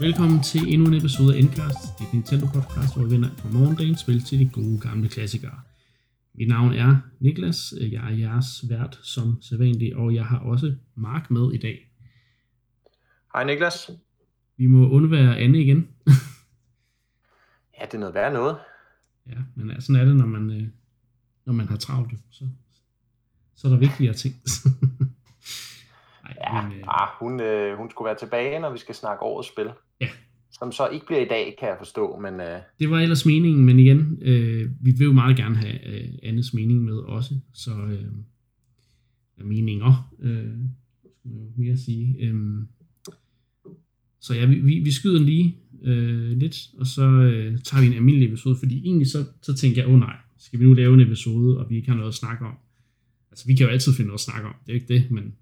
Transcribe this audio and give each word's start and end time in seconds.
Velkommen 0.00 0.42
til 0.42 0.72
endnu 0.72 0.86
en 0.88 0.94
episode 0.94 1.34
af 1.34 1.38
Endcast, 1.38 1.98
dit 1.98 2.12
Nintendo 2.12 2.46
podcast, 2.46 2.96
hvor 2.96 3.04
vi 3.04 3.10
vender 3.10 3.28
fra 3.36 3.48
morgendagens 3.48 4.00
spil 4.00 4.24
til 4.24 4.38
de 4.38 4.48
gode 4.48 4.80
gamle 4.80 5.08
klassikere. 5.08 5.60
Mit 6.34 6.48
navn 6.48 6.72
er 6.74 6.96
Niklas, 7.20 7.74
jeg 7.80 8.12
er 8.12 8.16
jeres 8.16 8.64
vært 8.68 9.00
som 9.02 9.42
sædvanligt, 9.42 9.94
og 9.94 10.14
jeg 10.14 10.26
har 10.26 10.38
også 10.38 10.74
Mark 10.94 11.30
med 11.30 11.52
i 11.52 11.58
dag. 11.58 11.90
Hej 13.32 13.44
Niklas. 13.44 13.90
Vi 14.56 14.66
må 14.66 14.90
undvære 14.90 15.38
Anne 15.38 15.60
igen. 15.60 15.88
ja, 17.80 17.84
det 17.84 17.94
er 17.94 17.98
noget 17.98 18.14
værd 18.14 18.32
noget. 18.32 18.56
Ja, 19.26 19.38
men 19.54 19.80
sådan 19.80 20.02
er 20.02 20.04
det, 20.04 20.16
når 20.16 20.26
man, 20.26 20.50
øh, 20.50 20.68
når 21.44 21.52
man 21.52 21.68
har 21.68 21.76
travlt. 21.76 22.12
Så, 22.30 22.48
så 23.54 23.68
er 23.68 23.72
der 23.72 23.78
vigtigere 23.78 24.14
ting. 24.14 24.34
Ja, 26.54 26.68
men, 26.68 26.78
øh... 26.78 27.02
ah, 27.02 27.08
hun, 27.20 27.40
øh, 27.40 27.78
hun 27.78 27.90
skulle 27.90 28.06
være 28.06 28.18
tilbage, 28.18 28.58
når 28.60 28.72
vi 28.72 28.78
skal 28.78 28.94
snakke 28.94 29.22
årets 29.22 29.48
spil. 29.48 29.66
Ja. 30.00 30.08
Som 30.50 30.72
så 30.72 30.88
ikke 30.88 31.06
bliver 31.06 31.20
i 31.20 31.28
dag, 31.28 31.56
kan 31.58 31.68
jeg 31.68 31.76
forstå. 31.78 32.18
Men, 32.18 32.40
øh... 32.40 32.58
Det 32.78 32.90
var 32.90 33.00
ellers 33.00 33.26
meningen, 33.26 33.64
men 33.64 33.78
igen, 33.78 34.18
øh, 34.22 34.70
vi 34.80 34.90
vil 34.90 35.04
jo 35.04 35.12
meget 35.12 35.36
gerne 35.36 35.56
have 35.56 35.86
øh, 35.86 36.08
Annes 36.22 36.54
mening 36.54 36.84
med 36.84 36.96
også. 36.96 37.34
Så 37.54 37.70
øh, 37.70 39.46
meninger, 39.46 40.12
øh, 40.22 40.58
skal 41.18 41.30
man 41.30 41.52
mere 41.56 41.76
sige. 41.76 42.16
Øh, 42.20 42.34
så 44.20 44.34
ja, 44.34 44.46
vi, 44.46 44.54
vi, 44.54 44.78
vi 44.78 44.92
skyder 44.92 45.20
lige 45.20 45.56
øh, 45.82 46.38
lidt, 46.38 46.56
og 46.78 46.86
så 46.86 47.02
øh, 47.02 47.58
tager 47.58 47.80
vi 47.80 47.86
en 47.86 47.92
almindelig 47.92 48.28
episode, 48.28 48.56
fordi 48.58 48.84
egentlig 48.84 49.10
så, 49.10 49.24
så 49.42 49.54
tænker 49.54 49.82
jeg, 49.82 49.88
åh 49.88 49.94
oh, 49.94 50.00
nej, 50.00 50.16
skal 50.38 50.60
vi 50.60 50.64
nu 50.64 50.72
lave 50.72 50.94
en 50.94 51.00
episode, 51.00 51.58
og 51.58 51.70
vi 51.70 51.76
ikke 51.76 51.88
har 51.88 51.96
noget 51.96 52.08
at 52.08 52.14
snakke 52.14 52.44
om. 52.44 52.54
Altså, 53.30 53.46
vi 53.46 53.54
kan 53.54 53.66
jo 53.66 53.72
altid 53.72 53.92
finde 53.92 54.08
noget 54.08 54.18
at 54.18 54.24
snakke 54.24 54.48
om, 54.48 54.54
det 54.66 54.72
er 54.72 54.74
ikke 54.74 54.94
det, 54.94 55.10
men 55.10 55.34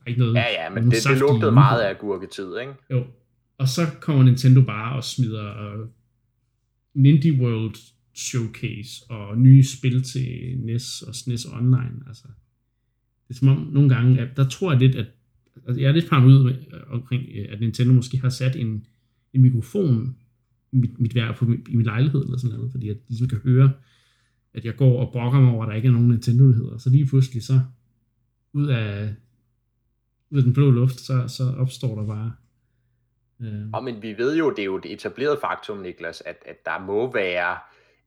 der 0.00 0.06
er 0.06 0.08
ikke 0.08 0.20
noget... 0.20 0.34
Ja, 0.34 0.64
ja, 0.64 0.70
men 0.70 0.84
det, 0.84 1.04
det 1.08 1.18
lugtede 1.18 1.52
meget 1.52 1.80
af 1.80 1.98
gurketid, 1.98 2.58
ikke? 2.60 2.72
Jo, 2.90 3.04
og 3.58 3.68
så 3.68 3.86
kommer 4.00 4.24
Nintendo 4.24 4.60
bare 4.60 4.96
og 4.96 5.04
smider 5.04 5.74
uh, 5.74 5.88
Nindy 6.94 7.40
World 7.40 7.76
Showcase 8.14 9.04
og 9.08 9.38
nye 9.38 9.64
spil 9.64 10.02
til 10.02 10.58
NES 10.58 11.02
og 11.02 11.14
SNES 11.14 11.46
Online, 11.46 12.02
altså. 12.06 12.24
Det 13.28 13.34
er 13.34 13.38
som 13.38 13.48
om 13.48 13.56
nogle 13.72 13.94
gange, 13.94 14.20
at 14.20 14.36
der 14.36 14.48
tror 14.48 14.72
jeg 14.72 14.80
lidt, 14.80 14.96
at 14.96 15.06
altså 15.66 15.80
jeg 15.80 15.88
er 15.88 15.92
lidt 15.92 16.10
paranoid 16.10 16.44
med, 16.44 16.54
omkring, 16.90 17.22
at 17.48 17.60
Nintendo 17.60 17.92
måske 17.92 18.18
har 18.18 18.28
sat 18.28 18.56
en, 18.56 18.86
en 19.32 19.42
mikrofon 19.42 20.16
i 20.72 20.76
mit, 20.76 21.00
mit 21.00 21.14
værk 21.14 21.36
på 21.36 21.44
i 21.68 21.76
min 21.76 21.86
lejlighed 21.86 22.24
eller 22.24 22.38
sådan 22.38 22.56
noget, 22.56 22.70
fordi 22.70 22.88
at 22.88 22.96
de 22.96 23.02
ligesom 23.08 23.28
kan 23.28 23.38
høre, 23.44 23.72
at 24.54 24.64
jeg 24.64 24.76
går 24.76 25.06
og 25.06 25.12
brokker 25.12 25.40
mig 25.40 25.52
over, 25.52 25.64
at 25.64 25.68
der 25.68 25.74
ikke 25.74 25.88
er 25.88 25.92
nogen 25.92 26.08
Nintendo-nyheder. 26.08 26.78
Så 26.78 26.90
lige 26.90 27.06
pludselig 27.06 27.42
så, 27.42 27.60
ud 28.52 28.66
af, 28.66 29.14
ud 30.30 30.38
af 30.38 30.44
den 30.44 30.52
blå 30.52 30.70
luft, 30.70 31.00
så, 31.00 31.24
så 31.28 31.54
opstår 31.58 31.94
der 31.94 32.06
bare 32.06 32.32
Øh. 33.42 33.66
Og 33.72 33.84
men 33.84 34.02
vi 34.02 34.18
ved 34.18 34.36
jo, 34.36 34.50
det 34.50 34.58
er 34.58 34.64
jo 34.64 34.78
det 34.78 34.92
etablerede 34.92 35.38
faktum, 35.40 35.78
Niklas, 35.78 36.22
at, 36.26 36.36
at 36.46 36.56
der 36.64 36.78
må 36.78 37.12
være 37.12 37.58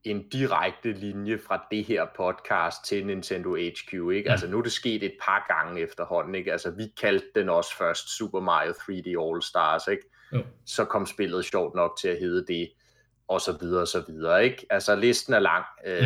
en 0.03 0.29
direkte 0.29 0.93
linje 0.93 1.39
fra 1.47 1.65
det 1.71 1.83
her 1.83 2.05
podcast 2.17 2.85
til 2.85 3.05
Nintendo 3.05 3.55
HQ, 3.55 3.93
ikke? 3.93 4.13
Ja. 4.25 4.31
Altså 4.31 4.47
nu 4.47 4.57
er 4.57 4.61
det 4.61 4.71
sket 4.71 5.03
et 5.03 5.15
par 5.21 5.45
gange 5.55 5.81
efterhånden, 5.81 6.35
ikke? 6.35 6.51
Altså 6.51 6.71
vi 6.71 6.83
kaldte 7.01 7.27
den 7.35 7.49
også 7.49 7.77
først 7.77 8.17
Super 8.17 8.39
Mario 8.39 8.71
3D 8.71 9.21
All 9.21 9.41
Stars, 9.41 9.87
ikke? 9.87 10.03
Jo. 10.33 10.43
Så 10.65 10.85
kom 10.85 11.05
spillet 11.05 11.45
sjovt 11.45 11.75
nok 11.75 11.97
til 12.01 12.07
at 12.07 12.19
hedde 12.19 12.45
det, 12.47 12.69
og 13.33 13.41
så 13.41 13.57
videre, 13.61 13.81
og 13.81 13.87
så 13.87 14.03
videre, 14.07 14.45
ikke? 14.45 14.65
Altså 14.69 14.95
listen 14.95 15.33
er 15.33 15.39
lang. 15.39 15.65
Øh, 15.87 16.03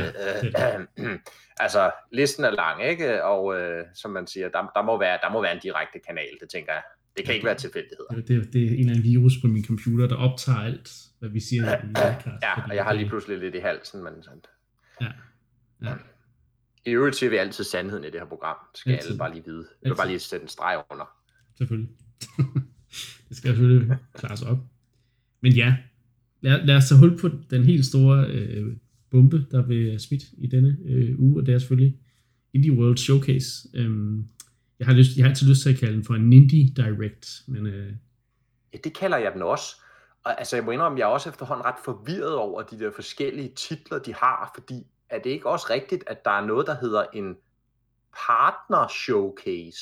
ja, 0.57 0.79
øh, 0.79 0.85
øh, 0.99 1.19
altså 1.65 1.91
listen 2.11 2.45
er 2.45 2.51
lang, 2.51 2.85
ikke? 2.85 3.23
Og 3.23 3.59
øh, 3.59 3.85
som 3.93 4.11
man 4.11 4.27
siger, 4.27 4.49
der, 4.49 4.71
der, 4.75 4.81
må 4.81 4.99
være, 4.99 5.19
der 5.23 5.31
må 5.31 5.41
være 5.41 5.53
en 5.53 5.61
direkte 5.63 5.99
kanal, 6.07 6.33
det 6.41 6.49
tænker 6.49 6.73
jeg. 6.73 6.83
Det 7.17 7.25
kan 7.25 7.33
ikke 7.33 7.45
være 7.45 7.55
tilfældigheder. 7.55 8.09
Det, 8.09 8.27
det, 8.27 8.53
det 8.53 8.63
er 8.63 8.67
en 8.67 8.79
eller 8.79 8.91
anden 8.91 9.03
virus 9.03 9.33
på 9.41 9.47
min 9.47 9.65
computer, 9.65 10.07
der 10.07 10.15
optager 10.15 10.59
alt, 10.59 10.89
hvad 11.19 11.29
vi 11.29 11.39
siger 11.39 11.69
ja, 11.69 11.81
podcast. 11.81 12.43
Ja, 12.43 12.63
og 12.69 12.75
jeg 12.75 12.83
har 12.83 12.93
lige 12.93 13.09
pludselig 13.09 13.37
lidt 13.37 13.55
i 13.55 13.59
halsen, 13.59 14.03
men 14.03 14.13
sådan. 14.23 14.41
Ja. 15.01 15.07
ja. 15.83 15.93
I 16.85 16.89
øvrigt 16.89 17.15
siger 17.15 17.29
vi 17.29 17.35
altid 17.35 17.63
sandheden 17.63 18.03
i 18.03 18.09
det 18.09 18.19
her 18.19 18.27
program. 18.27 18.55
Det 18.71 18.79
skal 18.79 18.91
altid. 18.91 19.09
alle 19.09 19.17
bare 19.17 19.33
lige 19.33 19.45
vide. 19.45 19.65
Jeg 19.81 19.89
vil 19.89 19.95
bare 19.95 20.07
lige 20.07 20.19
sætte 20.19 20.43
en 20.43 20.49
streg 20.49 20.83
under. 20.91 21.05
Selvfølgelig. 21.57 21.89
det 23.29 23.37
skal 23.37 23.49
selvfølgelig 23.49 23.97
klares 24.13 24.41
op. 24.41 24.57
Men 25.41 25.51
ja, 25.51 25.75
lad, 26.41 26.65
lad 26.65 26.75
os 26.75 26.89
tage 26.89 26.99
hul 26.99 27.17
på 27.17 27.29
den 27.49 27.63
helt 27.63 27.85
store 27.85 28.27
øh, 28.27 28.75
bombe, 29.11 29.45
der 29.51 29.61
vil 29.61 29.99
smidt 29.99 30.23
i 30.37 30.47
denne 30.47 30.77
øh, 30.85 31.19
uge, 31.19 31.41
og 31.41 31.45
det 31.45 31.53
er 31.53 31.59
selvfølgelig 31.59 31.97
Indie 32.53 32.71
World 32.71 32.97
Showcase. 32.97 33.67
Øhm, 33.73 34.25
jeg 34.79 34.87
har, 34.87 34.93
lyst, 34.93 35.17
jeg 35.17 35.25
har 35.25 35.29
altid 35.29 35.47
lyst 35.47 35.61
til 35.61 35.69
at 35.73 35.79
kalde 35.79 35.93
den 35.93 36.03
for 36.03 36.13
en 36.13 36.33
Indie 36.33 36.73
Direct, 36.75 37.41
men... 37.47 37.65
Øh... 37.65 37.93
Ja, 38.73 38.77
det 38.83 38.97
kalder 38.97 39.17
jeg 39.17 39.31
den 39.33 39.41
også. 39.41 39.81
Og 40.23 40.39
altså, 40.39 40.55
jeg 40.55 40.65
må 40.65 40.71
indrømme, 40.71 40.99
jeg 40.99 41.05
er 41.05 41.09
også 41.09 41.29
efterhånden 41.29 41.65
ret 41.65 41.75
forvirret 41.85 42.35
over 42.35 42.61
de 42.61 42.79
der 42.79 42.91
forskellige 42.95 43.51
titler, 43.55 43.99
de 43.99 44.13
har, 44.13 44.51
fordi 44.55 44.83
er 45.09 45.19
det 45.19 45.29
ikke 45.29 45.49
også 45.49 45.67
rigtigt, 45.69 46.03
at 46.07 46.25
der 46.25 46.31
er 46.31 46.45
noget, 46.45 46.67
der 46.67 46.75
hedder 46.81 47.03
en 47.13 47.35
partner 48.27 48.87
showcase? 48.87 49.81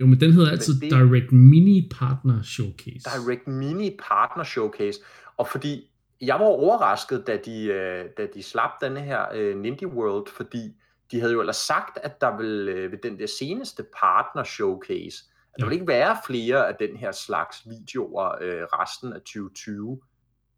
Jo, 0.00 0.06
men 0.06 0.20
den 0.20 0.32
hedder 0.32 0.50
altid 0.50 0.80
det, 0.80 0.90
Direct 0.90 1.32
Mini 1.32 1.88
Partner 1.90 2.42
Showcase. 2.42 3.00
Direct 3.16 3.46
Mini 3.46 3.96
Partner 4.08 4.44
Showcase. 4.44 4.98
Og 5.42 5.48
fordi 5.48 5.90
jeg 6.20 6.40
var 6.40 6.46
overrasket, 6.46 7.26
da 7.26 7.36
de, 7.36 7.64
øh, 7.64 8.04
da 8.16 8.26
de 8.34 8.42
slap 8.42 8.70
denne 8.80 9.00
her 9.00 9.26
uh, 9.34 9.60
Nindy 9.60 9.86
World, 9.86 10.26
fordi 10.36 10.76
de 11.10 11.20
havde 11.20 11.32
jo 11.32 11.40
ellers 11.40 11.56
sagt, 11.56 11.98
at 12.02 12.20
der 12.20 12.36
vil 12.36 12.68
øh, 12.68 12.92
ved 12.92 12.98
den 12.98 13.18
der 13.18 13.26
seneste 13.26 13.84
partner 14.00 14.44
showcase, 14.44 15.24
at 15.54 15.60
der 15.60 15.66
vil 15.66 15.72
ikke 15.72 15.86
være 15.86 16.16
flere 16.26 16.68
af 16.68 16.74
den 16.74 16.96
her 16.96 17.12
slags 17.12 17.68
videoer 17.68 18.36
øh, 18.40 18.62
resten 18.62 19.12
af 19.12 19.20
2020. 19.20 20.00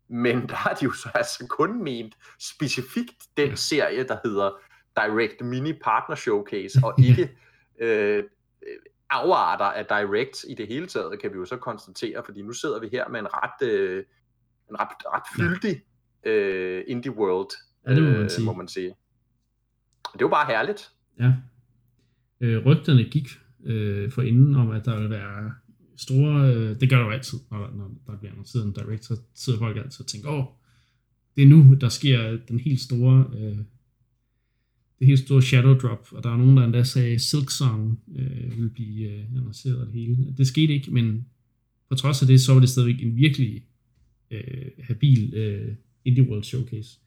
Men 0.09 0.49
der 0.49 0.55
har 0.55 0.75
de 0.75 0.85
jo 0.85 0.93
så 0.93 1.09
altså 1.15 1.47
kun 1.47 1.83
ment 1.83 2.15
specifikt 2.41 3.25
den 3.37 3.57
serie, 3.57 4.05
der 4.09 4.17
hedder 4.25 4.51
Direct 4.97 5.41
Mini 5.41 5.73
Partner 5.73 6.17
Showcase, 6.17 6.81
og 6.85 6.95
ikke 7.09 7.37
øh, 7.79 8.25
afarter 9.11 9.65
af 9.65 9.87
Direct 9.87 10.45
i 10.49 10.55
det 10.55 10.69
hele 10.69 10.87
taget, 10.87 11.21
kan 11.21 11.33
vi 11.33 11.37
jo 11.37 11.45
så 11.45 11.57
konstatere, 11.57 12.23
fordi 12.25 12.43
nu 12.43 12.53
sidder 12.53 12.81
vi 12.81 12.89
her 12.93 13.09
med 13.09 13.21
en 13.21 13.29
ret, 13.31 13.69
øh, 13.69 14.05
en 14.71 14.77
ret, 14.81 14.89
ret 15.07 15.23
fyldig 15.37 15.83
øh, 16.27 16.85
indie 16.89 17.17
world, 17.17 17.51
ja, 17.87 17.95
det 17.95 18.03
må 18.03 18.11
man 18.11 18.23
øh, 18.23 18.31
sige. 18.31 18.45
Må 18.45 18.53
man 18.53 18.69
sige 18.69 18.95
det 20.19 20.25
var 20.25 20.31
bare 20.31 20.47
herligt. 20.47 20.91
Ja. 21.21 21.33
Øh, 22.41 22.67
rygterne 22.67 23.05
gik 23.05 23.29
øh, 23.65 24.11
for 24.11 24.23
inden 24.23 24.55
om, 24.55 24.71
at 24.71 24.85
der 24.85 25.01
vil 25.01 25.11
være 25.11 25.53
store... 25.97 26.55
Øh, 26.55 26.81
det 26.81 26.91
gør 26.91 26.97
der 26.97 27.05
jo 27.05 27.11
altid, 27.11 27.39
når, 27.51 27.71
når 27.77 27.91
der 28.07 28.19
bliver 28.19 28.33
annonceret 28.33 28.65
en 28.65 28.73
direct, 28.73 29.05
så 29.05 29.21
sidder 29.35 29.59
folk 29.59 29.77
altid 29.77 30.01
og 30.01 30.07
tænker, 30.07 30.31
åh, 30.31 30.45
det 31.37 31.43
er 31.43 31.49
nu, 31.49 31.75
der 31.75 31.89
sker 31.89 32.39
den 32.49 32.59
helt 32.59 32.81
store... 32.81 33.31
Øh, 33.37 33.59
det 34.99 35.07
helt 35.07 35.21
store 35.21 35.43
shadow 35.43 35.75
drop, 35.75 36.09
og 36.13 36.23
der 36.23 36.31
er 36.31 36.37
nogen, 36.37 36.57
der 36.57 36.65
endda 36.65 36.85
sagde, 36.85 37.19
Silk 37.19 37.51
Song 37.51 38.01
øh, 38.17 38.59
vil 38.59 38.71
blive 38.71 39.11
øh, 39.11 39.25
annonceret 39.37 39.87
det 39.87 39.95
hele. 39.95 40.35
Det 40.37 40.47
skete 40.47 40.73
ikke, 40.73 40.91
men 40.91 41.27
på 41.89 41.95
trods 41.95 42.23
af 42.23 42.29
det, 42.29 42.41
så 42.41 42.53
var 42.53 42.61
det 42.61 42.69
stadigvæk 42.69 43.03
en 43.03 43.17
virkelig 43.17 43.65
øh, 44.31 44.71
habil 44.79 45.35
øh, 45.35 45.75
Indie 46.05 46.29
World 46.29 46.45
Showcase. 46.45 46.99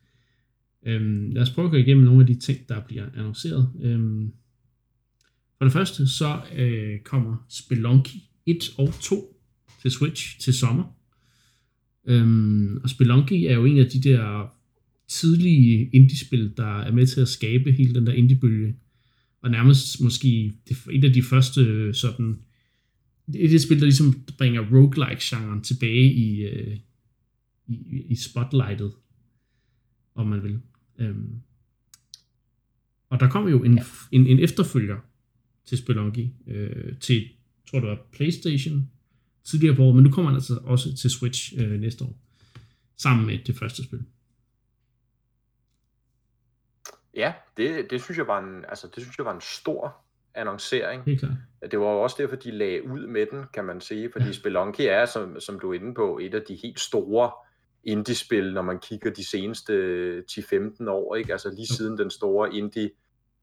Øhm, 0.85 1.31
lad 1.31 1.41
os 1.41 1.49
prøve 1.49 1.65
at 1.65 1.71
gå 1.71 1.77
igennem 1.77 2.03
nogle 2.03 2.21
af 2.21 2.27
de 2.27 2.35
ting, 2.35 2.69
der 2.69 2.81
bliver 2.87 3.05
annonceret. 3.15 3.71
Øhm, 3.81 4.31
for 5.57 5.65
det 5.65 5.73
første, 5.73 6.07
så 6.07 6.41
øh, 6.55 6.99
kommer 6.99 7.45
Spelunky 7.49 8.17
1 8.45 8.73
og 8.77 8.93
2 9.01 9.41
til 9.81 9.91
Switch 9.91 10.39
til 10.39 10.53
sommer. 10.53 10.83
Øhm, 12.07 12.77
og 12.83 12.89
Spelunky 12.89 13.33
er 13.33 13.53
jo 13.53 13.65
en 13.65 13.77
af 13.77 13.89
de 13.89 14.01
der 14.01 14.53
tidlige 15.07 15.89
indie-spil, 15.93 16.53
der 16.57 16.79
er 16.81 16.91
med 16.91 17.07
til 17.07 17.21
at 17.21 17.27
skabe 17.27 17.71
hele 17.71 17.95
den 17.95 18.07
der 18.07 18.13
indie-bølge. 18.13 18.75
Og 19.41 19.51
nærmest 19.51 20.01
måske 20.01 20.53
et 20.91 21.03
af 21.03 21.13
de 21.13 21.23
første 21.23 21.61
øh, 21.61 21.93
sådan... 21.93 22.39
Et 23.35 23.43
af 23.43 23.49
de 23.49 23.59
spil, 23.59 23.79
der 23.79 23.85
ligesom 23.85 24.23
bringer 24.37 24.61
roguelike-genren 24.61 25.61
tilbage 25.61 26.13
i, 26.13 26.41
øh, 26.41 26.77
i, 27.67 28.05
i 28.09 28.15
spotlightet 28.15 28.93
om 30.15 30.27
man 30.27 30.43
vil. 30.43 30.61
Øhm. 30.97 31.41
Og 33.09 33.19
der 33.19 33.29
kom 33.29 33.47
jo 33.47 33.63
en, 33.63 33.77
ja. 33.77 33.83
en, 34.11 34.27
en 34.27 34.39
efterfølger 34.39 34.97
til 35.65 35.77
Spelunky, 35.77 36.27
øh, 36.47 36.99
til, 36.99 37.29
tror 37.69 37.79
det 37.79 37.89
var 37.89 37.99
Playstation 38.11 38.91
tidligere 39.43 39.75
på 39.75 39.83
året, 39.83 39.95
men 39.95 40.03
nu 40.03 40.11
kommer 40.11 40.31
han 40.31 40.35
altså 40.35 40.59
også 40.63 40.95
til 40.97 41.09
Switch 41.09 41.53
øh, 41.61 41.79
næste 41.79 42.03
år, 42.03 42.17
sammen 42.97 43.25
med 43.25 43.39
det 43.39 43.57
første 43.57 43.83
spil. 43.83 44.05
Ja, 47.15 47.33
det, 47.57 47.87
det 47.89 48.03
synes 48.03 48.17
jeg 48.17 48.27
var 48.27 48.39
en, 48.39 48.65
altså 48.69 48.87
det 48.95 49.03
synes 49.03 49.17
jeg 49.17 49.25
var 49.25 49.35
en 49.35 49.41
stor 49.41 49.95
annoncering. 50.33 51.03
Helt 51.03 51.19
klart. 51.19 51.37
Det 51.71 51.79
var 51.79 51.85
også 51.85 52.15
derfor, 52.19 52.35
de 52.35 52.51
lagde 52.51 52.83
ud 52.83 53.07
med 53.07 53.25
den, 53.31 53.43
kan 53.53 53.65
man 53.65 53.81
sige, 53.81 54.09
fordi 54.11 54.25
ja. 54.25 54.31
Spelunky 54.31 54.81
er, 54.81 55.05
som, 55.05 55.39
som 55.39 55.59
du 55.59 55.69
er 55.69 55.73
inde 55.73 55.93
på, 55.93 56.19
et 56.21 56.33
af 56.33 56.41
de 56.41 56.55
helt 56.63 56.79
store 56.79 57.31
indie-spil, 57.87 58.53
når 58.53 58.61
man 58.61 58.79
kigger 58.79 59.11
de 59.11 59.29
seneste 59.29 60.23
10-15 60.31 60.89
år, 60.89 61.15
ikke? 61.15 61.31
Altså 61.31 61.49
lige 61.49 61.67
siden 61.67 61.97
den 61.97 62.09
store 62.09 62.53
indie 62.53 62.89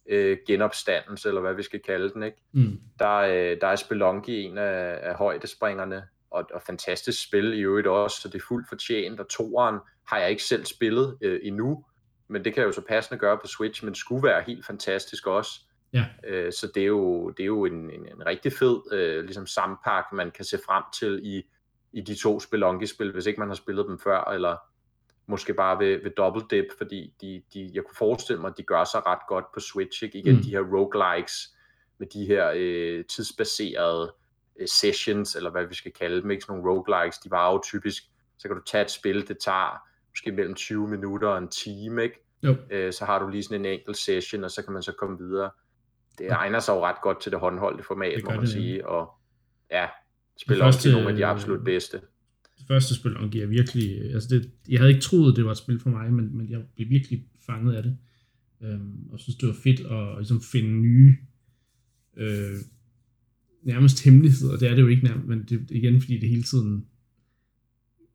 øh, 0.08 0.38
genopstandelse, 0.46 1.28
eller 1.28 1.40
hvad 1.40 1.54
vi 1.54 1.62
skal 1.62 1.80
kalde 1.80 2.10
den, 2.14 2.22
ikke? 2.22 2.36
Mm. 2.52 2.80
Der, 2.98 3.16
øh, 3.16 3.60
der 3.60 3.66
er 3.66 3.76
Spelunky 3.76 4.30
en 4.30 4.58
af, 4.58 4.98
af 5.02 5.14
højdespringerne, 5.14 6.02
og, 6.30 6.44
og 6.54 6.62
fantastisk 6.62 7.22
spil 7.28 7.52
i 7.52 7.60
øvrigt 7.60 7.86
også, 7.86 8.20
så 8.20 8.28
det 8.28 8.34
er 8.34 8.44
fuldt 8.48 8.68
fortjent, 8.68 9.20
og 9.20 9.28
toeren 9.28 9.78
har 10.08 10.18
jeg 10.18 10.30
ikke 10.30 10.42
selv 10.42 10.64
spillet 10.64 11.18
øh, 11.20 11.40
endnu, 11.42 11.84
men 12.28 12.44
det 12.44 12.54
kan 12.54 12.60
jeg 12.60 12.66
jo 12.66 12.72
så 12.72 12.82
passende 12.88 13.18
gøre 13.18 13.38
på 13.38 13.46
Switch, 13.46 13.84
men 13.84 13.94
skulle 13.94 14.22
være 14.22 14.42
helt 14.46 14.66
fantastisk 14.66 15.26
også. 15.26 15.50
Ja. 15.92 16.04
Øh, 16.26 16.52
så 16.52 16.70
det 16.74 16.82
er 16.82 16.86
jo, 16.86 17.30
det 17.30 17.42
er 17.42 17.46
jo 17.46 17.64
en, 17.64 17.90
en, 17.90 18.08
en 18.08 18.26
rigtig 18.26 18.52
fed 18.52 18.92
øh, 18.92 19.24
ligesom 19.24 19.46
sampak, 19.46 20.04
man 20.12 20.30
kan 20.30 20.44
se 20.44 20.58
frem 20.66 20.82
til 20.94 21.20
i, 21.22 21.42
i 21.94 22.00
de 22.00 22.14
to 22.14 22.40
Spelunky-spil, 22.40 23.12
hvis 23.12 23.26
ikke 23.26 23.40
man 23.40 23.48
har 23.48 23.54
spillet 23.54 23.86
dem 23.88 23.98
før, 23.98 24.24
eller 24.24 24.56
måske 25.26 25.54
bare 25.54 25.78
ved, 25.78 26.02
ved 26.02 26.10
double 26.10 26.42
dip, 26.50 26.64
fordi 26.78 27.14
de, 27.20 27.42
de, 27.54 27.70
jeg 27.74 27.84
kunne 27.84 27.96
forestille 27.96 28.40
mig, 28.40 28.48
at 28.48 28.58
de 28.58 28.62
gør 28.62 28.84
sig 28.84 29.06
ret 29.06 29.26
godt 29.28 29.44
på 29.54 29.60
Switch. 29.60 30.04
Ikke? 30.04 30.18
Igen 30.18 30.36
mm. 30.36 30.42
de 30.42 30.50
her 30.50 30.60
roguelikes 30.60 31.54
med 31.98 32.06
de 32.06 32.26
her 32.26 32.52
øh, 32.56 33.04
tidsbaserede 33.04 34.14
øh, 34.60 34.68
sessions, 34.68 35.34
eller 35.34 35.50
hvad 35.50 35.66
vi 35.66 35.74
skal 35.74 35.92
kalde 35.92 36.22
dem, 36.22 36.30
ikke 36.30 36.44
sådan 36.44 36.56
nogle 36.56 36.70
roguelikes, 36.70 37.18
de 37.18 37.30
var 37.30 37.52
jo 37.52 37.60
typisk, 37.64 38.02
så 38.38 38.48
kan 38.48 38.56
du 38.56 38.62
tage 38.62 38.84
et 38.84 38.90
spil, 38.90 39.28
det 39.28 39.38
tager 39.38 39.88
måske 40.10 40.32
mellem 40.32 40.54
20 40.54 40.88
minutter 40.88 41.28
og 41.28 41.38
en 41.38 41.48
time, 41.48 42.02
ikke? 42.02 42.24
Jo. 42.42 42.56
Øh, 42.70 42.92
så 42.92 43.04
har 43.04 43.18
du 43.18 43.28
lige 43.28 43.42
sådan 43.42 43.60
en 43.60 43.72
enkelt 43.72 43.96
session, 43.96 44.44
og 44.44 44.50
så 44.50 44.62
kan 44.62 44.72
man 44.72 44.82
så 44.82 44.92
komme 44.92 45.18
videre. 45.18 45.50
Det 46.18 46.30
egner 46.30 46.58
sig 46.58 46.72
jo 46.72 46.84
ret 46.84 47.00
godt 47.02 47.20
til 47.20 47.32
det 47.32 47.40
håndholdte 47.40 47.84
format, 47.84 48.24
må 48.24 48.30
man 48.30 48.40
det, 48.40 48.48
sige, 48.48 48.88
og 48.88 49.14
ja, 49.70 49.88
spiller 50.40 50.64
også 50.64 50.80
til 50.80 50.92
nogle 50.92 51.08
af 51.08 51.16
de 51.16 51.26
absolut 51.26 51.64
bedste. 51.64 52.00
Det 52.58 52.66
første 52.68 52.94
spil 52.94 53.16
omgiver 53.16 53.46
virkelig, 53.46 54.14
altså 54.14 54.28
det, 54.34 54.50
jeg 54.68 54.80
havde 54.80 54.90
ikke 54.90 55.02
troet, 55.02 55.36
det 55.36 55.44
var 55.44 55.50
et 55.50 55.56
spil 55.56 55.80
for 55.80 55.90
mig, 55.90 56.12
men, 56.12 56.36
men 56.36 56.50
jeg 56.50 56.60
blev 56.76 56.88
virkelig 56.90 57.24
fanget 57.46 57.74
af 57.74 57.82
det, 57.82 57.96
øhm, 58.62 59.08
og 59.12 59.20
synes, 59.20 59.36
det 59.36 59.48
var 59.48 59.56
fedt 59.62 59.80
at 59.80 60.18
ligesom 60.18 60.40
finde 60.52 60.70
nye, 60.70 61.16
øh, 62.16 62.56
nærmest 63.62 64.04
hemmeligheder, 64.04 64.56
det 64.56 64.70
er 64.70 64.74
det 64.74 64.82
jo 64.82 64.88
ikke 64.88 65.04
nærmest, 65.04 65.28
men 65.28 65.44
det 65.48 65.70
igen, 65.70 66.00
fordi 66.00 66.18
det 66.18 66.28
hele 66.28 66.42
tiden 66.42 66.86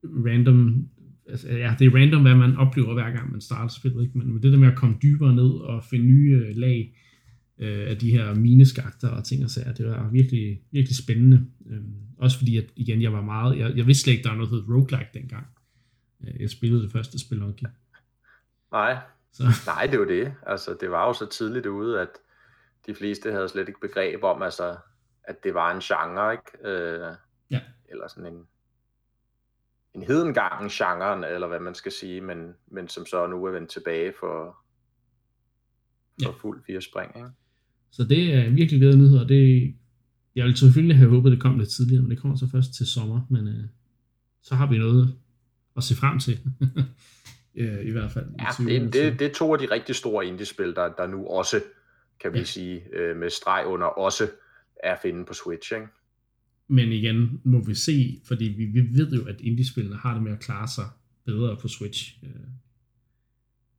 random 0.03 0.89
altså, 1.29 1.47
ja, 1.49 1.75
det 1.79 1.87
er 1.87 1.95
random, 1.95 2.21
hvad 2.21 2.35
man 2.35 2.57
oplever 2.57 2.93
hver 2.93 3.11
gang 3.11 3.31
man 3.31 3.41
starter 3.41 3.73
spillet, 3.73 4.03
ikke? 4.03 4.17
men 4.17 4.43
det 4.43 4.51
der 4.51 4.57
med 4.57 4.67
at 4.67 4.75
komme 4.75 4.95
dybere 5.03 5.35
ned 5.35 5.49
og 5.49 5.83
finde 5.89 6.05
nye 6.05 6.31
øh, 6.31 6.55
lag 6.55 6.95
øh, 7.59 7.89
af 7.89 7.97
de 7.97 8.11
her 8.11 8.33
mineskakter 8.33 9.09
og 9.09 9.23
ting 9.23 9.43
og 9.43 9.49
sager, 9.49 9.73
det 9.73 9.85
var 9.85 10.09
virkelig, 10.09 10.61
virkelig 10.71 10.97
spændende. 10.97 11.45
Øh, 11.69 11.81
også 12.17 12.37
fordi, 12.37 12.57
at 12.57 12.65
igen, 12.75 13.01
jeg 13.01 13.13
var 13.13 13.21
meget, 13.21 13.57
jeg, 13.57 13.77
jeg 13.77 13.87
vidste 13.87 14.03
slet 14.03 14.13
ikke, 14.13 14.23
der 14.23 14.29
var 14.29 14.37
noget, 14.37 14.51
der 14.51 14.55
hed 14.55 14.69
roguelike 14.69 15.09
dengang. 15.13 15.47
Øh, 16.23 16.41
jeg 16.41 16.49
spillede 16.49 16.83
det 16.83 16.91
første 16.91 17.19
spil, 17.19 17.43
okay. 17.43 17.65
Nej, 18.71 18.97
så. 19.31 19.43
nej, 19.65 19.87
det 19.87 19.99
var 19.99 20.05
det. 20.05 20.33
Altså, 20.45 20.77
det 20.79 20.91
var 20.91 21.07
jo 21.07 21.13
så 21.13 21.25
tidligt 21.25 21.65
ude, 21.65 22.01
at 22.01 22.09
de 22.85 22.95
fleste 22.95 23.31
havde 23.31 23.49
slet 23.49 23.67
ikke 23.67 23.81
begreb 23.81 24.23
om, 24.23 24.41
altså, 24.41 24.77
at 25.23 25.43
det 25.43 25.53
var 25.53 25.71
en 25.71 25.79
genre, 25.79 26.31
ikke? 26.31 26.69
Øh, 26.69 27.15
ja. 27.51 27.61
Eller 27.89 28.07
sådan 28.07 28.33
en, 28.33 28.47
en 29.93 30.03
hedengangen 30.03 30.69
genren, 30.69 31.23
eller 31.23 31.47
hvad 31.47 31.59
man 31.59 31.75
skal 31.75 31.91
sige, 31.91 32.21
men, 32.21 32.55
men 32.67 32.87
som 32.87 33.05
så 33.05 33.27
nu 33.27 33.45
er 33.45 33.51
vendt 33.51 33.69
tilbage 33.69 34.13
for, 34.19 34.57
for 36.23 36.29
ja. 36.29 36.37
fuld 36.41 36.63
fire 36.63 36.81
spring. 36.81 37.15
Ikke? 37.15 37.29
Så 37.91 38.03
det 38.03 38.33
er 38.33 38.49
virkelig 38.49 38.81
glæde 38.81 38.97
nyheder. 38.97 39.27
Det, 39.27 39.73
jeg 40.35 40.43
ville 40.45 40.57
selvfølgelig 40.57 40.97
have 40.97 41.09
håbet, 41.09 41.31
det 41.31 41.41
kom 41.41 41.59
lidt 41.59 41.69
tidligere, 41.69 42.01
men 42.01 42.11
det 42.11 42.19
kommer 42.19 42.37
så 42.37 42.47
først 42.47 42.73
til 42.73 42.85
sommer, 42.85 43.21
men 43.29 43.47
øh, 43.47 43.63
så 44.41 44.55
har 44.55 44.69
vi 44.69 44.77
noget 44.77 45.15
at 45.77 45.83
se 45.83 45.95
frem 45.95 46.19
til. 46.19 46.39
ja, 47.55 47.79
I 47.79 47.91
hvert 47.91 48.11
fald. 48.11 48.25
Ja, 48.39 48.63
det, 48.65 48.93
det, 48.93 49.19
det 49.19 49.27
er 49.27 49.33
to 49.33 49.53
af 49.53 49.59
de 49.59 49.67
rigtig 49.71 49.95
store 49.95 50.25
indie-spil, 50.25 50.75
der, 50.75 50.93
der 50.97 51.07
nu 51.07 51.27
også, 51.27 51.61
kan 52.19 52.33
vi 52.33 52.37
ja. 52.37 52.43
sige, 52.43 52.81
øh, 52.93 53.17
med 53.17 53.29
streg 53.29 53.63
under, 53.67 53.87
også 53.87 54.27
er 54.83 54.93
at 54.93 54.99
finde 55.01 55.25
på 55.25 55.33
Switch. 55.33 55.73
Ikke? 55.73 55.87
Men 56.67 56.91
igen 56.91 57.41
må 57.43 57.65
vi 57.65 57.75
se, 57.75 58.21
fordi 58.25 58.45
vi, 58.45 58.65
vi 58.65 58.97
ved 58.97 59.11
jo, 59.11 59.25
at 59.25 59.41
indie-spillene 59.41 59.97
har 59.97 60.13
det 60.13 60.23
med 60.23 60.31
at 60.31 60.39
klare 60.39 60.67
sig 60.67 60.85
bedre 61.25 61.57
på 61.61 61.67
Switch 61.67 62.17
øh, 62.23 62.29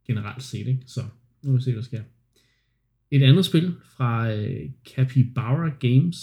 generelt 0.07 0.43
set. 0.43 0.67
Ikke? 0.67 0.83
Så 0.87 1.01
nu 1.43 1.51
må 1.51 1.57
vi 1.57 1.63
se, 1.63 1.73
hvad 1.73 1.83
der 1.83 1.87
sker. 1.87 2.03
Et 3.11 3.23
andet 3.23 3.45
spil 3.45 3.77
fra 3.97 4.33
øh, 4.33 4.71
Capybara 4.95 5.71
Games, 5.81 6.19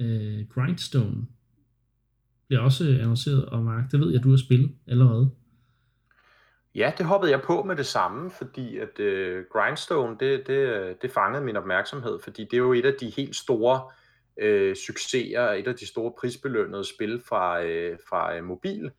øh, 0.00 0.46
Grindstone, 0.48 1.26
bliver 2.46 2.60
også 2.60 2.84
øh, 2.84 3.00
annonceret, 3.00 3.46
og 3.46 3.64
Mark, 3.64 3.92
det 3.92 4.00
ved 4.00 4.12
jeg, 4.12 4.22
du 4.22 4.30
har 4.30 4.36
spillet 4.36 4.70
allerede. 4.86 5.30
Ja, 6.74 6.92
det 6.98 7.06
hoppede 7.06 7.32
jeg 7.32 7.42
på 7.42 7.62
med 7.62 7.76
det 7.76 7.86
samme, 7.86 8.30
fordi 8.30 8.78
at 8.78 9.00
øh, 9.00 9.44
Grindstone, 9.52 10.16
det, 10.20 10.46
det, 10.46 10.52
øh, 10.52 10.94
det 11.02 11.10
fangede 11.10 11.44
min 11.44 11.56
opmærksomhed, 11.56 12.18
fordi 12.24 12.44
det 12.44 12.52
er 12.52 12.58
jo 12.58 12.72
et 12.72 12.84
af 12.84 12.94
de 13.00 13.12
helt 13.16 13.36
store 13.36 13.90
øh, 14.40 14.76
succeser, 14.76 15.50
et 15.50 15.66
af 15.66 15.74
de 15.74 15.86
store 15.86 16.12
prisbelønnede 16.18 16.84
spil 16.84 17.22
fra, 17.28 17.62
øh, 17.62 17.98
fra 18.08 18.36
øh, 18.36 18.44
mobil, 18.44 18.90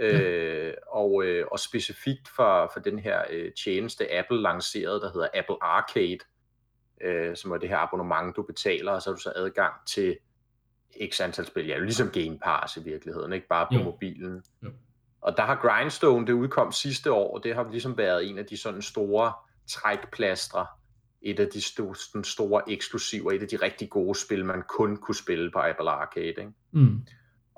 øh, 0.00 0.72
og, 0.86 1.24
øh, 1.24 1.46
og 1.52 1.58
specifikt 1.58 2.28
for, 2.28 2.70
for 2.72 2.80
den 2.80 2.98
her 2.98 3.22
øh, 3.30 3.52
tjeneste, 3.52 4.14
Apple 4.18 4.42
lancerede, 4.42 5.00
der 5.00 5.12
hedder 5.12 5.28
Apple 5.34 5.56
Arcade, 5.60 6.18
øh, 7.00 7.36
som 7.36 7.50
er 7.52 7.56
det 7.56 7.68
her 7.68 7.76
abonnement, 7.78 8.36
du 8.36 8.42
betaler, 8.42 8.92
og 8.92 9.02
så 9.02 9.10
har 9.10 9.14
du 9.14 9.22
så 9.22 9.32
adgang 9.36 9.74
til 9.86 10.16
x 11.10 11.20
antal 11.20 11.46
spil, 11.46 11.66
ja, 11.66 11.78
ligesom 11.78 12.10
Game 12.10 12.38
Pass 12.38 12.76
i 12.76 12.82
virkeligheden, 12.82 13.32
ikke 13.32 13.48
bare 13.48 13.66
på 13.72 13.74
jo. 13.74 13.82
mobilen. 13.82 14.44
Jo. 14.62 14.70
Og 15.20 15.36
der 15.36 15.42
har 15.42 15.54
Grindstone, 15.54 16.26
det 16.26 16.32
udkom 16.32 16.72
sidste 16.72 17.12
år, 17.12 17.34
og 17.34 17.44
det 17.44 17.54
har 17.54 17.70
ligesom 17.70 17.98
været 17.98 18.30
en 18.30 18.38
af 18.38 18.46
de 18.46 18.56
sådan 18.56 18.82
store 18.82 19.32
trækplastre 19.66 20.66
et 21.24 21.40
af 21.40 21.48
de 21.48 21.60
store, 21.60 21.94
den 22.12 22.24
store 22.24 22.70
eksklusiver, 22.70 23.32
et 23.32 23.42
af 23.42 23.48
de 23.48 23.56
rigtig 23.56 23.90
gode 23.90 24.18
spil, 24.18 24.44
man 24.44 24.62
kun 24.68 24.96
kunne 24.96 25.14
spille 25.14 25.50
på 25.50 25.58
Apple 25.58 25.90
Arcade. 25.90 26.26
Ikke? 26.26 26.52
Mm. 26.72 27.06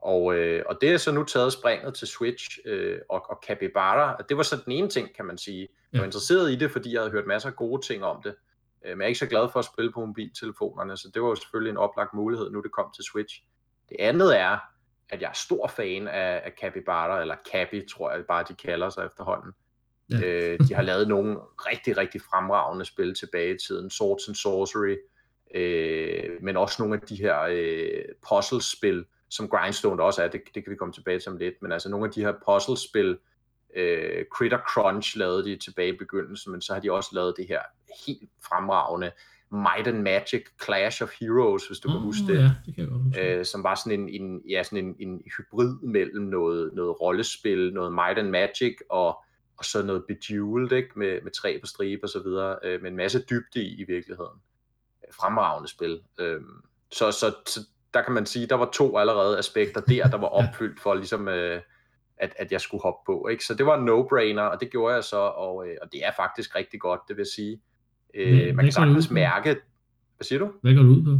Og, 0.07 0.35
øh, 0.35 0.63
og 0.67 0.79
det 0.81 0.93
er 0.93 0.97
så 0.97 1.13
nu 1.13 1.25
taget 1.25 1.53
springet 1.53 1.95
til 1.95 2.09
Switch 2.09 2.59
øh, 2.65 2.99
og, 3.09 3.31
og 3.31 3.43
Capybara, 3.47 4.17
det 4.29 4.37
var 4.37 4.43
så 4.43 4.57
den 4.65 4.73
ene 4.73 4.89
ting, 4.89 5.17
kan 5.17 5.25
man 5.25 5.39
sige. 5.39 5.69
Jeg 5.93 6.01
var 6.01 6.05
interesseret 6.05 6.53
i 6.53 6.57
det, 6.57 6.71
fordi 6.71 6.93
jeg 6.93 7.01
havde 7.01 7.11
hørt 7.11 7.27
masser 7.27 7.49
af 7.49 7.57
gode 7.57 7.87
ting 7.87 8.05
om 8.05 8.23
det, 8.23 8.35
øh, 8.85 8.91
men 8.91 9.01
jeg 9.01 9.05
er 9.05 9.09
ikke 9.09 9.19
så 9.19 9.27
glad 9.27 9.49
for 9.53 9.59
at 9.59 9.65
spille 9.65 9.93
på 9.93 10.07
mobiltelefonerne, 10.07 10.97
så 10.97 11.11
det 11.15 11.23
var 11.23 11.29
jo 11.29 11.35
selvfølgelig 11.35 11.71
en 11.71 11.77
oplagt 11.77 12.15
mulighed, 12.15 12.51
nu 12.51 12.61
det 12.61 12.73
kom 12.73 12.91
til 12.95 13.05
Switch. 13.05 13.43
Det 13.89 13.97
andet 14.01 14.39
er, 14.39 14.59
at 15.09 15.21
jeg 15.21 15.29
er 15.29 15.35
stor 15.35 15.67
fan 15.67 16.09
af, 16.09 16.43
af 16.45 16.53
Capybara, 16.61 17.21
eller 17.21 17.37
Cappy, 17.53 17.89
tror 17.89 18.11
jeg 18.11 18.25
bare, 18.29 18.45
de 18.49 18.55
kalder 18.55 18.91
sig 18.91 19.07
efterhånden. 19.07 19.53
Ja. 20.11 20.21
øh, 20.25 20.59
de 20.69 20.75
har 20.75 20.83
lavet 20.83 21.09
nogle 21.09 21.39
rigtig, 21.57 21.97
rigtig 21.97 22.21
fremragende 22.21 22.85
spil 22.85 23.15
tilbage 23.15 23.55
i 23.55 23.59
tiden. 23.67 23.91
Swords 23.91 24.29
and 24.29 24.37
Sorcery, 24.37 24.97
øh, 25.55 26.43
men 26.43 26.57
også 26.57 26.83
nogle 26.83 26.95
af 26.95 27.01
de 27.09 27.17
her 27.17 27.41
øh, 27.51 28.05
puzzle-spil, 28.29 29.05
som 29.31 29.49
Grindstone 29.49 30.03
også 30.03 30.23
er, 30.23 30.29
det, 30.29 30.41
det 30.55 30.65
kan 30.65 30.71
vi 30.71 30.77
komme 30.77 30.93
tilbage 30.93 31.21
til 31.21 31.33
om 31.33 31.39
lidt, 31.39 31.55
men 31.63 31.73
altså 31.73 31.89
nogle 31.89 32.07
af 32.07 32.13
de 32.13 32.21
her 32.21 32.33
puzzle-spil, 32.47 33.19
øh, 33.77 34.25
Critter 34.35 34.59
Crunch 34.59 35.19
lavede 35.19 35.45
de 35.45 35.57
tilbage 35.57 35.95
i 35.95 35.97
begyndelsen, 35.97 36.53
men 36.53 36.61
så 36.63 36.73
har 36.73 36.81
de 36.81 36.93
også 36.93 37.11
lavet 37.13 37.35
det 37.37 37.47
her 37.49 37.61
helt 38.07 38.31
fremragende 38.49 39.13
Might 39.53 39.87
and 39.87 40.03
Magic 40.03 40.45
Clash 40.65 41.03
of 41.03 41.11
Heroes, 41.21 41.67
hvis 41.67 41.79
du 41.79 41.89
mm, 41.89 41.95
kan 41.95 42.03
huske 42.03 42.27
det, 42.27 42.39
ja, 42.39 42.51
det 42.67 42.75
kan 42.75 42.85
jeg 42.85 42.89
godt 42.89 43.03
huske. 43.03 43.39
Øh, 43.39 43.45
som 43.45 43.63
var 43.63 43.75
sådan 43.75 44.01
en, 44.01 44.09
en, 44.09 44.43
ja, 44.49 44.63
sådan 44.63 44.85
en, 44.85 44.97
en 44.99 45.23
hybrid 45.37 45.79
mellem 45.83 46.23
noget, 46.23 46.71
noget 46.75 47.01
rollespil, 47.01 47.73
noget 47.75 47.93
Might 47.93 48.19
and 48.19 48.31
Magic 48.31 48.77
og 48.91 49.23
og 49.59 49.65
så 49.65 49.83
noget 49.83 50.05
Bejeweled, 50.09 50.73
ikke? 50.73 50.89
Med, 50.97 51.21
med 51.23 51.33
træ 51.33 51.59
på 51.61 51.67
stribe 51.67 52.05
og 52.05 52.09
så 52.09 52.23
videre, 52.23 52.59
øh, 52.65 52.83
med 52.83 52.91
en 52.91 52.97
masse 52.97 53.25
dybde 53.31 53.63
i 53.63 53.81
i 53.81 53.85
virkeligheden. 53.85 54.41
Fremragende 55.13 55.69
spil. 55.69 56.01
Øh, 56.21 56.41
så, 56.93 57.11
så, 57.11 57.35
så 57.47 57.61
der 57.95 58.03
kan 58.03 58.15
man 58.15 58.27
sige, 58.27 58.47
der 58.47 58.55
var 58.55 58.71
to 58.73 58.99
allerede 58.99 59.39
aspekter 59.39 59.81
der, 59.81 60.09
der 60.09 60.19
var 60.19 60.29
opfyldt 60.41 60.81
for 60.81 60.95
ligesom, 60.95 61.29
øh, 61.29 61.61
at, 62.17 62.35
at 62.39 62.53
jeg 62.53 62.61
skulle 62.61 62.83
hoppe 62.83 63.01
på. 63.07 63.29
Ikke? 63.29 63.45
Så 63.45 63.55
det 63.55 63.67
var 63.67 63.79
en 63.79 63.89
no-brainer, 63.89 64.43
og 64.43 64.61
det 64.61 64.71
gjorde 64.71 64.95
jeg 64.95 65.05
så, 65.05 65.17
og, 65.17 65.69
øh, 65.69 65.77
og 65.83 65.93
det 65.93 66.07
er 66.07 66.11
faktisk 66.17 66.57
rigtig 66.57 66.81
godt, 66.81 67.01
det 67.09 67.17
vil 67.17 67.27
sige. 67.35 67.61
Øh, 68.15 68.55
man 68.55 68.65
kan 68.65 68.73
sagtens 68.73 69.11
mærke... 69.11 69.57
Hvad 70.17 70.25
siger 70.25 70.39
du? 70.39 70.53
Hvad 70.63 70.75
går 70.75 70.83
du 70.83 70.89
ud 70.89 71.05
på? 71.05 71.11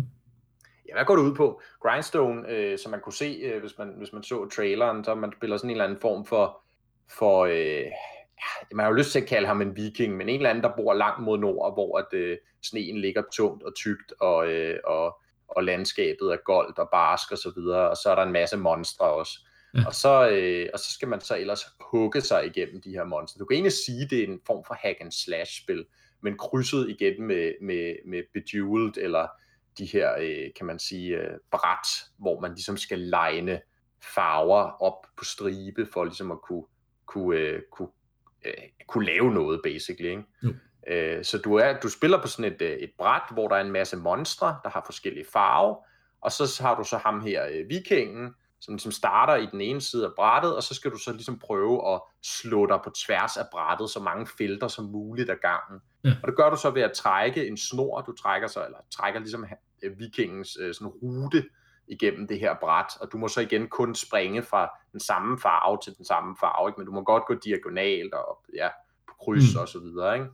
Ja, 0.89 0.95
hvad 0.95 1.05
går 1.05 1.17
det 1.17 1.23
ud 1.23 1.35
på? 1.35 1.61
Grindstone, 1.83 2.49
øh, 2.49 2.79
som 2.79 2.91
man 2.91 3.01
kunne 3.01 3.13
se, 3.13 3.41
øh, 3.45 3.61
hvis, 3.61 3.79
man, 3.79 3.95
hvis 3.99 4.13
man 4.13 4.23
så 4.23 4.49
traileren, 4.49 5.05
så 5.05 5.15
man 5.15 5.33
spiller 5.37 5.57
sådan 5.57 5.71
en 5.71 5.75
eller 5.75 5.85
anden 5.85 6.01
form 6.01 6.27
for, 6.27 6.61
for 7.19 7.45
øh, 7.45 7.85
man 8.73 8.85
har 8.85 8.91
jo 8.91 8.97
lyst 8.97 9.13
til 9.13 9.21
at 9.21 9.27
kalde 9.27 9.47
ham 9.47 9.63
en 9.63 9.77
viking, 9.77 10.17
men 10.17 10.29
en 10.29 10.37
eller 10.37 10.51
anden, 10.51 10.65
der 10.65 10.77
bor 10.77 10.95
langt 10.95 11.25
mod 11.25 11.39
nord, 11.39 11.75
hvor 11.75 11.99
at, 11.99 12.07
øh, 12.13 12.39
sneen 12.63 12.99
ligger 12.99 13.23
tungt 13.33 13.63
og 13.63 13.75
tykt, 13.75 14.13
og, 14.21 14.53
øh, 14.53 14.79
og, 14.85 15.21
og 15.49 15.65
landskabet 15.65 16.33
er 16.33 16.37
goldt 16.45 16.79
og 16.79 16.89
barsk 16.93 17.33
og 17.33 17.39
så 17.39 17.53
videre, 17.57 17.91
og 17.91 17.97
så 17.97 18.11
er 18.11 18.15
der 18.15 18.23
en 18.23 18.33
masse 18.33 18.57
monstre 18.57 19.07
også. 19.07 19.39
Ja. 19.75 19.87
Og, 19.87 19.95
så, 19.95 20.29
øh, 20.29 20.69
og 20.73 20.79
så 20.79 20.93
skal 20.93 21.09
man 21.09 21.21
så 21.21 21.37
ellers 21.37 21.61
hugge 21.81 22.21
sig 22.21 22.47
igennem 22.47 22.83
de 22.83 22.91
her 22.91 23.05
monstre. 23.05 23.39
Du 23.39 23.45
kan 23.45 23.55
egentlig 23.55 23.73
sige, 23.73 24.05
at 24.05 24.11
det 24.11 24.19
er 24.19 24.27
en 24.27 24.41
form 24.47 24.65
for 24.67 24.75
hack 24.75 25.01
and 25.01 25.13
slash 25.13 25.63
spil, 25.63 25.85
men 26.23 26.39
krydset 26.39 26.89
igen 26.89 27.23
med, 27.23 27.53
med, 27.63 27.95
med 28.07 28.23
Bejeweled, 28.35 28.97
eller 28.97 29.27
de 29.79 29.85
her, 29.85 30.15
øh, 30.21 30.51
kan 30.57 30.67
man 30.67 30.79
sige, 30.79 31.17
øh, 31.17 31.39
bræt, 31.51 31.89
hvor 32.19 32.41
man 32.41 32.51
ligesom 32.51 32.77
skal 32.77 32.99
legne 32.99 33.61
farver 34.15 34.83
op 34.83 35.07
på 35.17 35.25
stribe, 35.25 35.87
for 35.93 36.05
ligesom 36.05 36.31
at 36.31 36.39
kunne, 36.43 36.65
kunne, 37.07 37.39
øh, 37.39 37.63
kunne 37.73 37.89
øh, 38.47 38.53
kunne 38.89 39.07
lave 39.07 39.35
noget, 39.35 39.61
basically. 39.65 40.11
Ikke? 40.11 40.23
Jo. 40.43 40.55
Øh, 40.89 41.25
så 41.25 41.39
du, 41.39 41.55
er, 41.55 41.81
du 41.81 41.89
spiller 41.89 42.23
på 42.23 42.29
sådan 42.29 42.53
et, 42.53 42.63
øh, 42.63 42.71
et 42.71 42.91
bræt, 42.99 43.23
hvor 43.33 43.49
der 43.49 43.57
er 43.57 43.61
en 43.61 43.73
masse 43.73 43.97
monstre, 43.97 44.57
der 44.65 44.71
har 44.71 44.83
forskellige 44.87 45.27
farver, 45.33 45.77
og 46.21 46.33
så 46.33 46.59
har 46.61 46.77
du 46.77 46.85
så 46.85 46.97
ham 46.97 47.21
her, 47.21 47.47
øh, 47.53 47.69
vikingen, 47.69 48.35
som 48.61 48.75
ligesom 48.75 48.93
starter 48.93 49.35
i 49.35 49.47
den 49.47 49.61
ene 49.61 49.81
side 49.81 50.05
af 50.05 50.11
brættet, 50.17 50.57
og 50.57 50.63
så 50.63 50.75
skal 50.75 50.91
du 50.91 50.99
så 50.99 51.13
ligesom 51.13 51.39
prøve 51.39 51.95
at 51.95 52.01
slå 52.23 52.67
dig 52.67 52.79
på 52.85 52.91
tværs 52.91 53.37
af 53.37 53.45
brættet, 53.53 53.91
så 53.91 54.01
mange 54.01 54.27
felter 54.39 54.69
som 54.69 54.85
muligt 54.85 55.31
af 55.31 55.37
gangen. 55.43 55.81
Ja. 56.05 56.15
Og 56.23 56.29
det 56.29 56.37
gør 56.37 56.51
du 56.51 56.57
så 56.57 56.71
ved 56.71 56.83
at 56.83 56.93
trække 56.93 57.47
en 57.47 57.57
snor, 57.57 58.01
du 58.01 58.13
trækker 58.13 58.49
så, 58.49 58.65
eller 58.65 58.79
trækker 58.91 59.21
ligesom 59.21 59.47
vikingens 59.99 60.59
øh, 60.61 60.75
sådan 60.75 60.89
rute 60.89 61.45
igennem 61.89 62.29
det 62.29 62.41
her 62.41 62.55
bræt, 62.61 62.97
og 63.01 63.13
du 63.13 63.19
må 63.19 63.29
så 63.29 63.41
igen 63.41 63.69
kun 63.69 63.95
springe 63.95 64.43
fra 64.43 64.71
den 64.93 65.01
samme 65.01 65.39
farve 65.39 65.79
til 65.85 65.97
den 65.97 66.05
samme 66.05 66.37
farve, 66.41 66.69
ikke? 66.69 66.81
men 66.81 66.87
du 66.87 66.93
må 66.93 67.03
godt 67.03 67.27
gå 67.27 67.35
diagonalt 67.35 68.15
og 68.15 68.45
ja, 68.55 68.69
kryds 69.25 69.55
mm. 69.55 69.61
og 69.61 69.69
så 69.69 69.79
videre. 69.79 70.15
Ikke? 70.15 70.29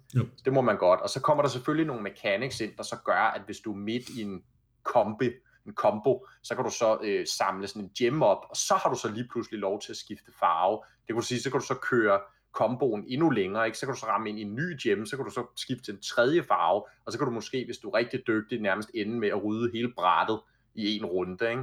Det 0.44 0.52
må 0.52 0.60
man 0.60 0.76
godt. 0.76 1.00
Og 1.00 1.10
så 1.10 1.20
kommer 1.20 1.42
der 1.42 1.50
selvfølgelig 1.50 1.86
nogle 1.86 2.02
mechanics 2.02 2.60
ind, 2.60 2.72
der 2.76 2.82
så 2.82 2.96
gør, 3.04 3.32
at 3.34 3.42
hvis 3.46 3.60
du 3.60 3.72
er 3.72 3.76
midt 3.76 4.08
i 4.08 4.22
en 4.22 4.42
kombi, 4.82 5.30
en 5.66 5.74
combo, 5.74 6.26
så 6.42 6.54
kan 6.54 6.64
du 6.64 6.70
så 6.70 6.98
øh, 7.02 7.26
samle 7.26 7.66
sådan 7.66 7.82
en 7.82 7.90
gem 7.98 8.22
op, 8.22 8.46
og 8.50 8.56
så 8.56 8.74
har 8.74 8.90
du 8.90 8.96
så 8.96 9.08
lige 9.08 9.28
pludselig 9.32 9.60
lov 9.60 9.80
til 9.80 9.92
at 9.92 9.96
skifte 9.96 10.32
farve. 10.40 10.76
Det 11.00 11.06
kan 11.06 11.16
du 11.16 11.22
sige, 11.22 11.40
så 11.40 11.50
kan 11.50 11.60
du 11.60 11.66
så 11.66 11.74
køre 11.74 12.20
komboen 12.52 13.04
endnu 13.08 13.30
længere, 13.30 13.66
ikke? 13.66 13.78
så 13.78 13.86
kan 13.86 13.94
du 13.94 14.00
så 14.00 14.06
ramme 14.06 14.28
ind 14.28 14.38
i 14.38 14.42
en 14.42 14.54
ny 14.54 14.82
gem, 14.82 15.06
så 15.06 15.16
kan 15.16 15.24
du 15.24 15.30
så 15.30 15.46
skifte 15.56 15.84
til 15.84 15.94
en 15.94 16.00
tredje 16.00 16.42
farve, 16.42 16.84
og 17.04 17.12
så 17.12 17.18
kan 17.18 17.26
du 17.26 17.32
måske, 17.32 17.64
hvis 17.64 17.78
du 17.78 17.88
er 17.88 17.94
rigtig 17.94 18.20
dygtig, 18.26 18.60
nærmest 18.60 18.90
ende 18.94 19.18
med 19.18 19.28
at 19.28 19.44
rydde 19.44 19.70
hele 19.72 19.92
brættet 19.96 20.40
i 20.74 20.96
en 20.96 21.06
runde. 21.06 21.50
Ikke? 21.50 21.62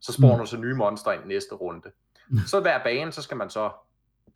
Så 0.00 0.12
spawner 0.12 0.36
mm. 0.36 0.40
du 0.40 0.46
så 0.46 0.56
nye 0.56 0.74
monstre 0.74 1.14
ind 1.14 1.24
næste 1.24 1.54
runde. 1.54 1.90
Mm. 2.28 2.38
Så 2.46 2.60
hver 2.60 2.82
bane, 2.82 3.12
så 3.12 3.22
skal 3.22 3.36
man 3.36 3.50
så 3.50 3.70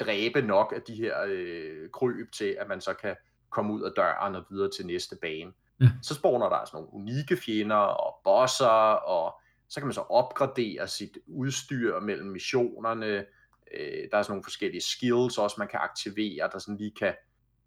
dræbe 0.04 0.42
nok 0.42 0.72
af 0.76 0.82
de 0.82 0.94
her 0.94 1.16
øh, 1.26 1.90
kryb 1.92 2.32
til, 2.32 2.56
at 2.60 2.68
man 2.68 2.80
så 2.80 2.94
kan 2.94 3.16
komme 3.50 3.72
ud 3.72 3.82
af 3.82 3.90
døren 3.96 4.34
og 4.34 4.44
videre 4.50 4.70
til 4.70 4.86
næste 4.86 5.16
bane. 5.16 5.52
Ja. 5.80 5.90
Så 6.02 6.14
spawner 6.14 6.48
der 6.48 6.56
altså 6.56 6.76
nogle 6.76 6.92
unikke 6.92 7.36
fjender 7.36 7.76
og 7.76 8.20
bosser, 8.24 8.66
og 8.94 9.40
så 9.68 9.80
kan 9.80 9.86
man 9.86 9.94
så 9.94 10.00
opgradere 10.00 10.88
sit 10.88 11.18
udstyr 11.26 12.00
mellem 12.00 12.28
missionerne. 12.28 13.26
Øh, 13.74 14.08
der 14.10 14.18
er 14.18 14.22
sådan 14.22 14.32
nogle 14.32 14.44
forskellige 14.44 14.80
skills 14.80 15.38
også, 15.38 15.56
man 15.58 15.68
kan 15.68 15.80
aktivere, 15.82 16.50
der 16.52 16.58
sådan 16.58 16.76
lige 16.76 16.94
kan, 16.98 17.14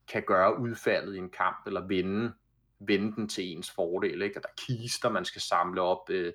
kan 0.08 0.24
gøre 0.28 0.60
udfaldet 0.60 1.16
i 1.16 1.18
en 1.18 1.30
kamp, 1.30 1.68
eller 1.68 1.88
vende, 1.88 2.34
vende 2.80 3.16
den 3.16 3.30
til 3.30 3.52
ens 3.52 3.72
fordel. 3.72 4.22
Ikke? 4.22 4.40
Og 4.40 4.44
der 4.44 4.50
er 4.50 4.64
kister, 4.68 5.10
man 5.10 5.26
skal 5.26 5.42
samle 5.42 5.82
op, 5.82 6.10
øh, 6.10 6.34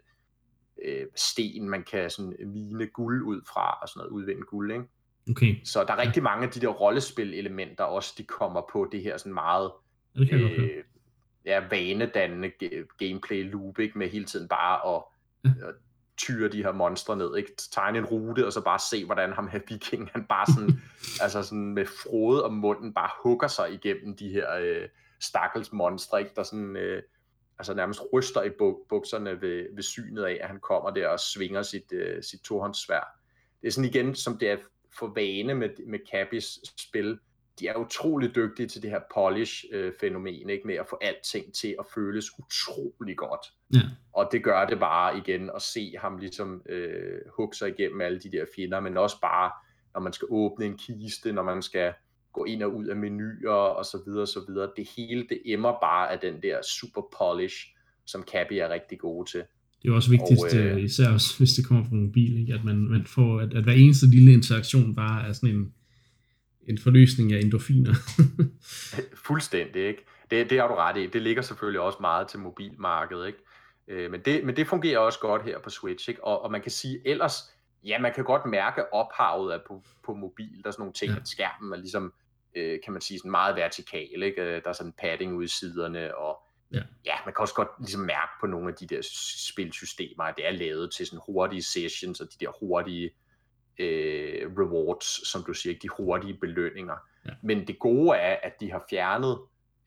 øh, 0.84 1.06
sten, 1.14 1.68
man 1.68 1.84
kan 1.84 2.10
sådan 2.10 2.34
mine 2.46 2.86
guld 2.86 3.22
ud 3.22 3.40
fra, 3.52 3.78
og 3.82 3.88
sådan 3.88 3.98
noget, 4.00 4.10
udvinde 4.10 4.42
guld. 4.42 4.72
Ikke? 4.72 4.84
Okay. 5.30 5.56
Så 5.64 5.84
der 5.84 5.92
er 5.92 5.98
rigtig 5.98 6.22
mange 6.22 6.46
af 6.46 6.52
de 6.52 6.60
der 6.60 6.68
rollespil-elementer 6.68 7.84
også, 7.84 8.14
de 8.18 8.24
kommer 8.24 8.62
på 8.72 8.88
det 8.92 9.02
her 9.02 9.16
sådan 9.16 9.34
meget 9.34 9.70
okay, 10.20 10.44
okay. 10.44 10.58
Øh, 10.58 10.84
ja, 11.44 11.62
vanedannende 11.70 12.50
gameplay 12.98 13.50
loop, 13.50 13.78
ikke? 13.78 13.98
med 13.98 14.08
hele 14.08 14.24
tiden 14.24 14.48
bare 14.48 14.96
at, 14.96 15.02
ja. 15.44 15.68
at 15.68 15.74
tyre 16.16 16.48
de 16.48 16.62
her 16.62 16.72
monstre 16.72 17.16
ned, 17.16 17.36
ikke? 17.36 17.52
tegne 17.72 17.98
en 17.98 18.04
rute, 18.04 18.46
og 18.46 18.52
så 18.52 18.60
bare 18.64 18.78
se, 18.90 19.04
hvordan 19.04 19.32
ham 19.32 19.48
her 19.48 19.60
viking, 19.68 20.10
han 20.12 20.24
bare 20.24 20.46
sådan, 20.46 20.80
altså 21.22 21.42
sådan 21.42 21.74
med 21.74 21.86
frode 21.86 22.44
om 22.44 22.52
munden, 22.52 22.94
bare 22.94 23.10
hugger 23.22 23.48
sig 23.48 23.72
igennem 23.72 24.16
de 24.16 24.28
her 24.28 24.54
øh, 24.54 24.88
stakkels 25.20 25.72
monstre, 25.72 26.20
ikke? 26.20 26.32
der 26.36 26.42
sådan, 26.42 26.76
øh, 26.76 27.02
altså 27.58 27.74
nærmest 27.74 28.00
ryster 28.12 28.42
i 28.42 28.50
bukserne 28.88 29.40
ved, 29.40 29.74
ved 29.74 29.82
synet 29.82 30.24
af, 30.24 30.38
at 30.40 30.48
han 30.48 30.60
kommer 30.60 30.90
der 30.90 31.08
og 31.08 31.20
svinger 31.20 31.62
sit, 31.62 31.92
øh, 31.92 32.22
sit 32.22 32.40
tohåndssvær. 32.40 33.20
Det 33.60 33.68
er 33.68 33.72
sådan 33.72 33.90
igen, 33.90 34.14
som 34.14 34.38
det 34.38 34.50
er 34.50 34.56
for 34.98 35.12
vane 35.14 35.54
med, 35.54 35.68
med 35.86 35.98
Capis 36.10 36.58
spil, 36.78 37.18
de 37.60 37.68
er 37.68 37.76
utrolig 37.76 38.34
dygtige 38.34 38.68
til 38.68 38.82
det 38.82 38.90
her 38.90 39.00
polish-fænomen, 39.14 40.50
ikke 40.50 40.66
med 40.66 40.74
at 40.74 40.86
få 40.90 40.98
alting 41.00 41.54
til 41.54 41.76
at 41.78 41.86
føles 41.94 42.26
utrolig 42.38 43.16
godt. 43.16 43.52
Ja. 43.74 43.80
Og 44.12 44.28
det 44.32 44.44
gør 44.44 44.66
det 44.66 44.78
bare 44.78 45.18
igen 45.18 45.50
at 45.54 45.62
se 45.62 45.94
ham 45.98 46.18
ligesom 46.18 46.62
øh, 46.68 47.20
hugge 47.36 47.56
sig 47.56 47.68
igennem 47.68 48.00
alle 48.00 48.18
de 48.18 48.32
der 48.32 48.44
fjender, 48.56 48.80
men 48.80 48.96
også 48.96 49.20
bare, 49.20 49.50
når 49.94 50.00
man 50.00 50.12
skal 50.12 50.28
åbne 50.30 50.66
en 50.66 50.78
kiste, 50.78 51.32
når 51.32 51.42
man 51.42 51.62
skal 51.62 51.92
gå 52.32 52.44
ind 52.44 52.62
og 52.62 52.74
ud 52.74 52.86
af 52.86 52.96
menuer 52.96 53.52
og 53.52 53.84
så 53.84 54.02
videre 54.06 54.22
og 54.22 54.28
så 54.28 54.40
videre. 54.48 54.70
Det 54.76 54.88
hele, 54.96 55.26
det 55.28 55.42
emmer 55.44 55.80
bare 55.80 56.12
af 56.12 56.18
den 56.18 56.42
der 56.42 56.62
super 56.62 57.02
polish, 57.18 57.56
som 58.06 58.22
Cappy 58.22 58.52
er 58.52 58.68
rigtig 58.68 58.98
gode 58.98 59.30
til. 59.30 59.44
Det 59.82 59.90
er 59.90 59.94
også 59.94 60.10
vigtigt, 60.10 60.54
og, 60.54 60.58
øh, 60.58 60.84
især 60.84 61.12
også, 61.12 61.38
hvis 61.38 61.50
det 61.50 61.66
kommer 61.66 61.84
fra 61.84 61.94
mobil, 61.94 62.40
ikke? 62.40 62.54
at 62.54 62.64
man, 62.64 62.76
man 62.76 63.06
får, 63.06 63.40
at, 63.40 63.54
at 63.54 63.64
hver 63.64 63.72
eneste 63.72 64.06
lille 64.06 64.32
interaktion 64.32 64.94
bare 64.94 65.28
er 65.28 65.32
sådan 65.32 65.54
en, 65.56 65.72
en 66.68 66.78
forløsning 66.78 67.32
af 67.32 67.40
endorfiner. 67.40 67.94
Fuldstændig, 69.26 69.88
ikke? 69.88 70.04
Det, 70.30 70.50
det 70.50 70.60
har 70.60 70.68
du 70.68 70.74
ret 70.74 70.96
i. 70.96 71.06
Det 71.06 71.22
ligger 71.22 71.42
selvfølgelig 71.42 71.80
også 71.80 71.98
meget 72.00 72.28
til 72.28 72.38
mobilmarkedet, 72.38 73.26
ikke? 73.26 73.38
Øh, 73.88 74.10
men, 74.10 74.20
det, 74.24 74.44
men 74.44 74.56
det 74.56 74.66
fungerer 74.66 74.98
også 74.98 75.18
godt 75.18 75.42
her 75.42 75.58
på 75.64 75.70
Switch, 75.70 76.08
ikke? 76.08 76.24
Og, 76.24 76.42
og 76.42 76.52
man 76.52 76.62
kan 76.62 76.70
sige, 76.70 77.00
ellers, 77.04 77.34
ja, 77.84 77.98
man 77.98 78.12
kan 78.14 78.24
godt 78.24 78.46
mærke 78.46 78.94
ophavet 78.94 79.52
af 79.52 79.58
på, 79.68 79.82
på 80.04 80.14
mobil. 80.14 80.60
Der 80.62 80.68
er 80.68 80.70
sådan 80.70 80.82
nogle 80.82 80.92
ting, 80.92 81.12
ja. 81.12 81.20
at 81.20 81.28
skærmen 81.28 81.72
er 81.72 81.76
ligesom, 81.76 82.12
øh, 82.56 82.78
kan 82.84 82.92
man 82.92 83.02
sige, 83.02 83.18
sådan 83.18 83.30
meget 83.30 83.56
vertikal, 83.56 84.22
ikke? 84.22 84.42
Øh, 84.42 84.62
der 84.64 84.68
er 84.68 84.72
sådan 84.72 84.94
padding 84.98 85.34
ude 85.34 85.44
i 85.44 85.48
siderne, 85.48 86.16
og 86.16 86.38
ja. 86.72 86.82
ja, 87.04 87.14
man 87.24 87.34
kan 87.34 87.42
også 87.42 87.54
godt 87.54 87.68
ligesom 87.78 88.00
mærke 88.00 88.32
på 88.40 88.46
nogle 88.46 88.68
af 88.68 88.74
de 88.74 88.86
der 88.86 89.00
spilsystemer, 89.48 90.24
at 90.24 90.34
det 90.36 90.46
er 90.46 90.52
lavet 90.52 90.92
til 90.92 91.06
sådan 91.06 91.20
hurtige 91.26 91.62
sessions, 91.62 92.20
og 92.20 92.26
de 92.26 92.44
der 92.44 92.50
hurtige 92.60 93.10
øh, 93.78 94.50
rewards, 94.58 95.28
som 95.28 95.44
du 95.44 95.54
siger, 95.54 95.78
de 95.82 95.88
hurtige 95.88 96.34
belønninger. 96.40 96.96
Ja. 97.26 97.30
Men 97.42 97.66
det 97.66 97.78
gode 97.78 98.16
er, 98.16 98.36
at 98.42 98.52
de 98.60 98.70
har 98.70 98.84
fjernet, 98.90 99.38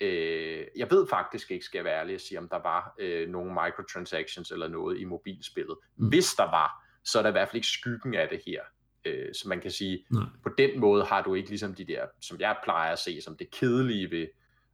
øh, 0.01 0.65
jeg 0.77 0.91
ved 0.91 1.07
faktisk 1.07 1.51
ikke, 1.51 1.65
skal 1.65 1.77
jeg 1.77 1.85
være 1.85 1.99
ærlig 1.99 2.15
at 2.15 2.21
sige, 2.21 2.37
om 2.39 2.49
der 2.49 2.61
var 2.63 2.95
øh, 2.99 3.29
nogle 3.29 3.51
microtransactions 3.63 4.51
eller 4.51 4.67
noget 4.67 4.99
i 4.99 5.03
mobilspillet. 5.03 5.77
Mm. 5.97 6.07
Hvis 6.07 6.33
der 6.33 6.43
var, 6.43 6.83
så 7.05 7.17
er 7.17 7.21
der 7.21 7.29
i 7.29 7.31
hvert 7.31 7.47
fald 7.47 7.55
ikke 7.55 7.67
skyggen 7.67 8.15
af 8.15 8.29
det 8.29 8.41
her. 8.45 8.61
Øh, 9.05 9.33
så 9.33 9.49
man 9.49 9.61
kan 9.61 9.71
sige, 9.71 10.05
Nej. 10.11 10.23
på 10.43 10.49
den 10.57 10.79
måde 10.79 11.05
har 11.05 11.21
du 11.21 11.33
ikke 11.33 11.49
ligesom 11.49 11.75
de 11.75 11.85
der, 11.85 12.05
som 12.21 12.39
jeg 12.39 12.57
plejer 12.63 12.91
at 12.91 12.99
se, 12.99 13.21
som 13.21 13.37
det 13.37 13.51
kedelige 13.51 14.11
ved. 14.11 14.27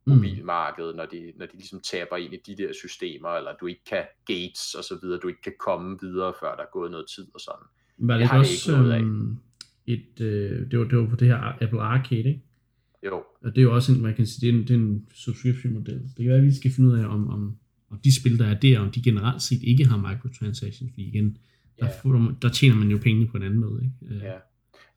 Mobilmarkedet, 0.05 0.95
når 0.95 1.05
de, 1.05 1.33
når 1.35 1.45
de 1.45 1.53
ligesom 1.53 1.79
taber 1.91 2.17
ind 2.17 2.33
i 2.33 2.39
de 2.47 2.63
der 2.63 2.73
systemer, 2.73 3.29
eller 3.29 3.51
du 3.61 3.65
ikke 3.65 3.83
kan 3.89 4.03
gates 4.25 4.73
og 4.73 4.83
så 4.83 4.99
videre, 5.01 5.19
du 5.19 5.27
ikke 5.27 5.41
kan 5.41 5.53
komme 5.59 5.97
videre, 6.01 6.33
før 6.39 6.55
der 6.55 6.63
er 6.63 6.71
gået 6.73 6.91
noget 6.91 7.05
tid 7.15 7.27
og 7.33 7.39
sådan. 7.39 7.65
Var 7.97 8.17
det, 8.17 8.29
det 8.29 8.39
også 8.39 8.51
det 8.51 8.73
ikke 8.73 8.81
noget 8.81 8.91
af. 8.91 9.01
Øhm, 9.01 9.37
et, 9.87 10.21
øh, 10.21 10.71
det, 10.71 10.79
var, 10.79 10.85
det 10.85 10.97
var 10.97 11.09
på 11.09 11.15
det 11.15 11.27
her 11.27 11.63
Apple 11.63 11.81
Arcade, 11.81 12.23
ikke? 12.23 12.41
Jo. 13.05 13.23
Og 13.41 13.55
det 13.55 13.57
er 13.57 13.63
jo 13.63 13.75
også 13.75 13.91
en, 13.91 14.01
man 14.01 14.15
kan 14.15 14.25
sige, 14.25 14.47
det 14.47 14.55
er 14.55 14.59
en, 14.59 14.67
det 14.67 14.73
er 14.73 14.79
en 14.79 15.07
subscription 15.13 15.73
model. 15.73 16.01
Det 16.01 16.15
kan 16.17 16.27
være, 16.27 16.37
at 16.37 16.43
vi 16.43 16.55
skal 16.55 16.71
finde 16.71 16.89
ud 16.89 16.97
af, 16.97 17.05
om, 17.05 17.29
om, 17.29 17.57
om 17.91 17.99
de 18.03 18.15
spil, 18.21 18.39
der 18.39 18.45
er 18.45 18.59
der, 18.59 18.79
om 18.79 18.91
de 18.91 19.03
generelt 19.03 19.41
set 19.41 19.63
ikke 19.63 19.85
har 19.85 19.97
microtransactions, 19.97 20.91
fordi 20.91 21.07
igen, 21.07 21.37
der, 21.79 21.85
ja. 21.85 21.91
får, 22.03 22.35
der 22.41 22.49
tjener 22.49 22.75
man 22.75 22.91
jo 22.91 22.97
penge 22.97 23.27
på 23.27 23.37
en 23.37 23.43
anden 23.43 23.59
måde, 23.59 23.83
ikke? 23.83 24.15
Øh. 24.15 24.21
Ja. 24.21 24.37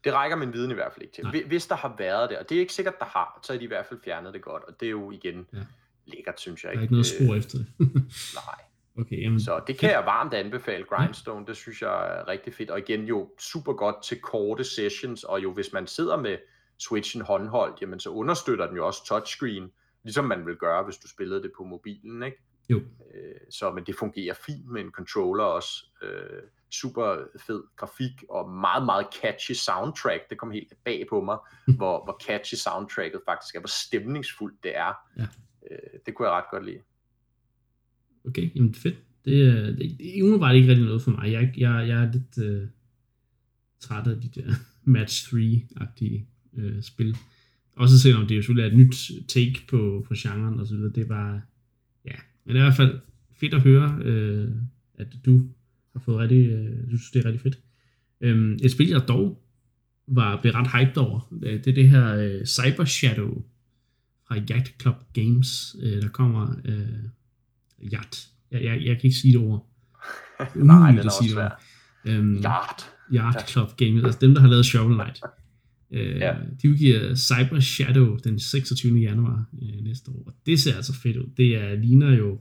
Det 0.04 0.12
rækker 0.12 0.36
min 0.36 0.52
viden 0.52 0.70
i 0.70 0.74
hvert 0.74 0.92
fald 0.92 1.02
ikke 1.02 1.14
til. 1.14 1.24
Nej. 1.24 1.42
Hvis 1.46 1.66
der 1.66 1.74
har 1.74 1.94
været 1.98 2.30
det, 2.30 2.38
og 2.38 2.48
det 2.48 2.56
er 2.56 2.60
ikke 2.60 2.72
sikkert, 2.72 2.98
der 2.98 3.04
har, 3.04 3.40
så 3.42 3.52
er 3.52 3.58
de 3.58 3.64
i 3.64 3.66
hvert 3.66 3.86
fald 3.86 4.00
fjernet 4.04 4.34
det 4.34 4.42
godt, 4.42 4.64
og 4.64 4.80
det 4.80 4.86
er 4.86 4.90
jo 4.90 5.10
igen 5.10 5.46
ja. 5.52 5.58
lækkert, 6.06 6.40
synes 6.40 6.64
jeg. 6.64 6.72
Der 6.72 6.78
er 6.78 6.82
ikke 6.82 6.94
noget 6.94 7.06
spor 7.06 7.32
øh, 7.32 7.38
efter 7.38 7.58
det. 7.58 7.66
nej. 8.46 8.64
Okay, 8.98 9.22
jamen, 9.22 9.40
så 9.40 9.60
det 9.66 9.78
kan 9.78 9.90
jeg 9.90 10.02
varmt 10.06 10.34
anbefale, 10.34 10.84
Grindstone, 10.84 11.46
det 11.46 11.56
synes 11.56 11.82
jeg 11.82 12.18
er 12.18 12.28
rigtig 12.28 12.54
fedt, 12.54 12.70
og 12.70 12.78
igen 12.78 13.04
jo 13.04 13.30
super 13.38 13.72
godt 13.72 14.02
til 14.02 14.20
korte 14.20 14.64
sessions, 14.64 15.24
og 15.24 15.42
jo 15.42 15.52
hvis 15.52 15.72
man 15.72 15.86
sidder 15.86 16.16
med 16.16 16.38
Switchen 16.78 17.22
håndholdt, 17.22 17.80
jamen 17.80 18.00
så 18.00 18.10
understøtter 18.10 18.66
den 18.66 18.76
jo 18.76 18.86
også 18.86 19.06
touchscreen, 19.06 19.70
ligesom 20.02 20.24
man 20.24 20.46
vil 20.46 20.56
gøre, 20.56 20.84
hvis 20.84 20.96
du 20.96 21.08
spillede 21.08 21.42
det 21.42 21.52
på 21.56 21.64
mobilen, 21.64 22.22
ikke? 22.22 22.36
Jo. 22.68 22.76
Øh, 23.14 23.34
så, 23.50 23.70
men 23.70 23.84
det 23.84 23.96
fungerer 23.96 24.34
fint 24.34 24.66
med 24.66 24.80
en 24.80 24.90
controller 24.90 25.44
også. 25.44 25.86
Øh, 26.72 26.76
super 26.80 27.16
fed 27.46 27.62
grafik 27.76 28.24
og 28.30 28.50
meget, 28.50 28.84
meget 28.84 29.06
catchy 29.22 29.52
soundtrack. 29.52 30.30
Det 30.30 30.38
kom 30.38 30.50
helt 30.50 30.72
bag 30.84 31.06
på 31.10 31.24
mig, 31.24 31.38
hvor, 31.76 32.04
hvor 32.04 32.20
catchy 32.26 32.54
soundtracket 32.54 33.20
faktisk 33.28 33.54
er, 33.54 33.60
hvor 33.60 33.74
stemningsfuldt 33.86 34.62
det 34.62 34.76
er. 34.76 34.92
Ja. 35.18 35.26
Øh, 35.70 35.98
det 36.06 36.14
kunne 36.14 36.28
jeg 36.28 36.36
ret 36.36 36.50
godt 36.50 36.64
lide. 36.64 36.78
Okay, 38.26 38.54
jamen 38.54 38.74
fedt. 38.74 38.96
Det, 39.24 39.54
det, 39.54 39.78
det, 39.78 39.98
det 39.98 40.22
umiddelbart 40.22 40.54
ikke 40.54 40.68
rigtig 40.68 40.84
noget 40.84 41.02
for 41.02 41.10
mig. 41.10 41.32
Jeg, 41.32 41.52
jeg, 41.56 41.88
jeg 41.88 42.02
er 42.02 42.12
lidt 42.12 42.38
øh, 42.38 42.68
træt 43.80 44.06
af 44.06 44.20
de 44.20 44.28
der 44.28 44.52
match 44.94 45.34
3-agtige 45.34 46.26
øh, 46.56 46.82
spil. 46.82 47.16
Også 47.76 47.98
selvom 47.98 48.26
det 48.26 48.36
jo 48.36 48.42
selvfølgelig 48.42 48.68
er 48.68 48.72
et 48.72 48.78
nyt 48.78 49.28
take 49.28 49.64
på, 49.68 50.04
på 50.08 50.14
genren 50.16 50.60
og 50.60 50.66
så 50.66 50.74
videre. 50.74 50.92
Det 50.92 51.08
var, 51.08 51.40
ja, 52.04 52.14
men 52.44 52.54
det 52.54 52.60
er 52.60 52.64
i 52.64 52.68
hvert 52.68 52.76
fald 52.76 53.00
fedt 53.40 53.54
at 53.54 53.62
høre, 53.62 53.98
øh, 54.02 54.50
at 54.94 55.06
du 55.24 55.48
har 55.92 56.00
fået 56.00 56.18
rigtig, 56.18 56.48
øh, 56.48 56.86
synes 56.88 57.10
det 57.10 57.20
er 57.20 57.26
rigtig 57.26 57.40
fedt. 57.40 57.58
Øh, 58.20 58.56
et 58.62 58.70
spil, 58.70 58.88
jeg 58.88 59.08
dog 59.08 59.42
var 60.06 60.40
blevet 60.40 60.56
ret 60.56 60.70
hyped 60.80 60.96
over, 60.96 61.34
det 61.42 61.66
er 61.66 61.72
det 61.72 61.88
her 61.88 62.14
øh, 62.14 62.44
Cyber 62.44 62.84
Shadow 62.84 63.42
fra 64.28 64.36
Yacht 64.50 64.82
Club 64.82 64.94
Games, 65.12 65.76
øh, 65.82 66.02
der 66.02 66.08
kommer 66.08 66.54
øh, 66.64 67.92
Yacht. 67.92 68.28
Jeg, 68.50 68.64
jeg, 68.64 68.80
jeg 68.84 68.96
kan 68.96 69.04
ikke 69.04 69.16
sige 69.16 69.38
det 69.38 69.46
ord. 69.46 69.68
Nej, 70.56 70.90
det 70.90 70.98
er 70.98 71.04
også 71.04 71.28
svært. 71.32 71.52
Øhm, 72.04 72.36
Yacht. 72.36 72.90
Yacht 73.14 73.50
Club 73.50 73.76
Games, 73.76 74.04
altså 74.04 74.18
dem, 74.20 74.34
der 74.34 74.40
har 74.40 74.48
lavet 74.48 74.66
Shovel 74.66 74.94
Knight. 74.94 75.20
Øh, 75.90 76.16
ja. 76.16 76.34
De 76.62 76.70
udgiver 76.70 77.14
Cyber 77.14 77.60
Shadow 77.60 78.16
den 78.16 78.38
26. 78.38 78.98
januar 78.98 79.44
øh, 79.62 79.84
næste 79.84 80.10
år, 80.10 80.22
og 80.26 80.34
det 80.46 80.60
ser 80.60 80.76
altså 80.76 80.94
fedt 81.02 81.16
ud. 81.16 81.30
Det 81.36 81.56
er, 81.56 81.74
ligner 81.74 82.16
jo 82.16 82.40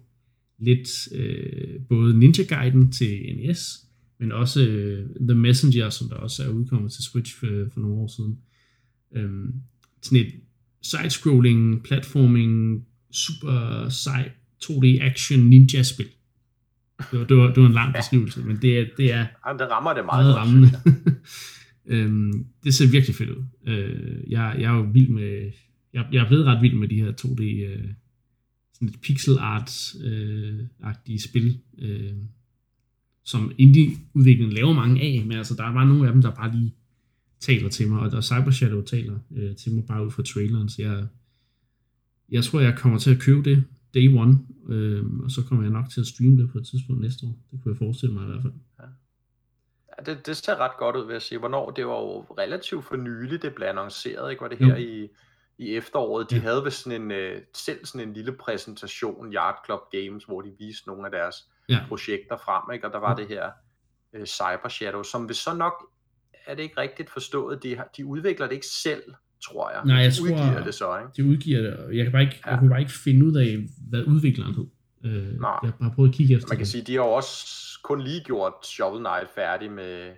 lidt 0.61 1.13
øh, 1.15 1.79
både 1.89 2.19
Ninja 2.19 2.43
Gaiden 2.43 2.91
til 2.91 3.35
NES, 3.35 3.85
men 4.19 4.31
også 4.31 4.59
uh, 4.61 5.27
The 5.27 5.39
Messenger, 5.39 5.89
som 5.89 6.09
der 6.09 6.15
også 6.15 6.43
er 6.43 6.49
udkommet 6.49 6.91
til 6.91 7.03
Switch 7.03 7.35
for, 7.39 7.69
for 7.73 7.79
nogle 7.79 7.95
år 7.95 8.07
siden. 8.07 8.37
Um, 9.15 9.53
sådan 10.01 10.25
et 10.25 10.33
side-scrolling, 10.81 11.83
platforming, 11.83 12.85
super 13.11 13.89
sej 13.89 14.31
2D 14.63 15.01
action 15.01 15.39
ninja-spil. 15.39 16.07
Det 17.11 17.19
var, 17.19 17.25
det 17.25 17.37
var, 17.37 17.53
det 17.53 17.63
var 17.63 17.67
en 17.67 17.73
lang 17.73 17.93
beskrivelse, 17.93 18.41
men 18.41 18.57
det 18.61 18.79
er, 18.79 18.85
det 18.97 19.13
er 19.13 19.25
Jamen, 19.47 19.59
det 19.59 19.71
rammer 19.71 19.93
det 19.93 20.05
meget, 20.05 20.25
meget 20.25 20.35
rammende. 20.35 20.69
øhm, 21.93 22.45
det 22.63 22.73
ser 22.73 22.91
virkelig 22.91 23.15
fedt 23.15 23.29
ud. 23.29 23.43
Øh, 23.67 24.31
jeg, 24.31 24.55
jeg 24.59 24.71
er 24.71 24.75
jo 24.75 24.87
vild 24.93 25.09
med, 25.09 25.51
jeg, 25.93 26.05
jeg 26.11 26.23
er 26.23 26.27
blevet 26.27 26.45
ret 26.45 26.61
vild 26.61 26.75
med 26.75 26.87
de 26.87 26.95
her 26.95 27.11
2D, 27.11 27.43
øh, 27.43 27.87
sådan 28.81 28.95
et 28.95 29.01
pixel 29.01 29.37
art 29.39 29.95
øh, 30.03 31.19
spil, 31.19 31.59
øh, 31.77 32.13
som 33.23 33.51
indie-udviklingen 33.57 34.53
laver 34.53 34.73
mange 34.73 35.01
af, 35.01 35.25
men 35.25 35.37
altså 35.37 35.55
der 35.55 35.63
er 35.63 35.73
bare 35.73 35.87
nogle 35.87 36.07
af 36.07 36.13
dem, 36.13 36.21
der 36.21 36.35
bare 36.35 36.51
lige 36.51 36.75
taler 37.39 37.69
til 37.69 37.87
mig, 37.87 37.99
og 37.99 38.11
der 38.11 38.21
Cyber 38.21 38.51
Shadow 38.51 38.81
taler 38.81 39.19
øh, 39.35 39.55
til 39.55 39.71
mig 39.71 39.85
bare 39.85 40.05
ud 40.05 40.11
fra 40.11 40.23
traileren, 40.23 40.69
så 40.69 40.81
jeg, 40.81 41.07
jeg 42.29 42.43
tror, 42.43 42.59
jeg 42.59 42.77
kommer 42.77 42.99
til 42.99 43.15
at 43.15 43.21
købe 43.21 43.49
det 43.49 43.63
day 43.93 44.15
one, 44.15 44.39
øh, 44.69 45.05
og 45.23 45.31
så 45.31 45.43
kommer 45.43 45.63
jeg 45.63 45.71
nok 45.71 45.89
til 45.89 46.01
at 46.01 46.07
streame 46.07 46.41
det 46.41 46.51
på 46.51 46.57
et 46.57 46.67
tidspunkt 46.67 47.01
næste 47.01 47.25
år. 47.25 47.37
Det 47.51 47.59
kunne 47.63 47.71
jeg 47.71 47.77
forestille 47.77 48.13
mig 48.13 48.23
i 48.23 48.27
hvert 48.27 48.41
fald. 48.41 48.53
Ja, 48.79 50.13
det, 50.13 50.25
det 50.25 50.37
ser 50.37 50.55
ret 50.55 50.77
godt 50.79 50.95
ud, 50.95 51.05
vil 51.05 51.13
jeg 51.13 51.21
sige. 51.21 51.39
Hvornår? 51.39 51.71
Det 51.71 51.85
var 51.85 51.99
jo 51.99 52.21
relativt 52.21 52.85
for 52.85 52.95
nylig, 52.95 53.41
det 53.41 53.53
blev 53.55 53.67
annonceret, 53.67 54.31
ikke? 54.31 54.41
Var 54.41 54.47
det 54.47 54.57
her 54.57 54.67
Jo. 54.67 54.75
i, 54.75 55.07
i 55.61 55.75
efteråret? 55.75 56.29
De 56.29 56.35
Ja. 56.35 56.41
havde 56.41 56.63
vist 56.63 56.83
sådan 56.83 57.01
en, 57.01 57.11
øh, 57.11 57.41
selv 57.53 57.85
sådan 57.85 58.07
en 58.07 58.13
lille 58.13 58.31
præsentation, 58.31 59.33
Yard 59.33 59.61
Club 59.65 59.79
Games, 59.91 60.23
hvor 60.23 60.41
de 60.41 60.51
viste 60.59 60.87
nogle 60.87 61.05
af 61.05 61.11
deres 61.11 61.35
Ja. 61.69 61.79
projekter 61.87 62.37
frem, 62.37 62.73
ikke? 62.73 62.87
Og 62.87 62.93
der 62.93 62.99
var 62.99 63.09
Ja. 63.09 63.15
det 63.15 63.27
her 63.27 63.49
øh, 64.13 64.25
Cyber 64.25 64.69
Shadow, 64.69 65.03
som 65.03 65.23
hvis 65.25 65.37
så 65.37 65.53
nok, 65.53 65.73
er 66.45 66.55
det 66.55 66.63
ikke 66.63 66.77
rigtigt 66.81 67.09
forstået, 67.09 67.63
de, 67.63 67.75
har, 67.77 67.89
de 67.97 68.05
udvikler 68.05 68.47
det 68.47 68.53
ikke 68.53 68.67
selv, 68.67 69.03
tror 69.43 69.69
jeg. 69.71 69.81
Nej, 69.85 69.95
jeg 69.95 70.11
de 70.11 70.15
tror- 70.17 70.23
udgiver 70.25 70.63
det 70.63 70.73
så, 70.73 70.97
ikke? 70.97 71.09
de 71.17 71.25
udgiver 71.25 71.61
det, 71.61 71.95
jeg 71.97 72.03
kan 72.05 72.11
bare 72.11 72.21
ikke, 72.21 72.41
ja. 72.45 72.49
Jeg 72.51 72.59
kunne 72.59 72.69
bare 72.69 72.79
ikke 72.79 72.91
finde 73.03 73.25
ud 73.25 73.35
af, 73.35 73.57
hvad 73.89 74.03
udvikleren 74.07 74.55
hed. 74.55 74.67
Øh, 75.05 75.39
Nej. 75.41 75.59
jeg 75.63 75.69
har 75.71 75.77
bare 75.79 75.91
prøvet 75.95 76.09
at 76.09 76.15
kigge 76.15 76.35
efter 76.35 76.47
Man 76.49 76.57
kan 76.57 76.63
det. 76.65 76.71
sige, 76.71 76.83
de 76.83 76.95
har 76.95 77.01
også 77.01 77.47
kun 77.83 78.01
lige 78.01 78.23
gjort 78.23 78.53
Shovel 78.63 78.99
Knight 78.99 79.29
færdig 79.35 79.71
med, 79.71 80.11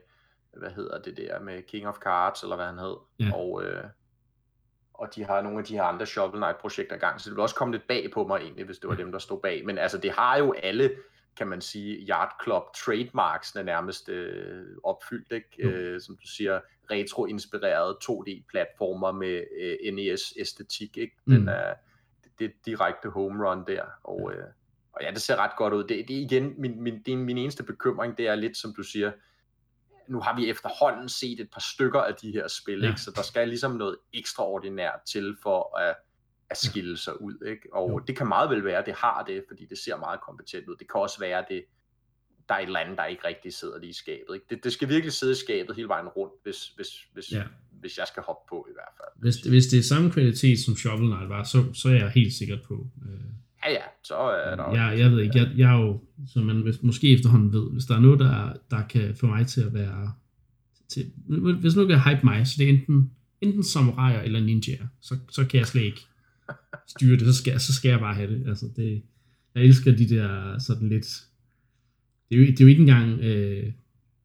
hvad 0.57 0.69
hedder 0.71 1.01
det 1.01 1.17
der, 1.17 1.39
med 1.39 1.61
King 1.67 1.87
of 1.87 1.95
Cards, 1.95 2.43
eller 2.43 2.55
hvad 2.55 2.65
han 2.65 2.79
hed. 2.79 2.95
Ja. 3.19 3.31
Og, 3.35 3.63
øh, 3.63 3.83
og 5.03 5.15
de 5.15 5.23
har 5.25 5.41
nogle 5.41 5.59
af 5.59 5.65
de 5.65 5.73
her 5.73 5.83
andre 5.83 6.05
Shovel 6.05 6.31
Knight 6.41 6.57
projekter 6.57 6.95
i 6.95 6.99
gang, 6.99 7.21
så 7.21 7.29
det 7.29 7.35
vil 7.35 7.41
også 7.41 7.55
komme 7.55 7.73
lidt 7.73 7.87
bag 7.87 8.11
på 8.13 8.27
mig 8.27 8.37
egentlig, 8.41 8.65
hvis 8.65 8.77
det 8.77 8.89
var 8.89 8.95
dem, 8.95 9.11
der 9.11 9.19
stod 9.19 9.39
bag. 9.41 9.65
Men 9.65 9.77
altså, 9.77 9.97
det 9.97 10.11
har 10.11 10.37
jo 10.37 10.53
alle, 10.63 10.91
kan 11.37 11.47
man 11.47 11.61
sige, 11.61 12.07
Yard 12.09 12.35
Club 12.43 12.63
trademarksene 12.75 13.63
nærmest 13.63 14.09
øh, 14.09 14.65
opfyldt, 14.83 15.31
ikke? 15.31 15.67
Øh, 15.67 16.01
som 16.01 16.17
du 16.17 16.27
siger, 16.27 16.59
retro-inspireret 16.91 17.95
2D-platformer 18.03 19.11
med 19.11 19.43
øh, 19.61 19.93
NES-æstetik, 19.93 20.97
ikke? 20.97 21.15
Den 21.25 21.41
Mm. 21.41 21.47
er, 21.47 21.73
det 22.39 22.45
er 22.45 22.49
direkte 22.65 23.09
home 23.09 23.49
run 23.49 23.63
der, 23.67 23.83
og, 24.03 24.31
øh, 24.35 24.43
og 24.93 24.99
ja, 25.03 25.11
det 25.11 25.21
ser 25.21 25.35
ret 25.35 25.51
godt 25.57 25.73
ud. 25.73 25.83
Det, 25.83 26.05
det 26.07 26.17
er 26.17 26.21
igen, 26.21 26.53
min, 26.57 26.81
min, 26.83 27.03
det 27.05 27.13
er 27.13 27.17
min 27.17 27.37
eneste 27.37 27.63
bekymring, 27.63 28.17
det 28.17 28.27
er 28.27 28.35
lidt, 28.35 28.57
som 28.57 28.73
du 28.77 28.83
siger, 28.83 29.11
nu 30.09 30.19
har 30.19 30.35
vi 30.35 30.49
efterhånden 30.49 31.09
set 31.09 31.39
et 31.39 31.49
par 31.53 31.63
stykker 31.73 31.99
af 32.01 32.15
de 32.15 32.31
her 32.31 32.47
spil, 32.47 32.79
Ja. 32.81 32.87
ikke? 32.89 33.01
så 33.01 33.11
der 33.15 33.21
skal 33.21 33.47
ligesom 33.47 33.71
noget 33.71 33.97
ekstraordinært 34.13 34.99
til 35.11 35.35
for 35.43 35.77
at, 35.77 35.95
at 36.49 36.57
skille 36.57 36.97
sig 36.97 37.21
ud. 37.21 37.45
Ikke? 37.47 37.61
Og 37.73 37.89
Jo. 37.91 37.99
det 37.99 38.17
kan 38.17 38.27
meget 38.27 38.49
vel 38.49 38.63
være, 38.65 38.77
at 38.79 38.85
det 38.85 38.93
har 38.93 39.23
det, 39.27 39.43
fordi 39.47 39.65
det 39.65 39.77
ser 39.77 39.97
meget 39.97 40.19
kompetent 40.21 40.67
ud. 40.67 40.75
Det 40.79 40.91
kan 40.91 41.01
også 41.01 41.19
være, 41.19 41.39
at 41.39 41.45
det, 41.49 41.63
der 42.49 42.55
er 42.55 42.59
et 42.59 42.65
eller 42.65 42.79
andet, 42.79 42.97
der 42.97 43.05
ikke 43.05 43.27
rigtig 43.27 43.53
sidder 43.53 43.79
lige 43.79 43.89
i 43.89 43.93
skabet. 43.93 44.33
Ikke? 44.33 44.45
Det, 44.49 44.63
det 44.63 44.73
skal 44.73 44.89
virkelig 44.89 45.13
sidde 45.13 45.31
i 45.31 45.35
skabet 45.35 45.75
hele 45.75 45.87
vejen 45.87 46.07
rundt, 46.07 46.33
hvis, 46.43 46.67
hvis, 46.67 46.87
hvis, 47.13 47.31
Ja. 47.31 47.43
hvis 47.71 47.97
jeg 47.97 48.07
skal 48.07 48.23
hoppe 48.23 48.49
på 48.49 48.67
i 48.69 48.73
hvert 48.73 48.93
fald. 48.97 49.21
Hvis, 49.21 49.35
hvis 49.35 49.65
det 49.67 49.79
er 49.79 49.83
samme 49.83 50.11
kvalitet 50.11 50.59
som 50.59 50.75
Shovel 50.75 51.07
Knight 51.11 51.29
var, 51.29 51.43
så, 51.43 51.73
så 51.73 51.87
er 51.87 51.93
jeg 51.93 52.09
helt 52.09 52.33
sikkert 52.33 52.59
på. 52.67 52.87
Øh, 53.05 53.19
Ja, 53.65 53.71
ja, 53.71 53.83
så 54.03 54.15
er 54.15 54.55
der... 54.55 54.75
jeg, 54.75 54.99
jeg 54.99 55.11
ved 55.11 55.19
ikke, 55.19 55.37
jeg, 55.37 55.51
jeg 55.57 55.75
er 55.75 55.81
jo, 55.81 56.01
som 56.27 56.43
man 56.43 56.73
måske 56.81 57.13
efterhånden 57.13 57.53
ved, 57.53 57.71
hvis 57.71 57.85
der 57.85 57.95
er 57.95 57.99
noget, 57.99 58.19
der, 58.19 58.53
der 58.71 58.87
kan 58.87 59.15
få 59.15 59.27
mig 59.27 59.47
til 59.47 59.61
at 59.61 59.73
være, 59.73 60.11
til, 60.89 61.11
hvis 61.61 61.75
nu 61.75 61.87
kan 61.87 61.99
hype 61.99 62.21
mig, 62.23 62.47
så 62.47 62.55
det 62.57 62.65
er 62.65 62.69
enten, 62.69 63.11
enten 63.41 63.63
samuraier 63.63 64.21
eller 64.21 64.39
ninjaer, 64.39 64.87
så, 65.01 65.17
så 65.31 65.45
kan 65.45 65.59
jeg 65.59 65.67
slet 65.67 65.83
ikke 65.83 66.01
styre 66.87 67.17
det, 67.17 67.27
så 67.27 67.33
skal, 67.33 67.59
så 67.59 67.73
skal 67.73 67.89
jeg 67.89 67.99
bare 67.99 68.15
have 68.15 68.31
det. 68.31 68.47
Altså 68.47 68.69
det, 68.75 69.03
jeg 69.55 69.63
elsker 69.63 69.95
de 69.95 70.09
der 70.09 70.59
sådan 70.59 70.89
lidt, 70.89 71.07
det 72.29 72.35
er 72.35 72.39
jo, 72.39 72.45
det 72.45 72.59
er 72.59 72.63
jo 72.63 72.69
ikke 72.69 72.81
engang 72.81 73.19
øh, 73.19 73.71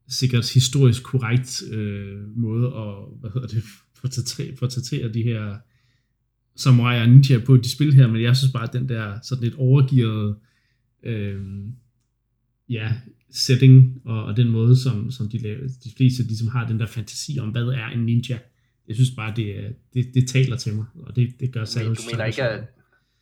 sikkert 0.07 0.53
historisk 0.53 1.03
korrekt 1.03 1.63
øh, 1.71 2.37
måde 2.37 2.65
at, 2.67 3.19
hvad 3.19 3.29
hedder 3.33 3.47
det, 3.47 3.63
portrættere, 4.01 4.55
portrættere 4.55 5.13
de 5.13 5.23
her 5.23 5.57
samurai 6.59 7.01
og 7.01 7.09
ninja 7.09 7.39
på 7.45 7.57
de 7.57 7.71
spil 7.71 7.93
her, 7.93 8.07
men 8.07 8.21
jeg 8.21 8.35
synes 8.37 8.53
bare, 8.53 8.63
at 8.63 8.73
den 8.73 8.89
der 8.89 9.19
sådan 9.23 9.43
lidt 9.43 9.55
overgearede 9.55 10.39
øh, 11.03 11.41
ja, 12.69 12.93
setting, 13.31 14.01
og, 14.05 14.23
og 14.23 14.37
den 14.37 14.49
måde, 14.49 14.77
som, 14.77 15.11
som 15.11 15.29
de, 15.29 15.37
laver, 15.37 15.67
de 15.83 15.91
fleste 15.97 16.23
ligesom 16.23 16.47
har 16.47 16.67
den 16.67 16.79
der 16.79 16.85
fantasi 16.85 17.39
om, 17.41 17.49
hvad 17.49 17.63
er 17.63 17.87
en 17.87 18.05
ninja, 18.05 18.39
jeg 18.87 18.95
synes 18.95 19.11
bare, 19.15 19.33
det, 19.35 19.75
det, 19.93 20.11
det 20.13 20.27
taler 20.27 20.57
til 20.57 20.75
mig, 20.75 20.85
og 20.95 21.15
det, 21.15 21.39
det 21.39 21.53
gør 21.53 21.65
Savage 21.65 21.95
du 21.95 22.01
mener 22.11 22.25
ikke, 22.25 22.43
at, 22.43 22.63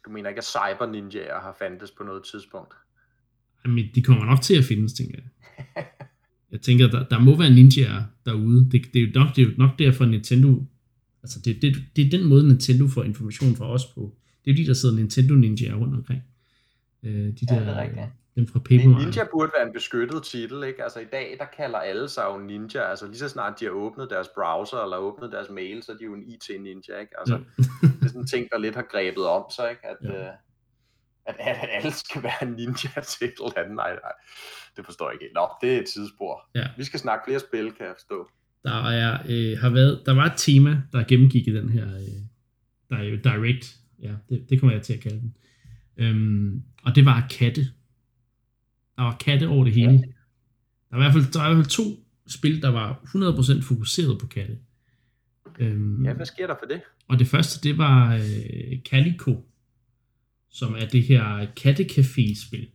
du 0.05 0.11
mener 0.11 0.29
ikke, 0.29 0.39
at 0.39 0.45
cyber 0.45 0.91
ninjaer 0.91 1.41
har 1.41 1.55
fandtes 1.59 1.91
på 1.91 2.03
noget 2.03 2.23
tidspunkt? 2.31 2.73
Jamen, 3.65 3.85
de 3.95 4.01
kommer 4.01 4.25
nok 4.25 4.41
til 4.41 4.57
at 4.57 4.63
findes, 4.63 4.93
tænker 4.93 5.15
jeg. 5.17 5.85
Jeg 6.51 6.61
tænker, 6.61 6.87
der, 6.87 7.03
der 7.03 7.19
må 7.19 7.37
være 7.37 7.49
ninjaer 7.49 8.03
derude. 8.25 8.71
Det, 8.71 8.93
det, 8.93 9.01
er 9.01 9.05
jo 9.05 9.11
nok, 9.13 9.35
det 9.35 9.41
er 9.41 9.45
jo 9.45 9.53
nok 9.57 9.79
derfor 9.79 10.05
Nintendo... 10.05 10.65
Altså, 11.27 11.39
det, 11.45 11.61
det, 11.61 11.71
det 11.95 12.05
er 12.05 12.09
den 12.17 12.23
måde, 12.29 12.47
Nintendo 12.47 12.87
får 12.87 13.03
information 13.03 13.55
fra 13.55 13.65
os 13.75 13.85
på. 13.95 14.01
Det 14.45 14.51
er 14.51 14.55
jo 14.55 14.63
de, 14.63 14.67
der 14.67 14.73
sidder 14.73 14.95
Nintendo 14.95 15.33
ninjaer 15.33 15.75
rundt 15.75 15.95
omkring. 15.95 16.21
Øh, 17.03 17.11
de 17.13 17.37
Ja, 17.49 17.55
der, 17.55 17.59
det 17.59 17.69
er 17.69 17.81
rigtigt. 17.81 18.05
dem 18.35 18.47
fra 18.47 18.59
Paper. 18.59 18.99
Ninja 18.99 19.23
burde 19.31 19.51
være 19.57 19.67
en 19.67 19.73
beskyttet 19.73 20.23
titel, 20.23 20.63
ikke? 20.63 20.83
Altså 20.83 20.99
i 20.99 21.05
dag, 21.11 21.35
der 21.39 21.45
kalder 21.57 21.79
alle 21.79 22.09
sig 22.09 22.23
jo 22.31 22.37
ninja. 22.37 22.81
Altså 22.89 23.05
lige 23.07 23.17
så 23.17 23.29
snart 23.29 23.59
de 23.59 23.65
har 23.65 23.71
åbnet 23.71 24.09
deres 24.09 24.27
browser 24.35 24.77
eller 24.83 24.97
åbnet 24.97 25.31
deres 25.31 25.49
mail, 25.49 25.83
så 25.83 25.91
er 25.91 25.95
de 25.97 26.03
jo 26.03 26.13
en 26.13 26.23
IT-ninja, 26.23 26.99
ikke? 26.99 27.13
Altså, 27.19 27.35
Ja. 27.35 27.87
det 27.87 28.03
er 28.03 28.07
sådan 28.07 28.21
en 28.21 28.27
ting, 28.27 28.47
der 28.51 28.57
lidt 28.57 28.75
har 28.75 28.85
grebet 28.91 29.25
om 29.25 29.43
sig, 29.55 29.69
ikke? 29.69 29.85
At, 29.91 29.97
Ja. 30.03 30.23
ja. 30.23 30.31
at, 31.25 31.35
at 31.39 31.69
alle 31.71 31.91
skal 31.91 32.23
være 32.23 32.45
ninja 32.51 32.89
til 33.11 33.25
et 33.27 33.33
eller 33.39 33.57
andet. 33.57 33.75
Nej, 33.75 33.91
nej. 33.91 34.11
Det 34.77 34.85
forstår 34.85 35.05
jeg 35.09 35.13
ikke. 35.13 35.23
helt. 35.25 35.33
Nå, 35.33 35.47
det 35.61 35.69
er 35.75 35.79
et 35.81 35.87
tidsspor. 35.93 36.33
Ja. 36.55 36.67
Vi 36.77 36.83
skal 36.83 36.99
snakke 36.99 37.23
flere 37.27 37.39
spil, 37.39 37.71
kan 37.77 37.85
jeg 37.85 37.95
forstå. 37.97 38.27
Der, 38.67 38.89
er, 38.89 39.17
øh, 39.29 39.57
har 39.59 39.69
været, 39.69 40.01
der 40.05 40.11
var 40.11 40.25
et 40.25 40.33
tema, 40.37 40.81
der 40.91 41.03
gennemgik 41.03 41.47
i 41.47 41.53
den 41.53 41.69
her 41.69 41.95
øh, 41.97 42.07
der 42.89 42.95
er 42.97 43.03
jo 43.03 43.15
Direct. 43.15 43.75
Ja, 44.01 44.13
det, 44.29 44.49
det 44.49 44.59
kommer 44.59 44.75
jeg 44.75 44.81
til 44.83 44.93
at 44.93 44.99
kalde 44.99 45.19
den. 45.19 45.35
Øhm, 45.97 46.63
og 46.83 46.95
det 46.95 47.05
var 47.05 47.27
katte. 47.29 47.61
Der 48.97 49.03
var 49.03 49.17
katte 49.17 49.47
over 49.47 49.63
det 49.63 49.73
hele. 49.73 49.91
Ja. 49.91 49.97
Der 50.89 50.97
var 50.97 50.97
i 50.97 51.03
hvert 51.03 51.13
fald, 51.13 51.33
der 51.33 51.39
var 51.39 51.51
i 51.51 51.53
hvert 51.53 51.65
fald 51.65 51.71
to 51.71 51.83
spil, 52.27 52.61
der 52.61 52.69
var 52.69 53.01
100% 53.59 53.61
fokuseret 53.61 54.19
på 54.19 54.27
katte. 54.27 54.57
Øhm, 55.59 56.05
Ja, 56.05 56.13
hvad 56.13 56.25
sker 56.25 56.47
der 56.47 56.55
for 56.59 56.65
det? 56.65 56.81
og 57.07 57.19
det 57.19 57.27
første, 57.27 57.69
det 57.69 57.77
var 57.77 58.15
øh, 58.15 58.79
Calico, 58.89 59.45
som 60.49 60.75
er 60.75 60.85
det 60.85 61.03
her 61.03 61.45
kattecafé-spil. 61.59 62.67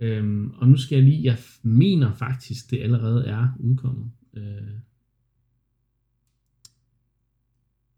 Øhm, 0.00 0.50
og 0.50 0.68
nu 0.68 0.76
skal 0.76 0.96
jeg 0.96 1.04
lige, 1.04 1.24
jeg 1.24 1.38
mener 1.62 2.12
faktisk, 2.14 2.70
det 2.70 2.82
allerede 2.82 3.26
er 3.26 3.48
udkommet. 3.58 4.10
Øh, 4.36 4.72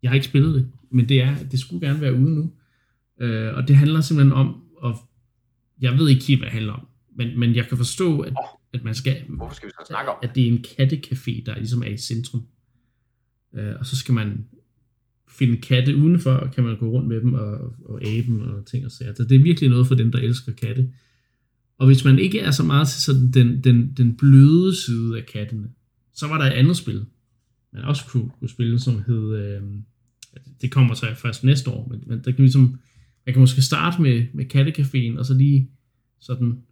jeg 0.02 0.10
har 0.10 0.14
ikke 0.14 0.26
spillet 0.26 0.54
det, 0.54 0.72
men 0.90 1.08
det, 1.08 1.22
er, 1.22 1.36
det 1.50 1.60
skulle 1.60 1.86
gerne 1.86 2.00
være 2.00 2.14
ude 2.14 2.34
nu. 2.34 2.52
Øh, 3.20 3.54
og 3.54 3.68
det 3.68 3.76
handler 3.76 4.00
simpelthen 4.00 4.32
om, 4.32 4.64
og 4.76 4.96
jeg 5.80 5.98
ved 5.98 6.08
ikke 6.08 6.24
helt, 6.24 6.40
hvad 6.40 6.46
det 6.46 6.52
handler 6.52 6.72
om, 6.72 6.86
men, 7.16 7.38
men 7.38 7.54
jeg 7.56 7.68
kan 7.68 7.76
forstå, 7.76 8.20
at, 8.20 8.32
at 8.72 8.84
man 8.84 8.94
skal, 8.94 9.22
Hvorfor 9.28 9.54
skal 9.54 9.66
vi 9.66 9.72
så 9.80 9.84
snakke 9.86 10.10
om 10.10 10.16
at 10.22 10.34
det 10.34 10.42
er 10.42 10.52
en 10.52 10.64
kattecafé, 10.68 11.42
der 11.46 11.56
ligesom 11.56 11.82
er 11.82 11.86
i 11.88 11.96
centrum. 11.96 12.42
Øh, 13.54 13.74
og 13.78 13.86
så 13.86 13.96
skal 13.96 14.14
man 14.14 14.46
finde 15.28 15.56
katte 15.56 15.96
udenfor, 15.96 16.30
og 16.30 16.52
kan 16.52 16.64
man 16.64 16.78
gå 16.78 16.90
rundt 16.90 17.08
med 17.08 17.20
dem 17.20 17.34
og, 17.34 17.74
og 17.84 18.02
abe 18.04 18.26
dem 18.26 18.40
og 18.40 18.66
ting 18.66 18.84
og 18.84 18.90
sager. 18.90 19.14
Så 19.14 19.24
det 19.24 19.36
er 19.36 19.42
virkelig 19.42 19.70
noget 19.70 19.86
for 19.86 19.94
dem, 19.94 20.12
der 20.12 20.18
elsker 20.18 20.52
katte. 20.52 20.92
Og 21.82 21.86
hvis 21.86 22.04
man 22.04 22.18
ikke 22.18 22.40
er 22.40 22.50
så 22.50 22.62
meget 22.62 22.88
til 22.88 23.02
sådan 23.02 23.30
den, 23.30 23.64
den, 23.64 23.92
den 23.96 24.16
bløde 24.16 24.76
side 24.76 25.18
af 25.18 25.26
kattene, 25.26 25.68
så 26.14 26.26
var 26.26 26.38
der 26.38 26.44
et 26.44 26.52
andet 26.52 26.76
spil, 26.76 27.04
man 27.72 27.84
også 27.84 28.04
kunne, 28.06 28.30
kunne 28.38 28.48
spille, 28.48 28.78
som 28.78 29.02
hed, 29.06 29.36
øh, 29.36 29.62
det 30.60 30.70
kommer 30.70 30.94
så 30.94 31.14
først 31.16 31.44
næste 31.44 31.70
år, 31.70 31.88
men, 31.88 32.02
men 32.06 32.18
der 32.18 32.30
kan 32.32 32.40
ligesom, 32.44 32.80
man 33.26 33.32
kan 33.32 33.40
måske 33.40 33.62
starte 33.62 34.02
med, 34.02 34.26
med 34.34 34.44
kattecaféen, 34.54 35.18
og 35.18 35.26
så 35.26 35.34
lige 35.34 35.70
sådan 36.20 36.62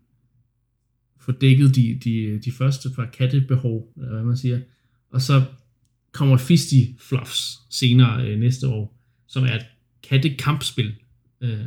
få 1.21 1.33
dækket 1.33 1.77
de, 1.77 2.01
de, 2.05 2.41
de 2.45 2.53
første 2.53 2.91
par 2.91 3.07
kattebehov, 3.07 3.93
eller 3.97 4.13
hvad 4.13 4.25
man 4.25 4.37
siger, 4.37 4.61
og 5.11 5.23
så 5.23 5.43
kommer 6.13 6.37
Fisty 6.37 6.83
Fluffs 6.99 7.59
senere 7.71 8.27
øh, 8.27 8.39
næste 8.39 8.69
år, 8.69 9.01
som 9.27 9.45
er 9.45 9.55
et 9.55 9.67
kattekampspil. 10.03 10.95
Øh, 11.41 11.67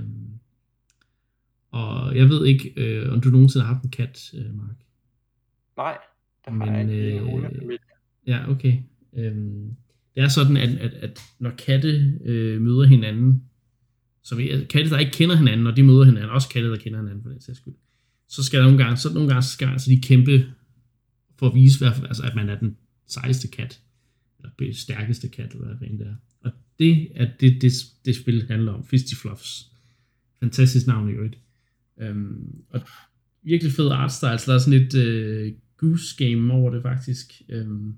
og 1.73 2.17
jeg 2.17 2.29
ved 2.29 2.45
ikke, 2.45 2.73
øh, 2.77 3.13
om 3.13 3.21
du 3.21 3.29
nogensinde 3.29 3.65
har 3.65 3.73
haft 3.73 3.83
en 3.83 3.91
kat, 3.91 4.31
øh, 4.33 4.55
Mark. 4.55 4.75
Nej, 5.77 5.97
Der 6.45 6.51
har 6.51 6.77
jeg 6.77 6.91
ikke 6.91 7.19
hundefamilie. 7.19 7.77
Ja, 8.27 8.51
okay. 8.51 8.77
Øhm, 9.13 9.75
det 10.15 10.23
er 10.23 10.27
sådan, 10.27 10.57
at, 10.57 10.69
at, 10.69 10.93
at 10.93 11.21
når 11.39 11.49
katte 11.49 12.19
øh, 12.25 12.61
møder 12.61 12.85
hinanden, 12.85 13.43
så 14.23 14.35
vi, 14.35 14.65
katte, 14.69 14.89
der 14.89 14.97
ikke 14.97 15.11
kender 15.11 15.35
hinanden, 15.35 15.63
når 15.63 15.71
de 15.71 15.83
møder 15.83 16.03
hinanden, 16.03 16.29
også 16.29 16.49
katte, 16.49 16.69
der 16.69 16.77
kender 16.77 16.99
hinanden 16.99 17.23
for 17.23 17.29
den 17.29 17.41
sags 17.41 17.57
skyld, 17.57 17.73
så 18.27 18.43
skal 18.43 18.59
der 18.59 18.65
nogle 18.65 18.83
gange, 18.83 18.97
så 18.97 19.13
nogle 19.13 19.29
gange 19.29 19.43
skal 19.43 19.67
altså 19.67 19.89
de 19.89 20.01
kæmpe 20.01 20.45
for 21.39 21.47
at 21.47 21.55
vise, 21.55 21.85
altså, 21.85 22.23
at 22.23 22.35
man 22.35 22.49
er 22.49 22.59
den 22.59 22.77
sejeste 23.07 23.47
kat, 23.47 23.81
eller 24.39 24.73
stærkeste 24.73 25.29
kat, 25.29 25.53
eller 25.53 25.75
hvad 25.75 25.89
det 25.89 26.07
er. 26.07 26.15
Og 26.39 26.51
det 26.79 27.07
er 27.15 27.27
det, 27.39 27.61
det, 27.61 27.71
det 28.05 28.15
spil 28.15 28.47
handler 28.47 28.73
om, 28.73 28.85
Fisty 28.85 29.13
Fluffs. 29.15 29.69
Fantastisk 30.39 30.87
navn 30.87 31.09
i 31.09 31.11
øvrigt. 31.11 31.37
Øhm, 32.03 32.63
og 32.69 32.81
virkelig 33.43 33.73
fed 33.73 33.91
artstyle, 33.91 34.37
så 34.37 34.51
der 34.51 34.55
er 34.55 34.61
sådan 34.61 34.81
et 34.81 34.95
øh, 34.95 35.53
goose 35.77 36.25
game 36.25 36.53
over 36.53 36.71
det 36.71 36.81
faktisk. 36.81 37.41
Øhm, 37.49 37.93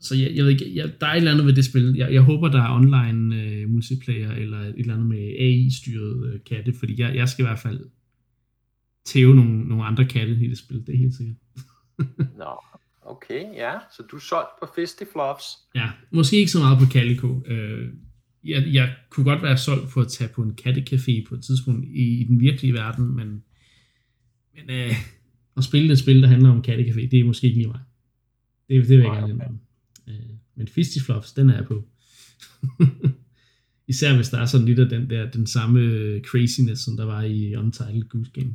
så 0.00 0.16
jeg, 0.16 0.34
jeg 0.34 0.44
ved 0.44 0.52
ikke, 0.52 0.74
jeg, 0.74 1.00
der 1.00 1.06
er 1.06 1.12
et 1.12 1.16
eller 1.16 1.32
andet 1.32 1.46
ved 1.46 1.52
det 1.52 1.64
spil. 1.64 1.94
Jeg, 1.96 2.12
jeg 2.12 2.22
håber, 2.22 2.48
der 2.48 2.62
er 2.62 2.74
online 2.74 3.42
øh, 3.42 3.70
multiplayer, 3.70 4.32
eller 4.32 4.60
et 4.60 4.74
eller 4.78 4.94
andet 4.94 5.06
med 5.06 5.18
AI-styret 5.18 6.32
øh, 6.32 6.40
katte, 6.46 6.72
fordi 6.78 7.00
jeg, 7.00 7.14
jeg 7.14 7.28
skal 7.28 7.44
i 7.44 7.48
hvert 7.48 7.58
fald 7.58 7.80
tæve 9.04 9.34
nogle, 9.34 9.68
nogle 9.68 9.84
andre 9.84 10.04
katte 10.04 10.32
i 10.32 10.48
det 10.48 10.58
spil, 10.58 10.86
det 10.86 10.94
er 10.94 10.98
helt 10.98 11.14
sikkert. 11.14 11.36
Nå, 12.38 12.64
okay, 13.02 13.42
ja, 13.54 13.72
så 13.96 14.02
du 14.10 14.16
er 14.16 14.20
solgt 14.20 14.48
på 14.62 14.66
Fluffs. 15.12 15.46
Ja, 15.74 15.90
måske 16.10 16.36
ikke 16.36 16.50
så 16.50 16.58
meget 16.58 16.78
på 16.78 16.84
Calico. 16.92 17.42
Øh, 17.46 17.88
jeg, 18.44 18.68
jeg 18.72 18.94
kunne 19.10 19.24
godt 19.24 19.42
være 19.42 19.58
solgt 19.58 19.90
på 19.90 20.00
at 20.00 20.08
tage 20.08 20.30
på 20.34 20.42
en 20.42 20.58
kattecafé 20.66 21.28
på 21.28 21.34
et 21.34 21.42
tidspunkt 21.42 21.84
i, 21.84 22.20
i 22.20 22.24
den 22.24 22.40
virkelige 22.40 22.74
verden, 22.74 23.16
men, 23.16 23.42
men 24.54 24.70
øh, 24.70 24.94
at 25.56 25.64
spille 25.64 25.92
et 25.92 25.98
spil, 25.98 26.22
der 26.22 26.28
handler 26.28 26.50
om 26.50 26.64
kattecafé, 26.68 27.08
det 27.08 27.20
er 27.20 27.24
måske 27.24 27.46
ikke 27.46 27.58
lige 27.58 27.68
mig. 27.68 27.80
Det, 28.68 28.88
det 28.88 28.98
vil 28.98 29.04
jeg 29.04 29.12
gerne 29.12 29.32
indrømme. 29.32 29.58
Øh, 30.08 30.14
men 30.54 30.68
Flops, 31.04 31.32
den 31.32 31.50
er 31.50 31.54
jeg 31.54 31.64
på. 31.64 31.84
Især 33.88 34.16
hvis 34.16 34.28
der 34.28 34.38
er 34.38 34.46
sådan 34.46 34.66
lidt 34.66 34.78
af 34.78 34.88
den 34.88 35.10
der, 35.10 35.30
den 35.30 35.46
samme 35.46 35.80
craziness, 36.20 36.82
som 36.82 36.96
der 36.96 37.04
var 37.04 37.22
i 37.22 37.56
Untitled 37.56 38.08
Goose 38.08 38.30
Game. 38.30 38.54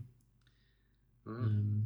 Mm. 1.25 1.31
Øhm, 1.31 1.81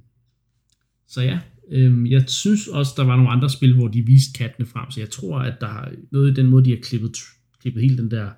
så 1.08 1.22
ja, 1.22 1.40
øhm, 1.72 2.06
jeg 2.06 2.30
synes 2.30 2.68
også, 2.68 2.94
der 2.98 3.04
var 3.04 3.16
nogle 3.16 3.32
andre 3.32 3.50
spil, 3.50 3.76
hvor 3.76 3.88
de 3.88 4.06
viste 4.06 4.38
kattene 4.38 4.66
frem, 4.66 4.92
så 4.92 5.00
jeg 5.00 5.10
tror, 5.10 5.40
at 5.40 5.62
der 5.62 5.68
er 5.68 5.92
noget 6.12 6.32
i 6.32 6.34
den 6.34 6.48
måde, 6.48 6.66
de 6.66 6.70
har 6.70 6.80
klippet, 6.84 7.18
klippet 7.62 7.84
hele 7.84 7.98
den 7.98 8.12
der 8.12 8.30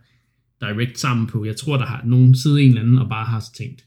direct 0.61 0.99
sammen 0.99 1.27
på. 1.27 1.45
Jeg 1.45 1.55
tror, 1.55 1.77
der 1.77 1.85
har 1.85 2.01
nogen 2.05 2.35
siddet 2.35 2.61
en 2.61 2.67
eller 2.67 2.81
anden 2.81 2.97
og 2.97 3.09
bare 3.09 3.25
har 3.25 3.43
tænkt, 3.57 3.85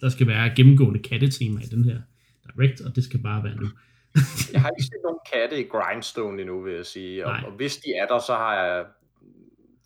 der 0.00 0.08
skal 0.08 0.26
være 0.26 0.54
gennemgående 0.56 0.98
kattetema 0.98 1.60
i 1.60 1.66
den 1.66 1.84
her 1.84 2.00
direct, 2.46 2.80
og 2.80 2.96
det 2.96 3.04
skal 3.04 3.22
bare 3.22 3.44
være 3.44 3.56
nu. 3.56 3.68
jeg 4.52 4.60
har 4.60 4.70
ikke 4.70 4.82
set 4.82 5.02
nogen 5.02 5.18
katte 5.32 5.60
i 5.60 5.68
Grindstone 5.68 6.40
endnu, 6.40 6.62
vil 6.62 6.74
jeg 6.74 6.86
sige. 6.86 7.26
Og, 7.26 7.32
og 7.46 7.52
hvis 7.56 7.76
de 7.76 7.90
er 8.02 8.06
der, 8.06 8.18
så 8.18 8.32
har 8.32 8.54
jeg 8.54 8.84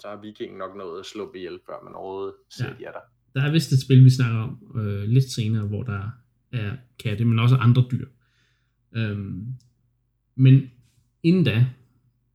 så 0.03 0.09
har 0.09 0.21
vikingen 0.21 0.59
nok 0.59 0.77
noget 0.77 1.01
at 1.01 1.07
slå 1.07 1.33
ihjel, 1.35 1.59
før 1.67 1.85
man 1.85 1.95
overhovedet 1.95 2.35
ser, 2.51 2.67
ja. 2.67 2.75
de 2.79 2.85
er 2.85 2.93
der. 2.93 3.05
Der 3.35 3.47
er 3.47 3.53
vist 3.53 3.73
et 3.73 3.83
spil, 3.83 4.05
vi 4.05 4.11
snakker 4.11 4.39
om 4.39 4.81
øh, 4.81 5.03
lidt 5.03 5.33
senere, 5.35 5.67
hvor 5.67 5.83
der 5.83 6.11
er 6.53 6.77
katte, 7.03 7.25
men 7.25 7.39
også 7.39 7.57
andre 7.57 7.85
dyr. 7.91 8.07
Øhm, 8.97 9.47
men 10.35 10.71
inden 11.23 11.45
da, 11.45 11.67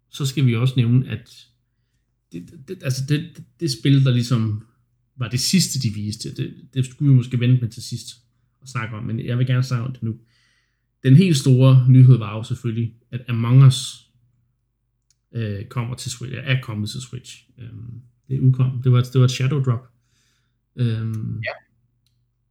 så 0.09 0.25
skal 0.25 0.45
vi 0.45 0.55
også 0.55 0.73
nævne, 0.77 1.09
at 1.09 1.47
det, 2.31 2.67
det, 2.67 2.83
altså 2.83 3.03
det, 3.09 3.29
det, 3.35 3.43
det 3.59 3.71
spil, 3.71 4.05
der 4.05 4.11
ligesom 4.11 4.67
var 5.17 5.29
det 5.29 5.39
sidste, 5.39 5.79
de 5.79 5.93
viste, 5.93 6.35
det, 6.35 6.53
det 6.73 6.85
skulle 6.85 7.09
vi 7.09 7.15
måske 7.15 7.39
vente 7.39 7.61
med 7.61 7.69
til 7.69 7.83
sidst 7.83 8.07
og 8.61 8.67
snakke 8.67 8.95
om, 8.95 9.03
men 9.03 9.25
jeg 9.25 9.37
vil 9.37 9.47
gerne 9.47 9.63
snakke 9.63 9.85
om 9.85 9.93
det 9.93 10.03
nu. 10.03 10.15
Den 11.03 11.15
helt 11.15 11.37
store 11.37 11.85
nyhed 11.89 12.17
var 12.17 12.37
jo 12.37 12.43
selvfølgelig, 12.43 12.93
at 13.11 13.21
Among 13.27 13.65
Us 13.65 14.07
øh, 15.35 15.65
kommer 15.65 15.95
til 15.95 16.11
Switch, 16.11 16.35
er 16.43 16.61
kommet 16.61 16.89
til 16.89 17.01
Switch. 17.01 17.43
Øhm, 17.59 18.01
det 18.29 18.39
udkom, 18.39 18.81
det 18.83 18.91
var, 18.91 19.01
det 19.01 19.19
var 19.19 19.25
et 19.25 19.31
shadow 19.31 19.63
drop. 19.63 19.87
Øhm, 20.75 21.41
ja. 21.45 21.51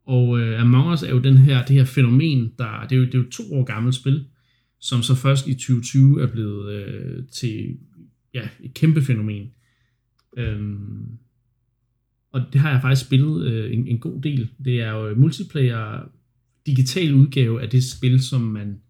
Og 0.06 0.28
uh, 0.28 0.60
Among 0.60 0.92
Us 0.92 1.02
er 1.02 1.10
jo 1.10 1.18
den 1.18 1.38
her, 1.38 1.64
det 1.64 1.76
her 1.76 1.84
fænomen, 1.84 2.52
der, 2.58 2.86
det 2.86 2.92
er, 2.92 2.96
jo, 2.96 3.04
det 3.04 3.14
er 3.14 3.18
jo 3.18 3.30
to 3.30 3.54
år 3.54 3.64
gammelt 3.64 3.94
spil, 3.94 4.26
som 4.80 5.02
så 5.02 5.14
først 5.14 5.46
i 5.46 5.54
2020 5.54 6.22
er 6.22 6.26
blevet 6.26 6.88
uh, 7.18 7.24
til 7.28 7.78
ja, 8.34 8.48
et 8.60 8.74
kæmpe 8.74 9.02
fænomen. 9.02 9.50
Um, 10.36 11.18
og 12.32 12.40
det 12.52 12.60
har 12.60 12.70
jeg 12.70 12.82
faktisk 12.82 13.06
spillet 13.06 13.66
uh, 13.66 13.72
en, 13.72 13.86
en 13.86 13.98
god 13.98 14.22
del. 14.22 14.50
Det 14.64 14.80
er 14.80 14.90
jo 14.90 15.14
multiplayer 15.14 16.08
digital 16.66 17.14
udgave 17.14 17.62
af 17.62 17.70
det 17.70 17.84
spil, 17.84 18.22
som 18.22 18.40
man, 18.40 18.80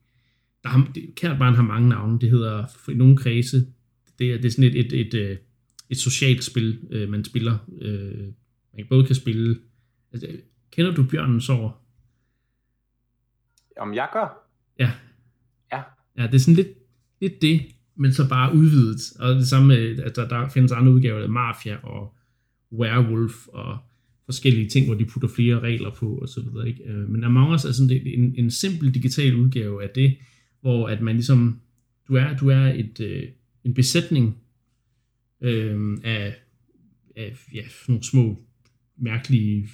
der 0.63 0.69
har, 0.69 0.91
det, 0.95 1.15
kært 1.15 1.39
barn 1.39 1.55
har 1.55 1.63
mange 1.63 1.89
navne, 1.89 2.21
det 2.21 2.31
hedder 2.31 2.67
for 2.67 2.93
nogle 2.93 3.17
kredse, 3.17 3.67
det 4.19 4.33
er, 4.33 4.37
det 4.37 4.45
er 4.45 4.51
sådan 4.51 4.65
et, 4.71 4.87
et, 4.87 4.93
et, 4.93 5.15
et, 5.15 5.39
et 5.91 5.97
socialt 5.97 6.45
spil, 6.45 6.79
uh, 6.95 7.09
man 7.09 7.25
spiller. 7.25 7.59
Uh, 7.69 8.33
man 8.77 8.87
både 8.89 9.07
kan 9.07 9.15
spille, 9.15 9.59
altså, 10.13 10.29
Kender 10.77 10.95
du 10.95 11.07
Bjørnen 11.11 11.41
Sover? 11.41 11.71
Om 13.79 13.95
jeg 13.95 14.09
gør? 14.13 14.49
Ja. 14.79 14.93
Ja. 15.73 15.83
Ja, 16.19 16.27
det 16.27 16.35
er 16.35 16.39
sådan 16.39 16.55
lidt, 16.55 16.69
lidt 17.21 17.43
det, 17.43 17.76
men 17.97 18.13
så 18.13 18.29
bare 18.29 18.55
udvidet. 18.55 19.13
Og 19.19 19.35
det 19.35 19.49
samme 19.49 19.69
med, 19.69 19.99
at 19.99 20.17
der, 20.17 20.29
der 20.29 20.49
findes 20.49 20.73
andre 20.73 20.93
udgaver 20.93 21.23
af 21.23 21.29
Mafia 21.29 21.77
og 21.77 22.17
Werewolf 22.73 23.47
og 23.49 23.79
forskellige 24.25 24.69
ting, 24.69 24.87
hvor 24.87 24.95
de 24.95 25.05
putter 25.05 25.29
flere 25.29 25.61
regler 25.61 25.91
på 25.91 26.17
og 26.17 26.29
så 26.29 26.41
videre. 26.41 26.69
Ikke? 26.69 26.85
Øh, 26.85 27.09
men 27.09 27.25
Among 27.25 27.55
Us 27.55 27.65
er 27.65 27.73
sådan 27.73 28.01
en, 28.07 28.35
en 28.37 28.51
simpel 28.51 28.95
digital 28.95 29.35
udgave 29.35 29.83
af 29.83 29.91
det, 29.95 30.17
hvor 30.61 30.89
at 30.89 31.03
man 31.03 31.15
ligesom, 31.15 31.61
du 32.09 32.15
er, 32.15 32.37
du 32.37 32.49
er 32.49 32.65
et, 32.65 33.01
øh, 33.01 33.23
en 33.65 33.75
besætning 33.75 34.37
øh, 35.41 35.99
af, 36.05 36.35
af 37.17 37.37
ja, 37.55 37.63
nogle 37.89 38.03
små 38.03 38.43
mærkelige 38.99 39.69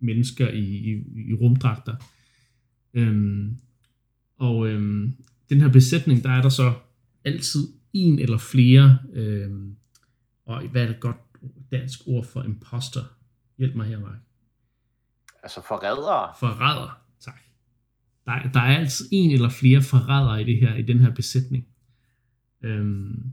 mennesker 0.00 0.48
i, 0.48 0.64
i, 0.64 1.02
i 1.28 1.34
rumdragter. 1.34 1.94
Øhm, 2.94 3.56
og 4.38 4.68
øhm, 4.68 5.12
den 5.50 5.60
her 5.60 5.68
besætning, 5.68 6.22
der 6.22 6.30
er 6.30 6.42
der 6.42 6.48
så 6.48 6.72
altid 7.26 7.68
en 7.92 8.18
eller 8.18 8.38
flere, 8.38 8.98
øhm, 9.12 9.76
og 10.46 10.68
hvad 10.68 10.82
er 10.82 10.86
det 10.86 11.00
godt 11.00 11.16
dansk 11.72 12.00
ord 12.06 12.24
for 12.24 12.42
imposter? 12.42 13.04
Hjælp 13.58 13.74
mig 13.74 13.86
her, 13.86 14.00
Mark. 14.00 14.18
Altså 15.42 15.60
forrædere? 15.68 16.32
Forræder, 16.40 16.98
tak. 17.20 17.40
Der, 18.26 18.50
der 18.54 18.60
er 18.60 18.78
altid 18.78 19.08
en 19.12 19.30
eller 19.30 19.48
flere 19.48 19.82
forrædere 19.82 20.42
i, 20.42 20.44
det 20.44 20.56
her, 20.60 20.74
i 20.74 20.82
den 20.82 20.98
her 20.98 21.10
besætning. 21.10 21.66
Øhm, 22.62 23.32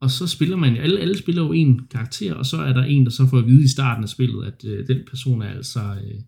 og 0.00 0.10
så 0.10 0.26
spiller 0.26 0.56
man, 0.56 0.76
alle, 0.76 1.00
alle 1.00 1.18
spiller 1.18 1.42
jo 1.42 1.52
en 1.52 1.86
karakter, 1.90 2.34
og 2.34 2.46
så 2.46 2.56
er 2.56 2.72
der 2.72 2.84
en, 2.84 3.04
der 3.04 3.10
så 3.10 3.26
får 3.26 3.38
at 3.38 3.46
vide 3.46 3.64
i 3.64 3.68
starten 3.68 4.02
af 4.02 4.08
spillet, 4.08 4.44
at 4.44 4.64
øh, 4.64 4.86
den 4.86 5.04
person 5.10 5.42
er 5.42 5.50
altså 5.50 5.80
øh, 5.80 6.20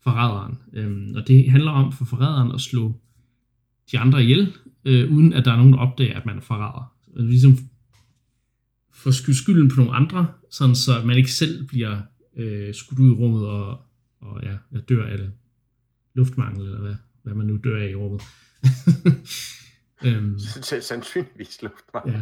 forræderen. 0.00 0.58
Øhm, 0.72 1.14
og 1.14 1.28
det 1.28 1.50
handler 1.50 1.70
om 1.70 1.92
for 1.92 2.04
forræderen 2.04 2.52
at 2.52 2.60
slå 2.60 3.00
de 3.92 3.98
andre 3.98 4.22
ihjel, 4.22 4.52
øh, 4.86 5.12
uden 5.12 5.32
at 5.32 5.44
der 5.44 5.52
er 5.52 5.56
nogen, 5.56 5.72
der 5.72 5.78
opdager, 5.78 6.16
at 6.16 6.26
man 6.26 6.36
er 6.36 6.40
forræder. 6.40 6.92
Altså, 7.08 7.26
ligesom 7.26 7.58
få 8.94 9.12
skylden 9.12 9.68
på 9.68 9.76
nogle 9.76 9.94
andre, 9.94 10.26
sådan 10.50 10.74
så 10.74 11.02
man 11.04 11.16
ikke 11.16 11.32
selv 11.32 11.66
bliver 11.66 12.00
øh, 12.36 12.74
skudt 12.74 12.98
ud 12.98 13.08
i 13.08 13.14
rummet 13.14 13.46
og, 13.46 13.78
og 14.20 14.42
ja, 14.42 14.56
jeg 14.72 14.88
dør 14.88 15.06
af 15.06 15.18
det. 15.18 15.32
luftmangel, 16.14 16.66
eller 16.66 16.80
hvad, 16.80 16.94
hvad 17.22 17.34
man 17.34 17.46
nu 17.46 17.58
dør 17.64 17.76
af 17.82 17.90
i 17.90 17.94
rummet. 17.94 18.22
øhm, 20.06 20.38
Sandsynligvis 20.80 21.62
luftmangel. 21.62 22.14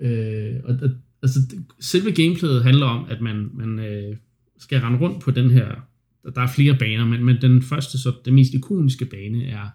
Ja. 0.00 0.54
Øh, 0.54 0.60
og, 0.64 0.78
og 0.82 0.90
altså, 1.22 1.40
selve 1.80 2.12
gameplayet 2.12 2.64
handler 2.64 2.86
om, 2.86 3.06
at 3.08 3.20
man, 3.20 3.50
man 3.54 3.78
øh, 3.78 4.16
skal 4.58 4.80
rende 4.80 4.98
rundt 4.98 5.22
på 5.22 5.30
den 5.30 5.50
her, 5.50 5.74
der, 6.22 6.30
der 6.30 6.40
er 6.40 6.52
flere 6.56 6.76
baner, 6.78 7.04
men, 7.04 7.24
men 7.24 7.40
den 7.40 7.62
første, 7.62 7.98
så 7.98 8.12
den 8.24 8.34
mest 8.34 8.54
ikoniske 8.54 9.04
bane 9.04 9.44
er 9.44 9.68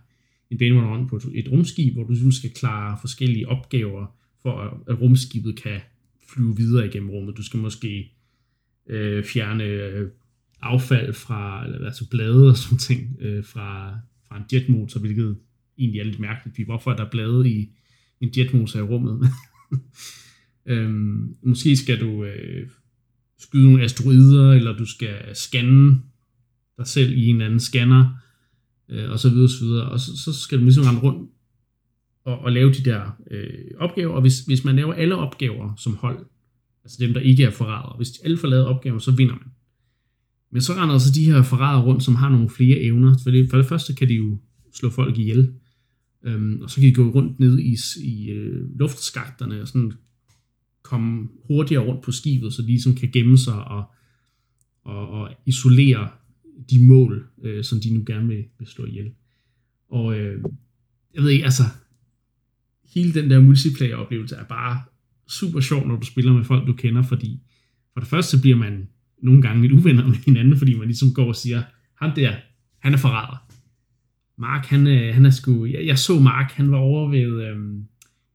en 0.51 0.57
bane, 0.57 0.79
hvor 0.79 0.95
rundt 0.95 1.09
på 1.09 1.21
et 1.33 1.51
rumskib, 1.51 1.93
hvor 1.93 2.03
du 2.03 2.11
ligesom 2.11 2.31
skal 2.31 2.49
klare 2.49 2.97
forskellige 3.01 3.49
opgaver, 3.49 4.15
for 4.41 4.61
at, 4.61 4.73
at 4.87 5.01
rumskibet 5.01 5.55
kan 5.55 5.79
flyve 6.29 6.57
videre 6.57 6.87
igennem 6.87 7.09
rummet. 7.09 7.37
Du 7.37 7.43
skal 7.43 7.59
måske 7.59 8.11
øh, 8.89 9.23
fjerne 9.23 9.63
øh, 9.63 10.09
affald 10.61 11.13
fra, 11.13 11.65
eller 11.65 11.85
altså 11.85 12.09
blade 12.09 12.49
og 12.49 12.57
sådan 12.57 12.77
ting, 12.77 13.17
øh, 13.19 13.45
fra, 13.45 13.97
fra 14.27 14.37
en 14.37 14.43
jetmotor, 14.53 14.99
hvilket 14.99 15.37
egentlig 15.77 15.99
er 15.99 16.03
lidt 16.03 16.19
mærkeligt. 16.19 16.67
Hvorfor 16.67 16.91
er 16.91 16.95
der 16.95 17.09
blade 17.09 17.49
i 17.49 17.69
en 18.21 18.33
jetmotor 18.37 18.79
i 18.79 18.81
rummet? 18.81 19.29
øhm, 20.71 21.35
måske 21.43 21.75
skal 21.75 21.99
du 21.99 22.23
øh, 22.23 22.69
skyde 23.39 23.63
nogle 23.63 23.83
asteroider, 23.83 24.51
eller 24.51 24.77
du 24.77 24.85
skal 24.85 25.35
scanne 25.35 26.01
dig 26.77 26.87
selv 26.87 27.13
i 27.17 27.25
en 27.25 27.41
anden 27.41 27.59
scanner, 27.59 28.17
øh, 28.89 29.11
og 29.11 29.19
så 29.19 29.29
videre, 29.29 29.49
så 29.49 29.65
videre. 29.65 29.89
Og 29.89 29.99
så, 29.99 30.17
så 30.23 30.33
skal 30.33 30.57
du 30.57 30.63
ligesom 30.63 30.83
rende 30.85 31.01
rundt 31.01 31.29
og, 32.25 32.39
og 32.39 32.51
lave 32.51 32.73
de 32.73 32.83
der 32.83 33.17
øh, 33.31 33.71
opgaver, 33.79 34.13
og 34.13 34.21
hvis, 34.21 34.39
hvis 34.39 34.63
man 34.63 34.75
laver 34.75 34.93
alle 34.93 35.15
opgaver 35.15 35.75
som 35.77 35.95
hold, 35.95 36.25
altså 36.83 36.97
dem, 36.99 37.13
der 37.13 37.21
ikke 37.21 37.43
er 37.43 37.51
forrædere, 37.51 37.97
hvis 37.97 38.19
alle 38.23 38.37
får 38.37 38.47
lavet 38.47 38.65
opgaver, 38.65 38.99
så 38.99 39.11
vinder 39.11 39.33
man. 39.33 39.51
Men 40.51 40.61
så 40.61 40.73
render 40.73 40.93
altså 40.93 41.11
de 41.15 41.25
her 41.25 41.41
forrædere 41.41 41.83
rundt, 41.83 42.03
som 42.03 42.15
har 42.15 42.29
nogle 42.29 42.49
flere 42.49 42.79
evner. 42.79 43.15
For 43.23 43.31
det, 43.31 43.49
for 43.49 43.57
det 43.57 43.65
første 43.65 43.93
kan 43.93 44.09
de 44.09 44.13
jo 44.13 44.37
slå 44.73 44.89
folk 44.89 45.17
ihjel. 45.17 45.53
Øhm, 46.23 46.61
og 46.61 46.69
så 46.69 46.75
kan 46.75 46.89
de 46.89 46.93
gå 46.93 47.09
rundt 47.09 47.39
ned 47.39 47.59
i, 47.59 47.77
i 48.03 48.29
øh, 48.29 48.79
luftskakterne 48.79 49.61
og 49.61 49.67
sådan 49.67 49.93
komme 50.81 51.27
hurtigere 51.47 51.83
rundt 51.83 52.01
på 52.03 52.11
skibet, 52.11 52.53
så 52.53 52.61
de 52.61 52.67
ligesom 52.67 52.95
kan 52.95 53.11
gemme 53.11 53.37
sig 53.37 53.67
og, 53.67 53.83
og, 54.83 55.09
og 55.09 55.29
isolere 55.45 56.09
de 56.69 56.83
mål, 56.83 57.27
øh, 57.43 57.63
som 57.63 57.79
de 57.79 57.93
nu 57.93 58.03
gerne 58.07 58.27
vil, 58.27 58.43
vil 58.59 58.67
slå 58.67 58.85
ihjel. 58.85 59.11
Og 59.89 60.19
øh, 60.19 60.43
jeg 61.13 61.23
ved 61.23 61.29
ikke, 61.29 61.45
altså, 61.45 61.63
hele 62.93 63.13
den 63.13 63.29
der 63.29 63.39
multiplayer-oplevelse 63.39 64.35
er 64.35 64.43
bare 64.43 64.81
super 65.27 65.59
sjov, 65.59 65.87
når 65.87 65.95
du 65.95 66.05
spiller 66.05 66.33
med 66.33 66.43
folk, 66.43 66.67
du 66.67 66.73
kender, 66.73 67.01
fordi 67.01 67.39
for 67.93 67.99
det 67.99 68.09
første 68.09 68.41
bliver 68.41 68.57
man 68.57 68.87
nogle 69.23 69.41
gange 69.41 69.61
lidt 69.61 69.73
uvenner 69.73 70.07
med 70.07 70.15
hinanden, 70.25 70.57
fordi 70.57 70.73
man 70.73 70.87
ligesom 70.87 71.13
går 71.13 71.27
og 71.27 71.35
siger, 71.35 71.63
han 72.01 72.15
der, 72.15 72.35
han 72.79 72.93
er 72.93 72.97
forræder. 72.97 73.47
Mark, 74.37 74.65
han, 74.65 74.87
øh, 74.87 75.13
han 75.13 75.25
er 75.25 75.29
sgu, 75.29 75.65
jeg, 75.65 75.85
jeg 75.85 75.99
så 75.99 76.19
Mark, 76.19 76.51
han 76.51 76.71
var 76.71 76.77
over 76.77 77.09
ved, 77.09 77.47
øh, 77.47 77.57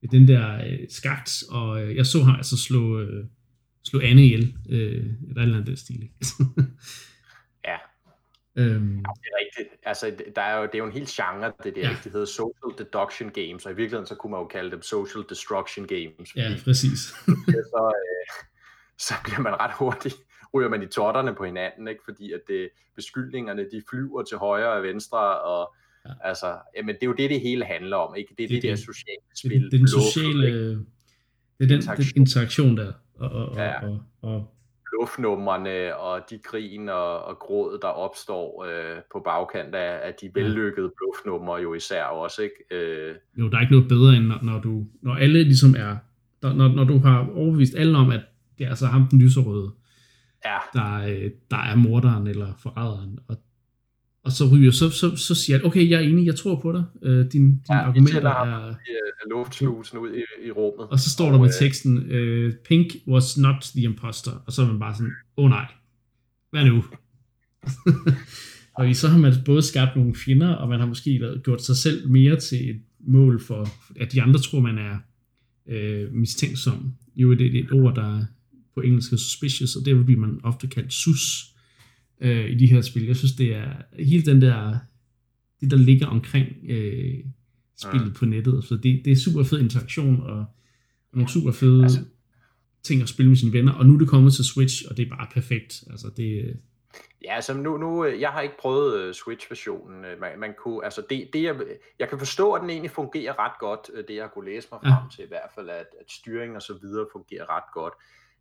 ved 0.02 0.08
den 0.10 0.28
der 0.28 0.56
øh, 0.56 0.78
skagt, 0.88 1.44
og 1.50 1.82
øh, 1.82 1.96
jeg 1.96 2.06
så 2.06 2.22
ham 2.22 2.34
altså 2.34 2.56
slå, 2.56 3.00
øh, 3.00 3.24
slå 3.84 4.00
Anne 4.00 4.24
ihjel, 4.24 4.54
øh, 4.68 5.06
eller 5.28 5.36
et 5.36 5.42
eller 5.42 5.54
andet 5.54 5.66
den 5.66 5.76
stil. 5.76 6.08
Øhm, 8.56 8.96
ja, 8.96 9.10
det 9.14 9.28
er 9.32 9.38
rigtigt. 9.44 9.80
Altså, 9.82 10.12
der 10.36 10.42
er 10.42 10.58
jo, 10.58 10.62
det 10.62 10.74
er 10.74 10.78
jo 10.78 10.86
en 10.86 10.92
hel 10.92 11.06
genre, 11.08 11.52
det 11.64 11.74
der, 11.74 11.80
ja. 11.80 11.96
det 12.04 12.12
hedder 12.12 12.26
social 12.26 12.70
deduction 12.78 13.30
games, 13.30 13.66
og 13.66 13.72
i 13.72 13.74
virkeligheden 13.74 14.06
så 14.06 14.14
kunne 14.14 14.30
man 14.30 14.40
jo 14.40 14.46
kalde 14.46 14.70
dem 14.70 14.82
social 14.82 15.24
destruction 15.28 15.86
games. 15.86 16.36
Ja, 16.36 16.56
præcis. 16.64 17.00
så, 17.72 17.92
øh, 17.96 18.44
så 19.06 19.14
bliver 19.24 19.40
man 19.40 19.52
ret 19.52 19.72
hurtigt 19.78 20.16
ryger 20.54 20.68
man 20.68 20.82
i 20.82 20.86
totterne 20.86 21.34
på 21.34 21.44
hinanden, 21.44 21.88
ikke? 21.88 22.00
fordi 22.04 22.32
at 22.32 22.40
det, 22.48 22.68
beskyldningerne 22.96 23.62
de 23.62 23.82
flyver 23.90 24.22
til 24.22 24.36
højre 24.36 24.72
og 24.72 24.82
venstre, 24.82 25.40
og 25.40 25.74
ja. 26.06 26.10
altså, 26.24 26.58
jamen, 26.76 26.94
det 26.94 27.02
er 27.02 27.06
jo 27.06 27.12
det, 27.12 27.30
det 27.30 27.40
hele 27.40 27.64
handler 27.64 27.96
om, 27.96 28.14
ikke? 28.16 28.34
Det 28.38 28.44
er 28.44 28.48
det, 28.48 28.54
det, 28.54 28.62
det 28.62 28.70
der 28.70 28.76
sociale 28.76 29.22
spil. 29.36 29.62
Det, 29.62 29.72
det, 29.72 29.80
den 29.80 29.88
sociale, 29.88 30.70
det 30.70 30.86
er 31.60 31.66
den 31.66 31.76
interaktion, 31.76 32.14
den 32.14 32.22
interaktion 32.22 32.76
der, 32.76 32.92
og, 33.14 33.30
og, 33.30 33.56
ja. 33.56 33.88
og, 33.88 34.02
og, 34.22 34.54
luftnumrene 34.92 35.96
og 35.96 36.20
de 36.30 36.38
grin 36.38 36.88
og, 36.88 37.24
og 37.24 37.38
gråd, 37.38 37.78
der 37.82 37.88
opstår 37.88 38.64
øh, 38.64 38.96
på 39.12 39.20
bagkant 39.24 39.74
af, 39.74 40.00
af 40.08 40.14
de 40.20 40.30
vellykkede 40.34 40.92
bluffnumre 40.96 41.56
jo 41.56 41.74
især 41.74 42.04
også, 42.04 42.42
ikke? 42.42 42.54
Øh. 42.70 43.14
Jo, 43.38 43.48
der 43.48 43.56
er 43.56 43.60
ikke 43.60 43.72
noget 43.72 43.88
bedre, 43.88 44.16
end 44.16 44.26
når, 44.26 44.38
når, 44.42 44.60
du, 44.60 44.86
når 45.02 45.14
alle 45.14 45.42
ligesom 45.42 45.74
er, 45.78 45.96
når, 46.42 46.68
når 46.68 46.84
du 46.84 46.98
har 46.98 47.28
overbevist 47.34 47.74
alle 47.74 47.98
om, 47.98 48.10
at 48.10 48.20
det 48.58 48.64
er 48.64 48.68
altså 48.68 48.86
ham 48.86 49.06
den 49.10 49.22
lyserøde, 49.22 49.70
ja. 50.44 50.58
der, 50.72 50.94
øh, 50.96 51.30
der 51.50 51.56
er 51.56 51.76
morderen 51.76 52.26
eller 52.26 52.52
forræderen. 52.58 53.18
Og, 53.28 53.36
og 54.24 54.32
så 54.32 54.48
ryger, 54.52 54.70
så, 54.70 54.90
så, 54.90 55.16
så 55.16 55.34
siger 55.34 55.56
jeg, 55.56 55.66
okay, 55.66 55.90
jeg 55.90 56.04
er 56.04 56.08
enig, 56.08 56.26
jeg 56.26 56.36
tror 56.36 56.60
på 56.60 56.72
dig. 56.72 56.84
Øh, 57.02 57.18
din 57.18 57.30
din 57.32 57.60
ja, 57.68 57.74
argumenter 57.74 58.30
er... 58.30 58.70
I, 58.70 59.00
luftslusen 59.30 59.98
ud 59.98 60.10
i, 60.14 60.46
i 60.46 60.50
rummet. 60.50 60.88
Og 60.88 60.98
så 60.98 61.10
står 61.10 61.30
der 61.30 61.38
med 61.38 61.46
øh, 61.46 61.54
teksten, 61.58 61.96
uh, 61.96 62.52
Pink 62.68 62.86
was 63.08 63.38
not 63.38 63.70
the 63.76 63.82
imposter. 63.82 64.30
Og 64.46 64.52
så 64.52 64.62
er 64.62 64.66
man 64.66 64.78
bare 64.78 64.94
sådan, 64.94 65.12
åh 65.36 65.44
oh, 65.44 65.50
nej, 65.50 65.66
hvad 66.50 66.64
nu? 66.64 66.84
og 68.76 68.96
så 68.96 69.08
har 69.08 69.18
man 69.18 69.32
både 69.44 69.62
skabt 69.62 69.96
nogle 69.96 70.14
fjender, 70.14 70.54
og 70.54 70.68
man 70.68 70.80
har 70.80 70.86
måske 70.86 71.40
gjort 71.44 71.64
sig 71.64 71.76
selv 71.76 72.08
mere 72.08 72.36
til 72.36 72.70
et 72.70 72.80
mål 73.00 73.42
for, 73.42 73.68
at 74.00 74.12
de 74.12 74.22
andre 74.22 74.40
tror, 74.40 74.60
man 74.60 74.78
er 74.78 74.96
øh, 75.68 76.12
mistænksom. 76.12 76.94
Jo, 77.16 77.34
det 77.34 77.56
er 77.56 77.64
et 77.64 77.72
ord, 77.72 77.94
der 77.94 78.24
på 78.74 78.80
engelsk 78.80 79.10
suspicious, 79.10 79.76
og 79.76 79.84
det 79.84 80.06
vil 80.06 80.18
man 80.18 80.40
ofte 80.42 80.66
kaldt 80.66 80.92
sus 80.92 81.49
øh, 82.20 82.50
i 82.50 82.54
de 82.54 82.66
her 82.66 82.80
spil. 82.80 83.06
Jeg 83.06 83.16
synes, 83.16 83.32
det 83.32 83.54
er 83.54 83.72
hele 83.98 84.22
den 84.22 84.42
der, 84.42 84.78
det 85.60 85.70
der 85.70 85.76
ligger 85.76 86.06
omkring 86.06 86.48
øh, 86.68 87.18
spillet 87.76 88.08
ja. 88.08 88.12
på 88.14 88.24
nettet, 88.24 88.64
så 88.64 88.74
det, 88.74 89.02
det 89.04 89.12
er 89.12 89.16
super 89.16 89.42
fed 89.42 89.60
interaktion, 89.60 90.20
og, 90.20 90.38
og 91.12 91.14
nogle 91.14 91.30
super 91.30 91.52
fede 91.52 91.82
altså, 91.82 92.00
ting 92.82 93.02
at 93.02 93.08
spille 93.08 93.28
med 93.28 93.36
sine 93.36 93.52
venner, 93.52 93.72
og 93.72 93.86
nu 93.86 93.94
er 93.94 93.98
det 93.98 94.08
kommet 94.08 94.32
til 94.32 94.44
Switch, 94.44 94.84
og 94.90 94.96
det 94.96 95.06
er 95.06 95.16
bare 95.16 95.26
perfekt. 95.34 95.84
Altså, 95.90 96.10
det, 96.16 96.56
Ja, 97.24 97.34
altså 97.34 97.54
nu, 97.54 97.76
nu, 97.76 98.04
jeg 98.04 98.30
har 98.30 98.40
ikke 98.40 98.56
prøvet 98.58 99.08
uh, 99.08 99.12
Switch-versionen. 99.12 100.00
Man, 100.20 100.38
man 100.38 100.54
kunne, 100.58 100.84
altså 100.84 101.02
det, 101.10 101.30
det 101.32 101.42
jeg, 101.42 101.56
jeg 101.98 102.08
kan 102.08 102.18
forstå, 102.18 102.52
at 102.52 102.62
den 102.62 102.70
egentlig 102.70 102.90
fungerer 102.90 103.38
ret 103.38 103.58
godt, 103.60 104.08
det 104.08 104.16
jeg 104.16 104.30
kunne 104.34 104.50
læse 104.50 104.68
mig 104.72 104.80
frem 104.80 104.92
ja. 104.92 105.16
til 105.16 105.24
i 105.24 105.28
hvert 105.28 105.50
fald, 105.54 105.68
at, 105.68 105.86
at 106.00 106.10
styring 106.10 106.56
og 106.56 106.62
så 106.62 106.74
videre 106.82 107.06
fungerer 107.12 107.56
ret 107.56 107.72
godt 107.74 107.94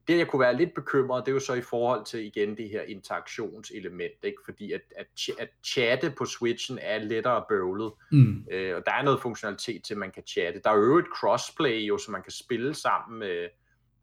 det 0.09 0.17
jeg 0.17 0.27
kunne 0.27 0.39
være 0.39 0.57
lidt 0.57 0.73
bekymret, 0.75 1.25
det 1.25 1.31
er 1.31 1.33
jo 1.33 1.39
så 1.39 1.53
i 1.53 1.61
forhold 1.61 2.05
til 2.05 2.25
igen 2.25 2.57
det 2.57 2.69
her 2.69 2.81
interaktionselement, 2.81 4.13
ikke? 4.23 4.37
fordi 4.45 4.71
at, 4.71 4.81
at, 4.97 5.07
at 5.39 5.49
chatte 5.65 6.13
på 6.17 6.25
Switchen 6.25 6.79
er 6.81 6.99
lettere 6.99 7.43
bøvlet, 7.49 7.91
mm. 8.11 8.45
øh, 8.51 8.75
og 8.75 8.81
der 8.85 8.91
er 8.91 9.03
noget 9.03 9.21
funktionalitet 9.21 9.83
til, 9.83 9.93
at 9.93 9.97
man 9.97 10.11
kan 10.11 10.23
chatte. 10.27 10.61
Der 10.63 10.69
er 10.69 10.77
jo 10.77 10.97
et 10.97 11.11
crossplay, 11.19 11.79
jo, 11.87 11.97
så 11.97 12.11
man 12.11 12.21
kan 12.21 12.31
spille 12.31 12.73
sammen 12.73 13.19
med, 13.19 13.47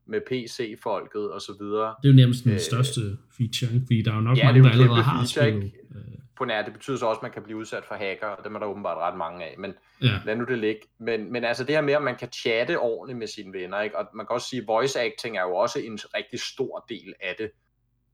med 0.06 0.20
PC-folket 0.30 1.30
og 1.30 1.40
så 1.40 1.52
videre. 1.60 1.94
Det 2.02 2.08
er 2.08 2.12
jo 2.12 2.16
nærmest 2.16 2.44
den 2.44 2.52
øh, 2.52 2.60
største 2.60 3.00
feature, 3.36 3.74
ikke? 3.74 3.86
fordi 3.86 4.02
der 4.02 4.10
er 4.10 4.16
jo 4.16 4.20
nok 4.20 4.38
ja, 4.38 4.44
mange, 4.44 4.62
der 4.62 4.70
allerede 4.70 5.02
har 5.02 5.24
spillet 5.24 5.72
på 6.36 6.44
nær, 6.44 6.62
det 6.62 6.72
betyder 6.72 6.96
så 6.96 7.06
også, 7.06 7.18
at 7.18 7.22
man 7.22 7.32
kan 7.32 7.42
blive 7.42 7.58
udsat 7.58 7.84
for 7.84 7.94
hacker, 7.94 8.26
og 8.26 8.44
dem 8.44 8.54
er 8.54 8.58
der 8.58 8.66
åbenbart 8.66 8.98
ret 8.98 9.16
mange 9.16 9.44
af, 9.44 9.54
men 9.58 9.74
ja. 10.02 10.20
lad 10.24 10.36
nu 10.36 10.44
det 10.44 10.58
ligge. 10.58 10.80
Men, 10.98 11.32
men 11.32 11.44
altså 11.44 11.64
det 11.64 11.74
her 11.74 11.82
med, 11.82 11.94
at 11.94 12.02
man 12.02 12.16
kan 12.16 12.32
chatte 12.32 12.78
ordentligt 12.78 13.18
med 13.18 13.26
sine 13.26 13.52
venner, 13.52 13.80
ikke? 13.80 13.98
og 13.98 14.08
man 14.14 14.26
kan 14.26 14.34
også 14.34 14.48
sige, 14.48 14.62
at 14.62 14.68
voice 14.68 15.00
acting 15.00 15.38
er 15.38 15.42
jo 15.42 15.54
også 15.54 15.78
en 15.78 15.98
rigtig 16.14 16.40
stor 16.40 16.84
del 16.88 17.14
af 17.20 17.34
det, 17.38 17.50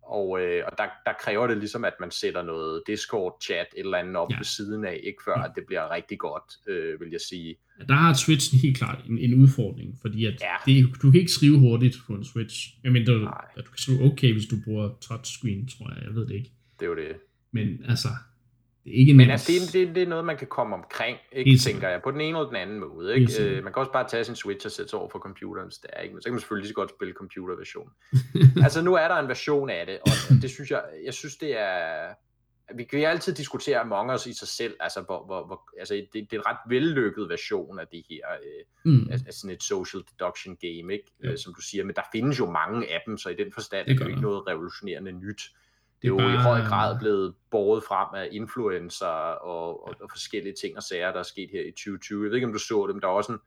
og, 0.03 0.41
øh, 0.41 0.63
og 0.67 0.73
der, 0.79 0.85
der 1.07 1.13
kræver 1.21 1.47
det 1.47 1.59
ligesom, 1.59 1.85
at 1.85 1.93
man 2.01 2.11
sætter 2.11 2.43
noget 2.43 2.83
Discord-chat 2.87 3.67
et 3.77 3.85
eller 3.85 3.99
andet 3.99 4.17
op 4.17 4.31
ja. 4.31 4.37
ved 4.37 4.45
siden 4.45 4.85
af, 4.85 5.01
ikke 5.03 5.23
før 5.25 5.39
ja. 5.39 5.45
at 5.45 5.53
det 5.57 5.65
bliver 5.67 5.91
rigtig 5.91 6.19
godt, 6.19 6.49
øh, 6.69 7.01
vil 7.01 7.09
jeg 7.11 7.21
sige. 7.21 7.57
Ja, 7.81 7.85
der 7.85 7.95
har 7.95 8.15
Switch 8.15 8.63
helt 8.63 8.77
klart 8.77 8.99
en, 9.09 9.19
en 9.19 9.35
udfordring, 9.43 9.99
fordi 10.03 10.27
at 10.27 10.41
ja. 10.41 10.57
det, 10.67 11.03
du 11.03 11.11
kan 11.11 11.21
ikke 11.21 11.33
skrive 11.33 11.59
hurtigt 11.59 11.97
på 12.07 12.13
en 12.13 12.25
Switch, 12.25 12.57
medmindre 12.85 13.13
du, 13.13 13.29
at 13.57 13.65
du 13.67 13.71
kan 13.71 13.79
skrive 13.79 14.03
okay, 14.13 14.33
hvis 14.33 14.47
du 14.47 14.57
bruger 14.65 14.91
touchscreen, 15.01 15.69
tror 15.69 15.95
jeg, 15.95 16.03
jeg 16.05 16.15
ved 16.15 16.27
det 16.27 16.35
ikke. 16.35 16.51
Det 16.81 16.87
er 16.87 16.91
jo 16.91 16.97
det. 16.97 17.17
Men 17.53 17.85
altså, 17.89 18.09
det 18.85 18.95
er 18.95 18.99
ikke 18.99 19.15
Men 19.15 19.31
altså, 19.31 19.53
det, 19.53 19.73
det, 19.73 19.95
det 19.95 20.03
er 20.03 20.07
noget, 20.07 20.25
man 20.25 20.37
kan 20.37 20.47
komme 20.47 20.75
omkring, 20.75 21.19
ikke, 21.33 21.51
Helt 21.51 21.63
tænker 21.63 21.89
jeg, 21.89 22.03
på 22.03 22.11
den 22.11 22.21
ene 22.21 22.39
eller 22.39 22.47
den 22.47 22.57
anden 22.57 22.81
måde. 22.81 23.15
Ikke? 23.15 23.43
Øh, 23.43 23.65
man 23.65 23.73
kan 23.73 23.81
også 23.81 23.93
bare 23.93 24.09
tage 24.09 24.25
sin 24.25 24.37
Switch 24.37 24.67
og 24.67 24.73
sætte 24.73 24.91
sig 24.91 24.99
over 24.99 25.09
for 25.09 25.19
computeren, 25.19 25.69
det 25.69 25.91
er, 25.93 26.01
ikke? 26.01 26.15
men 26.15 26.23
så 26.23 26.27
kan 26.27 26.33
man 26.33 26.41
selvfølgelig 26.41 26.63
lige 26.63 26.69
så 26.69 26.75
godt 26.75 26.91
spille 26.91 27.15
computerversion. 27.15 27.91
altså 28.67 28.83
nu 28.83 28.95
er 28.95 29.09
der 29.09 29.17
en 29.17 29.29
version 29.29 29.71
af 29.71 29.87
det, 29.87 29.99
og 30.01 30.43
det 30.43 30.51
synes 30.51 30.71
jeg, 30.71 30.83
jeg 31.05 31.15
synes 31.15 31.37
det 31.37 31.59
er, 31.59 32.15
vi 32.77 32.85
kan 32.85 33.05
altid 33.05 33.35
diskutere 33.35 33.79
Among 33.79 34.15
Us 34.15 34.27
i 34.27 34.33
sig 34.33 34.49
selv, 34.49 34.77
altså, 34.81 35.01
hvor, 35.01 35.27
hvor, 35.27 35.47
hvor, 35.47 35.61
altså 35.79 35.95
det, 35.95 36.13
det 36.13 36.33
er 36.33 36.41
en 36.41 36.47
ret 36.47 36.59
vellykket 36.69 37.29
version 37.29 37.79
af 37.79 37.87
det 37.93 38.03
her, 38.11 38.27
øh, 38.43 38.93
mm. 38.93 39.09
af, 39.11 39.19
af 39.27 39.33
sådan 39.33 39.57
et 39.57 39.63
social 39.63 40.03
deduction 40.11 40.57
game, 40.57 40.93
ikke? 40.93 41.11
Øh, 41.25 41.39
som 41.39 41.55
du 41.55 41.61
siger, 41.61 41.85
men 41.85 41.95
der 41.97 42.03
findes 42.13 42.39
jo 42.39 42.51
mange 42.51 42.93
af 42.95 43.03
dem, 43.07 43.19
så 43.19 43.29
i 43.29 43.35
den 43.35 43.53
forstand 43.53 43.87
det 43.87 43.93
er 43.93 43.99
det 43.99 44.05
jo 44.05 44.09
ikke 44.09 44.23
noget 44.23 44.47
revolutionerende 44.47 45.13
nyt. 45.13 45.43
Det 46.03 46.09
er 46.09 46.13
jo 46.13 46.17
bare... 46.19 46.35
i 46.35 46.37
høj 46.37 46.61
grad 46.61 46.99
blevet 46.99 47.35
båret 47.51 47.85
frem 47.85 48.09
af 48.15 48.29
influencer 48.33 49.07
og, 49.07 49.87
og, 49.89 49.95
og 50.01 50.11
forskellige 50.11 50.55
ting 50.61 50.77
og 50.77 50.83
sager, 50.83 51.13
der 51.13 51.19
er 51.19 51.23
sket 51.23 51.51
her 51.53 51.61
i 51.61 51.71
2020. 51.71 52.23
Jeg 52.23 52.31
ved 52.31 52.37
ikke, 52.37 52.47
om 52.47 52.53
du 52.53 52.59
så 52.59 52.87
dem. 52.93 53.01
Der 53.01 53.09
er 53.09 53.13
også 53.13 53.33
en, 53.33 53.39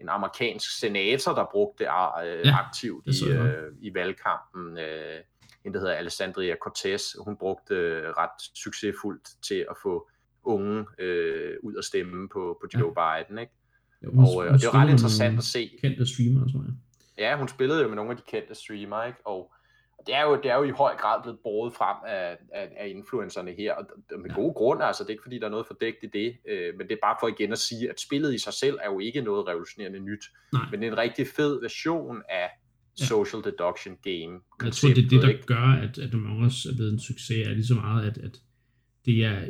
en 0.00 0.08
amerikansk 0.08 0.78
senator, 0.78 1.34
der 1.34 1.46
brugte 1.52 1.84
det 1.84 1.90
øh, 1.90 2.46
ja, 2.46 2.56
aktivt 2.66 3.06
i, 3.06 3.28
øh, 3.30 3.72
i 3.80 3.94
valgkampen. 3.94 4.78
Øh, 4.78 5.20
en, 5.64 5.74
der 5.74 5.80
hedder 5.80 5.94
Alessandria 5.94 6.54
Cortez. 6.62 7.02
Hun 7.24 7.36
brugte 7.36 7.74
øh, 7.74 8.08
ret 8.08 8.40
succesfuldt 8.54 9.28
til 9.42 9.66
at 9.70 9.76
få 9.82 10.08
unge 10.42 10.86
øh, 10.98 11.56
ud 11.62 11.74
at 11.78 11.84
stemme 11.84 12.28
på, 12.28 12.58
på 12.62 12.80
Joe 12.80 12.94
ja. 12.96 13.22
Biden. 13.22 13.38
Ikke? 13.38 13.52
Ja, 14.02 14.08
hun, 14.08 14.18
og, 14.18 14.46
øh, 14.46 14.52
og 14.52 14.58
det 14.58 14.66
er 14.66 14.74
ret 14.74 14.90
interessant 14.90 15.38
at 15.38 15.44
se. 15.44 15.78
Kendte 15.80 16.06
streamere, 16.06 16.52
tror 16.52 16.60
jeg. 16.60 16.74
Ja, 17.18 17.36
hun 17.36 17.48
spillede 17.48 17.82
jo 17.82 17.88
med 17.88 17.96
nogle 17.96 18.10
af 18.10 18.16
de 18.16 18.22
kendte 18.28 18.54
streamere, 18.54 19.06
ikke? 19.06 19.18
og 19.24 19.54
det 20.06 20.14
er, 20.14 20.22
jo, 20.22 20.40
det 20.42 20.50
er 20.50 20.56
jo 20.56 20.64
i 20.64 20.70
høj 20.70 20.94
grad 20.96 21.22
blevet 21.22 21.38
båret 21.44 21.74
frem 21.74 21.96
af, 22.06 22.36
af, 22.54 22.68
af 22.76 22.88
influencerne 22.88 23.52
her, 23.52 23.72
og 23.74 23.84
med 24.22 24.34
gode 24.34 24.54
grunde, 24.54 24.84
altså 24.84 25.02
det 25.02 25.08
er 25.08 25.12
ikke 25.12 25.22
fordi, 25.22 25.38
der 25.38 25.46
er 25.46 25.50
noget 25.50 25.66
fordækt 25.66 25.96
i 26.02 26.06
det, 26.18 26.36
øh, 26.48 26.70
men 26.78 26.88
det 26.88 26.92
er 26.92 27.02
bare 27.02 27.16
for 27.20 27.28
igen 27.28 27.52
at 27.52 27.58
sige, 27.58 27.90
at 27.90 28.00
spillet 28.00 28.34
i 28.34 28.38
sig 28.38 28.52
selv 28.52 28.76
er 28.82 28.90
jo 28.92 28.98
ikke 28.98 29.20
noget 29.20 29.46
revolutionerende 29.48 30.00
nyt, 30.00 30.24
Nej. 30.52 30.66
men 30.70 30.80
det 30.80 30.86
er 30.88 30.92
en 30.92 30.98
rigtig 30.98 31.26
fed 31.36 31.60
version 31.60 32.22
af 32.28 32.48
ja. 33.00 33.04
social 33.04 33.42
deduction 33.44 33.94
game. 34.02 34.34
Jeg 34.64 34.72
tror, 34.72 34.88
det 34.88 35.04
er 35.04 35.08
det, 35.08 35.22
der 35.22 35.28
ikke? 35.28 35.46
gør, 35.46 35.68
at, 35.84 35.98
at 35.98 36.14
Among 36.14 36.46
Us 36.46 36.64
er 36.64 36.74
blevet 36.76 36.92
en 36.92 37.00
succes, 37.00 37.46
er 37.48 37.50
lige 37.50 37.66
så 37.66 37.74
meget, 37.74 38.10
at, 38.10 38.18
at 38.18 38.40
det 39.06 39.24
er, 39.24 39.40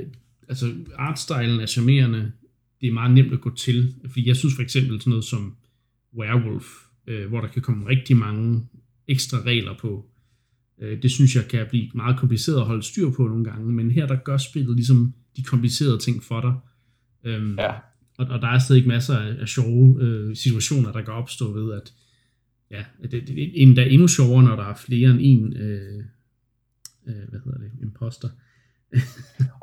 altså 0.49 0.67
artstylen 0.97 1.61
er 1.61 1.67
charmerende, 1.67 2.33
det 2.81 2.89
er 2.89 2.93
meget 2.93 3.15
nemt 3.15 3.33
at 3.33 3.41
gå 3.41 3.55
til, 3.55 3.95
fordi 4.09 4.29
jeg 4.29 4.37
synes 4.37 4.55
for 4.55 4.63
eksempel 4.63 5.01
sådan 5.01 5.11
noget 5.11 5.25
som 5.25 5.57
Werewolf, 6.19 6.67
øh, 7.07 7.29
hvor 7.29 7.41
der 7.41 7.49
kan 7.49 7.63
komme 7.63 7.89
rigtig 7.89 8.17
mange 8.17 8.69
ekstra 9.09 9.39
regler 9.39 9.75
på, 9.79 10.07
det 10.81 11.11
synes 11.11 11.37
jeg 11.37 11.45
kan 11.45 11.67
blive 11.69 11.91
meget 11.95 12.19
kompliceret 12.19 12.61
at 12.61 12.67
holde 12.67 12.83
styr 12.83 13.11
på 13.11 13.23
nogle 13.23 13.45
gange, 13.45 13.73
men 13.73 13.91
her 13.91 14.07
der 14.07 14.17
gør 14.17 14.37
spillet 14.37 14.77
ligesom 14.77 15.15
de 15.37 15.43
komplicerede 15.43 15.99
ting 15.99 16.23
for 16.23 16.41
dig. 16.41 16.55
Øhm, 17.25 17.59
ja. 17.59 17.73
og, 18.19 18.27
og 18.27 18.43
der 18.43 18.49
er 18.49 18.59
stadig 18.59 18.89
masser 18.89 19.19
af, 19.19 19.37
af 19.41 19.49
sjove 19.49 19.97
øh, 20.01 20.37
situationer, 20.37 20.93
der 20.93 21.03
kan 21.03 21.13
opstå 21.13 21.53
ved, 21.53 21.73
at 21.73 21.93
ja, 22.71 22.85
det, 23.03 23.11
det, 23.13 23.29
det 23.29 23.43
er 23.43 23.51
endda 23.55 23.85
endnu 23.85 24.09
sjovere, 24.09 24.43
når 24.43 24.57
der 24.57 24.65
er 24.65 24.75
flere 24.75 25.11
end 25.11 25.19
en, 25.23 25.57
øh, 25.57 26.05
øh, 27.07 27.29
hvad 27.29 27.41
hedder 27.45 27.59
det, 27.59 27.71
imposter. 27.83 28.29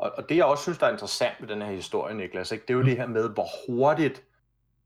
og, 0.00 0.12
og 0.18 0.24
det 0.28 0.36
jeg 0.36 0.44
også 0.44 0.62
synes, 0.62 0.78
der 0.78 0.86
er 0.86 0.92
interessant 0.92 1.34
ved 1.40 1.48
den 1.48 1.62
her 1.62 1.72
historie, 1.72 2.16
Niklas, 2.16 2.52
ikke? 2.52 2.64
det 2.68 2.74
er 2.74 2.78
jo 2.78 2.84
det 2.84 2.96
her 2.96 3.06
med, 3.06 3.28
hvor 3.28 3.46
hurtigt 3.66 4.22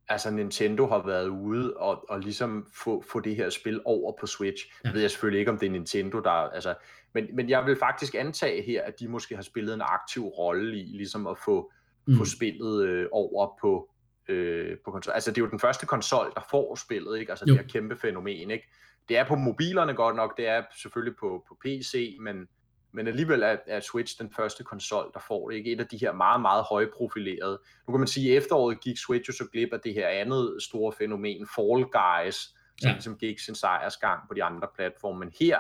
altså 0.09 0.31
Nintendo 0.31 0.87
har 0.87 1.07
været 1.07 1.29
ude 1.29 1.77
og, 1.77 2.11
og 2.11 2.21
ligesom 2.21 2.67
få, 2.75 3.05
få 3.13 3.21
det 3.21 3.37
her 3.37 3.51
spil 3.51 3.81
over 3.85 4.13
på 4.21 4.27
Switch. 4.27 4.67
Ja. 4.85 4.93
Ved 4.93 5.01
jeg 5.01 5.11
selvfølgelig 5.11 5.39
ikke, 5.39 5.51
om 5.51 5.59
det 5.59 5.67
er 5.67 5.71
Nintendo, 5.71 6.21
der 6.21 6.31
altså, 6.31 6.75
men, 7.13 7.37
men 7.37 7.51
jeg 7.51 7.67
vil 7.67 7.77
faktisk 7.77 8.15
antage 8.15 8.63
her, 8.63 8.83
at 8.83 9.01
de 9.01 9.09
måske 9.09 9.35
har 9.35 9.43
spillet 9.43 9.75
en 9.75 9.81
aktiv 9.85 10.25
rolle 10.25 10.79
i 10.79 10.83
ligesom 10.83 11.27
at 11.27 11.39
få, 11.39 11.73
mm. 12.07 12.17
få 12.17 12.25
spillet 12.25 12.85
øh, 12.85 13.07
over 13.13 13.59
på, 13.61 13.91
øh, 14.29 14.77
på 14.85 14.91
konsol. 14.91 15.15
Altså 15.15 15.31
det 15.31 15.39
er 15.39 15.43
jo 15.43 15.51
den 15.51 15.61
første 15.61 15.87
konsol, 15.87 16.33
der 16.35 16.47
får 16.51 16.75
spillet, 16.75 17.19
ikke? 17.19 17.33
Altså 17.33 17.45
jo. 17.49 17.55
det 17.55 17.61
her 17.61 17.69
kæmpe 17.69 17.97
fænomen, 17.97 18.51
ikke? 18.51 18.69
Det 19.09 19.17
er 19.17 19.25
på 19.25 19.35
mobilerne 19.35 19.95
godt 19.95 20.17
nok, 20.17 20.37
det 20.37 20.49
er 20.49 20.63
selvfølgelig 20.83 21.17
på, 21.17 21.45
på 21.49 21.59
PC, 21.65 22.17
men, 22.21 22.49
men 22.97 23.07
alligevel 23.07 23.43
er, 23.43 23.57
er 23.67 23.81
Switch 23.81 24.21
den 24.21 24.31
første 24.31 24.65
konsol, 24.65 25.11
der 25.15 25.21
får 25.29 25.49
det. 25.49 25.57
Ikke? 25.57 25.73
Et 25.73 25.81
af 25.81 25.87
de 25.87 25.97
her 25.97 26.13
meget, 26.13 26.41
meget 26.41 26.65
højprofilerede. 26.65 27.61
Nu 27.89 27.93
kan 27.93 28.01
man 28.01 28.09
sige, 28.09 28.31
at 28.33 28.43
efteråret 28.43 28.81
gik 28.81 28.99
Switch 28.99 29.29
jo 29.29 29.33
så 29.33 29.45
glip 29.53 29.73
af 29.73 29.81
det 29.81 29.95
her 29.95 30.09
andet 30.09 30.57
store 30.61 30.93
fænomen, 30.93 31.49
Fall 31.55 31.85
Guys, 31.85 32.37
som 32.81 32.89
ja. 32.89 32.93
ligesom 32.93 33.17
gik 33.17 33.39
sin 33.39 33.55
sejrsgang 33.55 34.21
på 34.29 34.35
de 34.35 34.45
andre 34.45 34.69
platforme. 34.75 35.19
Men 35.19 35.33
her, 35.41 35.59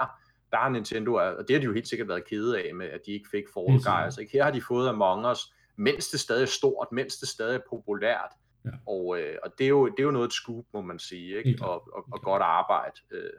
der 0.50 0.56
har 0.56 0.68
Nintendo, 0.68 1.14
og 1.14 1.48
det 1.48 1.54
har 1.56 1.60
de 1.60 1.64
jo 1.64 1.72
helt 1.72 1.88
sikkert 1.88 2.08
været 2.08 2.24
kede 2.24 2.58
af 2.58 2.74
med, 2.74 2.86
at 2.86 3.00
de 3.06 3.12
ikke 3.12 3.28
fik 3.30 3.44
Fall 3.54 3.82
Guys. 3.84 4.18
Ikke? 4.18 4.32
Her 4.32 4.44
har 4.44 4.50
de 4.50 4.62
fået 4.62 4.88
Among 4.88 5.26
Us, 5.30 5.52
mens 5.76 6.08
det 6.08 6.20
stadig 6.20 6.42
er 6.42 6.46
stort, 6.46 6.88
mens 6.92 7.16
det 7.16 7.28
stadig 7.28 7.56
er 7.56 7.62
populært. 7.70 8.32
Ja. 8.64 8.70
Og, 8.86 9.20
øh, 9.20 9.36
og 9.44 9.50
det, 9.58 9.64
er 9.64 9.68
jo, 9.68 9.86
det 9.86 9.98
er 9.98 10.04
jo 10.04 10.10
noget 10.10 10.26
et 10.26 10.32
scoop, 10.32 10.64
må 10.74 10.80
man 10.80 10.98
sige, 10.98 11.38
ikke? 11.38 11.64
Og, 11.64 11.88
og, 11.92 12.04
og 12.12 12.22
godt 12.22 12.42
arbejde. 12.42 13.00
Øh, 13.10 13.30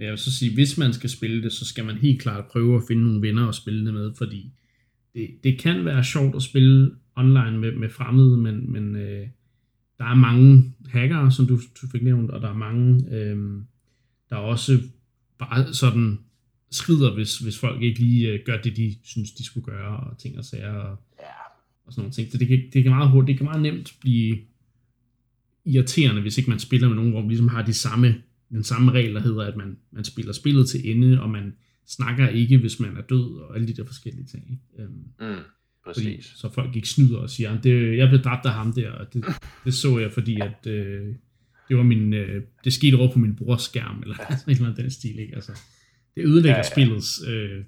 men 0.00 0.04
jeg 0.04 0.10
vil 0.10 0.18
så 0.18 0.36
sige, 0.36 0.54
hvis 0.54 0.78
man 0.78 0.92
skal 0.92 1.10
spille 1.10 1.42
det, 1.42 1.52
så 1.52 1.64
skal 1.64 1.84
man 1.84 1.96
helt 1.96 2.22
klart 2.22 2.44
prøve 2.44 2.76
at 2.76 2.82
finde 2.88 3.02
nogle 3.02 3.22
venner 3.22 3.48
at 3.48 3.54
spille 3.54 3.86
det 3.86 3.94
med, 3.94 4.12
fordi 4.18 4.52
det, 5.14 5.30
det 5.44 5.58
kan 5.58 5.84
være 5.84 6.04
sjovt 6.04 6.36
at 6.36 6.42
spille 6.42 6.90
online 7.16 7.58
med, 7.58 7.72
med 7.72 7.90
fremmede, 7.90 8.36
men, 8.36 8.72
men 8.72 8.96
øh, 8.96 9.28
der 9.98 10.04
er 10.04 10.14
mange 10.14 10.74
hackere, 10.88 11.32
som 11.32 11.46
du, 11.46 11.56
du 11.82 11.86
fik 11.92 12.02
nævnt, 12.02 12.30
og 12.30 12.40
der 12.40 12.48
er 12.48 12.56
mange, 12.56 13.14
øh, 13.14 13.62
der 14.30 14.36
også 14.36 14.78
bare 15.38 15.74
sådan 15.74 16.18
skrider, 16.70 17.14
hvis, 17.14 17.38
hvis 17.38 17.58
folk 17.58 17.82
ikke 17.82 18.00
lige 18.00 18.28
øh, 18.28 18.40
gør 18.44 18.60
det, 18.60 18.76
de 18.76 18.94
synes, 19.04 19.32
de 19.32 19.44
skulle 19.44 19.64
gøre, 19.64 19.96
og 19.96 20.18
ting 20.18 20.38
og 20.38 20.44
sager, 20.44 20.72
og, 20.72 20.98
ja. 21.18 21.24
og 21.84 21.92
sådan 21.92 22.02
nogle 22.02 22.12
ting. 22.12 22.32
Så 22.32 22.38
det 22.38 22.48
kan, 22.48 22.62
det 22.72 22.82
kan 22.82 22.92
meget 22.92 23.10
hurtigt, 23.10 23.28
det 23.28 23.36
kan 23.36 23.44
meget 23.44 23.62
nemt 23.62 23.94
blive 24.00 24.38
irriterende, 25.64 26.22
hvis 26.22 26.38
ikke 26.38 26.50
man 26.50 26.58
spiller 26.58 26.88
med 26.88 26.96
nogen, 26.96 27.10
hvor 27.10 27.20
man 27.20 27.28
ligesom 27.28 27.48
har 27.48 27.62
de 27.62 27.74
samme 27.74 28.14
den 28.50 28.64
samme 28.64 28.92
regel, 28.92 29.14
der 29.14 29.20
hedder, 29.20 29.42
at 29.42 29.56
man, 29.56 29.78
man 29.90 30.04
spiller 30.04 30.32
spillet 30.32 30.68
til 30.68 30.90
ende, 30.90 31.22
og 31.22 31.30
man 31.30 31.56
snakker 31.86 32.28
ikke, 32.28 32.58
hvis 32.58 32.80
man 32.80 32.96
er 32.96 33.02
død, 33.02 33.40
og 33.40 33.54
alle 33.54 33.68
de 33.68 33.76
der 33.76 33.84
forskellige 33.84 34.26
ting. 34.26 34.62
Øhm, 34.78 34.90
mm, 35.20 35.36
præcis. 35.84 36.04
Fordi, 36.04 36.22
så 36.22 36.52
folk 36.54 36.76
ikke 36.76 36.88
snyder 36.88 37.18
og 37.18 37.30
siger, 37.30 37.60
det, 37.60 37.96
jeg 37.96 38.08
blev 38.08 38.20
dræbt 38.22 38.46
af 38.46 38.52
ham 38.52 38.72
der, 38.72 38.90
og 38.90 39.14
det, 39.14 39.24
det 39.64 39.74
så 39.74 39.98
jeg, 39.98 40.12
fordi 40.12 40.40
at 40.40 40.66
øh, 40.66 41.14
det 41.68 41.76
var 41.76 41.82
min, 41.82 42.12
øh, 42.14 42.42
det 42.64 42.72
skete 42.72 42.94
over 42.94 43.12
på 43.12 43.18
min 43.18 43.36
brors 43.36 43.62
skærm, 43.62 44.02
eller 44.02 44.16
ja. 44.30 44.36
sådan 44.36 44.56
noget 44.60 44.76
den 44.76 44.90
stil, 44.90 45.18
ikke? 45.18 45.34
Altså, 45.34 45.52
det 46.16 46.24
ødelægger 46.24 46.50
ja, 46.50 46.56
ja. 46.56 46.70
spillets, 46.72 47.20
øh, 47.28 47.64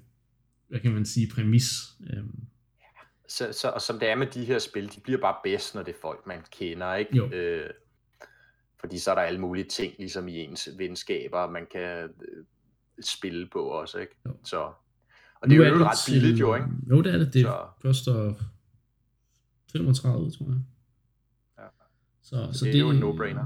hvad 0.67 0.79
kan 0.79 0.93
man 0.93 1.05
sige, 1.05 1.27
præmis. 1.27 1.79
Øh. 2.09 2.23
Så, 3.27 3.47
så, 3.51 3.67
og 3.69 3.81
som 3.81 3.99
det 3.99 4.09
er 4.09 4.15
med 4.15 4.27
de 4.27 4.45
her 4.45 4.59
spil, 4.59 4.83
de 4.95 4.99
bliver 5.03 5.19
bare 5.19 5.35
bedst, 5.43 5.75
når 5.75 5.83
det 5.83 5.91
er 5.91 5.99
folk, 6.01 6.27
man 6.27 6.39
kender, 6.57 6.95
ikke? 6.95 7.17
Jo. 7.17 7.31
Øh, 7.31 7.69
fordi 8.83 8.97
så 8.97 9.11
er 9.11 9.15
der 9.15 9.21
alle 9.21 9.39
mulige 9.39 9.65
ting, 9.65 9.93
ligesom 9.99 10.27
i 10.27 10.37
ens 10.37 10.69
venskaber, 10.77 11.49
man 11.49 11.65
kan 11.71 12.03
øh, 12.03 12.43
spille 13.01 13.47
på 13.53 13.59
også, 13.59 13.97
ikke? 13.97 14.15
Jo. 14.25 14.31
Så, 14.43 14.57
og 15.41 15.49
det 15.49 15.57
er 15.57 15.69
jo 15.69 15.85
ret 15.85 15.97
billigt 16.07 16.39
jo, 16.39 16.55
ikke? 16.55 16.67
Jo, 16.89 17.01
det 17.01 17.13
er 17.13 17.17
det. 17.17 17.33
Det 17.33 17.41
så. 17.41 17.65
koster 17.81 18.33
35, 19.71 20.31
tror 20.31 20.45
jeg. 20.45 20.59
Ja. 21.57 21.63
Så, 22.23 22.47
så, 22.53 22.59
så 22.59 22.65
det, 22.65 22.73
det 22.73 22.79
er 22.79 22.83
jo 22.83 22.89
en 22.89 23.03
no-brainer. 23.03 23.45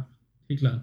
Helt 0.49 0.59
klart. 0.59 0.79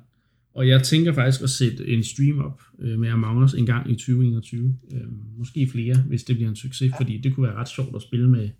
Og 0.54 0.68
jeg 0.68 0.82
tænker 0.82 1.12
faktisk 1.12 1.42
at 1.42 1.50
sætte 1.50 1.86
en 1.86 2.04
stream 2.04 2.38
op 2.38 2.62
øh, 2.78 2.98
med 2.98 3.08
Among 3.08 3.42
Us 3.42 3.54
en 3.54 3.66
gang 3.66 3.90
i 3.90 3.94
2021. 3.94 4.78
Øh, 4.92 5.00
måske 5.38 5.68
flere, 5.72 5.96
hvis 5.98 6.24
det 6.24 6.36
bliver 6.36 6.48
en 6.48 6.56
succes, 6.56 6.92
ja. 6.92 6.98
fordi 6.98 7.18
det 7.18 7.34
kunne 7.34 7.48
være 7.48 7.56
ret 7.56 7.68
sjovt 7.68 7.96
at 7.96 8.02
spille 8.02 8.30
med, 8.30 8.50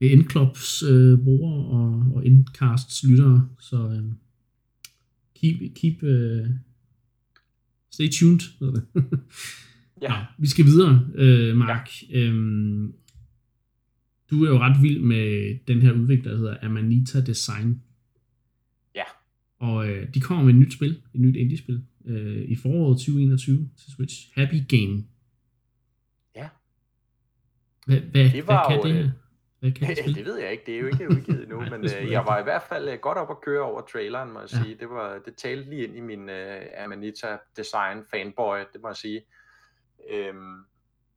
med 0.00 0.10
Endclubs 0.10 0.82
øh, 0.82 1.18
brugere 1.24 1.66
og, 1.66 2.04
og 2.14 2.26
Endcasts 2.26 3.04
lyttere. 3.04 3.48
Så 3.58 3.76
øh, 3.76 4.12
keep, 5.40 5.74
keep 5.74 6.02
uh, 6.02 6.48
stay 7.90 8.08
tuned, 8.08 8.40
hedder 8.58 8.74
det. 8.74 8.84
ja. 10.02 10.08
Nå, 10.08 10.24
vi 10.38 10.48
skal 10.48 10.64
videre, 10.64 10.92
uh, 11.14 11.56
Mark. 11.56 11.90
Ja. 12.10 12.30
Um, 12.30 12.94
du 14.30 14.44
er 14.44 14.50
jo 14.50 14.58
ret 14.58 14.82
vild 14.82 15.00
med 15.00 15.58
den 15.66 15.82
her 15.82 15.92
udvikler, 15.92 16.30
der 16.30 16.38
hedder 16.38 16.56
Amanita 16.62 17.20
Design. 17.20 17.82
Ja. 18.94 19.04
Og 19.58 19.76
uh, 19.76 20.14
de 20.14 20.20
kommer 20.20 20.44
med 20.44 20.54
et 20.54 20.60
nyt 20.60 20.72
spil, 20.72 21.02
et 21.14 21.20
nyt 21.20 21.36
indie-spil, 21.36 21.84
uh, 22.00 22.42
i 22.48 22.56
foråret 22.56 22.98
2021 22.98 23.68
til 23.76 23.92
Switch. 23.92 24.32
Happy 24.34 24.62
Game. 24.68 25.04
Ja. 26.36 26.48
Hvad, 27.86 28.00
hvad, 28.00 28.30
det 28.30 28.46
var 28.46 28.68
hvad 28.68 28.78
kan 28.78 28.90
jo, 28.90 28.96
det 28.96 29.04
her? 29.04 29.10
Kan 29.62 29.72
det, 29.72 30.14
det 30.14 30.24
ved 30.24 30.38
jeg 30.38 30.52
ikke, 30.52 30.66
det 30.66 30.74
er 30.74 30.78
jo 30.78 30.86
ikke 30.86 31.10
udgivet 31.10 31.42
endnu, 31.42 31.60
men 31.76 31.84
øh, 31.84 32.10
jeg 32.10 32.26
var 32.26 32.38
i 32.38 32.42
hvert 32.42 32.62
fald 32.62 32.88
øh, 32.88 32.98
godt 32.98 33.18
op 33.18 33.30
at 33.30 33.40
køre 33.40 33.62
over 33.62 33.80
traileren, 33.80 34.30
må 34.30 34.40
jeg 34.40 34.52
ja. 34.52 34.62
sige. 34.62 34.74
Det, 34.74 34.90
var, 34.90 35.18
det 35.18 35.36
talte 35.36 35.70
lige 35.70 35.84
ind 35.84 35.96
i 35.96 36.00
min 36.00 36.28
uh, 36.28 36.84
Amanita 36.84 37.38
Design 37.56 38.04
fanboy, 38.10 38.58
det 38.72 38.82
må 38.82 38.88
jeg 38.88 38.96
sige. 38.96 39.22
Øhm, 40.10 40.64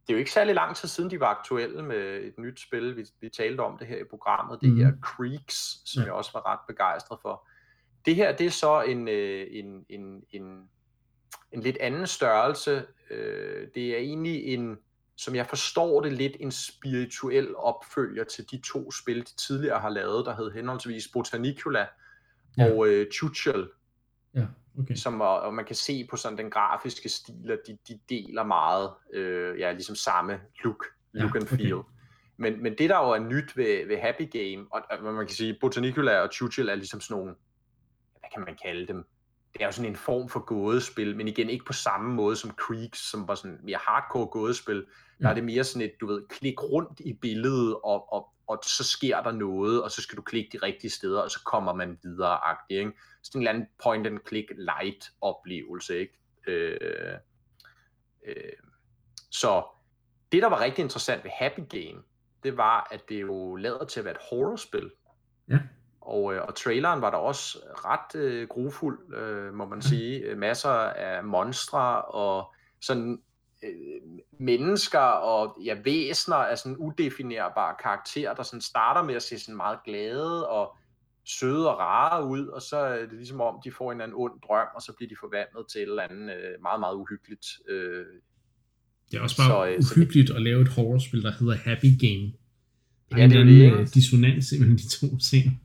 det 0.01 0.10
er 0.10 0.13
jo 0.13 0.19
ikke 0.19 0.32
særlig 0.32 0.56
lang 0.56 0.75
tid 0.75 0.88
siden, 0.88 1.12
de 1.12 1.19
var 1.19 1.27
aktuelle 1.27 1.84
med 1.84 2.23
et 2.23 2.39
nyt 2.39 2.60
spil. 2.60 2.97
Vi, 2.97 3.06
vi 3.21 3.29
talte 3.29 3.62
om 3.62 3.77
det 3.77 3.88
her 3.88 3.97
i 3.97 4.03
programmet, 4.10 4.62
det 4.62 4.69
mm. 4.69 4.77
her 4.77 4.91
Creeks, 5.01 5.82
som 5.86 6.01
ja. 6.01 6.06
jeg 6.06 6.13
også 6.13 6.32
var 6.34 6.51
ret 6.51 6.60
begejstret 6.67 7.19
for. 7.21 7.47
Det 8.06 8.15
her, 8.15 8.36
det 8.36 8.45
er 8.45 8.51
så 8.51 8.82
en, 8.82 9.08
øh, 9.08 9.47
en, 9.51 9.86
en, 9.89 10.23
en, 10.32 10.69
en 11.51 11.62
lidt 11.62 11.77
anden 11.77 12.08
størrelse. 12.08 12.86
Øh, 13.10 13.67
det 13.75 13.93
er 13.93 13.97
egentlig 13.97 14.45
en 14.45 14.77
som 15.17 15.36
jeg 15.36 15.47
forstår 15.47 16.02
det 16.02 16.13
lidt, 16.13 16.38
en 16.39 16.52
spirituel 16.52 17.56
opfølger 17.56 18.23
til 18.23 18.52
de 18.52 18.62
to 18.62 18.91
spil, 18.91 19.19
de 19.19 19.36
tidligere 19.36 19.80
har 19.80 19.89
lavet, 19.89 20.26
der 20.26 20.36
hed 20.36 20.52
henholdsvis 20.52 21.08
Botanicula 21.13 21.88
ja. 22.58 22.71
og 22.71 22.88
øh, 22.88 23.12
Chuchel. 23.12 23.69
Ja, 24.36 24.45
okay. 24.80 24.95
Som, 24.95 25.21
og 25.21 25.54
man 25.54 25.65
kan 25.65 25.76
se 25.76 26.08
på 26.10 26.17
sådan 26.17 26.38
den 26.38 26.49
grafiske 26.49 27.10
stil, 27.10 27.52
at 27.52 27.60
de, 27.67 27.78
de 27.88 27.99
deler 28.10 28.43
meget, 28.43 28.91
øh, 29.13 29.60
ja, 29.60 29.71
ligesom 29.71 29.95
samme 29.95 30.39
look, 30.63 30.86
ja, 31.15 31.19
look 31.19 31.36
and 31.36 31.47
feel. 31.47 31.73
Okay. 31.73 31.89
Men, 32.38 32.63
men 32.63 32.78
det, 32.78 32.89
der 32.89 32.97
jo 32.97 33.10
er 33.10 33.19
nyt 33.19 33.58
ved, 33.58 33.88
ved 33.88 33.97
Happy 33.97 34.32
Game, 34.32 34.67
og, 34.71 34.82
og 34.89 35.13
man 35.13 35.28
kan 35.28 35.36
sige, 35.36 35.58
Botanicula 35.62 36.19
og 36.19 36.34
Chuchel 36.34 36.69
er 36.69 36.76
ligesom 36.76 37.02
sådan 37.02 37.17
nogle, 37.17 37.36
hvad 38.19 38.30
kan 38.34 38.43
man 38.45 38.58
kalde 38.63 38.88
dem, 38.88 39.06
det 39.54 39.62
er 39.62 39.66
jo 39.66 39.72
sådan 39.72 39.89
en 39.89 39.96
form 39.96 40.30
for 40.30 40.39
gådespil, 40.39 41.16
men 41.16 41.28
igen 41.28 41.50
ikke 41.50 41.66
på 41.66 41.74
samme 41.74 42.13
måde 42.13 42.36
som 42.36 42.52
Creeks, 42.52 43.10
som 43.12 43.28
var 43.28 43.36
sådan 43.36 43.60
mere 43.63 43.80
hardcore 43.82 44.28
gådespil. 44.28 44.86
Der 45.22 45.30
er 45.30 45.34
det 45.34 45.44
mere 45.44 45.63
sådan 45.63 45.88
et, 45.88 45.94
du 46.02 46.08
ved, 46.08 46.28
klik 46.30 46.63
rundt 46.63 47.00
i 47.00 47.13
billedet, 47.13 47.76
og, 47.84 48.13
og, 48.13 48.34
og 48.48 48.60
så 48.63 48.84
sker 48.84 49.22
der 49.22 49.32
noget, 49.32 49.84
og 49.84 49.92
så 49.92 50.02
skal 50.02 50.18
du 50.18 50.22
klikke 50.22 50.50
de 50.54 50.66
rigtige 50.66 50.92
steder, 50.92 51.22
og 51.22 51.32
så 51.32 51.44
kommer 51.44 51.74
man 51.74 52.00
videre 52.04 52.46
agtigt, 52.46 52.80
ikke? 52.80 52.92
Sådan 53.23 53.42
en 53.42 53.48
eller 53.48 53.52
anden 53.52 53.67
point 53.84 54.08
and 54.08 54.19
click 54.27 54.52
light 54.58 55.12
oplevelse, 55.21 56.00
ikke? 56.00 56.13
Øh, 56.48 57.17
øh, 58.27 58.36
så 59.32 59.63
det, 60.32 60.42
der 60.42 60.50
var 60.50 60.60
rigtig 60.60 60.84
interessant 60.84 61.23
ved 61.23 61.32
Happy 61.32 61.62
Game, 61.69 62.04
det 62.44 62.58
var, 62.58 62.88
at 62.92 63.10
det 63.10 63.21
jo 63.21 63.56
lader 63.56 63.86
til 63.86 64.00
at 64.00 64.06
være 64.06 64.13
et 64.13 64.21
horrorspil. 64.30 64.92
Ja. 65.50 65.60
Og, 66.06 66.33
øh, 66.33 66.41
og 66.47 66.56
traileren 66.56 67.01
var 67.01 67.12
da 67.12 67.17
også 67.17 67.58
ret 67.85 68.19
øh, 68.19 68.47
grufuld, 68.47 69.15
øh, 69.15 69.54
må 69.54 69.65
man 69.65 69.81
sige. 69.81 70.35
Masser 70.35 70.69
af 70.69 71.23
monstre 71.23 72.01
og 72.01 72.54
sådan 72.81 73.21
øh, 73.63 74.01
mennesker 74.39 74.99
og 74.99 75.58
ja, 75.65 75.77
væsner 75.83 76.35
af 76.35 76.58
sådan 76.58 76.77
udefinerbare 76.77 77.75
karakterer, 77.83 78.35
der 78.35 78.43
sådan 78.43 78.62
starter 78.62 79.04
med 79.04 79.15
at 79.15 79.23
se 79.23 79.39
sådan 79.39 79.56
meget 79.56 79.79
glade 79.85 80.49
og 80.49 80.77
søde 81.25 81.69
og 81.71 81.79
rare 81.79 82.27
ud, 82.27 82.47
og 82.47 82.62
så 82.62 82.77
er 82.77 82.99
det 82.99 83.13
ligesom 83.13 83.41
om, 83.41 83.60
de 83.63 83.71
får 83.71 83.91
en 83.91 83.97
eller 83.97 84.04
anden 84.04 84.17
ond 84.17 84.41
drøm, 84.47 84.67
og 84.75 84.81
så 84.81 84.93
bliver 84.97 85.10
de 85.10 85.15
forvandlet 85.19 85.65
til 85.71 85.81
et 85.81 85.89
eller 85.89 86.04
andet 86.04 86.35
øh, 86.35 86.62
meget, 86.62 86.79
meget 86.79 86.95
uhyggeligt. 86.95 87.45
Øh, 87.69 88.06
det 89.12 89.17
er 89.17 89.21
også 89.21 89.37
bare 89.37 89.49
så, 89.49 89.65
øh, 89.65 89.79
uhyggeligt 89.79 90.27
så 90.27 90.33
det, 90.33 90.37
at 90.37 90.43
lave 90.43 90.62
et 90.62 90.67
horrorspil, 90.67 91.23
der 91.23 91.31
hedder 91.31 91.56
Happy 91.56 91.91
Game. 92.06 92.42
Ja, 93.18 93.28
det 93.28 93.40
er 93.40 93.44
det, 93.44 93.50
ikke? 93.50 93.86
dissonans 93.86 94.54
mellem 94.60 94.78
de 94.78 94.90
to 94.90 95.18
ting. 95.18 95.62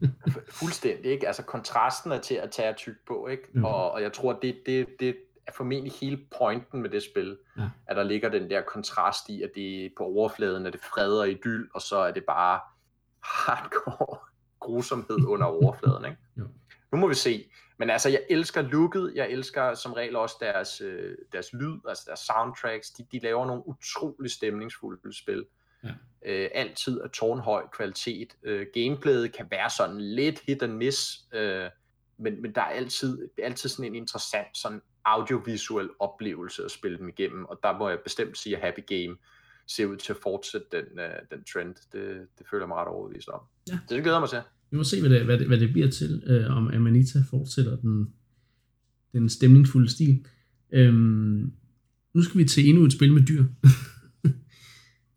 Fuldstændig, 0.49 1.11
ikke? 1.11 1.27
Altså 1.27 1.43
kontrasten 1.43 2.11
er 2.11 2.19
til 2.19 2.35
at 2.35 2.51
tage 2.51 2.73
tyk 2.73 2.95
på, 3.07 3.27
ikke? 3.27 3.43
Mm. 3.53 3.63
Og, 3.63 3.91
og 3.91 4.01
jeg 4.01 4.13
tror, 4.13 4.39
det, 4.41 4.55
det, 4.65 4.87
det 4.99 5.15
er 5.47 5.51
formentlig 5.57 5.93
hele 6.01 6.19
pointen 6.37 6.81
med 6.81 6.89
det 6.89 7.03
spil, 7.03 7.37
ja. 7.57 7.69
at 7.87 7.95
der 7.95 8.03
ligger 8.03 8.29
den 8.29 8.49
der 8.49 8.61
kontrast 8.61 9.29
i, 9.29 9.41
at 9.41 9.49
det 9.55 9.91
på 9.97 10.03
overfladen 10.03 10.65
er 10.65 10.69
det 10.69 10.79
fred 10.93 11.11
og 11.11 11.29
idyll, 11.29 11.67
og 11.73 11.81
så 11.81 11.97
er 11.97 12.11
det 12.11 12.23
bare 12.27 12.59
hardcore 13.23 14.17
grusomhed 14.65 15.25
under 15.27 15.45
overfladen, 15.45 16.05
ikke? 16.05 16.17
Jo. 16.37 16.43
Nu 16.91 16.97
må 16.97 17.07
vi 17.07 17.15
se. 17.15 17.45
Men 17.79 17.89
altså, 17.89 18.09
jeg 18.09 18.21
elsker 18.29 18.61
looket, 18.61 19.11
jeg 19.15 19.29
elsker 19.29 19.73
som 19.73 19.93
regel 19.93 20.15
også 20.15 20.35
deres, 20.39 20.81
øh, 20.81 21.15
deres 21.31 21.53
lyd, 21.53 21.79
altså 21.87 22.03
deres 22.07 22.19
soundtracks, 22.19 22.89
de, 22.89 23.05
de 23.11 23.19
laver 23.19 23.45
nogle 23.45 23.63
utrolig 23.67 24.31
stemningsfulde 24.31 25.17
spil. 25.17 25.45
Ja. 25.83 25.89
Øh, 26.25 26.49
altid 26.53 27.01
af 27.01 27.09
tårnhøj 27.09 27.63
kvalitet. 27.77 28.37
Øh, 28.43 28.67
gameplayet 28.73 29.33
kan 29.33 29.45
være 29.51 29.69
sådan 29.77 30.01
lidt 30.01 30.39
hit 30.47 30.61
and 30.63 30.73
miss, 30.73 31.19
øh, 31.33 31.65
men, 32.17 32.41
men 32.41 32.55
der 32.55 32.61
er 32.61 32.65
altid, 32.65 33.17
altid 33.43 33.69
sådan 33.69 33.85
en 33.85 33.95
interessant 33.95 34.57
sådan 34.57 34.81
audiovisuel 35.05 35.89
oplevelse 35.99 36.65
at 36.65 36.71
spille 36.71 36.97
dem 36.97 37.09
igennem, 37.09 37.45
og 37.45 37.59
der 37.63 37.77
må 37.77 37.89
jeg 37.89 37.99
bestemt 38.03 38.37
sige, 38.37 38.55
at 38.55 38.61
Happy 38.61 38.85
Game 38.87 39.17
ser 39.67 39.85
ud 39.85 39.97
til 39.97 40.13
at 40.13 40.17
fortsætte 40.23 40.67
den, 40.71 40.85
uh, 40.93 41.37
den 41.37 41.43
trend. 41.53 41.75
Det, 41.93 42.27
det 42.37 42.45
føler 42.51 42.63
jeg 42.63 42.67
mig 42.67 42.77
ret 42.77 42.87
overbevist 42.87 43.29
om. 43.29 43.41
Ja. 43.69 43.79
Det 43.89 44.03
glæder 44.03 44.19
mig 44.19 44.29
til. 44.29 44.41
Vi 44.71 44.77
må 44.77 44.83
se, 44.83 45.01
hvad 45.01 45.09
det, 45.09 45.25
hvad 45.25 45.39
det, 45.39 45.47
hvad 45.47 45.59
det 45.59 45.73
bliver 45.73 45.89
til, 45.89 46.23
øh, 46.25 46.57
om 46.57 46.73
Amanita 46.73 47.19
fortsætter 47.29 47.75
den, 47.75 48.13
den 49.13 49.29
stemningsfulde 49.29 49.89
stil. 49.89 50.25
Øhm, 50.71 51.53
nu 52.13 52.21
skal 52.21 52.37
vi 52.37 52.45
til 52.45 52.69
endnu 52.69 52.85
et 52.85 52.93
spil 52.93 53.13
med 53.13 53.21
dyr. 53.21 53.43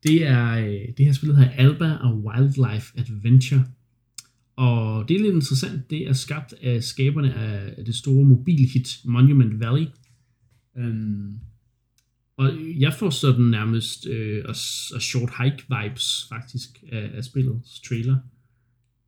det 0.03 0.27
er 0.27 0.51
øh, 0.51 0.97
det 0.97 1.07
her 1.07 1.13
spil, 1.13 1.29
der 1.29 1.37
hedder 1.37 1.51
Alba 1.51 1.93
og 1.93 2.25
Wildlife 2.25 2.99
Adventure. 2.99 3.65
Og 4.57 5.09
det 5.09 5.15
er 5.17 5.21
lidt 5.21 5.35
interessant. 5.35 5.91
Det 5.91 6.09
er 6.09 6.13
skabt 6.13 6.55
af 6.63 6.83
skaberne 6.83 7.35
af 7.35 7.85
det 7.85 7.95
store 7.95 8.25
mobilhit 8.25 9.01
Monument 9.05 9.61
Valley. 9.61 9.87
Øhm, 10.77 11.39
og 12.37 12.51
jeg 12.79 12.95
får 12.95 13.11
sådan 13.11 13.45
nærmest 13.45 14.07
øh, 14.07 14.45
og, 14.45 14.55
og 14.95 15.03
short 15.03 15.31
hike 15.43 15.65
vibes 15.69 16.27
faktisk 16.29 16.85
af, 16.93 17.11
af 17.15 17.25
spillets 17.25 17.81
trailer. 17.81 18.17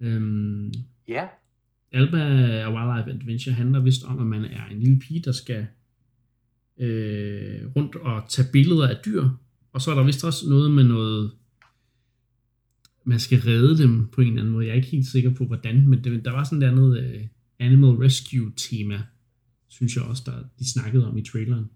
Øhm, 0.00 0.72
ja. 1.08 1.26
Alba 1.92 2.64
og 2.66 2.74
Wildlife 2.74 3.10
Adventure 3.10 3.54
handler 3.54 3.80
vist 3.80 4.04
om, 4.04 4.20
at 4.20 4.26
man 4.26 4.44
er 4.44 4.66
en 4.66 4.80
lille 4.80 4.98
pige, 4.98 5.20
der 5.20 5.32
skal 5.32 5.66
øh, 6.78 7.66
rundt 7.76 7.96
og 7.96 8.22
tage 8.28 8.48
billeder 8.52 8.88
af 8.88 8.96
dyr. 9.04 9.28
Og 9.74 9.80
så 9.80 9.90
er 9.90 9.94
der 9.94 10.02
vist 10.02 10.24
også 10.24 10.48
noget 10.48 10.70
med 10.70 10.84
noget, 10.84 11.32
man 13.04 13.20
skal 13.20 13.38
redde 13.38 13.82
dem 13.82 14.08
på 14.08 14.20
en 14.20 14.26
eller 14.26 14.40
anden 14.40 14.52
måde. 14.54 14.66
Jeg 14.66 14.72
er 14.72 14.76
ikke 14.76 14.88
helt 14.88 15.06
sikker 15.06 15.34
på, 15.34 15.44
hvordan, 15.44 15.88
men 15.88 16.04
det, 16.04 16.24
der 16.24 16.32
var 16.32 16.44
sådan 16.44 16.62
et 16.62 16.66
andet 16.66 16.98
øh, 16.98 17.26
Animal 17.58 17.90
Rescue 17.90 18.52
tema, 18.56 19.02
synes 19.68 19.96
jeg 19.96 20.04
også, 20.04 20.22
der 20.26 20.44
de 20.58 20.72
snakkede 20.72 21.08
om 21.08 21.16
i 21.16 21.24
traileren. 21.24 21.70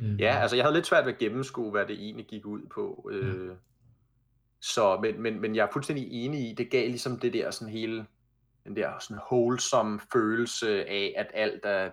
Øh. 0.00 0.20
Ja, 0.20 0.38
altså 0.42 0.56
jeg 0.56 0.64
havde 0.64 0.76
lidt 0.76 0.86
svært 0.86 1.06
ved 1.06 1.12
at 1.12 1.18
gennemskue, 1.18 1.70
hvad 1.70 1.86
det 1.86 1.94
egentlig 1.94 2.26
gik 2.26 2.46
ud 2.46 2.60
på. 2.74 3.10
Øh, 3.12 3.48
ja. 3.48 3.54
Så, 4.60 4.98
men, 5.02 5.22
men, 5.22 5.40
men 5.40 5.56
jeg 5.56 5.62
er 5.62 5.72
fuldstændig 5.72 6.08
enig 6.10 6.50
i, 6.50 6.54
det 6.54 6.70
gav 6.70 6.88
ligesom 6.88 7.18
det 7.18 7.32
der 7.32 7.50
sådan 7.50 7.72
hele, 7.72 8.06
den 8.64 8.76
der 8.76 8.90
sådan 9.00 9.22
wholesome 9.32 10.00
følelse 10.12 10.88
af, 10.88 11.14
at 11.16 11.26
alt 11.34 11.60
er 11.64 11.90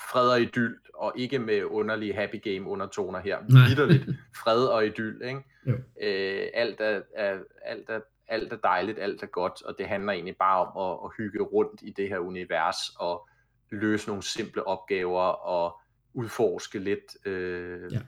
fred 0.00 0.28
og 0.28 0.40
idyll, 0.40 0.76
og 0.94 1.12
ikke 1.16 1.38
med 1.38 1.64
underlige 1.64 2.14
happy 2.14 2.42
game 2.42 2.70
undertoner 2.70 3.20
her. 3.20 3.68
Vitterligt 3.68 4.04
fred 4.42 4.66
og 4.66 4.86
idyll, 4.86 5.22
ikke? 5.24 5.44
Jo. 5.66 5.72
Øh, 6.02 6.46
alt, 6.54 6.80
er, 6.80 7.02
er, 7.14 7.38
alt, 7.62 7.88
er, 7.88 8.00
alt 8.28 8.52
er 8.52 8.56
dejligt, 8.56 8.98
alt 8.98 9.22
er 9.22 9.26
godt, 9.26 9.62
og 9.62 9.74
det 9.78 9.88
handler 9.88 10.12
egentlig 10.12 10.36
bare 10.36 10.66
om 10.66 10.90
at, 10.90 10.98
at 11.04 11.10
hygge 11.16 11.42
rundt 11.42 11.80
i 11.82 11.90
det 11.90 12.08
her 12.08 12.18
univers, 12.18 12.76
og 12.98 13.28
løse 13.70 14.08
nogle 14.08 14.22
simple 14.22 14.66
opgaver, 14.66 15.22
og 15.22 15.80
udforske 16.14 16.78
lidt, 16.78 17.26
øh, 17.26 17.92
ja. 17.92 18.00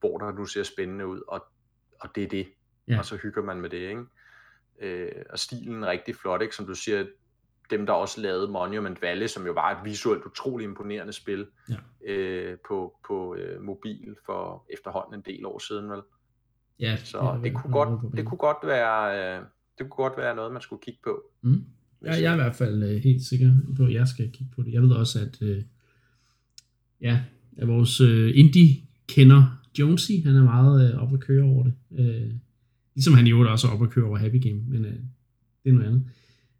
hvor 0.00 0.18
der 0.18 0.32
nu 0.32 0.44
ser 0.44 0.62
spændende 0.62 1.06
ud, 1.06 1.22
og, 1.28 1.46
og 2.00 2.08
det 2.14 2.22
er 2.22 2.28
det. 2.28 2.48
Ja. 2.88 2.98
Og 2.98 3.04
så 3.04 3.16
hygger 3.16 3.42
man 3.42 3.60
med 3.60 3.70
det, 3.70 3.88
ikke? 3.88 4.04
Øh, 4.80 5.24
og 5.30 5.38
stilen 5.38 5.82
er 5.82 5.88
rigtig 5.88 6.16
flot, 6.16 6.42
ikke? 6.42 6.56
Som 6.56 6.66
du 6.66 6.74
siger, 6.74 7.06
dem 7.70 7.86
der 7.86 7.92
også 7.92 8.20
lavede 8.20 8.48
Monument 8.48 9.02
Valley, 9.02 9.26
som 9.26 9.46
jo 9.46 9.52
var 9.52 9.70
et 9.70 9.84
visuelt 9.84 10.24
utrolig 10.24 10.64
imponerende 10.64 11.12
spil 11.12 11.46
ja. 11.70 12.12
øh, 12.12 12.56
på, 12.68 12.94
på 13.08 13.34
øh, 13.34 13.62
mobil 13.62 14.14
for 14.26 14.66
efterhånden 14.72 15.14
en 15.14 15.22
del 15.26 15.46
år 15.46 15.58
siden, 15.58 15.90
vel? 15.90 16.00
Ja, 16.80 16.96
så 16.96 17.32
det, 17.34 17.44
det, 17.44 17.54
kunne 17.54 17.72
godt, 17.72 18.16
det 18.16 18.26
kunne 18.26 18.38
godt 18.38 18.58
være 18.62 19.36
øh, 19.38 19.42
det 19.78 19.90
kunne 19.90 20.08
godt 20.08 20.18
være 20.18 20.36
noget, 20.36 20.52
man 20.52 20.62
skulle 20.62 20.82
kigge 20.82 21.00
på. 21.04 21.22
Mm. 21.42 21.64
Ja, 22.04 22.12
jeg 22.12 22.24
er 22.24 22.32
i 22.32 22.36
hvert 22.36 22.54
fald 22.54 22.82
øh, 22.82 23.02
helt 23.02 23.22
sikker 23.22 23.54
på, 23.76 23.84
at 23.84 23.92
jeg 23.92 24.08
skal 24.08 24.30
kigge 24.30 24.52
på 24.54 24.62
det. 24.62 24.72
Jeg 24.72 24.82
ved 24.82 24.90
også, 24.90 25.20
at 25.20 25.42
øh, 25.42 25.62
ja, 27.00 27.20
at 27.56 27.68
vores 27.68 28.00
øh, 28.00 28.32
indie-kender 28.34 29.60
Jonesy, 29.78 30.12
han 30.24 30.36
er 30.36 30.44
meget 30.44 30.92
øh, 30.92 31.02
op 31.02 31.14
at 31.14 31.20
køre 31.20 31.44
over 31.44 31.64
det. 31.64 31.74
Øh, 31.98 32.30
ligesom 32.94 33.14
han 33.14 33.26
jo 33.26 33.50
også 33.50 33.68
er 33.68 33.72
op 33.72 33.82
at 33.82 33.90
køre 33.90 34.04
over 34.04 34.18
Happy 34.18 34.48
Game, 34.48 34.62
men 34.68 34.84
øh, 34.84 34.92
det 35.64 35.70
er 35.70 35.72
noget 35.72 35.86
andet. 35.86 36.04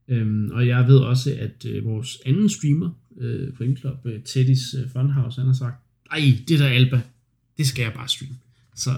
Øhm, 0.08 0.50
og 0.52 0.66
jeg 0.66 0.86
ved 0.86 0.98
også, 0.98 1.36
at 1.38 1.64
øh, 1.64 1.84
vores 1.84 2.18
anden 2.26 2.48
streamer 2.48 2.90
øh, 3.18 3.54
på 3.54 3.62
Inclub, 3.62 3.96
øh, 4.04 4.22
Teddys 4.22 4.74
øh, 4.74 4.90
Funhouse, 4.92 5.40
han 5.40 5.46
har 5.46 5.54
sagt, 5.54 5.76
ej, 6.10 6.20
det 6.48 6.58
der 6.58 6.66
Alba, 6.66 7.00
det 7.56 7.66
skal 7.66 7.82
jeg 7.82 7.92
bare 7.92 8.08
streame. 8.08 8.34
Så 8.74 8.90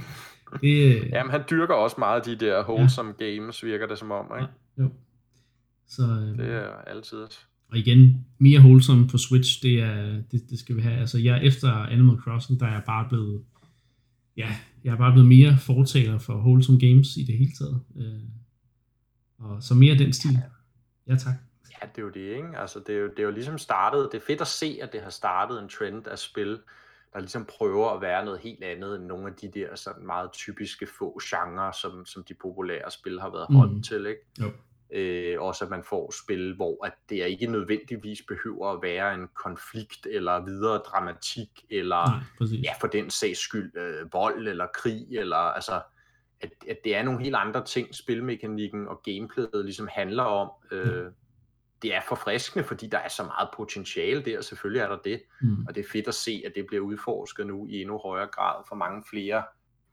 det... 0.62 0.96
Øh, 0.96 1.08
Jamen, 1.12 1.30
han 1.30 1.42
dyrker 1.50 1.74
også 1.74 1.96
meget 1.98 2.26
de 2.26 2.36
der 2.36 2.62
wholesome 2.68 3.14
ja. 3.20 3.24
games, 3.24 3.64
virker 3.64 3.86
det 3.86 3.98
som 3.98 4.10
om, 4.10 4.26
ikke? 4.40 4.52
Ja, 4.78 4.82
jo. 4.82 4.90
Så, 5.88 6.02
øh, 6.02 6.38
det 6.38 6.54
er 6.54 6.68
altid. 6.86 7.18
Og 7.70 7.78
igen, 7.78 8.26
mere 8.38 8.60
wholesome 8.60 9.08
på 9.08 9.18
Switch, 9.18 9.62
det, 9.62 9.80
er, 9.80 10.22
det, 10.32 10.50
det 10.50 10.58
skal 10.58 10.76
vi 10.76 10.80
have. 10.80 10.96
Altså, 10.96 11.18
jeg 11.18 11.44
efter 11.44 11.72
Animal 11.72 12.16
Crossing, 12.16 12.60
der 12.60 12.66
er 12.66 12.72
jeg 12.72 12.82
bare 12.86 13.06
blevet, 13.08 13.42
ja, 14.36 14.48
jeg 14.84 14.92
er 14.92 14.96
bare 14.96 15.12
blevet 15.12 15.28
mere 15.28 15.56
fortaler 15.58 16.18
for 16.18 16.36
wholesome 16.36 16.80
games 16.80 17.16
i 17.16 17.22
det 17.22 17.38
hele 17.38 17.52
taget. 17.58 17.80
Øh, 17.96 18.20
og 19.38 19.62
så 19.62 19.74
mere 19.74 19.98
den 19.98 20.12
stil. 20.12 20.38
Ja, 21.06 21.16
tak. 21.16 21.34
Ja, 21.82 21.86
det 21.86 21.98
er 21.98 22.02
jo 22.02 22.08
det, 22.08 22.36
ikke? 22.36 22.58
Altså, 22.58 22.78
det 22.86 22.94
er 22.94 22.98
jo, 22.98 23.08
det 23.08 23.18
er 23.18 23.22
jo 23.22 23.30
ligesom 23.30 23.58
startet, 23.58 24.08
det 24.12 24.18
er 24.18 24.24
fedt 24.26 24.40
at 24.40 24.46
se, 24.46 24.78
at 24.82 24.92
det 24.92 25.02
har 25.02 25.10
startet 25.10 25.62
en 25.62 25.68
trend 25.68 26.06
af 26.06 26.18
spil, 26.18 26.60
der 27.12 27.20
ligesom 27.20 27.44
prøver 27.44 27.90
at 27.90 28.00
være 28.00 28.24
noget 28.24 28.40
helt 28.40 28.64
andet 28.64 28.96
end 28.96 29.04
nogle 29.04 29.26
af 29.26 29.34
de 29.34 29.50
der 29.54 29.76
sådan 29.76 30.06
meget 30.06 30.32
typiske 30.32 30.86
få 30.98 31.20
genrer, 31.22 31.72
som, 31.72 32.06
som 32.06 32.24
de 32.24 32.34
populære 32.34 32.90
spil 32.90 33.20
har 33.20 33.30
været 33.30 33.46
holdt 33.50 33.72
mm. 33.72 33.82
til, 33.82 34.06
ikke? 34.06 34.20
Jo. 34.40 34.52
Øh, 34.90 35.40
også 35.40 35.64
at 35.64 35.70
man 35.70 35.84
får 35.84 36.14
spil, 36.24 36.54
hvor 36.54 36.86
at 36.86 36.92
det 37.08 37.22
er 37.22 37.26
ikke 37.26 37.46
nødvendigvis 37.46 38.22
behøver 38.22 38.72
at 38.72 38.82
være 38.82 39.14
en 39.14 39.28
konflikt, 39.34 40.06
eller 40.10 40.44
videre 40.44 40.78
dramatik, 40.78 41.64
eller 41.70 42.22
Nej, 42.40 42.60
ja, 42.64 42.72
for 42.80 42.86
den 42.86 43.10
sags 43.10 43.38
skyld 43.38 43.76
øh, 43.76 44.12
vold, 44.12 44.48
eller 44.48 44.66
krig, 44.74 45.06
eller 45.10 45.36
altså 45.36 45.80
at, 46.40 46.50
at 46.68 46.78
det 46.84 46.96
er 46.96 47.02
nogle 47.02 47.22
helt 47.22 47.36
andre 47.36 47.64
ting, 47.64 47.94
spilmekanikken 47.94 48.88
og 48.88 49.00
gameplayet 49.04 49.64
ligesom 49.64 49.88
handler 49.92 50.22
om. 50.22 50.50
Øh, 50.70 51.06
det 51.82 51.94
er 51.94 52.00
forfriskende, 52.08 52.64
fordi 52.64 52.86
der 52.86 52.98
er 52.98 53.08
så 53.08 53.22
meget 53.22 53.48
potentiale 53.56 54.24
der, 54.24 54.40
selvfølgelig 54.40 54.80
er 54.80 54.88
der 54.88 54.98
det, 55.04 55.22
mm. 55.40 55.66
og 55.68 55.74
det 55.74 55.84
er 55.84 55.88
fedt 55.92 56.08
at 56.08 56.14
se, 56.14 56.42
at 56.46 56.52
det 56.54 56.66
bliver 56.66 56.82
udforsket 56.82 57.46
nu 57.46 57.66
i 57.66 57.80
endnu 57.80 57.98
højere 57.98 58.26
grad 58.26 58.64
for 58.68 58.76
mange 58.76 59.02
flere, 59.10 59.42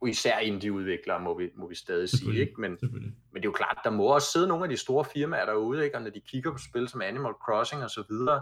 og 0.01 0.09
især 0.09 0.39
indie-udviklere, 0.39 1.19
må 1.19 1.37
vi, 1.37 1.49
må 1.55 1.67
vi 1.67 1.75
stadig 1.75 2.09
sige, 2.09 2.39
ikke? 2.39 2.61
Men, 2.61 2.77
men 2.81 3.35
det 3.35 3.39
er 3.39 3.43
jo 3.45 3.51
klart, 3.51 3.79
der 3.83 3.89
må 3.89 4.03
også 4.03 4.31
sidde 4.31 4.47
nogle 4.47 4.63
af 4.63 4.69
de 4.69 4.77
store 4.77 5.05
firmaer 5.05 5.45
derude, 5.45 5.83
ikke? 5.83 5.97
og 5.97 6.01
når 6.01 6.09
de 6.09 6.21
kigger 6.21 6.51
på 6.51 6.57
spil 6.57 6.87
som 6.87 7.01
Animal 7.01 7.33
Crossing 7.45 7.83
og 7.83 7.89
så 7.89 8.03
videre, 8.09 8.41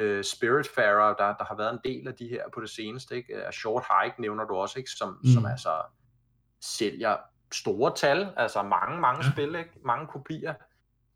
uh, 0.00 0.22
Spiritfarer, 0.22 1.14
der, 1.14 1.34
der 1.36 1.44
har 1.44 1.56
været 1.56 1.72
en 1.72 1.80
del 1.84 2.08
af 2.08 2.14
de 2.14 2.28
her 2.28 2.42
på 2.54 2.60
det 2.60 2.70
seneste, 2.70 3.16
ikke? 3.16 3.42
Short 3.52 3.84
Hike 3.90 4.20
nævner 4.20 4.44
du 4.44 4.54
også, 4.54 4.78
ikke? 4.78 4.90
Som, 4.90 5.08
mm. 5.08 5.30
som 5.30 5.46
altså 5.46 5.82
sælger 6.60 7.16
store 7.54 7.92
tal, 7.96 8.26
altså 8.36 8.62
mange, 8.62 9.00
mange 9.00 9.24
ja. 9.24 9.30
spil, 9.32 9.48
ikke? 9.58 9.70
mange 9.84 10.06
kopier. 10.06 10.54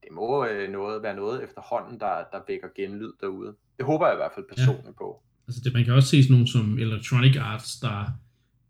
Det 0.02 0.12
må 0.12 0.46
øh, 0.46 0.72
noget, 0.72 1.02
være 1.02 1.16
noget 1.16 1.44
efterhånden, 1.44 2.00
der, 2.00 2.14
der 2.32 2.40
vækker 2.48 2.68
genlyd 2.76 3.12
derude. 3.20 3.54
Det 3.76 3.86
håber 3.86 4.06
jeg 4.06 4.14
i 4.14 4.20
hvert 4.22 4.32
fald 4.34 4.46
personligt 4.56 4.86
ja. 4.86 4.92
på. 4.92 5.22
Altså 5.48 5.60
det, 5.64 5.72
man 5.72 5.84
kan 5.84 5.94
også 5.94 6.08
se 6.08 6.22
sådan 6.22 6.32
nogle 6.32 6.48
som 6.48 6.78
Electronic 6.78 7.36
Arts, 7.36 7.80
der 7.80 8.04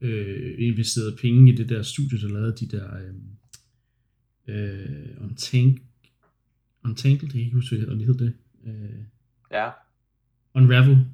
øh, 0.01 0.55
investerede 0.59 1.17
penge 1.23 1.53
i 1.53 1.57
det 1.57 1.69
der 1.69 1.83
studie, 1.83 2.21
der 2.21 2.29
lavede 2.29 2.57
de 2.57 2.67
der 2.77 2.89
øh, 2.97 3.15
øh, 4.49 5.23
Untank, 5.25 5.83
Untangled, 6.85 7.23
jeg 7.23 7.31
kan 7.31 7.41
ikke 7.41 7.55
huske, 7.55 7.77
hvad 7.77 7.97
det 7.97 8.07
hed 8.07 8.15
det. 8.15 8.35
Øh, 8.67 9.01
ja. 9.53 9.71
Unravel 10.55 11.07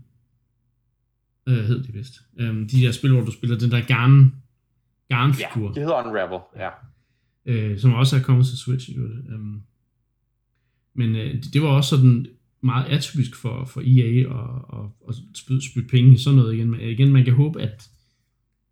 øh, 1.47 1.65
hed 1.65 1.83
det 1.83 1.95
vist. 1.95 2.15
Øh, 2.37 2.55
de 2.55 2.81
der 2.81 2.93
spil, 2.93 3.13
hvor 3.13 3.25
du 3.25 3.33
spiller 3.33 3.59
den 3.59 3.71
der 3.71 3.87
garn 3.87 4.42
garnfigur. 5.15 5.69
Ja, 5.69 5.75
det 5.75 5.83
hedder 5.83 6.07
Unravel, 6.07 6.41
ja. 6.57 6.71
Øh, 7.47 7.79
som 7.79 7.93
også 7.93 8.17
er 8.17 8.23
kommet 8.23 8.47
til 8.47 8.59
Switch. 8.59 8.97
Jo. 8.97 9.03
Um, 9.35 9.63
men 10.95 11.17
øh, 11.17 11.35
det, 11.35 11.55
det 11.55 11.63
var 11.63 11.69
også 11.69 11.91
sådan 11.97 12.27
meget 12.61 12.87
atypisk 12.89 13.37
for, 13.37 13.65
for 13.65 13.81
EA 13.81 14.21
at, 14.21 14.79
at, 14.79 14.87
at 15.09 15.15
spytte, 15.35 15.71
spytte 15.71 15.89
penge 15.89 16.15
i 16.15 16.19
sådan 16.19 16.39
noget 16.39 16.55
igen. 16.55 16.71
Men 16.71 16.81
igen, 16.81 17.13
man 17.13 17.25
kan 17.25 17.35
håbe, 17.35 17.63
at, 17.63 17.91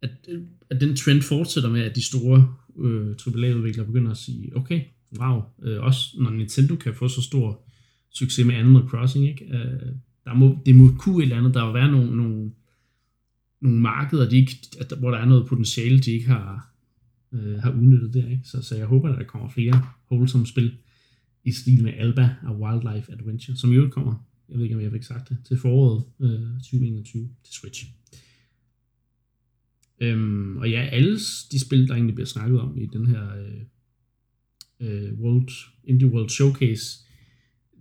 at, 0.02 0.10
at 0.70 0.80
den 0.80 0.96
trend 0.96 1.22
fortsætter 1.22 1.70
med, 1.70 1.82
at 1.82 1.96
de 1.96 2.04
store 2.04 2.54
øh, 2.78 3.16
AAA-udviklere 3.26 3.86
begynder 3.86 4.10
at 4.10 4.16
sige, 4.16 4.56
okay, 4.56 4.80
wow, 5.20 5.42
øh, 5.62 5.82
også 5.82 6.16
når 6.20 6.30
Nintendo 6.30 6.76
kan 6.76 6.94
få 6.94 7.08
så 7.08 7.22
stor 7.22 7.62
succes 8.10 8.46
med 8.46 8.54
Animal 8.54 8.88
Crossing, 8.88 9.28
ikke? 9.28 9.44
Øh, 9.44 9.92
der 10.24 10.34
må, 10.34 10.58
det 10.66 10.74
må 10.74 10.88
kunne 10.98 11.16
et 11.16 11.22
eller 11.22 11.38
andet, 11.38 11.54
der 11.54 11.64
vil 11.64 11.74
være 11.74 11.90
nogle, 11.90 12.16
nogle 12.16 12.52
nogle 13.60 13.80
markeder, 13.80 14.28
de 14.28 14.36
ikke, 14.36 14.56
at, 14.80 14.92
hvor 14.98 15.10
der 15.10 15.18
er 15.18 15.24
noget 15.24 15.48
potentiale, 15.48 15.98
de 15.98 16.10
ikke 16.10 16.26
har, 16.26 16.74
øh, 17.32 17.58
har 17.58 17.72
udnyttet 17.72 18.14
der. 18.14 18.28
Ikke? 18.28 18.42
Så, 18.44 18.62
så 18.62 18.76
jeg 18.76 18.86
håber, 18.86 19.08
at 19.08 19.18
der 19.18 19.24
kommer 19.24 19.48
flere 19.48 19.82
wholesome 20.10 20.46
spil 20.46 20.76
i 21.44 21.52
stil 21.52 21.82
med 21.82 21.92
Alba 21.96 22.34
og 22.42 22.60
Wildlife 22.60 23.12
Adventure, 23.12 23.56
som 23.56 23.72
i 23.72 23.74
øvrigt 23.74 23.94
kommer, 23.94 24.26
jeg 24.48 24.56
ved 24.56 24.64
ikke, 24.64 24.76
om 24.76 24.82
jeg 24.82 24.92
fik 24.92 25.02
sagt 25.02 25.28
det, 25.28 25.38
til 25.44 25.58
foråret 25.58 26.04
øh, 26.20 26.52
2021 26.52 27.28
til 27.44 27.54
Switch. 27.54 27.86
Øhm, 30.00 30.56
og 30.56 30.70
ja, 30.70 30.80
alle 30.80 31.18
de 31.52 31.60
spil, 31.60 31.88
der 31.88 31.94
egentlig 31.94 32.14
bliver 32.14 32.26
snakket 32.26 32.60
om 32.60 32.78
i 32.78 32.86
den 32.86 33.06
her 33.06 33.28
øh, 33.36 33.62
øh, 34.80 35.12
World, 35.20 35.50
Indie 35.84 36.08
World 36.08 36.28
Showcase, 36.28 36.84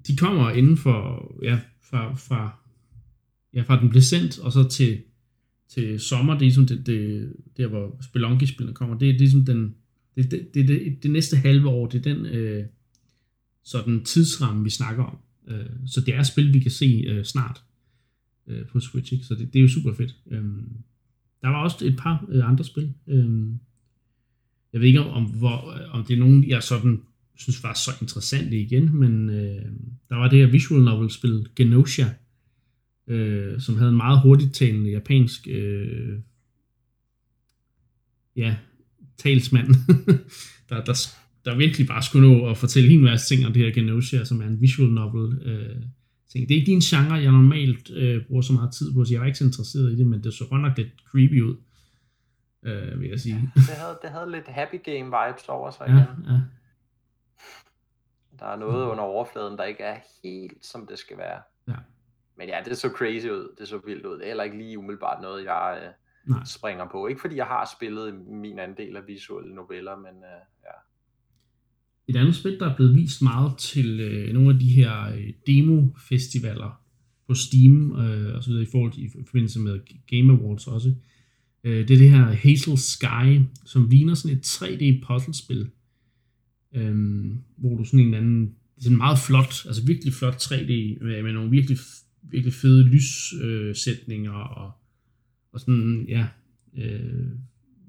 de 0.07 0.15
kommer 0.15 0.51
inden 0.51 0.77
for, 0.77 1.31
ja, 1.43 1.59
fra, 1.81 2.15
fra, 2.15 2.59
ja, 3.53 3.61
fra 3.61 3.81
den 3.81 3.89
blev 3.89 4.01
sendt, 4.01 4.39
og 4.39 4.51
så 4.51 4.69
til, 4.69 5.03
til 5.69 5.99
sommer, 5.99 6.33
det 6.33 6.41
er 6.41 6.45
ligesom 6.45 6.65
det, 6.65 6.85
det 6.85 7.33
der, 7.57 7.67
hvor 7.67 7.97
Spelunky-spillene 8.01 8.75
kommer, 8.75 8.97
det 8.97 9.09
er 9.09 9.13
ligesom 9.13 9.45
den, 9.45 9.75
det, 10.15 10.31
det, 10.31 10.49
det, 10.53 10.67
det, 10.67 11.03
det 11.03 11.11
næste 11.11 11.37
halve 11.37 11.67
år, 11.67 11.87
det 11.87 12.07
er 12.07 12.13
den 12.13 12.25
øh, 12.25 12.65
sådan 13.63 14.03
tidsramme, 14.03 14.63
vi 14.63 14.69
snakker 14.69 15.03
om. 15.03 15.17
Øh, 15.47 15.65
så 15.85 16.01
det 16.01 16.15
er 16.15 16.23
spil, 16.23 16.53
vi 16.53 16.59
kan 16.59 16.71
se 16.71 17.03
øh, 17.07 17.25
snart 17.25 17.63
øh, 18.47 18.65
på 18.65 18.79
Switch, 18.79 19.13
ikke? 19.13 19.25
så 19.25 19.35
det, 19.35 19.53
det 19.53 19.59
er 19.59 19.63
jo 19.63 19.69
super 19.69 19.93
fedt. 19.93 20.15
Øh, 20.31 20.43
der 21.41 21.47
var 21.47 21.63
også 21.63 21.85
et 21.85 21.97
par 21.97 22.25
øh, 22.29 22.49
andre 22.49 22.63
spil. 22.63 22.93
Øh, 23.07 23.47
jeg 24.73 24.81
ved 24.81 24.87
ikke, 24.87 24.99
om, 24.99 25.25
hvor, 25.25 25.73
øh, 25.73 25.95
om 25.95 26.05
det 26.05 26.13
er 26.13 26.19
nogen, 26.19 26.49
jeg 26.49 26.63
sådan 26.63 27.01
synes 27.35 27.63
var 27.63 27.73
så 27.73 27.91
interessante 28.01 28.61
igen, 28.61 28.95
men 28.95 29.29
øh, 29.29 29.65
der 30.09 30.15
var 30.15 30.29
det 30.29 30.39
her 30.39 30.47
visual 30.47 30.83
novel 30.83 31.09
spil 31.09 31.47
Genosha, 31.55 32.05
øh, 33.09 33.61
som 33.61 33.77
havde 33.77 33.91
en 33.91 33.97
meget 33.97 34.21
hurtigt 34.21 34.55
talende 34.55 34.89
japansk 34.89 35.47
øh, 35.47 36.19
ja, 38.35 38.55
talsmand, 39.17 39.67
der, 40.69 40.83
der, 40.83 40.93
der 41.45 41.55
virkelig 41.55 41.87
bare 41.87 42.03
skulle 42.03 42.33
nå 42.33 42.49
at 42.49 42.57
fortælle 42.57 42.89
en 42.91 43.03
masse 43.03 43.35
ting 43.35 43.47
om 43.47 43.53
det 43.53 43.65
her 43.65 43.73
Genosha, 43.73 44.23
som 44.23 44.41
er 44.41 44.45
en 44.45 44.61
visual 44.61 44.89
novel 44.89 45.41
øh, 45.41 45.83
ting. 46.31 46.49
Det 46.49 46.55
er 46.55 46.59
ikke 46.59 46.71
din 46.71 46.79
genre, 46.79 47.13
jeg 47.13 47.31
normalt 47.31 47.91
øh, 47.91 48.25
bruger 48.27 48.41
så 48.41 48.53
meget 48.53 48.73
tid 48.73 48.93
på, 48.93 49.05
så 49.05 49.13
jeg 49.13 49.21
var 49.21 49.27
ikke 49.27 49.37
så 49.37 49.45
interesseret 49.45 49.91
i 49.91 49.97
det, 49.97 50.07
men 50.07 50.23
det 50.23 50.33
så 50.33 50.45
godt 50.49 50.61
nok 50.61 50.77
lidt 50.77 50.91
creepy 51.05 51.41
ud, 51.41 51.55
øh, 52.63 53.01
vil 53.01 53.09
jeg 53.09 53.19
sige. 53.19 53.35
Ja, 53.35 53.61
det, 53.61 53.77
havde, 53.77 53.97
det 54.01 54.09
havde 54.09 54.31
lidt 54.31 54.47
happy 54.47 54.83
game 54.83 55.05
vibes 55.17 55.49
over 55.49 55.71
sig 55.71 55.85
ja, 55.87 55.93
igen. 55.93 56.25
ja. 56.33 56.39
Der 58.39 58.45
er 58.45 58.55
noget 58.55 58.85
under 58.85 59.03
overfladen, 59.03 59.57
der 59.57 59.63
ikke 59.63 59.83
er 59.83 59.97
helt 60.23 60.65
som 60.65 60.87
det 60.87 60.99
skal 60.99 61.17
være. 61.17 61.41
Ja. 61.67 61.73
Men 62.39 62.47
ja, 62.47 62.57
det 62.65 62.77
så 62.77 62.89
crazy 62.97 63.25
ud. 63.25 63.55
Det 63.59 63.67
så 63.67 63.79
vildt 63.85 64.05
ud. 64.05 64.17
Det 64.17 64.23
er 64.23 64.27
heller 64.27 64.43
ikke 64.43 64.57
lige 64.57 64.79
umiddelbart 64.79 65.21
noget, 65.21 65.45
jeg 65.45 65.79
øh, 65.83 65.91
Nej. 66.29 66.43
springer 66.45 66.85
på. 66.91 67.07
Ikke 67.07 67.21
fordi 67.21 67.35
jeg 67.35 67.45
har 67.45 67.69
spillet 67.77 68.05
min 68.43 68.59
andel 68.59 68.95
af 68.97 69.07
visuelle 69.07 69.55
noveller, 69.55 69.95
men 69.95 70.15
øh, 70.31 70.41
ja. 70.65 70.75
Et 72.07 72.15
andet 72.15 72.35
spil, 72.35 72.59
der 72.59 72.69
er 72.69 72.75
blevet 72.75 72.95
vist 72.95 73.21
meget 73.21 73.57
til 73.57 73.99
øh, 73.99 74.33
nogle 74.33 74.49
af 74.53 74.59
de 74.59 74.69
her 74.69 74.93
øh, 75.13 75.33
demo-festivaler 75.47 76.81
på 77.27 77.33
Steam 77.33 77.99
øh, 77.99 78.35
og 78.35 78.43
så 78.43 78.49
videre 78.49 78.63
i 78.63 78.71
forhold 78.71 78.91
til 78.91 79.03
i 79.05 79.09
forbindelse 79.25 79.59
med 79.59 79.79
Game 80.07 80.33
Awards 80.33 80.67
også, 80.67 80.93
øh, 81.63 81.87
det 81.87 81.93
er 81.93 81.97
det 81.97 82.09
her 82.09 82.25
Hazel 82.25 82.77
Sky, 82.77 83.39
som 83.65 83.89
ligner 83.89 84.13
sådan 84.13 84.37
et 84.37 84.45
3D 84.45 85.05
puzzlespil, 85.07 85.69
øh, 86.75 86.95
hvor 87.57 87.77
du 87.77 87.83
sådan 87.83 87.99
en 87.99 88.13
anden, 88.13 88.41
det 88.45 88.77
er 88.77 88.83
sådan 88.83 88.97
meget 88.97 89.19
flot, 89.19 89.65
altså 89.65 89.85
virkelig 89.85 90.13
flot 90.13 90.35
3D 90.35 91.03
med, 91.03 91.23
med 91.23 91.33
nogle 91.33 91.49
virkelig, 91.49 91.77
virkelig 92.21 92.53
fede 92.53 92.83
lyssætninger 92.83 94.35
øh, 94.35 94.57
og, 94.57 94.71
og 95.51 95.59
sådan, 95.59 96.05
ja, 96.07 96.27
øh, 96.77 97.27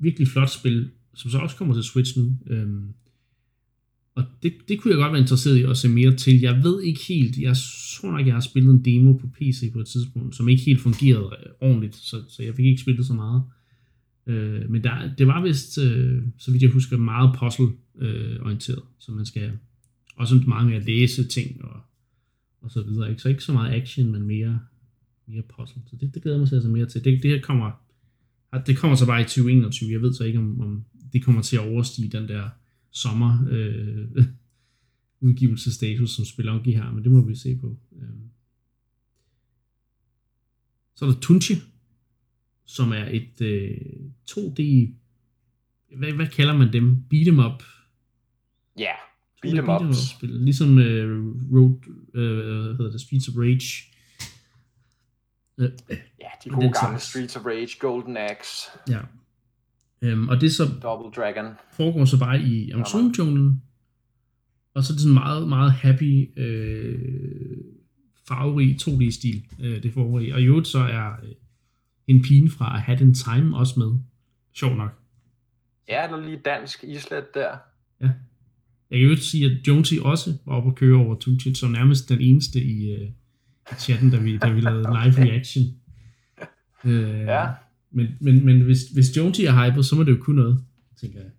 virkelig 0.01 0.29
flot 0.29 0.51
spil, 0.51 0.91
som 1.15 1.31
så 1.31 1.39
også 1.39 1.57
kommer 1.57 1.75
til 1.75 1.83
Switch 1.83 2.19
nu. 2.19 2.39
Øhm, 2.47 2.89
og 4.15 4.25
det, 4.43 4.53
det 4.69 4.81
kunne 4.81 4.91
jeg 4.91 4.99
godt 4.99 5.13
være 5.13 5.21
interesseret 5.21 5.57
i 5.57 5.63
at 5.63 5.77
se 5.77 5.89
mere 5.89 6.17
til. 6.17 6.41
Jeg 6.41 6.65
ved 6.65 6.83
ikke 6.83 7.01
helt, 7.09 7.39
jeg 7.39 7.57
tror 7.97 8.11
nok, 8.11 8.27
jeg 8.27 8.35
har 8.35 8.41
spillet 8.41 8.71
en 8.71 8.85
demo 8.85 9.13
på 9.13 9.27
PC 9.27 9.73
på 9.73 9.81
et 9.81 9.87
tidspunkt, 9.87 10.37
som 10.37 10.49
ikke 10.49 10.63
helt 10.63 10.81
fungerede 10.81 11.37
øh, 11.41 11.53
ordentligt, 11.61 11.97
så, 11.97 12.23
så 12.29 12.43
jeg 12.43 12.55
fik 12.55 12.67
ikke 12.67 12.81
spillet 12.81 13.07
så 13.07 13.13
meget. 13.13 13.43
Øh, 14.27 14.71
men 14.71 14.85
der, 14.85 15.15
det 15.19 15.27
var 15.27 15.43
vist, 15.43 15.79
øh, 15.79 16.23
så 16.39 16.51
vidt 16.51 16.63
jeg 16.63 16.71
husker, 16.71 16.97
meget 16.97 17.37
puzzle-orienteret, 17.39 18.79
øh, 18.79 18.85
så 18.99 19.13
man 19.13 19.27
skal 19.27 19.51
også 20.17 20.43
meget 20.47 20.67
med 20.67 20.77
at 20.77 20.87
læse 20.87 21.29
ting 21.29 21.65
og, 21.65 21.81
og 22.61 22.71
så 22.71 22.83
videre. 22.83 23.11
Ikke? 23.11 23.23
Så 23.23 23.29
ikke 23.29 23.43
så 23.43 23.53
meget 23.53 23.83
action, 23.83 24.13
men 24.13 24.23
mere, 24.23 24.61
mere 25.27 25.43
puzzle. 25.43 25.83
Så 25.87 25.97
det, 25.97 26.15
det 26.15 26.23
glæder 26.23 26.37
jeg 26.37 26.41
mig 26.41 26.49
til 26.49 26.57
at 26.57 26.63
se 26.63 26.69
mere 26.69 26.87
til. 26.87 27.05
Det, 27.05 27.23
det 27.23 27.31
her 27.31 27.41
kommer, 27.41 27.71
det 28.67 28.77
kommer 28.77 28.97
så 28.97 29.07
bare 29.07 29.21
i 29.21 29.25
2021. 29.25 29.93
Jeg 29.93 30.03
ved 30.03 30.15
så 30.15 30.25
ikke, 30.25 30.39
om, 30.39 30.61
om 30.61 30.85
det 31.13 31.25
kommer 31.25 31.43
til 31.43 31.57
at 31.57 31.69
overstige 31.69 32.09
den 32.09 32.29
der 32.29 32.49
sommer 32.91 33.47
øh, 33.51 34.09
udgivelsestatus, 35.29 36.11
som 36.11 36.25
Spelunky 36.25 36.77
har, 36.77 36.93
men 36.93 37.05
det 37.05 37.13
må 37.13 37.25
vi 37.25 37.35
se 37.35 37.57
på. 37.57 37.77
Øhm. 37.97 38.31
Så 40.95 41.05
er 41.05 41.11
der 41.11 41.21
Tunchi, 41.21 41.55
som 42.65 42.93
er 42.93 43.09
et 43.11 43.41
øh, 43.41 43.77
2D, 44.31 44.63
hvad, 45.97 46.13
hvad 46.13 46.27
kalder 46.27 46.57
man 46.57 46.73
dem? 46.73 47.05
Beat 47.11 47.29
em 47.29 47.39
up? 47.39 47.63
Ja, 48.79 48.93
beat 49.43 49.59
em 49.59 49.69
up. 49.69 49.95
Spil. 49.95 50.29
Ligesom 50.31 50.79
øh, 50.79 51.27
Road, 51.53 51.75
øh, 52.15 52.65
hvad 52.65 52.77
hedder 52.77 52.91
det, 52.91 53.01
Streets 53.01 53.29
of 53.29 53.35
Rage. 53.37 53.87
Øh, 55.59 55.71
ja, 56.21 56.27
de 56.45 56.51
gode 56.51 56.73
gamle 56.83 56.99
Streets 57.01 57.37
of 57.37 57.47
Rage, 57.47 57.79
Golden 57.81 58.17
Axe. 58.17 58.71
Ja, 58.89 59.01
Øhm, 60.03 60.29
og 60.29 60.41
det 60.41 60.53
så 60.53 60.65
Double 60.83 61.23
Dragon. 61.23 61.53
foregår 61.73 62.05
så 62.05 62.19
bare 62.19 62.41
i 62.41 62.71
Amazon-junglen, 62.71 63.63
og 64.75 64.85
så 64.85 64.93
er 64.93 64.95
det 64.95 65.01
sådan 65.01 65.15
meget, 65.15 65.49
meget 65.49 65.73
happy, 65.73 66.39
øh, 66.39 66.99
farverig 68.29 68.77
2D-stil, 68.83 69.45
øh, 69.61 69.83
det 69.83 69.93
foregår 69.95 70.21
i. 70.21 70.31
Og 70.31 70.41
i 70.41 70.45
øvrigt 70.45 70.67
så 70.69 70.79
er 70.79 71.13
øh, 71.23 71.33
en 72.07 72.23
pige 72.23 72.51
fra 72.51 72.77
A 72.77 72.79
Hat 72.79 73.01
in 73.01 73.15
Time 73.15 73.57
også 73.57 73.79
med. 73.81 73.99
Sjov 74.55 74.75
nok. 74.77 74.91
Ja, 75.89 76.07
der 76.11 76.17
er 76.17 76.21
lige 76.21 76.41
dansk 76.45 76.85
islet 76.85 77.25
der. 77.35 77.57
Ja. 78.01 78.11
Jeg 78.91 79.01
kan 79.01 79.09
jo 79.09 79.17
sige, 79.17 79.47
at 79.47 79.67
Jonesy 79.67 79.95
også 80.03 80.33
var 80.47 80.55
oppe 80.55 80.71
og 80.71 80.77
køre 80.77 80.97
over 80.97 81.15
Tunchit, 81.15 81.59
som 81.59 81.71
nærmest 81.71 82.09
den 82.09 82.21
eneste 82.21 82.63
i, 82.63 82.91
øh, 82.91 83.09
i 83.73 83.75
chatten, 83.79 84.11
da 84.11 84.19
vi, 84.19 84.39
da 84.39 84.51
vi 84.51 84.61
lavede 84.61 84.83
live 84.83 85.31
reaction. 85.31 85.65
Øh, 86.85 87.21
ja. 87.21 87.49
Men, 87.91 88.07
men, 88.21 88.45
men 88.45 88.61
hvis, 88.61 88.79
hvis 88.95 89.17
Jonesy 89.17 89.41
er 89.41 89.65
hyped, 89.65 89.83
så 89.83 89.97
må 89.97 90.03
det 90.03 90.11
jo 90.11 90.23
kunne 90.23 90.43
noget, 90.43 90.65
tænker 91.01 91.21
jeg. 91.21 91.31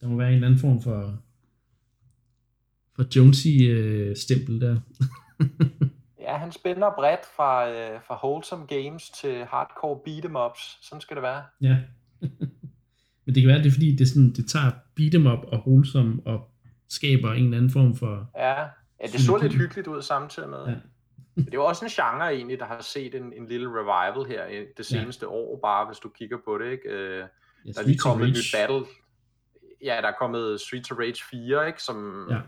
Der 0.00 0.08
må 0.08 0.16
være 0.16 0.28
en 0.28 0.34
eller 0.34 0.46
anden 0.46 0.60
form 0.60 0.82
for, 0.82 1.22
for 2.96 3.16
Jonesy-stempel 3.16 4.54
øh, 4.54 4.60
der. 4.60 4.80
ja, 6.26 6.36
han 6.36 6.52
spænder 6.52 6.90
bredt 6.96 7.20
fra, 7.36 7.70
øh, 7.70 8.00
fra 8.06 8.26
wholesome 8.26 8.66
games 8.66 9.10
til 9.10 9.44
hardcore 9.44 9.98
beat'em-ups. 10.06 10.88
Sådan 10.88 11.00
skal 11.00 11.16
det 11.16 11.22
være. 11.22 11.42
Ja. 11.60 11.76
men 13.24 13.34
det 13.34 13.42
kan 13.42 13.48
være, 13.48 13.58
det 13.58 13.66
er 13.66 13.70
fordi, 13.70 13.92
det, 13.92 14.00
er 14.00 14.08
sådan, 14.08 14.32
det 14.32 14.46
tager 14.48 14.70
beat'em-up 15.00 15.48
og 15.52 15.58
wholesome 15.66 16.20
og 16.24 16.50
skaber 16.90 17.32
en 17.32 17.44
eller 17.44 17.56
anden 17.56 17.70
form 17.70 17.96
for... 17.96 18.30
Ja, 18.36 18.60
ja 19.00 19.06
det 19.12 19.20
så 19.20 19.38
lidt 19.42 19.54
hyggeligt 19.54 19.88
ud 19.88 20.02
samtidig 20.02 20.48
med. 20.48 20.66
Ja. 20.66 20.74
Det 21.36 21.48
er 21.48 21.58
jo 21.58 21.64
også 21.64 21.84
en 21.84 21.90
genre 21.90 22.34
egentlig, 22.34 22.58
der 22.58 22.64
har 22.66 22.82
set 22.82 23.14
en, 23.14 23.32
en 23.32 23.46
lille 23.46 23.68
revival 23.68 24.28
her 24.28 24.46
i 24.46 24.64
det 24.76 24.86
seneste 24.86 25.26
ja. 25.26 25.32
år, 25.32 25.58
bare 25.62 25.86
hvis 25.86 25.98
du 25.98 26.08
kigger 26.08 26.38
på 26.44 26.58
det, 26.58 26.70
ikke? 26.72 26.88
Øh, 26.88 27.18
ja, 27.66 27.72
der 27.72 27.80
er 27.80 27.86
lige 27.86 27.98
kommet 27.98 28.28
et 28.28 28.34
nyt 28.34 28.54
battle. 28.54 28.86
Ja, 29.84 29.98
der 30.02 30.08
er 30.08 30.14
kommet 30.18 30.60
Streets 30.60 30.90
of 30.90 30.98
Rage 30.98 31.22
4, 31.30 31.66
ikke? 31.66 31.82
Som 31.82 32.26
ja. 32.30 32.40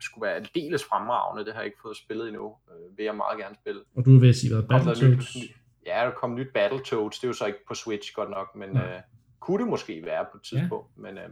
skulle 0.00 0.26
være 0.26 0.34
aldeles 0.34 0.84
fremragende. 0.84 1.44
Det 1.44 1.52
har 1.52 1.60
jeg 1.60 1.66
ikke 1.66 1.78
fået 1.82 1.96
spillet 1.96 2.28
endnu. 2.28 2.56
Øh, 2.70 2.98
vil 2.98 3.04
jeg 3.04 3.16
meget 3.16 3.38
gerne 3.38 3.54
spille. 3.54 3.80
Og 3.96 4.04
du 4.04 4.16
er 4.16 4.20
ved 4.20 4.28
at 4.28 4.36
sige, 4.36 4.54
hvad 4.54 4.62
Battletoads? 4.62 5.36
Ja, 5.86 6.04
der 6.04 6.10
kom 6.10 6.34
nyt 6.34 6.48
Battletoads. 6.54 7.18
Det 7.18 7.24
er 7.24 7.28
jo 7.28 7.32
så 7.32 7.46
ikke 7.46 7.58
på 7.68 7.74
Switch 7.74 8.14
godt 8.14 8.30
nok, 8.30 8.56
men 8.56 8.76
ja. 8.76 8.94
øh, 8.94 9.00
kunne 9.40 9.62
det 9.62 9.70
måske 9.70 10.02
være 10.04 10.24
på 10.32 10.36
et 10.36 10.42
tidspunkt. 10.42 10.90
Ja. 10.96 11.02
Men, 11.02 11.18
øh, 11.18 11.28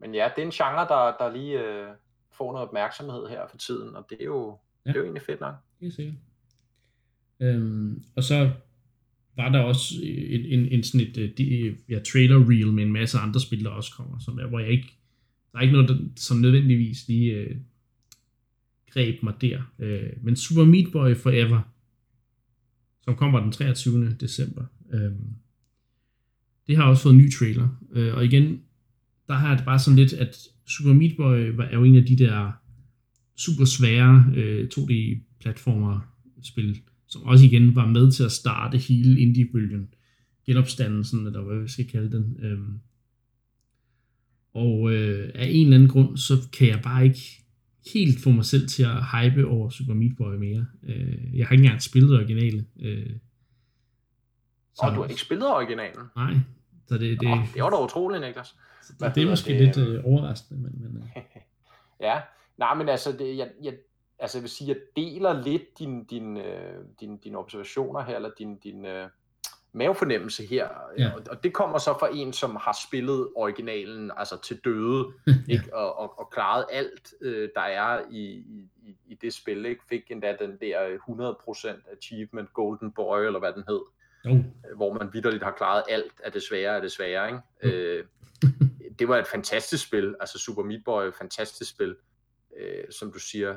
men 0.00 0.14
ja, 0.14 0.28
det 0.36 0.42
er 0.42 0.46
en 0.46 0.52
genre, 0.52 0.88
der, 0.88 1.16
der 1.18 1.32
lige 1.32 1.60
øh, 1.60 1.88
får 2.32 2.52
noget 2.52 2.68
opmærksomhed 2.68 3.28
her 3.28 3.46
for 3.50 3.56
tiden, 3.56 3.96
og 3.96 4.06
det 4.10 4.16
er 4.20 4.24
jo, 4.24 4.58
ja. 4.86 4.90
det 4.90 4.96
er 4.96 5.00
jo 5.00 5.04
egentlig 5.04 5.22
fedt 5.22 5.40
nok 5.40 5.54
helt 5.80 5.94
sikkert. 5.94 6.14
Øhm, 7.40 8.02
og 8.16 8.24
så 8.24 8.50
var 9.36 9.48
der 9.48 9.60
også 9.60 9.94
en, 10.02 10.40
en, 10.40 10.68
en 10.72 10.82
sådan 10.82 11.06
et, 11.06 11.18
et, 11.18 11.40
et 11.40 11.76
ja, 11.88 11.98
trailer 11.98 12.50
reel 12.50 12.72
med 12.72 12.82
en 12.82 12.92
masse 12.92 13.18
andre 13.18 13.40
spil, 13.40 13.64
der 13.64 13.70
også 13.70 13.92
kommer, 13.96 14.18
som 14.18 14.36
der, 14.36 14.46
hvor 14.46 14.58
jeg 14.58 14.68
ikke, 14.68 14.98
der 15.52 15.58
er 15.58 15.62
ikke 15.62 15.72
noget, 15.72 15.88
der, 15.88 15.96
som 16.16 16.36
nødvendigvis 16.36 17.08
lige 17.08 17.32
øh, 17.32 17.56
greb 18.90 19.22
mig 19.22 19.34
der. 19.40 19.62
Øh, 19.78 20.10
men 20.22 20.36
Super 20.36 20.64
Meat 20.64 20.92
Boy 20.92 21.14
Forever, 21.14 21.60
som 23.00 23.16
kommer 23.16 23.40
den 23.40 23.52
23. 23.52 24.10
december, 24.20 24.64
øh, 24.92 25.12
det 26.66 26.76
har 26.76 26.84
også 26.84 27.02
fået 27.02 27.12
en 27.12 27.18
ny 27.18 27.32
trailer. 27.32 27.68
Øh, 27.92 28.14
og 28.14 28.24
igen, 28.24 28.62
der 29.28 29.34
har 29.34 29.56
det 29.56 29.64
bare 29.64 29.78
sådan 29.78 29.96
lidt, 29.96 30.12
at 30.12 30.36
Super 30.66 30.92
Meat 30.92 31.16
Boy 31.16 31.62
er 31.70 31.74
jo 31.74 31.84
en 31.84 31.96
af 31.96 32.04
de 32.04 32.16
der 32.16 32.52
super 33.36 33.64
svære 33.64 34.24
øh, 34.36 34.68
2D 34.74 35.18
platformer 35.40 36.00
spil, 36.42 36.80
som 37.06 37.22
også 37.22 37.44
igen 37.44 37.74
var 37.74 37.86
med 37.86 38.12
til 38.12 38.24
at 38.24 38.32
starte 38.32 38.78
hele 38.78 39.20
indie-bølgen, 39.20 39.88
genopstandelsen, 40.46 41.26
eller 41.26 41.42
hvad 41.42 41.62
vi 41.62 41.68
skal 41.68 41.88
kalde 41.88 42.16
den. 42.16 42.36
Øhm, 42.42 42.80
og 44.54 44.92
øh, 44.92 45.30
af 45.34 45.46
en 45.50 45.66
eller 45.66 45.76
anden 45.76 45.88
grund, 45.88 46.16
så 46.16 46.48
kan 46.52 46.68
jeg 46.68 46.80
bare 46.82 47.04
ikke 47.04 47.44
helt 47.94 48.20
få 48.20 48.30
mig 48.30 48.44
selv 48.44 48.68
til 48.68 48.82
at 48.82 49.04
hype 49.04 49.46
over 49.46 49.70
Super 49.70 49.94
Meat 49.94 50.16
Boy 50.16 50.34
mere. 50.34 50.66
Øh, 50.82 51.38
jeg 51.38 51.46
har 51.46 51.52
ikke 51.52 51.64
engang 51.64 51.82
spillet 51.82 52.16
originale. 52.16 52.64
Øh, 52.80 53.10
så, 54.74 54.82
og 54.82 54.94
du 54.94 55.00
har 55.00 55.08
ikke 55.08 55.20
spillet 55.20 55.46
originalen? 55.46 56.02
Nej, 56.16 56.34
Så 56.88 56.94
det, 56.94 57.20
det, 57.20 57.28
Nå, 57.28 57.36
det 57.54 57.62
var 57.62 57.70
da 57.70 57.82
utroligt, 57.84 58.22
Niklas. 58.22 58.54
det, 58.88 58.94
hvad 58.98 59.10
det 59.10 59.22
er 59.22 59.30
måske 59.30 59.52
det, 59.52 59.60
lidt 59.60 59.76
øhm, 59.78 59.92
øh, 59.96 60.04
overraskende, 60.04 60.60
men, 60.62 60.72
men 60.82 61.02
øh, 61.16 61.22
Ja, 62.00 62.20
nej, 62.56 62.74
men 62.74 62.88
altså, 62.88 63.12
det, 63.12 63.36
jeg, 63.36 63.50
jeg, 63.62 63.74
altså, 64.18 64.38
jeg 64.38 64.42
vil 64.42 64.50
sige, 64.50 64.68
jeg 64.68 64.76
deler 64.96 65.42
lidt 65.42 65.78
din, 65.78 66.04
din, 66.04 66.36
øh, 66.36 66.84
din, 67.00 67.16
dine 67.16 67.38
observationer 67.38 68.02
her, 68.04 68.16
eller 68.16 68.30
din, 68.38 68.56
din 68.58 68.84
øh, 68.86 69.08
mavefornemmelse 69.72 70.46
her, 70.46 70.68
Ja. 70.98 71.10
og, 71.14 71.22
og 71.30 71.42
det 71.42 71.52
kommer 71.52 71.78
så 71.78 71.96
fra 72.00 72.08
en, 72.14 72.32
som 72.32 72.56
har 72.60 72.76
spillet 72.88 73.28
originalen 73.36 74.10
altså 74.16 74.40
til 74.42 74.60
døde, 74.64 75.06
ikke? 75.48 75.76
Og, 75.76 75.98
og, 75.98 76.18
og 76.18 76.30
klaret 76.30 76.64
alt, 76.72 77.14
øh, 77.20 77.48
der 77.54 77.60
er 77.60 78.00
i, 78.10 78.20
i, 78.24 78.68
i- 78.82 78.96
i 79.06 79.14
det 79.14 79.34
spil, 79.34 79.66
ikke? 79.66 79.82
fik 79.88 80.10
endda 80.10 80.36
den 80.40 80.58
der 80.60 80.96
100% 81.76 81.92
achievement, 81.96 82.52
Golden 82.52 82.92
Boy, 82.92 83.18
eller 83.18 83.38
hvad 83.38 83.52
den 83.52 83.64
hed, 83.68 83.80
jo, 84.26 84.32
øh, 84.34 84.76
hvor 84.76 84.92
man 84.92 85.12
vidderligt 85.12 85.42
har 85.42 85.52
klaret 85.52 85.82
alt 85.88 86.20
af 86.24 86.32
det 86.32 86.42
svære 86.42 86.76
af 86.76 86.82
det 86.82 86.92
svære, 86.92 87.26
ikke? 87.28 87.76
Øh, 87.76 88.04
det 88.98 89.08
var 89.08 89.18
et 89.18 89.26
fantastisk 89.26 89.86
spil, 89.86 90.14
altså 90.20 90.38
Super 90.38 90.62
Meat 90.62 90.82
Boy, 90.84 91.12
fantastisk 91.18 91.70
spil, 91.70 91.96
øh, 92.56 92.84
som 92.90 93.12
du 93.12 93.18
siger, 93.18 93.56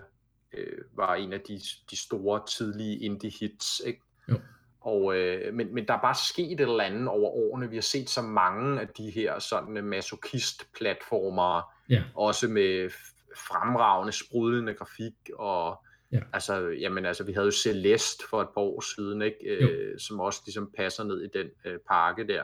øh, 0.54 0.78
var 0.94 1.16
en 1.16 1.34
af 1.34 1.42
de, 1.42 1.62
de 1.92 1.98
store 1.98 2.42
tidlige 2.48 3.00
indie 3.00 3.32
hits, 3.40 3.82
ikke? 3.86 4.02
Jo. 4.30 4.40
Og, 4.82 5.16
øh, 5.18 5.54
men, 5.54 5.74
men 5.74 5.88
der 5.88 5.94
er 5.94 6.02
bare 6.02 6.16
sket 6.16 6.52
et 6.52 6.62
eller 6.62 6.84
andet 6.84 7.08
over 7.08 7.30
årene. 7.30 7.70
Vi 7.70 7.76
har 7.76 7.82
set 7.82 8.10
så 8.10 8.22
mange 8.22 8.82
af 8.82 8.88
de 8.88 9.10
her 9.10 9.40
sådan 9.40 9.84
masochist-platformere, 9.84 11.64
ja, 11.90 12.04
også 12.16 12.48
med 12.48 12.90
fremragende, 13.36 14.14
sprudlende 14.14 14.74
grafik, 14.74 15.14
og 15.36 15.84
Ja. 16.12 16.20
altså, 16.34 16.68
jamen, 16.68 17.06
altså, 17.06 17.24
vi 17.24 17.34
havde 17.34 17.46
jo 17.46 17.52
Celeste 17.52 18.24
for 18.30 18.42
et 18.42 18.48
par 18.54 18.62
år 18.62 18.82
siden, 18.96 19.22
ikke? 19.22 19.38
Øh, 19.46 20.00
som 20.00 20.20
også 20.20 20.42
ligesom 20.46 20.72
passer 20.78 21.04
ned 21.04 21.22
i 21.22 21.28
den 21.38 21.48
øh, 21.66 21.80
pakke 21.90 22.28
der. 22.28 22.44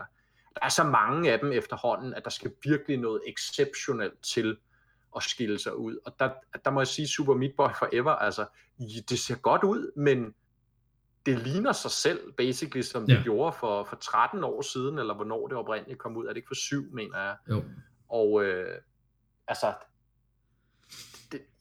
Der 0.56 0.62
er 0.66 0.70
så 0.70 0.84
mange 0.84 1.32
af 1.32 1.40
dem 1.40 1.52
efterhånden, 1.52 2.14
at 2.14 2.24
der 2.24 2.30
skal 2.30 2.52
virkelig 2.64 2.98
noget 2.98 3.22
exceptionelt 3.28 4.22
til 4.24 4.58
at 5.16 5.24
skille 5.24 5.60
sig 5.60 5.76
ud. 5.76 5.98
Og 6.06 6.16
der, 6.20 6.30
der 6.66 6.72
må 6.72 6.80
jeg 6.80 6.88
sige, 6.88 7.08
Super 7.08 7.34
Meat 7.34 7.52
Boy 7.58 7.70
Forever, 7.80 8.12
altså, 8.12 8.46
det 9.10 9.20
ser 9.20 9.36
godt 9.36 9.64
ud, 9.64 9.92
men 9.96 10.36
det 11.26 11.40
ligner 11.40 11.72
sig 11.72 11.92
selv, 11.92 12.32
basically, 12.38 12.82
som 12.82 13.08
det 13.08 13.14
Ja. 13.14 13.24
gjorde 13.24 13.56
for, 13.60 13.84
for 13.84 13.96
13 13.96 14.44
år 14.44 14.62
siden, 14.62 15.00
eller 15.00 15.14
hvornår 15.14 15.48
det 15.48 15.58
oprindeligt 15.58 16.00
kom 16.00 16.18
ud. 16.18 16.26
Er 16.26 16.30
det 16.30 16.38
ikke 16.38 16.48
for 16.48 16.56
syv, 16.56 16.94
mener 16.94 17.20
jeg? 17.20 17.36
jo, 17.50 17.64
Og 18.10 18.44
øh, 18.44 18.78
altså, 19.48 19.74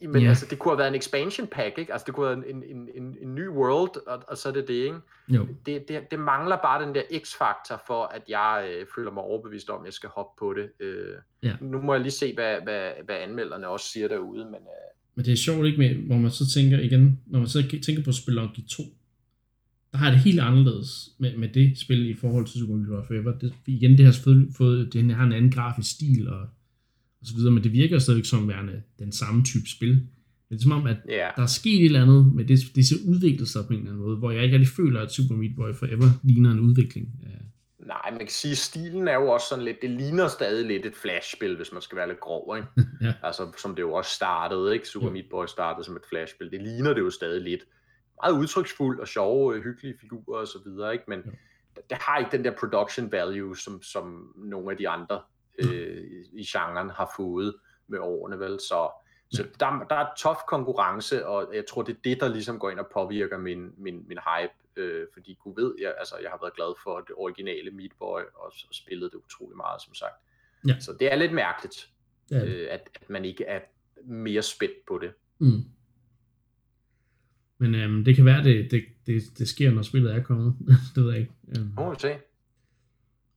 det, 0.01 0.11
men 0.11 0.23
Ja. 0.23 0.29
altså, 0.29 0.47
det 0.51 0.59
kunne 0.59 0.73
have 0.73 0.79
været 0.79 0.89
en 0.89 0.95
expansion 0.95 1.47
pack, 1.47 1.79
ikke? 1.79 1.93
Altså, 1.93 2.05
det 2.07 2.15
kunne 2.15 2.27
have 2.27 2.41
været 2.41 2.51
en, 2.55 2.63
en, 2.77 2.89
en, 3.03 3.17
en 3.23 3.35
ny 3.35 3.49
world, 3.49 4.07
og, 4.07 4.23
og 4.29 4.37
så 4.39 4.49
er 4.49 4.53
det 4.53 4.69
det, 4.69 4.75
ikke? 4.75 4.97
jo, 5.29 5.47
Det, 5.67 5.89
det, 5.89 6.01
det 6.11 6.19
mangler 6.19 6.57
bare 6.57 6.87
den 6.87 6.95
der 6.95 7.03
x-faktor 7.23 7.83
for, 7.87 8.03
at 8.05 8.23
jeg 8.29 8.69
øh, 8.71 8.87
føler 8.97 9.11
mig 9.13 9.23
overbevist 9.23 9.71
om, 9.71 9.81
at 9.81 9.85
jeg 9.87 9.93
skal 9.93 10.09
hoppe 10.09 10.39
på 10.39 10.55
det. 10.55 10.85
Øh, 10.87 11.15
Ja. 11.43 11.55
Nu 11.61 11.81
må 11.83 11.93
jeg 11.95 12.03
lige 12.03 12.13
se, 12.13 12.35
hvad, 12.35 12.57
hvad, 12.63 12.91
hvad 13.05 13.17
anmelderne 13.17 13.69
også 13.69 13.87
siger 13.91 14.09
derude, 14.09 14.45
men 14.45 14.55
øh, 14.55 14.91
Men 15.15 15.25
det 15.25 15.33
er 15.33 15.37
sjovt 15.37 15.67
ikke 15.67 15.79
med, 15.79 15.95
hvor 15.95 16.17
man 16.17 16.31
så 16.31 16.51
tænker 16.55 16.79
igen, 16.79 17.21
når 17.27 17.39
man 17.39 17.49
så 17.49 17.63
tænker 17.87 18.05
på 18.05 18.13
Spelunky 18.13 18.61
2, 18.71 18.83
der 19.93 19.99
har 19.99 20.11
det 20.11 20.19
helt 20.21 20.41
anderledes 20.41 21.09
med, 21.19 21.37
med 21.37 21.49
det 21.49 21.79
spil 21.79 22.11
i 22.11 22.15
forhold 22.15 22.47
til 22.47 22.61
Super 22.61 22.75
Meat 22.75 23.07
Forever. 23.07 23.39
Det, 23.39 23.55
igen, 23.67 23.91
det 23.99 24.05
har 24.05 24.13
selvfølgelig 24.13 24.55
fået, 24.57 24.93
det 24.93 25.15
har 25.15 25.25
en 25.25 25.33
anden 25.33 25.51
grafisk 25.51 25.91
stil 25.91 26.29
og, 26.29 26.47
og 27.25 27.29
så 27.29 27.35
videre, 27.37 27.53
men 27.53 27.65
det 27.65 27.73
virker 27.73 27.99
stadigvæk 27.99 28.25
som 28.25 28.49
værende 28.49 28.83
den 28.99 29.13
samme 29.13 29.45
type 29.45 29.69
spil. 29.77 29.91
Men 30.49 30.51
det 30.51 30.57
er 30.57 30.63
som 30.63 30.73
om, 30.73 30.87
at 30.87 30.97
ja. 31.09 31.29
der 31.37 31.43
er 31.43 31.47
sket 31.47 31.81
et 31.81 31.85
eller 31.85 32.03
andet 32.03 32.35
med 32.35 32.45
det, 32.45 32.59
disse 32.75 32.95
udvikler 33.09 33.63
på 33.67 33.73
en 33.73 33.79
eller 33.79 33.91
anden 33.91 34.05
måde, 34.07 34.17
hvor 34.17 34.31
jeg 34.31 34.43
ikke 34.45 34.57
rigtig 34.57 34.75
føler, 34.77 35.01
at 35.01 35.13
Super 35.13 35.35
Meat 35.35 35.53
Boy 35.57 35.75
Forever 35.75 36.09
ligner 36.25 36.51
en 36.51 36.61
udvikling. 36.61 37.09
af- 37.23 37.31
Nej, 37.87 38.11
man 38.11 38.19
kan 38.19 38.29
sige, 38.29 38.53
at 38.53 38.59
stilen 38.59 39.09
er 39.09 39.15
jo 39.15 39.29
også 39.29 39.47
sådan 39.49 39.65
lidt, 39.65 39.77
det 39.83 39.91
ligner 39.91 40.29
stadig 40.29 40.67
lidt 40.67 40.87
et 40.87 40.95
flashspil, 40.97 41.57
hvis 41.57 41.73
man 41.73 41.83
skal 41.83 41.97
være 41.97 42.09
lidt 42.09 42.21
grov, 42.21 42.57
ikke? 42.57 42.69
Ja. 43.07 43.13
Altså, 43.23 43.53
som 43.63 43.75
det 43.75 43.83
jo 43.83 43.93
også 43.93 44.11
startede, 44.11 44.75
ikke? 44.75 44.89
Super. 44.89 45.11
Meat 45.11 45.25
Boy 45.31 45.47
startede 45.47 45.85
som 45.85 45.97
et 45.97 46.03
flashspil. 46.09 46.51
Det 46.51 46.63
ligner 46.63 46.95
det 46.95 47.01
jo 47.01 47.11
stadig 47.11 47.43
lidt. 47.43 47.61
Meget 48.23 48.41
udtryksfuldt 48.41 49.01
og 49.01 49.09
sjove, 49.09 49.57
øh, 49.57 49.63
hyggelige 49.65 49.95
figurer 50.01 50.41
og 50.41 50.47
så 50.47 50.59
videre, 50.67 50.93
ikke? 50.93 51.05
Men 51.09 51.19
det, 51.75 51.83
det 51.91 51.99
har 52.01 52.19
ikke 52.19 52.37
den 52.37 52.45
der 52.45 52.53
production 52.61 53.13
value, 53.13 53.57
som, 53.57 53.83
som 53.83 54.05
nogle 54.37 54.71
af 54.71 54.77
de 54.77 54.89
andre 54.89 55.21
øh, 55.59 56.05
i, 56.33 56.43
genren 56.43 56.91
har 56.91 57.13
fået 57.17 57.55
med 57.87 57.99
årene, 57.99 58.39
vel? 58.39 58.61
Så, 58.61 58.91
så 59.31 59.43
der, 59.61 59.87
der 59.91 59.97
er 59.97 60.07
tof 60.19 60.37
konkurrence, 60.49 61.27
og 61.27 61.55
jeg 61.55 61.65
tror, 61.67 61.83
det 61.83 61.93
er 61.93 62.01
det, 62.05 62.21
der 62.21 62.29
ligesom 62.29 62.59
går 62.59 62.71
ind 62.71 62.79
og 62.79 62.87
påvirker 62.95 63.39
min, 63.39 63.71
min, 63.77 64.05
min 64.09 64.19
hype, 64.19 64.83
øh, 64.83 65.07
fordi 65.13 65.39
Gud 65.41 65.55
ved, 65.57 65.75
jeg, 65.81 65.95
altså, 65.99 66.15
jeg 66.23 66.31
har 66.31 66.39
været 66.43 66.55
glad 66.55 66.75
for 66.83 67.01
det 67.01 67.15
originale 67.17 67.71
Meat 67.71 67.93
Boy, 67.99 68.21
og, 68.35 68.53
og 68.69 68.75
spillet 68.75 69.13
det 69.13 69.19
utrolig 69.19 69.57
meget, 69.57 69.83
som 69.83 69.95
sagt. 69.95 70.15
Ja. 70.69 70.81
Så 70.81 70.97
det 71.01 71.13
er 71.13 71.17
lidt 71.17 71.33
mærkeligt, 71.33 71.89
det. 72.29 72.49
øh, 72.49 72.69
at, 72.71 72.89
at 73.01 73.11
man 73.11 73.25
ikke 73.25 73.45
er 73.45 73.61
mere 74.05 74.43
spændt 74.43 74.87
på 74.89 74.99
det. 74.99 75.13
Mm. 75.39 75.65
Men 77.59 77.75
øhm, 77.75 78.05
det 78.05 78.17
kan 78.17 78.25
være, 78.25 78.45
det, 78.45 78.71
det, 78.71 78.85
det, 79.07 79.23
det 79.39 79.49
sker, 79.49 79.71
når 79.71 79.83
spillet 79.83 80.15
er 80.15 80.23
kommet. 80.23 80.57
det 80.95 81.05
ved 81.05 81.13
jeg 81.13 81.21
ikke. 81.21 81.33
Øhm. 81.59 81.73
Må 81.77 81.91
vi 81.91 81.97
se. 81.99 82.17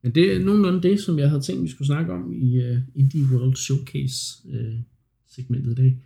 Men 0.03 0.15
det 0.15 0.35
er 0.35 0.39
nogenlunde 0.39 0.81
det, 0.81 0.99
som 0.99 1.19
jeg 1.19 1.29
havde 1.29 1.41
tænkt, 1.41 1.63
vi 1.63 1.67
skulle 1.67 1.85
snakke 1.85 2.13
om 2.13 2.33
i 2.33 2.57
uh, 2.57 2.77
Indie 2.95 3.25
World 3.31 3.55
Showcase 3.55 4.17
uh, 4.45 4.79
segmentet 5.27 5.71
i 5.71 5.75
dag. 5.75 5.97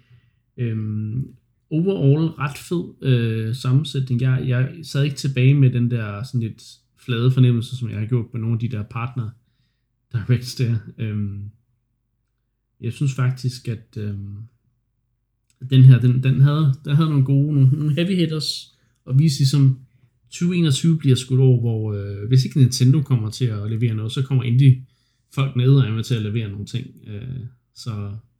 Um, 0.72 1.28
overall 1.70 2.26
ret 2.28 2.58
fed 2.58 3.48
uh, 3.50 3.56
sammensætning. 3.56 4.22
Jeg, 4.22 4.44
jeg 4.48 4.76
sad 4.84 5.04
ikke 5.04 5.16
tilbage 5.16 5.54
med 5.54 5.72
den 5.72 5.92
der 5.92 6.24
sådan 6.24 6.42
lidt 6.42 6.64
flade 6.98 7.32
fornemmelse, 7.32 7.78
som 7.78 7.90
jeg 7.90 8.00
har 8.00 8.06
gjort 8.06 8.34
med 8.34 8.42
nogle 8.42 8.54
af 8.54 8.60
de 8.60 8.70
der 8.70 8.84
partner 8.84 9.30
directs 10.14 10.56
der. 10.56 10.76
Um, 11.00 11.52
jeg 12.82 12.94
synes 12.94 13.14
faktisk, 13.14 13.68
at 13.68 13.98
um, 13.98 14.38
den 15.70 15.84
her, 15.84 16.00
den, 16.00 16.24
den, 16.24 16.42
havde, 16.42 16.74
den 16.86 16.96
havde 16.96 17.10
nogle 17.10 17.26
gode, 17.26 17.54
nogle, 17.54 17.70
nogle 17.70 17.94
heavy 17.94 18.16
hitters, 18.16 18.76
og 19.06 19.20
viste 19.20 19.40
ligesom, 19.40 19.80
2021 20.32 20.98
bliver 20.98 21.16
skudt 21.16 21.40
over, 21.42 21.60
hvor 21.60 21.94
øh, 21.94 22.28
hvis 22.28 22.46
ikke 22.46 22.60
Nintendo 22.60 23.02
kommer 23.02 23.30
til 23.30 23.46
at 23.46 23.72
levere 23.72 23.94
noget, 23.94 24.12
så 24.12 24.24
kommer 24.28 24.44
indie 24.44 24.86
folk 25.36 25.56
ned 25.56 25.76
og 25.76 25.88
er 25.88 25.92
med 25.92 26.04
til 26.04 26.16
at 26.16 26.22
levere 26.22 26.50
nogle 26.50 26.66
ting. 26.66 26.88
Øh, 27.08 27.40
så 27.76 27.90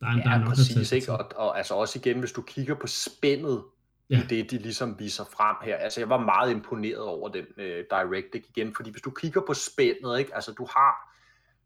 der 0.00 0.06
er, 0.06 0.22
der 0.24 0.30
er 0.30 0.32
Ja, 0.32 0.38
nok 0.38 0.50
at 0.50 0.56
tage 0.56 0.78
præcis, 0.78 0.92
ikke? 0.92 1.12
Og, 1.12 1.30
og 1.36 1.58
altså 1.58 1.74
også 1.74 1.98
igen, 1.98 2.18
hvis 2.18 2.32
du 2.32 2.42
kigger 2.42 2.74
på 2.74 2.86
spændet 2.86 3.62
Ja. 4.10 4.16
ja. 4.16 4.22
i 4.22 4.26
det, 4.26 4.50
de 4.50 4.58
ligesom 4.58 4.96
viser 4.98 5.24
frem 5.24 5.56
her. 5.62 5.76
Altså, 5.76 6.00
jeg 6.00 6.08
var 6.08 6.24
meget 6.24 6.50
imponeret 6.50 6.98
over 7.02 7.28
den 7.28 7.44
øh, 7.58 7.84
Direct 7.90 8.34
ikke? 8.34 8.48
igen, 8.56 8.74
fordi 8.76 8.90
hvis 8.90 9.02
du 9.02 9.10
kigger 9.10 9.40
på 9.46 9.54
spændet, 9.54 10.18
ikke? 10.18 10.34
Altså, 10.34 10.52
du 10.52 10.66
har, 10.76 10.92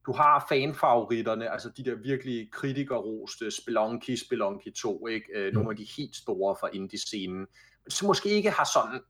du 0.07 0.13
har 0.13 0.47
fanfavoritterne, 0.49 1.53
altså 1.53 1.71
de 1.77 1.85
der 1.85 1.95
virkelig 1.95 2.49
kritikerroste 2.53 3.51
Spelunky, 3.51 4.17
Spelunky 4.17 4.73
2, 4.73 5.07
ikke? 5.07 5.27
Øh, 5.37 5.53
nogle 5.55 5.71
af 5.71 5.77
de 5.77 5.87
helt 5.97 6.17
store 6.17 6.57
fra 6.61 6.69
indie-scenen, 6.73 7.47
som 7.89 8.07
måske 8.07 8.29
ikke 8.29 8.51
har 8.51 8.69
sådan 8.75 9.01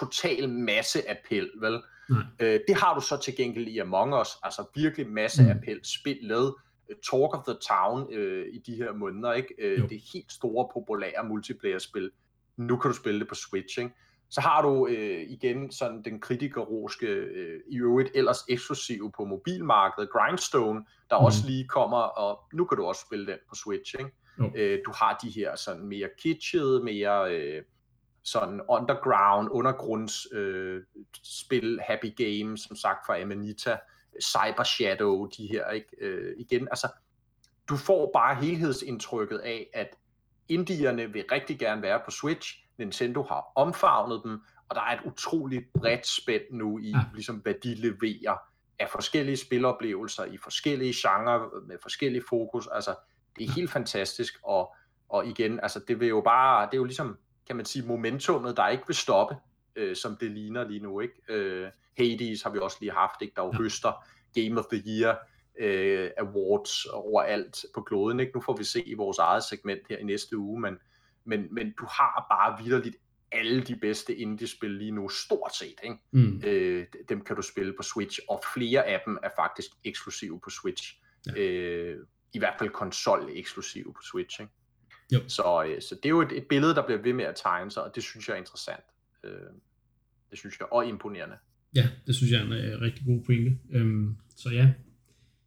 total 0.00 0.48
masse 0.48 1.10
appel, 1.10 1.50
vel? 1.60 1.80
Nej. 2.10 2.22
Øh, 2.40 2.60
det 2.68 2.76
har 2.76 2.94
du 2.94 3.00
så 3.00 3.16
til 3.16 3.36
gengæld 3.36 3.66
i 3.68 3.78
Among 3.78 4.20
Us, 4.20 4.28
altså 4.42 4.64
virkelig 4.74 5.08
masse 5.10 5.42
Mm. 5.42 5.48
mm. 5.48 5.54
appel, 5.56 5.80
spillet, 5.84 6.54
øh, 6.90 6.96
Talk 7.10 7.34
of 7.36 7.44
the 7.44 7.56
Town 7.68 8.12
øh, 8.12 8.46
i 8.52 8.58
de 8.58 8.74
her 8.76 8.92
måneder, 8.92 9.32
ikke? 9.32 9.54
Øh, 9.58 9.78
Jo. 9.78 9.86
det 9.86 9.96
er 9.96 10.00
helt 10.12 10.32
store, 10.32 10.68
populære 10.74 11.24
multiplayer-spil. 11.28 12.10
Nu 12.56 12.76
kan 12.76 12.90
du 12.90 12.96
spille 12.96 13.20
det 13.20 13.28
på 13.28 13.34
Switch, 13.34 13.78
ikke? 13.78 13.90
Så 14.30 14.40
har 14.40 14.62
du 14.62 14.86
øh, 14.86 15.22
igen 15.28 15.72
sådan 15.72 16.02
den 16.02 16.20
kritikerroske, 16.20 17.06
øh, 17.06 17.60
i 17.68 17.78
øvrigt 17.78 18.10
ellers 18.14 18.38
eksklusiv 18.48 19.12
på 19.16 19.24
mobilmarkedet, 19.24 20.10
Grindstone, 20.10 20.84
der 21.10 21.18
mm. 21.18 21.24
også 21.24 21.38
lige 21.46 21.68
kommer, 21.68 21.96
og 21.98 22.40
nu 22.52 22.64
kan 22.64 22.78
du 22.78 22.84
også 22.84 23.04
spille 23.06 23.26
den 23.26 23.38
på 23.48 23.54
Switch, 23.54 23.94
ikke? 23.98 24.10
Jo. 24.38 24.50
Øh, 24.56 24.78
du 24.86 24.92
har 24.96 25.18
de 25.22 25.30
her 25.30 25.56
sådan 25.56 25.86
mere 25.86 26.08
kitschede, 26.22 26.84
mere 26.84 27.34
øh, 27.34 27.62
sådan 28.26 28.60
underground, 28.68 29.48
undergrunds 29.50 30.26
øh, 30.32 30.82
spil, 31.22 31.80
Happy 31.88 32.14
Game, 32.16 32.58
som 32.58 32.76
sagt 32.76 33.06
fra 33.06 33.20
Amanita, 33.20 33.78
Cyber 34.22 34.62
Shadow, 34.64 35.26
de 35.26 35.46
her, 35.46 35.70
ikke? 35.70 35.88
Øh, 36.00 36.34
igen, 36.38 36.68
altså, 36.70 36.88
du 37.68 37.76
får 37.76 38.10
bare 38.14 38.34
helhedsindtrykket 38.34 39.38
af, 39.38 39.70
at 39.74 39.88
indierne 40.48 41.12
vil 41.12 41.24
rigtig 41.32 41.58
gerne 41.58 41.82
være 41.82 42.00
på 42.04 42.10
Switch, 42.10 42.54
Nintendo 42.78 43.22
har 43.22 43.44
omfavnet 43.54 44.20
dem, 44.24 44.40
og 44.68 44.76
der 44.76 44.82
er 44.82 44.94
et 44.98 45.00
utroligt 45.06 45.64
bredt 45.72 46.06
spænd 46.06 46.42
nu 46.50 46.78
i, 46.78 46.90
Ja. 46.90 46.98
ligesom 47.14 47.36
hvad 47.36 47.54
de 47.62 47.74
leverer 47.74 48.36
af 48.78 48.90
forskellige 48.90 49.36
spiloplevelser 49.36 50.24
i 50.24 50.36
forskellige 50.36 50.94
genrer 50.96 51.66
med 51.66 51.76
forskellige 51.82 52.24
fokus. 52.28 52.68
Altså, 52.72 52.94
det 53.38 53.44
er 53.48 53.52
helt 53.52 53.70
fantastisk, 53.70 54.34
og, 54.44 54.74
og 55.08 55.26
igen, 55.26 55.60
altså, 55.62 55.80
det 55.88 56.00
vil 56.00 56.08
jo 56.08 56.20
bare, 56.20 56.66
det 56.66 56.72
er 56.72 56.78
jo 56.78 56.84
ligesom, 56.84 57.18
kan 57.46 57.56
man 57.56 57.64
sige, 57.64 57.86
momentummet, 57.86 58.56
der 58.56 58.68
ikke 58.68 58.84
vil 58.86 58.96
stoppe, 58.96 59.36
øh, 59.76 59.96
som 59.96 60.16
det 60.16 60.30
ligner 60.30 60.68
lige 60.68 60.80
nu, 60.80 61.00
ikke? 61.00 61.14
Øh, 61.28 61.68
Hades 61.98 62.42
har 62.42 62.50
vi 62.50 62.58
også 62.58 62.76
lige 62.80 62.92
haft, 62.92 63.22
ikke? 63.22 63.32
Der 63.36 63.42
jo 63.42 63.50
Ja. 63.52 63.58
høster 63.58 64.06
Game 64.34 64.58
of 64.60 64.64
the 64.72 64.82
Year 64.86 65.18
øh, 65.58 66.10
awards 66.18 66.84
overalt 66.86 67.64
på 67.74 67.82
kloden, 67.82 68.20
ikke? 68.20 68.32
Nu 68.34 68.40
får 68.40 68.56
vi 68.56 68.64
se 68.64 68.82
i 68.82 68.94
vores 68.94 69.18
eget 69.18 69.44
segment 69.44 69.80
her 69.88 69.96
i 69.98 70.04
næste 70.04 70.36
uge, 70.38 70.60
men, 70.60 70.78
men, 71.24 71.48
men 71.54 71.72
du 71.80 71.86
har 71.90 72.26
bare 72.30 72.64
vidderligt 72.64 72.96
alle 73.32 73.62
de 73.62 73.76
bedste 73.76 74.16
indie-spil 74.16 74.70
lige 74.70 74.90
nu, 74.90 75.08
stort 75.08 75.54
set. 75.56 75.74
Ikke? 75.82 75.96
Mm. 76.10 76.42
Øh, 76.44 76.86
dem 77.08 77.20
kan 77.24 77.36
du 77.36 77.42
spille 77.42 77.72
på 77.76 77.82
Switch, 77.82 78.20
og 78.28 78.42
flere 78.54 78.86
af 78.86 79.02
dem 79.06 79.18
er 79.22 79.28
faktisk 79.36 79.70
eksklusive 79.84 80.40
på 80.44 80.50
Switch. 80.50 81.00
Ja. 81.26 81.40
Øh, 81.40 82.06
I 82.32 82.38
hvert 82.38 82.54
fald 82.58 82.70
konsol-eksklusive 82.70 83.92
på 83.92 84.02
Switch. 84.02 84.40
Ikke? 84.40 84.52
Jo. 85.12 85.20
Så, 85.28 85.64
øh, 85.68 85.82
så 85.82 85.94
det 85.94 86.04
er 86.04 86.10
jo 86.10 86.22
et, 86.22 86.32
et 86.32 86.44
billede, 86.44 86.74
der 86.74 86.86
bliver 86.86 87.02
ved 87.02 87.12
med 87.12 87.24
at 87.24 87.34
tegne 87.42 87.70
sig, 87.70 87.82
og 87.84 87.92
det 87.94 88.02
synes 88.02 88.28
jeg 88.28 88.34
er 88.34 88.38
interessant. 88.38 88.84
Øh, 89.24 89.30
det 90.30 90.38
synes 90.38 90.58
jeg, 90.60 90.68
og 90.72 90.86
imponerende. 90.86 91.36
Ja, 91.74 91.88
det 92.06 92.14
synes 92.14 92.32
jeg 92.32 92.40
er 92.40 92.44
en 92.44 92.52
øh, 92.52 92.80
rigtig 92.80 93.06
god 93.06 93.24
pointe. 93.24 93.58
Øhm, 93.70 94.16
så 94.36 94.50
ja, 94.50 94.72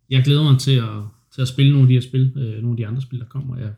jeg 0.09 0.23
glæder 0.23 0.43
mig 0.43 0.59
til 0.59 0.77
at, 0.77 1.03
til 1.31 1.41
at 1.41 1.47
spille 1.47 1.71
nogle 1.71 1.83
af 1.83 1.87
de 1.87 1.93
her 1.93 2.01
spil, 2.01 2.33
øh, 2.37 2.61
nogle 2.61 2.69
af 2.69 2.77
de 2.77 2.87
andre 2.87 3.01
spil, 3.01 3.19
der 3.19 3.25
kommer. 3.25 3.57
Jeg 3.57 3.73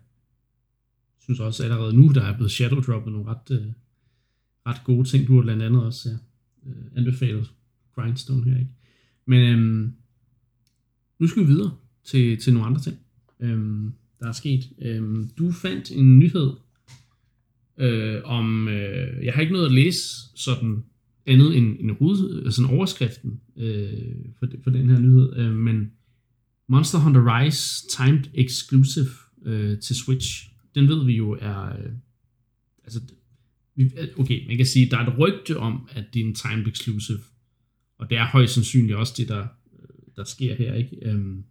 synes 1.19 1.39
også 1.39 1.63
allerede 1.63 1.95
nu, 1.95 2.07
der 2.07 2.23
er 2.23 2.35
blevet 2.35 2.51
shadow 2.51 2.81
droppet 2.81 3.13
nogle 3.13 3.29
ret, 3.29 3.51
øh, 3.51 3.67
ret 4.67 4.81
gode 4.85 5.09
ting. 5.09 5.27
Du 5.27 5.35
har 5.35 5.41
blandt 5.41 5.63
andet 5.63 5.83
også 5.83 6.09
ja, 6.09 6.15
øh, 6.69 6.85
anbefalet 6.95 7.51
Grindstone 7.95 8.43
her, 8.43 8.59
ikke? 8.59 8.71
Men 9.25 9.53
øhm, 9.53 9.93
nu 11.19 11.27
skal 11.27 11.41
vi 11.41 11.47
videre 11.47 11.77
til, 12.03 12.41
til 12.41 12.53
nogle 12.53 12.67
andre 12.67 12.81
ting, 12.81 12.99
øhm, 13.39 13.93
der 14.21 14.27
er 14.27 14.31
sket. 14.31 14.69
Øhm, 14.81 15.29
du 15.37 15.51
fandt 15.51 15.91
en 15.91 16.19
nyhed 16.19 16.51
øh, 17.77 18.21
om, 18.23 18.67
øh, 18.67 19.25
jeg 19.25 19.33
har 19.33 19.41
ikke 19.41 19.53
noget 19.53 19.65
at 19.65 19.71
læse 19.71 19.99
sådan 20.35 20.83
andet 21.25 21.57
end, 21.57 21.79
en 21.79 21.91
rud, 21.91 22.41
altså 22.45 22.61
en 22.61 22.69
overskriften 22.69 23.39
øh, 23.57 24.15
for, 24.39 24.47
for 24.63 24.69
den 24.69 24.89
her 24.89 24.99
nyhed, 24.99 25.37
øh, 25.37 25.53
men 25.53 25.91
Monster 26.67 26.99
Hunter 26.99 27.39
Rise 27.39 27.87
Timed 27.87 28.23
Exclusive 28.33 29.09
øh, 29.45 29.79
til 29.79 29.95
Switch, 29.95 30.49
den 30.75 30.87
ved 30.87 31.05
vi 31.05 31.15
jo 31.15 31.37
er, 31.41 31.65
øh, 31.65 31.91
altså, 32.83 33.01
okay, 34.17 34.47
man 34.47 34.57
kan 34.57 34.65
sige, 34.65 34.89
der 34.89 34.97
er 34.97 35.07
et 35.07 35.19
rygte 35.19 35.57
om, 35.57 35.89
at 35.91 36.05
det 36.13 36.21
er 36.21 36.25
en 36.25 36.35
Timed 36.35 36.67
Exclusive, 36.67 37.19
og 37.97 38.09
det 38.09 38.17
er 38.17 38.25
højst 38.25 38.53
sandsynligt 38.53 38.97
også 38.97 39.13
det, 39.17 39.27
der, 39.27 39.47
øh, 39.79 39.87
der 40.15 40.23
sker 40.23 40.55
her, 40.55 40.73
ikke? 40.73 40.97
Øhm, 41.01 41.43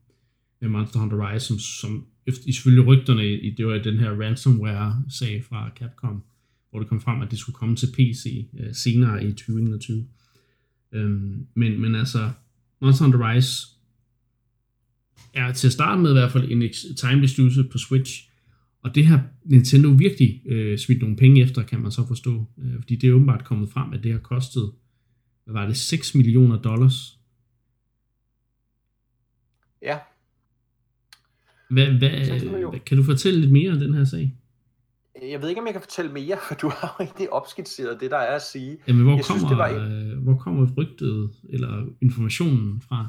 med 0.60 0.68
Monster 0.68 0.98
Hunter 0.98 1.30
Rise, 1.30 1.46
som, 1.46 1.58
som 1.58 2.06
ifølge 2.46 2.82
rygterne, 2.82 3.26
i, 3.26 3.50
det 3.50 3.66
var 3.66 3.78
den 3.78 3.98
her 3.98 4.10
ransomware-sag 4.10 5.44
fra 5.44 5.70
Capcom, 5.78 6.22
hvor 6.70 6.78
det 6.78 6.88
kom 6.88 7.00
frem, 7.00 7.22
at 7.22 7.30
det 7.30 7.38
skulle 7.38 7.56
komme 7.56 7.76
til 7.76 7.92
PC 7.92 8.48
øh, 8.60 8.74
senere 8.74 9.24
i 9.24 9.32
2021. 9.32 10.06
Øhm, 10.92 11.46
men, 11.54 11.80
men 11.80 11.94
altså, 11.94 12.30
Monster 12.80 13.04
Hunter 13.04 13.30
Rise 13.30 13.66
er 15.34 15.52
til 15.52 15.66
at 15.66 15.72
starte 15.72 16.02
med 16.02 16.10
i 16.10 16.12
hvert 16.12 16.32
fald 16.32 16.50
en 16.50 16.72
time 16.96 17.24
exclusive 17.24 17.68
på 17.68 17.78
Switch, 17.78 18.30
og 18.82 18.94
det 18.94 19.06
har 19.06 19.24
Nintendo 19.44 19.88
virkelig 19.88 20.42
øh, 20.46 20.78
smidt 20.78 21.00
nogle 21.00 21.16
penge 21.16 21.42
efter, 21.42 21.62
kan 21.62 21.80
man 21.80 21.92
så 21.92 22.06
forstå, 22.06 22.44
øh, 22.58 22.74
fordi 22.80 22.96
det 22.96 23.08
er 23.08 23.14
åbenbart 23.14 23.44
kommet 23.44 23.70
frem, 23.70 23.92
at 23.92 24.02
det 24.02 24.12
har 24.12 24.18
kostet, 24.18 24.72
hvad 25.44 25.54
var 25.54 25.66
det, 25.66 25.76
6 25.76 26.14
millioner 26.14 26.62
dollars. 26.62 27.18
Ja. 29.82 29.98
Hvad, 31.70 31.86
hvad, 31.86 32.80
kan 32.80 32.96
du 32.96 33.02
fortælle 33.02 33.40
lidt 33.40 33.52
mere 33.52 33.70
om 33.72 33.78
den 33.78 33.94
her 33.94 34.04
sag? 34.04 34.34
Jeg 35.22 35.42
ved 35.42 35.48
ikke, 35.48 35.60
om 35.60 35.66
jeg 35.66 35.74
kan 35.74 35.82
fortælle 35.82 36.12
mere, 36.12 36.36
for 36.48 36.54
du 36.54 36.68
har 36.68 36.96
jo 36.98 37.04
rigtig 37.04 37.32
opskitseret 37.32 38.00
det, 38.00 38.10
der 38.10 38.16
er 38.16 38.36
at 38.36 38.42
sige. 38.42 38.78
Jamen, 38.88 39.02
hvor, 39.02 39.16
jeg 39.16 39.24
kommer, 39.24 39.38
synes, 39.38 39.50
det 39.50 39.58
var. 39.58 39.68
Øh, 39.68 40.22
hvor 40.22 40.34
kommer 40.34 40.66
rygtet 40.76 41.30
eller 41.48 41.86
informationen 42.02 42.82
fra? 42.88 43.06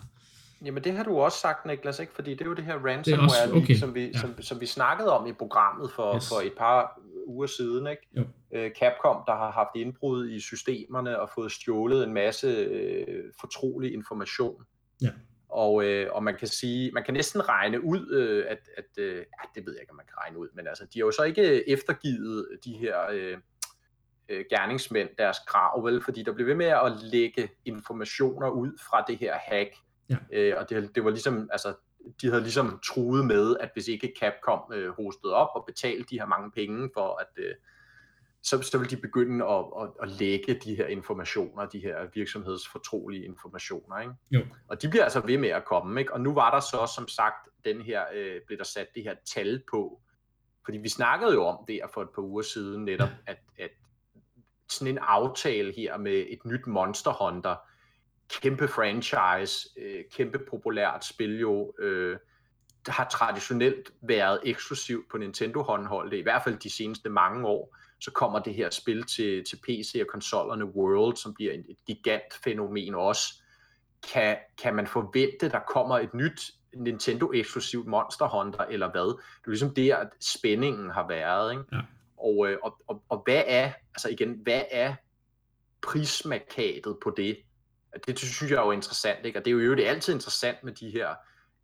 Jamen, 0.65 0.83
det 0.83 0.93
har 0.93 1.03
du 1.03 1.17
også 1.17 1.37
sagt, 1.37 1.65
Niklas, 1.65 1.99
ikke? 1.99 2.13
Fordi 2.13 2.31
det 2.31 2.41
er 2.41 2.45
jo 2.45 2.53
det 2.53 2.63
her 2.63 2.75
ransomware, 2.85 3.23
også, 3.23 3.53
okay. 3.53 3.75
som, 3.75 3.95
vi, 3.95 4.05
ja. 4.05 4.19
som, 4.19 4.41
som 4.41 4.61
vi 4.61 4.65
snakkede 4.65 5.19
om 5.19 5.27
i 5.27 5.33
programmet 5.33 5.91
for, 5.95 6.15
yes. 6.15 6.29
for 6.29 6.41
et 6.45 6.53
par 6.57 6.99
uger 7.27 7.47
siden, 7.47 7.87
ikke? 7.87 8.07
Jo. 8.17 8.23
Øh, 8.53 8.71
Capcom, 8.79 9.23
der 9.27 9.35
har 9.35 9.51
haft 9.51 9.69
indbrud 9.75 10.29
i 10.29 10.39
systemerne 10.39 11.19
og 11.19 11.29
fået 11.35 11.51
stjålet 11.51 12.07
en 12.07 12.13
masse 12.13 12.47
øh, 12.47 13.23
fortrolig 13.39 13.93
information. 13.93 14.63
Ja. 15.01 15.09
Og, 15.51 15.85
øh, 15.85 16.07
og 16.11 16.23
man 16.23 16.35
kan 16.37 16.47
sige, 16.47 16.91
man 16.91 17.03
kan 17.03 17.13
næsten 17.13 17.49
regne 17.49 17.83
ud, 17.83 18.11
øh, 18.11 18.45
at, 18.49 18.69
at 18.77 18.85
øh, 18.97 19.15
ja, 19.15 19.49
det 19.55 19.65
ved 19.65 19.73
jeg 19.73 19.81
ikke, 19.81 19.91
om 19.91 19.95
man 19.95 20.05
kan 20.05 20.17
regne 20.17 20.37
ud, 20.37 20.47
men 20.53 20.67
altså, 20.67 20.85
de 20.93 20.99
har 20.99 21.05
jo 21.05 21.11
så 21.11 21.23
ikke 21.23 21.69
eftergivet 21.69 22.47
de 22.65 22.73
her 22.73 22.97
øh, 23.11 23.37
øh, 24.29 24.45
gerningsmænd 24.49 25.09
deres 25.17 25.37
krav, 25.47 25.85
vel, 25.85 26.03
fordi 26.03 26.23
der 26.23 26.33
blev 26.33 26.47
ved 26.47 26.55
med 26.55 26.65
at 26.65 26.91
lægge 27.01 27.49
informationer 27.65 28.49
ud 28.49 28.71
fra 28.89 29.05
det 29.07 29.17
her 29.17 29.35
hack. 29.37 29.75
Ja. 30.09 30.17
Øh, 30.31 30.53
og 30.57 30.69
det, 30.69 30.95
det 30.95 31.03
var 31.03 31.09
ligesom, 31.09 31.49
altså, 31.51 31.73
de 32.21 32.29
havde 32.29 32.41
ligesom 32.41 32.79
truet 32.85 33.25
med, 33.25 33.57
at 33.59 33.69
hvis 33.73 33.87
ikke 33.87 34.13
Capcom 34.19 34.73
øh, 34.73 34.89
hostede 34.89 35.33
op 35.33 35.49
og 35.55 35.65
betalte 35.65 36.05
de 36.09 36.19
her 36.19 36.25
mange 36.25 36.51
penge 36.51 36.89
for 36.93 37.21
at 37.21 37.43
øh, 37.43 37.55
så, 38.43 38.61
så 38.61 38.77
vil 38.77 38.89
de 38.89 38.97
begynde 38.97 39.45
at, 39.45 39.65
at, 39.81 39.89
at 40.01 40.09
lægge 40.09 40.53
de 40.53 40.75
her 40.75 40.87
informationer, 40.87 41.65
de 41.65 41.79
her 41.79 42.07
virksomhedsfortrolige 42.13 43.25
informationer. 43.25 43.99
Ikke? 43.99 44.13
Jo. 44.31 44.41
Og 44.67 44.81
de 44.81 44.89
bliver 44.89 45.03
altså 45.03 45.19
ved 45.19 45.37
med 45.37 45.49
at 45.49 45.65
komme. 45.65 45.99
Ikke? 45.99 46.13
Og 46.13 46.21
nu 46.21 46.33
var 46.33 46.51
der 46.51 46.59
så 46.59 46.91
som 46.95 47.07
sagt, 47.07 47.49
den 47.65 47.81
her, 47.81 48.03
øh, 48.13 48.41
blev 48.47 48.57
der 48.57 48.63
sat 48.63 48.87
det 48.95 49.03
her 49.03 49.15
tal 49.33 49.63
på. 49.71 50.01
Fordi 50.65 50.77
vi 50.77 50.89
snakkede 50.89 51.33
jo 51.33 51.45
om 51.45 51.65
det 51.67 51.81
for 51.93 52.01
et 52.01 52.09
par 52.15 52.21
uger 52.21 52.41
siden 52.41 52.85
netop, 52.85 53.09
at, 53.27 53.37
at 53.59 53.71
sådan 54.69 54.93
en 54.93 54.99
aftale 55.01 55.73
her 55.75 55.97
med 55.97 56.25
et 56.29 56.45
nyt 56.45 56.67
Monster 56.67 57.25
Hunter, 57.25 57.55
kæmpe 58.41 58.67
franchise, 58.67 59.69
øh, 59.77 60.03
kæmpe 60.11 60.39
populært 60.49 61.05
spil 61.05 61.39
jo, 61.39 61.73
øh, 61.79 62.17
har 62.87 63.09
traditionelt 63.09 63.91
været 64.01 64.39
eksklusivt 64.43 65.05
på 65.11 65.17
Nintendo 65.17 65.61
håndholdet, 65.61 66.17
i 66.17 66.21
hvert 66.21 66.43
fald 66.43 66.57
de 66.57 66.69
seneste 66.69 67.09
mange 67.09 67.47
år 67.47 67.75
så 68.01 68.11
kommer 68.11 68.39
det 68.39 68.53
her 68.53 68.69
spil 68.69 69.03
til, 69.03 69.45
til 69.45 69.59
PC 69.63 69.97
og 70.01 70.07
konsollerne 70.07 70.65
World, 70.65 71.17
som 71.17 71.33
bliver 71.33 71.53
et, 71.53 71.65
et 71.69 71.77
gigantfænomen 71.87 72.95
også. 72.95 73.33
Kan, 74.13 74.37
kan 74.61 74.75
man 74.75 74.87
forvente, 74.87 75.49
der 75.49 75.59
kommer 75.59 75.99
et 75.99 76.13
nyt 76.13 76.51
Nintendo-eksklusivt 76.73 77.87
Monster 77.87 78.27
Hunter, 78.27 78.63
eller 78.63 78.91
hvad? 78.91 79.07
Det 79.07 79.45
er 79.45 79.49
ligesom 79.49 79.73
det, 79.73 79.91
at 79.91 80.07
spændingen 80.19 80.89
har 80.89 81.07
været. 81.07 81.51
Ikke? 81.51 81.63
Ja. 81.71 81.81
Og, 82.17 82.47
øh, 82.49 82.57
og, 82.63 82.81
og, 82.87 83.03
og 83.09 83.21
hvad 83.25 83.43
er, 83.47 83.71
altså 83.95 84.09
igen, 84.09 84.39
hvad 84.43 84.61
er 84.71 84.95
prismarkatet 85.81 86.97
på 87.03 87.13
det? 87.17 87.37
Det 88.07 88.19
synes 88.19 88.51
jeg 88.51 88.57
er 88.57 88.65
jo 88.65 88.71
interessant, 88.71 89.25
ikke? 89.25 89.39
og 89.39 89.45
det 89.45 89.51
er 89.51 89.55
jo 89.55 89.75
det 89.75 89.87
er 89.87 89.89
altid 89.89 90.13
interessant 90.13 90.63
med 90.63 90.73
de 90.73 90.89
her 90.89 91.15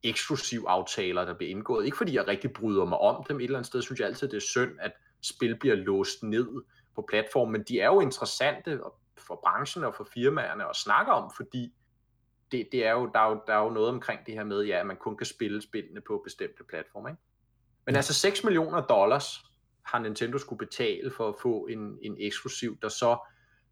eksklusiv 0.04 0.66
aftaler, 0.68 1.26
der 1.26 1.34
bliver 1.34 1.50
indgået. 1.50 1.86
Ikke 1.86 1.98
fordi 1.98 2.16
jeg 2.16 2.28
rigtig 2.28 2.54
bryder 2.54 2.86
mig 2.86 2.98
om 2.98 3.24
dem. 3.28 3.40
Et 3.40 3.44
eller 3.44 3.58
andet 3.58 3.68
sted 3.68 3.82
synes 3.82 4.00
jeg 4.00 4.08
altid, 4.08 4.28
det 4.28 4.38
er 4.38 4.42
synd, 4.42 4.72
at 4.80 4.92
spil 5.28 5.60
bliver 5.60 5.76
låst 5.76 6.24
ned 6.24 6.48
på 6.96 7.06
platformen, 7.10 7.52
men 7.52 7.64
de 7.64 7.80
er 7.80 7.86
jo 7.86 8.00
interessante 8.00 8.80
for 9.18 9.40
branchen 9.44 9.84
og 9.84 9.96
for 9.96 10.08
firmaerne 10.14 10.70
at 10.70 10.76
snakke 10.76 11.12
om, 11.12 11.32
fordi 11.36 11.74
det, 12.52 12.68
det 12.72 12.86
er 12.86 12.92
jo, 12.92 13.10
der, 13.14 13.20
er 13.20 13.30
jo, 13.30 13.42
der 13.48 13.54
er 13.54 13.64
jo 13.64 13.70
noget 13.70 13.90
omkring 13.90 14.26
det 14.26 14.34
her 14.34 14.44
med, 14.44 14.64
ja, 14.64 14.80
at 14.80 14.86
man 14.86 14.98
kun 14.98 15.18
kan 15.18 15.26
spille 15.26 15.62
spillene 15.62 16.02
på 16.02 16.22
bestemte 16.24 16.64
platforme. 16.70 17.10
Ikke? 17.10 17.22
Men 17.86 17.96
altså 17.96 18.14
6 18.14 18.44
millioner 18.44 18.82
dollars 18.82 19.40
har 19.86 20.00
Nintendo 20.00 20.38
skulle 20.38 20.58
betale 20.58 21.12
for 21.12 21.30
at 21.30 21.36
få 21.42 21.66
en, 21.66 21.98
en 22.02 22.16
eksklusiv, 22.20 22.78
der 22.82 22.90
så 22.90 23.18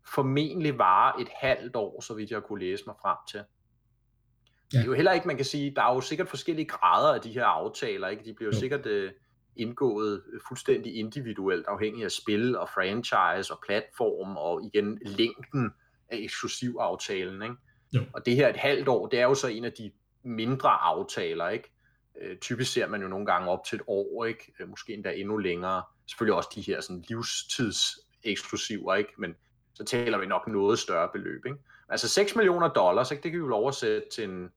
formentlig 0.07 0.77
varer 0.77 1.21
et 1.21 1.29
halvt 1.35 1.75
år, 1.75 2.01
så 2.01 2.13
vidt 2.13 2.31
jeg 2.31 2.43
kunne 2.43 2.59
læse 2.59 2.83
mig 2.87 2.95
frem 3.01 3.17
til. 3.31 3.37
Ja. 3.37 4.77
Det 4.77 4.83
er 4.83 4.85
jo 4.85 4.93
heller 4.93 5.11
ikke, 5.11 5.27
man 5.27 5.35
kan 5.35 5.45
sige, 5.45 5.75
der 5.75 5.83
er 5.83 5.93
jo 5.93 6.01
sikkert 6.01 6.29
forskellige 6.29 6.67
grader 6.67 7.13
af 7.13 7.21
de 7.21 7.31
her 7.31 7.45
aftaler, 7.45 8.07
ikke? 8.07 8.25
De 8.25 8.33
bliver 8.33 8.49
jo, 8.49 8.55
jo. 8.55 8.59
sikkert 8.59 8.85
øh, 8.85 9.11
indgået 9.55 10.23
fuldstændig 10.47 10.95
individuelt, 10.95 11.65
afhængig 11.67 12.03
af 12.03 12.11
spil 12.11 12.57
og 12.57 12.69
franchise 12.69 13.53
og 13.53 13.59
platform 13.65 14.37
og 14.37 14.63
igen 14.63 14.99
længden 15.01 15.73
af 16.09 16.17
eksklusivaftalen. 16.17 17.41
Ikke? 17.41 17.55
Jo. 17.93 18.01
Og 18.13 18.25
det 18.25 18.35
her 18.35 18.49
et 18.49 18.57
halvt 18.57 18.87
år, 18.87 19.07
det 19.07 19.19
er 19.19 19.23
jo 19.23 19.35
så 19.35 19.47
en 19.47 19.65
af 19.65 19.71
de 19.73 19.91
mindre 20.23 20.69
aftaler, 20.69 21.49
ikke? 21.49 21.71
Øh, 22.21 22.37
typisk 22.37 22.73
ser 22.73 22.87
man 22.87 23.01
jo 23.01 23.07
nogle 23.07 23.25
gange 23.25 23.49
op 23.49 23.65
til 23.65 23.75
et 23.75 23.81
år, 23.87 24.25
ikke? 24.25 24.53
Øh, 24.59 24.69
måske 24.69 24.93
endda 24.93 25.11
endnu 25.11 25.37
længere. 25.37 25.83
Selvfølgelig 26.07 26.35
også 26.35 26.49
de 26.55 26.61
her 26.61 26.81
sådan 26.81 27.03
livstids 27.09 27.79
eksklusiver, 28.23 28.95
ikke? 28.95 29.13
Men 29.17 29.35
så 29.73 29.83
taler 29.83 30.17
vi 30.17 30.25
nok 30.25 30.47
noget 30.47 30.79
større 30.79 31.09
beløb, 31.13 31.45
ikke? 31.45 31.57
Altså 31.89 32.07
6 32.07 32.35
millioner 32.35 32.67
dollars, 32.67 33.11
ikke? 33.11 33.23
det 33.23 33.31
kan 33.31 33.41
vi 33.41 33.45
jo 33.45 33.55
oversætte 33.55 34.07
til 34.11 34.23
en 34.23 34.49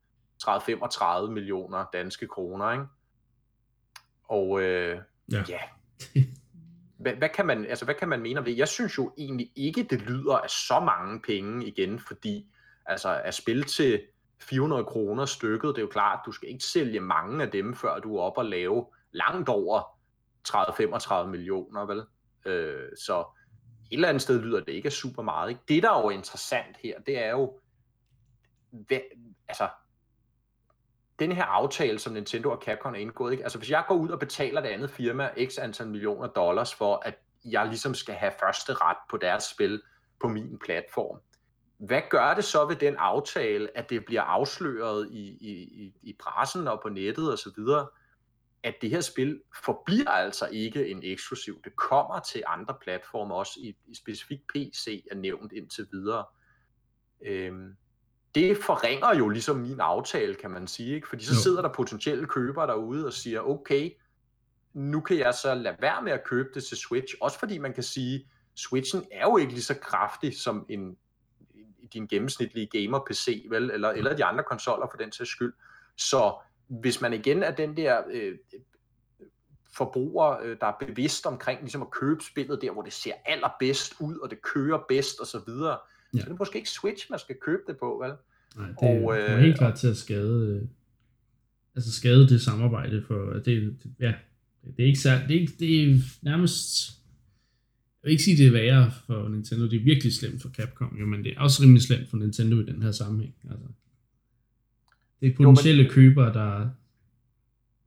30-35 0.44 1.30
millioner 1.30 1.84
danske 1.92 2.26
kroner, 2.26 2.72
ikke? 2.72 2.84
Og 4.28 4.62
øh, 4.62 4.98
ja, 5.32 5.44
ja. 5.48 5.58
hvad, 6.98 7.12
hvad, 7.12 7.28
kan 7.28 7.46
man, 7.46 7.66
altså, 7.66 7.84
hvad 7.84 7.94
kan 7.94 8.08
man 8.08 8.20
mene 8.20 8.38
om 8.38 8.44
det? 8.44 8.58
Jeg 8.58 8.68
synes 8.68 8.98
jo 8.98 9.14
egentlig 9.18 9.50
ikke, 9.56 9.82
det 9.82 10.02
lyder 10.02 10.36
af 10.36 10.50
så 10.50 10.80
mange 10.80 11.20
penge 11.20 11.66
igen, 11.66 11.98
fordi 11.98 12.46
altså, 12.86 13.20
at 13.24 13.34
spille 13.34 13.64
til 13.64 14.02
400 14.40 14.84
kroner 14.84 15.26
stykket, 15.26 15.68
det 15.68 15.78
er 15.78 15.82
jo 15.82 15.88
klart, 15.88 16.20
du 16.26 16.32
skal 16.32 16.48
ikke 16.48 16.64
sælge 16.64 17.00
mange 17.00 17.42
af 17.42 17.50
dem, 17.50 17.74
før 17.74 17.98
du 17.98 18.16
er 18.16 18.22
oppe 18.22 18.40
og 18.40 18.44
lave 18.44 18.86
langt 19.12 19.48
over 19.48 19.82
30-35 20.48 21.26
millioner, 21.26 21.86
vel? 21.86 22.02
Øh, 22.46 22.88
så 22.96 23.24
et 23.90 23.96
eller 23.96 24.08
andet 24.08 24.22
sted 24.22 24.40
lyder 24.42 24.60
det 24.60 24.72
ikke 24.72 24.90
super 24.90 25.22
meget. 25.22 25.48
Ikke? 25.48 25.60
Det, 25.68 25.82
der 25.82 25.90
er 25.90 26.00
jo 26.00 26.10
interessant 26.10 26.76
her, 26.82 27.00
det 27.00 27.18
er 27.24 27.30
jo, 27.30 27.60
hvad, 28.70 29.00
altså, 29.48 29.68
den 31.18 31.32
her 31.32 31.44
aftale, 31.44 31.98
som 31.98 32.12
Nintendo 32.12 32.50
og 32.50 32.62
Capcom 32.64 32.94
er 32.94 32.98
indgået, 32.98 33.32
ikke? 33.32 33.44
altså 33.44 33.58
hvis 33.58 33.70
jeg 33.70 33.84
går 33.88 33.94
ud 33.94 34.08
og 34.08 34.18
betaler 34.18 34.60
det 34.60 34.68
andet 34.68 34.90
firma 34.90 35.30
x 35.46 35.58
antal 35.58 35.88
millioner 35.88 36.28
dollars 36.28 36.74
for, 36.74 37.02
at 37.04 37.14
jeg 37.44 37.66
ligesom 37.66 37.94
skal 37.94 38.14
have 38.14 38.32
første 38.40 38.72
ret 38.72 38.96
på 39.10 39.16
deres 39.16 39.44
spil 39.44 39.82
på 40.20 40.28
min 40.28 40.58
platform. 40.64 41.20
Hvad 41.78 42.02
gør 42.10 42.34
det 42.34 42.44
så 42.44 42.66
ved 42.66 42.76
den 42.76 42.96
aftale, 42.96 43.78
at 43.78 43.90
det 43.90 44.04
bliver 44.04 44.22
afsløret 44.22 45.08
i, 45.10 45.28
i, 45.40 45.92
i 46.02 46.16
pressen 46.20 46.68
og 46.68 46.80
på 46.82 46.88
nettet 46.88 47.32
osv., 47.32 47.62
at 48.62 48.74
det 48.82 48.90
her 48.90 49.00
spil 49.00 49.40
forbliver 49.64 50.10
altså 50.10 50.48
ikke 50.52 50.88
en 50.88 51.00
eksklusiv. 51.02 51.62
Det 51.64 51.76
kommer 51.76 52.20
til 52.20 52.42
andre 52.46 52.74
platforme, 52.82 53.34
også 53.34 53.60
i, 53.62 53.76
i 53.86 53.94
specifikt 53.94 54.42
PC 54.54 55.04
er 55.10 55.14
nævnt 55.14 55.52
indtil 55.52 55.86
videre. 55.92 56.24
Øhm, 57.26 57.76
det 58.34 58.56
forringer 58.56 59.14
jo 59.14 59.28
ligesom 59.28 59.56
min 59.56 59.80
aftale, 59.80 60.34
kan 60.34 60.50
man 60.50 60.66
sige. 60.66 60.94
Ikke? 60.94 61.08
Fordi 61.08 61.24
så 61.24 61.34
jo. 61.34 61.40
sidder 61.40 61.62
der 61.62 61.68
potentielle 61.72 62.26
købere 62.26 62.66
derude 62.66 63.06
og 63.06 63.12
siger, 63.12 63.40
okay, 63.40 63.90
nu 64.74 65.00
kan 65.00 65.18
jeg 65.18 65.34
så 65.34 65.54
lade 65.54 65.76
være 65.80 66.02
med 66.02 66.12
at 66.12 66.24
købe 66.24 66.48
det 66.54 66.64
til 66.64 66.76
Switch. 66.76 67.14
Også 67.20 67.38
fordi 67.38 67.58
man 67.58 67.74
kan 67.74 67.82
sige, 67.82 68.28
Switchen 68.56 69.04
er 69.12 69.26
jo 69.26 69.36
ikke 69.36 69.52
lige 69.52 69.62
så 69.62 69.74
kraftig 69.74 70.40
som 70.40 70.66
en, 70.68 70.96
din 71.92 72.06
gennemsnitlige 72.06 72.66
gamer-PC, 72.66 73.46
vel? 73.50 73.70
Eller, 73.70 73.88
eller 73.88 74.16
de 74.16 74.24
andre 74.24 74.44
konsoller 74.44 74.86
for 74.90 74.96
den 74.96 75.12
sags 75.12 75.30
skyld. 75.30 75.52
Så 75.96 76.34
hvis 76.68 77.00
man 77.00 77.12
igen 77.12 77.42
er 77.42 77.50
den 77.50 77.76
der 77.76 78.02
øh, 78.10 78.38
forbruger, 79.76 80.38
øh, 80.42 80.56
der 80.60 80.66
er 80.66 80.86
bevidst 80.86 81.26
omkring 81.26 81.60
ligesom 81.60 81.82
at 81.82 81.90
købe 81.90 82.24
spillet 82.24 82.62
der, 82.62 82.72
hvor 82.72 82.82
det 82.82 82.92
ser 82.92 83.12
allerbedst 83.24 83.94
ud, 84.00 84.18
og 84.18 84.30
det 84.30 84.42
kører 84.42 84.78
bedst 84.88 85.20
osv., 85.20 85.38
så, 85.38 85.78
ja. 86.14 86.18
så 86.18 86.24
er 86.24 86.28
det 86.28 86.38
måske 86.38 86.58
ikke 86.58 86.70
Switch, 86.70 87.06
man 87.10 87.18
skal 87.18 87.36
købe 87.40 87.62
det 87.66 87.76
på, 87.76 88.02
vel? 88.04 88.12
Nej, 88.56 88.68
det 88.68 89.04
og, 89.04 89.18
øh, 89.18 89.38
helt 89.38 89.58
klart 89.58 89.78
til 89.78 89.88
at 89.88 89.96
skade, 89.96 90.60
øh, 90.62 90.68
altså 91.74 91.92
skade 91.92 92.28
det 92.28 92.40
samarbejde, 92.40 93.02
for 93.06 93.32
det, 93.32 93.44
det 93.44 93.94
ja, 94.00 94.14
det 94.76 94.82
er 94.82 94.86
ikke 94.86 94.98
særlig, 94.98 95.28
det 95.28 95.36
er, 95.36 95.40
ikke, 95.40 95.52
det 95.58 95.82
er 95.82 95.96
nærmest, 96.22 96.90
jeg 98.02 98.08
vil 98.08 98.10
ikke 98.10 98.22
sige, 98.22 98.36
det 98.36 98.46
er 98.46 98.52
værre 98.52 98.92
for 99.06 99.28
Nintendo, 99.28 99.64
det 99.64 99.80
er 99.80 99.84
virkelig 99.84 100.14
slemt 100.14 100.42
for 100.42 100.48
Capcom, 100.48 100.96
jo, 101.00 101.06
men 101.06 101.24
det 101.24 101.34
er 101.36 101.40
også 101.40 101.62
rimelig 101.62 101.82
slemt 101.82 102.08
for 102.08 102.16
Nintendo 102.16 102.60
i 102.60 102.64
den 102.64 102.82
her 102.82 102.92
sammenhæng. 102.92 103.34
Altså. 103.50 103.66
Det 105.20 105.28
er 105.28 105.34
potentielle 105.36 105.82
jo, 105.82 105.88
men... 105.88 105.94
købere, 105.94 106.32
der, 106.32 106.70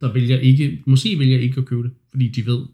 der 0.01 0.13
vælger 0.13 0.39
ikke, 0.39 0.83
måske 0.85 1.19
vælger 1.19 1.39
ikke 1.39 1.61
at 1.61 1.67
købe 1.67 1.83
det, 1.83 1.91
fordi 2.09 2.27
de 2.27 2.45
ved, 2.45 2.65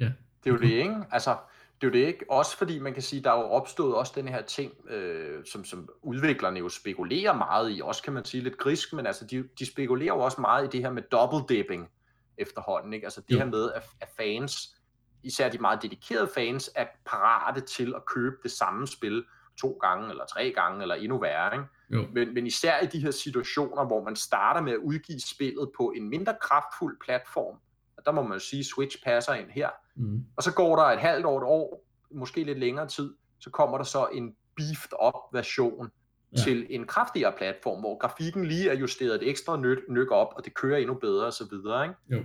ja. 0.00 0.10
Det 0.44 0.50
er 0.50 0.54
jo 0.54 0.58
det, 0.58 0.70
ikke? 0.70 0.94
Altså, 1.10 1.36
det 1.82 1.88
er 1.88 1.90
jo 2.00 2.04
det 2.04 2.08
ikke. 2.08 2.24
Også 2.30 2.56
fordi 2.56 2.78
man 2.78 2.94
kan 2.94 3.02
sige, 3.02 3.22
der 3.22 3.30
er 3.30 3.38
jo 3.38 3.44
opstået 3.44 3.94
også 3.94 4.12
den 4.16 4.28
her 4.28 4.42
ting, 4.42 4.72
øh, 4.88 5.44
som, 5.44 5.64
som 5.64 5.88
udviklerne 6.02 6.58
jo 6.58 6.68
spekulerer 6.68 7.32
meget 7.32 7.76
i, 7.76 7.80
også 7.84 8.02
kan 8.02 8.12
man 8.12 8.24
sige 8.24 8.42
lidt 8.42 8.58
grisk, 8.58 8.92
men 8.92 9.06
altså 9.06 9.26
de, 9.26 9.48
de 9.58 9.66
spekulerer 9.66 10.14
jo 10.14 10.20
også 10.20 10.40
meget 10.40 10.64
i 10.64 10.68
det 10.68 10.80
her 10.80 10.90
med 10.90 11.02
double 11.02 11.56
dipping 11.56 11.90
efterhånden. 12.38 12.92
Ikke? 12.92 13.06
Altså 13.06 13.20
det 13.20 13.34
jo. 13.34 13.38
her 13.38 13.44
med, 13.44 13.72
at, 13.72 13.82
at 14.00 14.08
fans, 14.16 14.76
især 15.22 15.48
de 15.48 15.58
meget 15.58 15.82
dedikerede 15.82 16.30
fans, 16.34 16.70
er 16.74 16.86
parate 17.06 17.60
til 17.60 17.94
at 17.96 18.06
købe 18.06 18.36
det 18.42 18.50
samme 18.50 18.86
spil 18.86 19.24
to 19.60 19.72
gange, 19.72 20.10
eller 20.10 20.24
tre 20.26 20.52
gange, 20.56 20.82
eller 20.82 20.94
endnu 20.94 21.18
værre. 21.18 21.54
Ikke? 21.54 21.66
Jo. 21.90 22.08
Men, 22.12 22.34
men 22.34 22.46
især 22.46 22.80
i 22.80 22.86
de 22.86 23.00
her 23.00 23.10
situationer, 23.10 23.84
hvor 23.86 24.04
man 24.04 24.16
starter 24.16 24.60
med 24.60 24.72
at 24.72 24.78
udgive 24.78 25.20
spillet 25.20 25.70
på 25.76 25.92
en 25.96 26.08
mindre 26.08 26.34
kraftfuld 26.40 26.96
platform, 27.04 27.56
og 27.96 28.06
der 28.06 28.12
må 28.12 28.22
man 28.22 28.40
sige, 28.40 28.60
at 28.60 28.66
Switch 28.66 29.04
passer 29.04 29.34
ind 29.34 29.50
her. 29.50 29.70
Mm. 29.96 30.24
Og 30.36 30.42
så 30.42 30.54
går 30.54 30.76
der 30.76 30.82
et 30.82 31.00
halvt 31.00 31.26
år, 31.26 31.38
et 31.38 31.44
år, 31.44 31.84
måske 32.10 32.44
lidt 32.44 32.58
længere 32.58 32.86
tid, 32.86 33.14
så 33.40 33.50
kommer 33.50 33.76
der 33.76 33.84
så 33.84 34.06
en 34.12 34.34
beefed 34.56 34.92
up 35.06 35.14
version 35.32 35.90
ja. 36.36 36.42
til 36.42 36.66
en 36.70 36.86
kraftigere 36.86 37.32
platform, 37.36 37.80
hvor 37.80 37.98
grafikken 37.98 38.44
lige 38.44 38.70
er 38.70 38.74
justeret 38.74 39.22
et 39.22 39.28
ekstra 39.28 39.56
nyt, 39.56 39.78
nyk 39.88 40.10
op, 40.10 40.28
og 40.36 40.44
det 40.44 40.54
kører 40.54 40.78
endnu 40.78 40.94
bedre 40.94 41.26
og 41.26 41.32
så 41.32 41.48
videre. 41.50 41.84
Ikke? 41.84 41.96
Jo. 42.10 42.24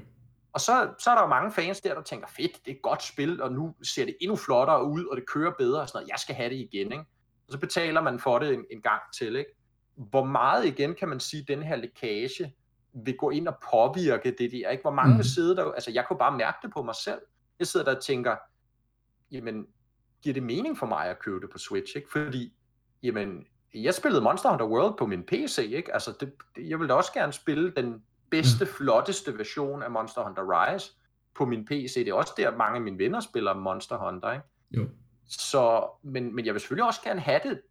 Og 0.53 0.61
så, 0.61 0.89
så 0.99 1.09
er 1.09 1.15
der 1.15 1.22
jo 1.22 1.28
mange 1.28 1.51
fans 1.51 1.82
der, 1.82 1.93
der 1.93 2.01
tænker, 2.01 2.28
fedt, 2.28 2.65
det 2.65 2.72
er 2.72 2.76
et 2.76 2.82
godt 2.82 3.03
spil, 3.03 3.41
og 3.41 3.51
nu 3.51 3.76
ser 3.84 4.05
det 4.05 4.18
endnu 4.22 4.36
flottere 4.36 4.86
ud, 4.86 5.05
og 5.05 5.18
det 5.18 5.28
kører 5.28 5.51
bedre 5.57 5.82
og 5.82 5.88
sådan 5.88 5.97
noget. 5.97 6.09
Jeg 6.09 6.20
skal 6.20 6.36
have 6.36 6.49
det 6.49 6.55
igen, 6.55 6.91
ikke? 6.91 7.03
Og 7.47 7.53
så 7.53 7.59
betaler 7.59 8.01
man 8.01 8.20
for 8.20 8.39
det 8.39 8.53
en, 8.53 8.65
en 8.72 8.82
gang 8.82 9.01
til, 9.18 9.36
ikke? 9.36 9.51
Hvor 9.95 10.24
meget 10.24 10.65
igen 10.65 10.95
kan 10.95 11.07
man 11.07 11.20
sige, 11.20 11.45
den 11.47 11.63
her 11.63 11.76
lækage 11.76 12.53
vil 13.06 13.18
gå 13.18 13.30
ind 13.30 13.48
og 13.48 13.56
påvirke 13.72 14.36
det 14.38 14.52
der, 14.52 14.70
ikke? 14.70 14.82
Hvor 14.82 14.91
mange 14.91 15.12
mm. 15.12 15.18
vil 15.18 15.26
sidde 15.26 15.56
der, 15.56 15.72
altså 15.72 15.91
jeg 15.91 16.06
kunne 16.08 16.20
bare 16.20 16.38
mærke 16.38 16.58
det 16.62 16.72
på 16.74 16.84
mig 16.84 16.95
selv. 16.95 17.20
Jeg 17.60 17.68
sidder 17.68 17.86
der 17.86 17.95
og 17.95 18.04
tænker, 18.04 18.36
jamen, 19.32 19.68
giver 20.22 20.34
det 20.34 20.43
mening 20.43 20.78
for 20.78 20.86
mig 20.86 21.06
at 21.06 21.20
købe 21.20 21.39
det 21.39 21.50
på 21.50 21.58
Switch, 21.58 21.98
ikke? 21.98 22.12
Fordi, 22.12 22.54
jamen, 23.04 23.45
jeg 23.74 23.93
spillede 23.93 24.24
Monster 24.24 24.50
Hunter 24.50 24.66
World 24.66 24.98
på 24.98 25.06
min 25.06 25.24
PC, 25.24 25.58
ikke? 25.58 25.93
Altså, 25.93 26.14
det, 26.20 26.34
det, 26.56 26.70
jeg 26.70 26.80
ville 26.80 26.89
da 26.89 26.93
også 26.93 27.14
gerne 27.14 27.34
spille 27.34 27.72
den 27.76 28.04
bedste, 28.30 28.66
mm. 28.66 28.72
flotteste 28.72 29.38
version 29.38 29.84
af 29.84 29.91
Monster 29.91 30.24
Hunter 30.24 30.43
Rise 30.45 30.91
på 31.36 31.45
min 31.45 31.66
PC. 31.66 31.93
Det 31.95 32.08
er 32.08 32.14
også 32.14 32.34
der, 32.38 32.58
mange 32.58 32.76
af 32.76 32.82
mine 32.82 32.98
venner 32.98 33.20
spiller 33.20 33.54
Monster 33.54 33.98
Hunter, 33.98 34.32
ikke? 34.32 34.45
Jo. 34.72 34.89
Så, 35.30 35.89
men, 36.04 36.36
men 36.36 36.45
jeg 36.45 36.54
vil 36.54 36.62
selvfølgelig 36.62 36.88
også 36.88 37.02
gerne 37.04 37.20
have 37.20 37.39
det 37.43 37.62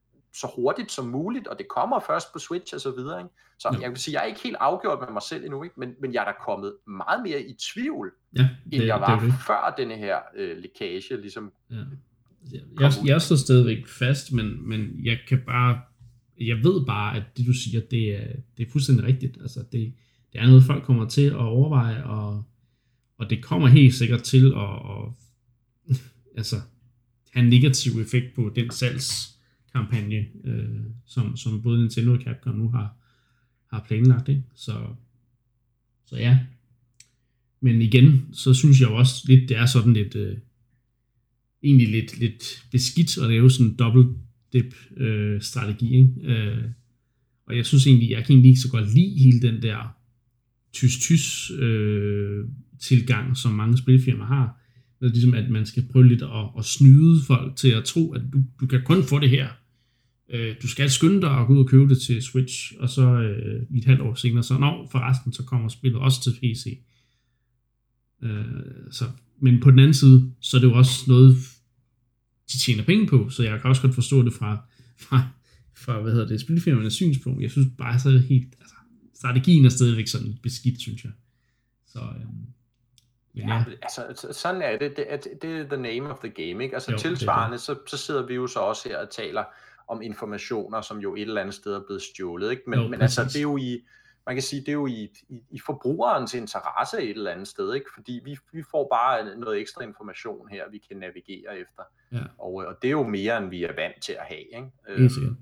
så 0.40 0.52
hurtigt 0.56 0.92
som 0.92 1.04
muligt, 1.04 1.46
og 1.46 1.58
det 1.58 1.68
kommer 1.68 2.00
først 2.06 2.32
på 2.32 2.38
Switch 2.38 2.74
og 2.74 2.80
så 2.80 2.90
videre. 2.90 3.18
Ikke? 3.20 3.30
Så 3.58 3.68
ja. 3.72 3.80
jeg 3.80 3.90
vil 3.90 3.98
sige, 3.98 4.14
jeg 4.14 4.22
er 4.22 4.26
ikke 4.26 4.40
helt 4.40 4.56
afgjort 4.60 4.98
med 5.00 5.12
mig 5.12 5.22
selv 5.22 5.44
endnu, 5.44 5.62
ikke? 5.62 5.80
Men, 5.80 5.94
men 6.00 6.14
jeg 6.14 6.20
er 6.20 6.24
da 6.24 6.32
kommet 6.46 6.74
meget 6.86 7.22
mere 7.22 7.42
i 7.42 7.54
tvivl, 7.72 8.12
ja, 8.36 8.48
det, 8.64 8.74
end 8.74 8.84
jeg 8.84 9.00
var 9.00 9.20
det, 9.20 9.32
det. 9.32 9.38
før 9.46 9.74
denne 9.78 9.94
her 9.94 10.18
øh, 10.36 10.56
lækage 10.56 11.20
ligesom 11.20 11.52
ja. 11.70 11.76
Jeg, 12.52 12.60
jeg, 12.80 12.92
jeg 13.04 13.22
står 13.22 13.36
stadigvæk 13.36 13.86
fast, 13.88 14.32
men, 14.32 14.68
men 14.68 15.04
jeg 15.04 15.18
kan 15.28 15.42
bare, 15.46 15.80
jeg 16.40 16.56
ved 16.56 16.86
bare, 16.86 17.16
at 17.16 17.22
det 17.36 17.46
du 17.46 17.52
siger, 17.52 17.80
det 17.90 18.16
er, 18.16 18.26
det 18.56 18.66
er 18.66 18.70
fuldstændig 18.70 19.04
rigtigt. 19.04 19.38
Altså 19.40 19.60
det, 19.72 19.94
det 20.32 20.40
er 20.40 20.46
noget, 20.46 20.64
folk 20.64 20.84
kommer 20.84 21.08
til 21.08 21.26
at 21.26 21.36
overveje, 21.36 22.04
og, 22.04 22.44
og 23.18 23.30
det 23.30 23.44
kommer 23.44 23.68
helt 23.68 23.94
sikkert 23.94 24.22
til 24.22 24.52
at, 24.56 24.74
at 24.90 25.96
altså, 26.38 26.56
have 27.32 27.42
en 27.42 27.50
negativ 27.50 28.00
effekt 28.00 28.34
på 28.34 28.52
den 28.56 28.70
kampagne, 29.76 30.26
øh, 30.44 30.80
som, 31.06 31.36
som 31.36 31.62
både 31.62 31.80
Nintendo 31.80 32.12
og 32.12 32.20
Capcom 32.24 32.54
nu 32.54 32.68
har, 32.68 32.96
har 33.72 33.84
planlagt. 33.88 34.28
Ikke? 34.28 34.42
Så, 34.54 34.86
så 36.06 36.16
ja. 36.16 36.38
Men 37.60 37.82
igen, 37.82 38.28
så 38.32 38.54
synes 38.54 38.80
jeg 38.80 38.88
også 38.88 39.24
lidt, 39.28 39.48
det 39.48 39.56
er 39.56 39.66
sådan 39.66 39.92
lidt, 39.92 40.14
øh, 40.14 40.36
egentlig 41.62 41.88
lidt, 41.88 42.18
lidt 42.18 42.64
beskidt 42.72 43.18
at 43.18 43.28
lave 43.30 43.50
sådan 43.50 43.66
en 43.66 43.76
double 43.76 44.06
dip 44.52 44.74
øh, 44.96 45.42
strategi. 45.42 45.94
Ikke? 45.94 46.12
Øh, 46.22 46.64
og 47.46 47.56
jeg 47.56 47.66
synes 47.66 47.86
egentlig, 47.86 48.10
jeg 48.10 48.24
kan 48.24 48.32
egentlig 48.32 48.48
ikke 48.48 48.60
så 48.60 48.70
godt 48.70 48.94
lide 48.94 49.18
hele 49.18 49.40
den 49.40 49.62
der 49.62 49.96
tys-tys 50.72 51.50
øh, 51.50 52.44
tilgang, 52.80 53.36
som 53.36 53.52
mange 53.52 53.78
spilfirmaer 53.78 54.26
har. 54.26 54.60
Det 55.00 55.06
er 55.06 55.10
ligesom, 55.10 55.34
at 55.34 55.50
man 55.50 55.66
skal 55.66 55.88
prøve 55.92 56.08
lidt 56.08 56.22
at, 56.22 56.48
at 56.58 56.64
snyde 56.64 57.22
folk 57.26 57.56
til 57.56 57.68
at 57.68 57.84
tro, 57.84 58.12
at 58.12 58.22
du, 58.32 58.42
du 58.60 58.66
kan 58.66 58.82
kun 58.84 59.04
få 59.04 59.18
det 59.18 59.30
her. 59.30 59.48
Øh, 60.28 60.56
du 60.62 60.68
skal 60.68 60.90
skynde 60.90 61.20
dig 61.20 61.30
at 61.30 61.46
gå 61.46 61.52
ud 61.52 61.58
og 61.58 61.68
købe 61.68 61.88
det 61.88 62.02
til 62.02 62.22
Switch, 62.22 62.72
og 62.78 62.88
så 62.88 63.02
øh, 63.02 63.62
i 63.70 63.78
et 63.78 63.84
halvt 63.84 64.00
år 64.00 64.14
senere, 64.14 64.42
så 64.42 64.58
nå, 64.58 64.88
forresten, 64.90 65.32
så 65.32 65.44
kommer 65.44 65.68
spillet 65.68 66.00
også 66.00 66.22
til 66.22 66.38
PC. 66.40 66.80
Øh, 68.22 68.44
så, 68.90 69.04
men 69.40 69.60
på 69.60 69.70
den 69.70 69.78
anden 69.78 69.94
side, 69.94 70.32
så 70.40 70.56
er 70.56 70.60
det 70.60 70.68
jo 70.68 70.74
også 70.74 71.04
noget, 71.08 71.36
de 72.52 72.58
tjener 72.58 72.84
penge 72.84 73.06
på, 73.06 73.28
så 73.30 73.42
jeg 73.42 73.60
kan 73.60 73.70
også 73.70 73.82
godt 73.82 73.94
forstå 73.94 74.22
det 74.22 74.32
fra, 74.32 74.66
fra, 74.98 75.28
fra 75.74 76.00
hvad 76.00 76.12
hedder 76.12 76.26
det, 76.26 76.40
spilfirmaernes 76.40 76.94
synspunkt. 76.94 77.42
Jeg 77.42 77.50
synes 77.50 77.68
bare, 77.78 77.98
så 77.98 78.10
helt, 78.10 78.54
altså, 78.60 78.74
strategien 79.14 79.64
er 79.64 79.68
stadigvæk 79.68 80.06
sådan 80.06 80.38
beskidt, 80.42 80.80
synes 80.80 81.04
jeg. 81.04 81.12
Så, 81.86 81.98
øhm, 81.98 82.46
Ja, 83.36 83.54
ja, 83.54 83.64
altså 83.82 84.28
sådan 84.32 84.62
er 84.62 84.78
det. 84.78 84.96
Det 84.96 85.04
er, 85.08 85.16
det 85.16 85.60
er 85.60 85.64
the 85.64 85.76
name 85.76 86.10
of 86.10 86.18
the 86.18 86.28
game, 86.30 86.64
ikke? 86.64 86.74
Altså 86.74 86.92
jo, 86.92 86.98
tilsvarende, 86.98 87.58
så, 87.58 87.78
så 87.86 87.96
sidder 87.96 88.26
vi 88.26 88.34
jo 88.34 88.46
så 88.46 88.58
også 88.58 88.88
her 88.88 88.98
og 88.98 89.10
taler 89.10 89.44
om 89.88 90.02
informationer, 90.02 90.80
som 90.80 90.98
jo 90.98 91.14
et 91.14 91.22
eller 91.22 91.40
andet 91.40 91.54
sted 91.54 91.74
er 91.74 91.82
blevet 91.86 92.02
stjålet, 92.02 92.50
ikke? 92.50 92.62
Men, 92.66 92.78
jo, 92.78 92.88
men 92.88 93.02
altså, 93.02 93.24
det 93.24 93.36
er 93.36 93.42
jo 93.42 93.56
i, 93.56 93.84
man 94.26 94.36
kan 94.36 94.42
sige, 94.42 94.60
det 94.60 94.68
er 94.68 94.72
jo 94.72 94.86
i, 94.86 95.12
i, 95.28 95.42
i 95.50 95.60
forbrugerens 95.66 96.34
interesse 96.34 97.02
et 97.02 97.10
eller 97.10 97.30
andet 97.30 97.48
sted, 97.48 97.74
ikke? 97.74 97.86
Fordi 97.94 98.20
vi, 98.24 98.38
vi 98.52 98.62
får 98.70 98.88
bare 98.92 99.36
noget 99.38 99.60
ekstra 99.60 99.82
information 99.82 100.48
her, 100.48 100.70
vi 100.70 100.78
kan 100.78 100.96
navigere 100.96 101.58
efter. 101.58 101.82
Ja. 102.12 102.22
Og, 102.38 102.52
og 102.52 102.76
det 102.82 102.88
er 102.88 102.92
jo 102.92 103.02
mere, 103.02 103.38
end 103.38 103.50
vi 103.50 103.64
er 103.64 103.74
vant 103.74 104.02
til 104.02 104.12
at 104.12 104.24
have, 104.24 104.40
ikke? 104.40 104.70
Øhm, 104.88 105.36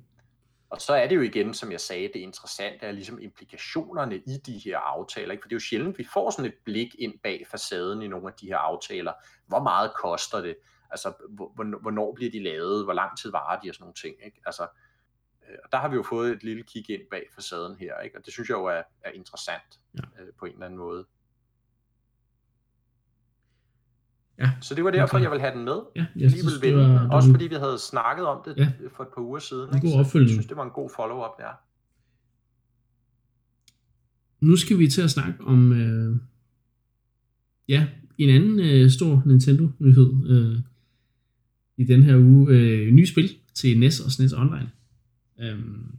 og 0.74 0.80
så 0.80 0.92
er 0.92 1.06
det 1.08 1.16
jo 1.16 1.20
igen, 1.20 1.54
som 1.54 1.72
jeg 1.72 1.80
sagde, 1.80 2.08
det 2.08 2.20
interessante 2.20 2.86
er 2.86 2.92
ligesom 2.92 3.18
implikationerne 3.20 4.16
i 4.16 4.36
de 4.46 4.60
her 4.64 4.78
aftaler. 4.78 5.32
Ikke? 5.32 5.42
For 5.42 5.48
det 5.48 5.54
er 5.54 5.56
jo 5.56 5.60
sjældent, 5.60 5.98
vi 5.98 6.06
får 6.12 6.30
sådan 6.30 6.44
et 6.44 6.54
blik 6.64 6.94
ind 6.98 7.18
bag 7.22 7.46
facaden 7.50 8.02
i 8.02 8.08
nogle 8.08 8.28
af 8.28 8.32
de 8.40 8.46
her 8.46 8.56
aftaler. 8.56 9.12
Hvor 9.46 9.62
meget 9.62 9.90
koster 10.02 10.40
det? 10.40 10.56
Altså, 10.94 11.12
hvornår 11.82 12.14
bliver 12.14 12.30
de 12.30 12.42
lavet? 12.42 12.84
Hvor 12.84 12.92
lang 12.92 13.18
tid 13.18 13.30
varer 13.30 13.60
de? 13.60 13.70
Og 13.70 13.74
sådan 13.74 13.84
nogle 13.84 13.94
ting. 13.94 14.14
Ikke? 14.26 14.40
Altså, 14.46 14.62
øh, 15.44 15.56
og 15.64 15.68
der 15.72 15.78
har 15.78 15.88
vi 15.88 15.96
jo 15.96 16.02
fået 16.02 16.32
et 16.32 16.42
lille 16.44 16.62
kig 16.62 16.90
ind 16.90 17.02
bag 17.10 17.24
facaden 17.34 17.76
her. 17.76 17.98
Ikke? 17.98 18.18
Og 18.18 18.24
det 18.24 18.32
synes 18.32 18.48
jeg 18.48 18.54
jo 18.54 18.64
er, 18.64 18.82
er 19.04 19.10
interessant 19.10 19.80
ja. 19.98 20.22
øh, 20.22 20.28
på 20.38 20.44
en 20.44 20.52
eller 20.52 20.66
anden 20.66 20.78
måde. 20.78 21.06
Ja. 24.38 24.50
Så 24.60 24.74
det 24.74 24.84
var 24.84 24.90
derfor, 24.90 25.16
okay. 25.16 25.22
jeg 25.22 25.30
ville 25.30 25.40
have 25.40 25.54
den 25.56 25.64
med. 25.64 25.80
Ja, 25.96 26.06
jeg 26.16 26.30
lige 26.30 26.40
synes, 26.40 26.62
vinde. 26.62 26.78
Var, 26.78 27.08
Også 27.10 27.30
fordi 27.30 27.46
vi 27.46 27.54
havde 27.54 27.78
snakket 27.78 28.26
om 28.26 28.42
det 28.44 28.56
ja. 28.56 28.72
for 28.96 29.02
et 29.02 29.08
par 29.14 29.22
uger 29.22 29.38
siden. 29.38 29.68
En 29.68 29.76
ikke? 29.76 29.88
Så 29.88 30.18
jeg 30.18 30.28
synes, 30.28 30.46
det 30.46 30.56
var 30.56 30.64
en 30.64 30.70
god 30.70 30.90
follow-up 30.96 31.38
der. 31.38 31.52
Nu 34.40 34.56
skal 34.56 34.78
vi 34.78 34.88
til 34.88 35.02
at 35.02 35.10
snakke 35.10 35.44
om 35.44 35.72
øh, 35.72 36.16
ja, 37.68 37.88
en 38.18 38.30
anden 38.30 38.60
øh, 38.60 38.90
stor 38.90 39.22
Nintendo-nyhed 39.26 40.30
øh, 40.30 40.58
i 41.76 41.84
den 41.84 42.02
her 42.02 42.16
uge. 42.16 42.50
Øh, 42.50 42.92
nye 42.92 43.06
spil 43.06 43.36
til 43.54 43.78
NES 43.78 44.00
og 44.00 44.12
SNES 44.12 44.32
Online. 44.32 44.70
Øhm, 45.40 45.94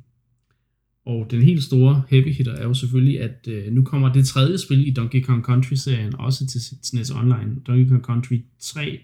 og 1.06 1.32
den 1.32 1.42
helt 1.42 1.64
store 1.64 2.04
heavy 2.10 2.34
hitter 2.34 2.54
er 2.54 2.64
jo 2.64 2.74
selvfølgelig, 2.74 3.22
at 3.22 3.48
øh, 3.48 3.72
nu 3.74 3.84
kommer 3.84 4.14
det 4.14 4.28
tredje 4.28 4.58
spil 4.58 4.88
i 4.88 4.92
Donkey 4.92 5.24
Kong 5.24 5.46
Country-serien 5.46 6.16
også 6.16 6.48
til 6.48 6.62
SNES 6.84 7.12
Online. 7.12 7.60
Donkey 7.68 7.90
Kong 7.90 8.04
Country 8.04 8.40
3. 8.60 9.02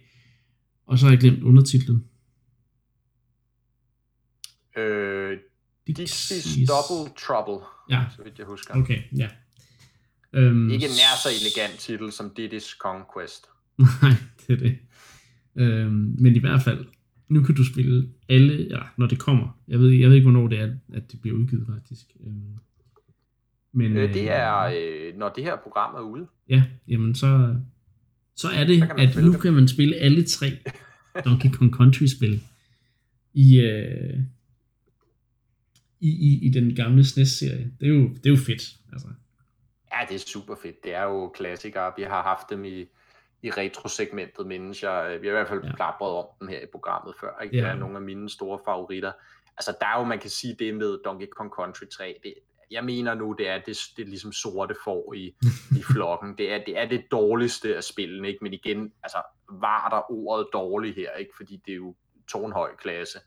Og 0.88 1.00
så 1.00 1.06
har 1.06 1.12
jeg 1.12 1.20
glemt 1.20 1.44
undertitlen. 1.44 2.06
Øh, 4.78 5.38
Dixie's 5.90 6.66
Double 6.66 7.14
Trouble, 7.18 7.66
ja. 7.90 8.06
så 8.16 8.24
vidt 8.24 8.40
jeg 8.40 8.46
husker. 8.46 8.76
Okay, 8.76 9.02
ja. 9.18 9.30
Um, 10.38 10.72
Ikke 10.72 10.88
nær 10.88 11.16
så 11.24 11.30
elegant 11.30 11.80
titel 11.80 12.12
som 12.12 12.32
Diddy's 12.40 12.78
Conquest. 12.78 13.46
Nej, 14.02 14.14
det 14.48 14.54
er 14.54 14.58
det. 14.58 14.78
Um, 15.56 16.16
men 16.20 16.36
i 16.36 16.40
hvert 16.40 16.62
fald, 16.62 16.86
nu 17.28 17.44
kan 17.44 17.56
du 17.56 17.66
spille 17.66 18.10
alle, 18.30 18.68
ja, 18.70 18.80
når 18.98 19.08
det 19.08 19.20
kommer. 19.20 19.60
Jeg 19.68 19.80
ved, 19.80 19.90
jeg 19.90 20.10
ved 20.10 20.16
ikke, 20.16 20.30
hvornår 20.30 20.48
det 20.48 20.60
er, 20.60 20.74
at 20.94 21.12
det 21.12 21.22
bliver 21.22 21.38
udgivet 21.38 21.68
faktisk. 21.68 22.06
Um, 22.20 22.60
men, 23.74 23.98
øh, 23.98 24.14
det 24.14 24.32
er, 24.32 24.58
øh, 24.58 25.18
når 25.18 25.30
det 25.30 25.44
her 25.44 25.56
program 25.56 25.96
er 25.96 26.02
ude. 26.02 26.28
Ja, 26.50 26.64
jamen 26.88 27.16
så, 27.16 27.56
så 28.36 28.48
er 28.48 28.64
det, 28.64 28.80
så 28.80 28.94
at 28.98 29.16
nu 29.16 29.32
dem. 29.32 29.42
kan 29.42 29.54
man 29.54 29.68
spille 29.68 29.96
alle 29.96 30.24
tre 30.26 30.48
Donkey 31.26 31.50
Kong 31.50 31.74
Country-spil 31.74 32.42
i, 33.34 33.60
øh, 33.60 34.20
i, 36.00 36.10
i, 36.10 36.48
i 36.48 36.50
den 36.50 36.76
gamle 36.76 37.04
SNES-serie. 37.04 37.72
Det 37.80 37.86
er 37.88 37.94
jo, 37.94 38.08
det 38.08 38.26
er 38.26 38.30
jo 38.30 38.36
fedt. 38.36 38.76
Altså. 38.94 39.08
Ja, 39.94 40.06
det 40.10 40.16
er 40.16 40.20
super 40.20 40.56
fedt. 40.64 40.84
Det 40.84 40.96
er 40.96 41.04
jo 41.04 41.32
klassikere. 41.36 41.94
Vi 41.98 42.04
har 42.04 42.24
haft 42.24 42.50
dem 42.50 42.66
i, 42.66 42.86
i 43.44 43.50
retro-segmentet, 43.52 44.48
mindes 44.48 44.84
jeg. 44.84 45.18
Vi 45.22 45.28
har 45.28 45.34
i 45.34 45.38
hvert 45.38 45.48
fald 45.48 45.64
ja. 45.64 45.76
plapret 45.76 46.12
om 46.12 46.26
dem 46.40 46.48
her 46.48 46.60
i 46.60 46.66
programmet 46.72 47.16
før. 47.20 47.40
Ikke? 47.40 47.58
Ja. 47.58 47.64
Det 47.64 47.70
er 47.70 47.76
nogle 47.76 47.96
af 47.96 48.02
mine 48.02 48.30
store 48.30 48.60
favoritter. 48.66 49.12
Altså, 49.58 49.78
der 49.82 49.88
er 49.88 50.00
jo, 50.00 50.06
man 50.06 50.20
kan 50.20 50.30
sige, 50.30 50.56
det 50.60 50.76
med 50.76 51.00
Donkey 51.06 51.28
Kong 51.28 51.52
Country 51.52 51.86
3, 51.86 52.20
det, 52.24 52.34
jeg 52.72 52.84
mener 52.84 53.14
nu, 53.14 53.36
det 53.38 53.50
er 53.50 53.58
det, 53.58 53.78
det 53.98 54.04
er 54.04 54.08
ligesom 54.08 54.32
sorte 54.32 54.76
får 54.84 55.14
i, 55.14 55.36
i 55.80 55.84
flokken. 55.92 56.38
Det 56.38 56.54
er, 56.54 56.64
det 56.66 56.78
er 56.78 56.86
det 56.86 57.12
dårligste 57.12 57.76
af 57.76 57.84
spillene, 57.84 58.28
ikke? 58.28 58.44
Men 58.44 58.54
igen, 58.54 58.94
altså, 59.04 59.18
var 59.50 59.90
der 59.90 60.12
ordet 60.12 60.48
dårlig 60.54 60.96
her, 60.96 61.12
ikke? 61.12 61.32
Fordi 61.38 61.62
det 61.66 61.72
er 61.72 61.76
jo 61.76 61.96
tårnhøj 62.32 62.76
klasse. 62.76 63.20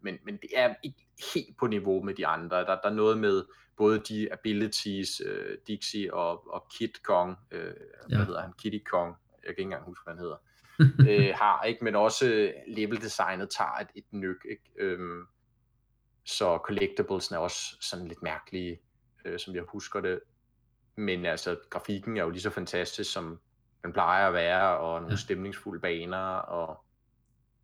Men, 0.00 0.18
men 0.24 0.36
det 0.36 0.50
er 0.54 0.74
ikke 0.82 1.06
helt 1.34 1.56
på 1.58 1.66
niveau 1.66 2.02
med 2.02 2.14
de 2.14 2.26
andre. 2.26 2.56
Der, 2.56 2.64
der 2.64 2.88
er 2.88 2.94
noget 2.94 3.18
med 3.18 3.44
både 3.76 3.98
de 3.98 4.32
abilities, 4.32 5.22
uh, 5.26 5.54
Dixie 5.66 6.14
og, 6.14 6.52
og 6.54 6.66
Kid 6.78 7.02
Kong, 7.04 7.36
uh, 7.52 7.58
ja. 7.58 8.16
hvad 8.16 8.26
hedder 8.26 8.40
han, 8.40 8.52
Kitty 8.62 8.78
Kong, 8.90 9.16
jeg 9.46 9.54
kan 9.54 9.58
ikke 9.58 9.62
engang 9.62 9.84
huske, 9.84 10.04
hvad 10.04 10.14
han 10.14 10.22
hedder, 10.22 10.36
uh, 10.80 11.38
har, 11.42 11.62
ikke? 11.62 11.84
men 11.84 11.96
også 11.96 12.52
level-designet 12.66 13.50
tager 13.50 13.78
et, 13.80 13.88
et 13.94 14.04
nyk. 14.10 14.46
Ikke? 14.50 14.96
Um, 14.98 15.28
så 16.24 16.58
collectibles 16.64 17.30
er 17.30 17.38
også 17.38 17.76
sådan 17.80 18.08
lidt 18.08 18.22
mærkelige, 18.22 18.80
uh, 19.28 19.36
som 19.38 19.54
jeg 19.54 19.62
husker 19.62 20.00
det. 20.00 20.20
Men 20.96 21.26
altså, 21.26 21.56
grafikken 21.70 22.16
er 22.16 22.22
jo 22.22 22.30
lige 22.30 22.42
så 22.42 22.50
fantastisk, 22.50 23.12
som 23.12 23.40
den 23.82 23.92
plejer 23.92 24.28
at 24.28 24.34
være, 24.34 24.78
og 24.78 25.00
nogle 25.00 25.12
ja. 25.12 25.16
stemningsfulde 25.16 25.80
baner, 25.80 26.36
og 26.36 26.84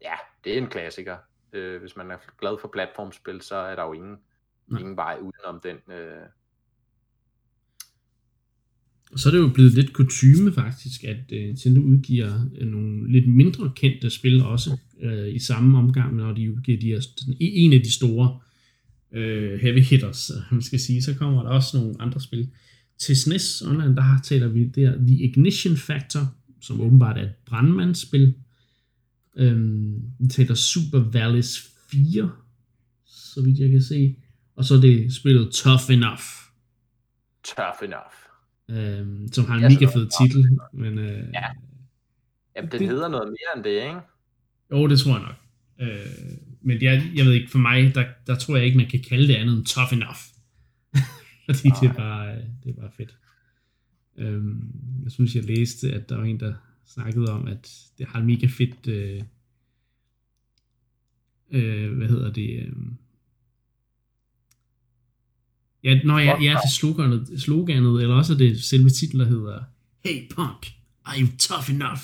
ja, 0.03 0.15
det 0.45 0.55
er 0.55 0.59
en 0.59 0.71
klassiker. 0.71 1.17
Øh, 1.53 1.81
hvis 1.81 1.97
man 1.97 2.11
er 2.11 2.19
glad 2.39 2.59
for 2.61 2.69
platformspil, 2.69 3.43
så 3.43 3.57
er 3.57 3.77
der 3.77 3.85
jo 3.85 3.93
ingen, 3.93 4.23
ingen 4.71 4.97
vej 4.97 5.19
udenom 5.21 5.61
den. 5.61 5.93
Øh. 5.93 6.27
Og 9.13 9.19
så 9.19 9.29
er 9.29 9.33
det 9.33 9.39
jo 9.39 9.49
blevet 9.49 9.75
lidt 9.75 9.93
kutume 9.93 10.53
faktisk, 10.53 11.05
at 11.05 11.33
øh, 11.33 11.47
Nintendo 11.47 11.81
udgiver 11.81 12.47
øh, 12.59 12.69
nogle 12.69 13.13
lidt 13.13 13.29
mindre 13.29 13.73
kendte 13.77 14.11
spil 14.11 14.43
også 14.43 14.77
øh, 15.01 15.35
i 15.35 15.39
samme 15.39 15.79
omgang, 15.79 16.17
når 16.17 16.33
de 16.33 16.53
udgiver 16.53 16.81
de 16.81 16.87
her, 16.87 17.01
e-, 17.01 17.37
en 17.39 17.73
af 17.73 17.81
de 17.81 17.93
store 17.93 18.39
øh, 19.13 19.61
heavy 19.61 19.81
hitters, 19.81 20.31
øh, 20.31 20.43
man 20.51 20.63
skal 20.63 20.81
sige, 20.81 21.03
så 21.03 21.15
kommer 21.15 21.43
der 21.43 21.51
også 21.51 21.77
nogle 21.77 21.95
andre 21.99 22.21
spil. 22.21 22.49
Til 22.99 23.17
SNES 23.17 23.63
Online, 23.63 23.97
der 23.97 24.21
taler 24.25 24.49
vi 24.49 24.65
der 24.65 24.97
The 25.07 25.17
Ignition 25.17 25.77
Factor, 25.77 26.35
som 26.61 26.81
åbenbart 26.81 27.19
er 27.19 27.23
et 27.23 27.33
brandmandsspil, 27.47 28.35
Øhm, 29.39 30.03
vi 30.19 30.27
taler 30.27 30.55
Super 30.55 30.99
Vallis 30.99 31.71
4, 31.91 32.31
så 33.07 33.43
vidt 33.43 33.59
jeg 33.59 33.71
kan 33.71 33.83
se. 33.83 34.17
Og 34.57 34.65
så 34.65 34.75
er 34.75 34.81
det 34.81 35.15
spillet 35.15 35.53
Tough 35.53 35.91
Enough. 35.91 36.23
Tough 37.45 37.83
Enough. 37.83 38.28
Øhm, 38.71 39.29
som 39.33 39.45
har 39.45 39.55
en 39.55 39.63
mega 39.63 39.87
fed 39.87 40.09
titel. 40.21 40.59
Men, 40.73 40.99
øh, 40.99 41.29
ja. 41.35 41.45
Jamen, 42.57 42.71
den 42.73 42.81
det, 42.81 42.89
hedder 42.89 43.09
noget 43.09 43.29
mere 43.29 43.57
end 43.57 43.65
det, 43.65 43.71
ikke? 43.71 44.01
Jo, 44.73 44.89
det 44.89 44.99
tror 44.99 45.13
jeg 45.13 45.27
nok. 45.27 45.37
Øh, 45.81 46.39
men 46.61 46.83
jeg, 46.83 47.03
jeg 47.15 47.25
ved 47.25 47.33
ikke, 47.33 47.51
for 47.51 47.59
mig, 47.59 47.95
der, 47.95 48.05
der 48.27 48.35
tror 48.35 48.57
jeg 48.57 48.65
ikke, 48.65 48.77
man 48.77 48.89
kan 48.89 49.01
kalde 49.09 49.29
det 49.29 49.35
andet 49.35 49.57
end 49.57 49.65
Tough 49.65 49.93
Enough. 49.93 50.19
Fordi 51.47 51.69
det 51.81 51.89
er, 51.89 51.95
bare, 51.95 52.37
det 52.37 52.71
er 52.71 52.81
bare 52.81 52.91
fedt. 52.97 53.17
Øhm, 54.17 54.73
jeg 55.05 55.13
synes, 55.13 55.35
jeg 55.35 55.45
læste, 55.45 55.93
at 55.93 56.09
der 56.09 56.17
var 56.17 56.25
en, 56.25 56.41
der 56.41 56.55
snakket 56.87 57.29
om, 57.29 57.47
at 57.47 57.75
det 57.99 58.07
har 58.07 58.21
en 58.21 58.27
mega 58.27 58.47
fedt, 58.47 58.87
øh, 58.89 59.23
øh, 61.51 61.97
hvad 61.97 62.09
hedder 62.09 62.33
det, 62.33 62.63
øh, 62.63 62.73
ja, 65.85 65.91
jeg, 66.17 66.39
jeg 66.43 66.53
er 66.53 66.61
til 66.61 66.77
sloganet, 66.77 67.41
sloganet, 67.41 68.03
eller 68.03 68.15
også 68.17 68.33
er 68.33 68.37
det 68.37 68.65
selve 68.65 68.91
titlen, 68.91 69.21
der 69.21 69.27
hedder, 69.27 69.65
Hey 70.05 70.29
punk, 70.35 70.67
are 71.05 71.21
you 71.21 71.29
tough 71.39 71.71
enough? 71.71 72.03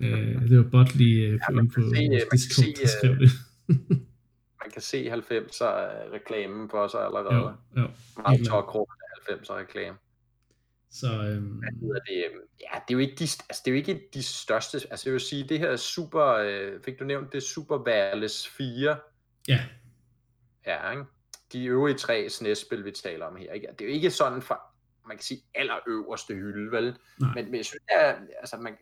øh, 0.02 0.48
det 0.48 0.56
var 0.58 0.68
Botley 0.70 1.26
øh, 1.26 1.32
ja, 1.32 1.38
på, 1.52 1.66
på 1.74 1.80
se, 1.94 2.32
Discord, 2.32 2.66
der 2.80 2.88
skrev 2.98 3.18
det. 3.18 3.30
man 4.62 4.70
kan 4.72 4.82
se 4.82 5.12
90'er 5.12 6.12
reklamen 6.12 6.70
for 6.70 6.88
sig 6.88 7.00
allerede. 7.04 7.34
Jo, 7.34 7.80
jo. 7.80 7.88
Meget 8.16 8.46
tårkrog 8.46 8.88
90'er 9.30 9.54
reklame. 9.54 9.96
Så, 10.90 11.06
øhm... 11.06 11.46
Hvad 11.46 11.68
hedder 11.80 12.00
det? 12.00 12.24
Ja, 12.60 12.78
det 12.88 12.94
er 12.94 12.94
jo 12.94 12.98
ikke 12.98 13.14
de, 13.18 13.22
altså, 13.22 13.62
det 13.64 13.66
er 13.66 13.70
jo 13.70 13.76
ikke 13.76 14.08
de 14.14 14.22
største, 14.22 14.80
altså 14.90 15.08
jeg 15.08 15.12
vil 15.12 15.20
sige, 15.20 15.44
det 15.48 15.58
her 15.58 15.76
super, 15.76 16.26
øh, 16.26 16.80
fik 16.84 16.98
du 16.98 17.04
nævnt 17.04 17.32
det, 17.32 17.42
Super 17.42 17.78
Wireless 17.78 18.48
4? 18.48 18.96
Ja. 19.48 19.60
Ja, 20.66 20.90
ikke? 20.90 21.04
De 21.52 21.64
øvrige 21.64 21.96
tre 21.96 22.28
SNES-spil, 22.28 22.84
vi 22.84 22.90
taler 22.90 23.26
om 23.26 23.36
her, 23.36 23.52
ikke? 23.52 23.66
Det 23.78 23.80
er 23.80 23.88
jo 23.88 23.94
ikke 23.94 24.10
sådan 24.10 24.42
for, 24.42 24.60
man 25.06 25.16
kan 25.16 25.24
sige, 25.24 25.42
allerøverste 25.54 26.34
hylde, 26.34 26.72
vel? 26.72 26.98
Nej. 27.20 27.30
Men, 27.34 27.44
men 27.44 27.54
jeg 27.54 27.64
synes, 27.64 27.82
er, 27.88 28.14
altså, 28.40 28.56
man, 28.56 28.76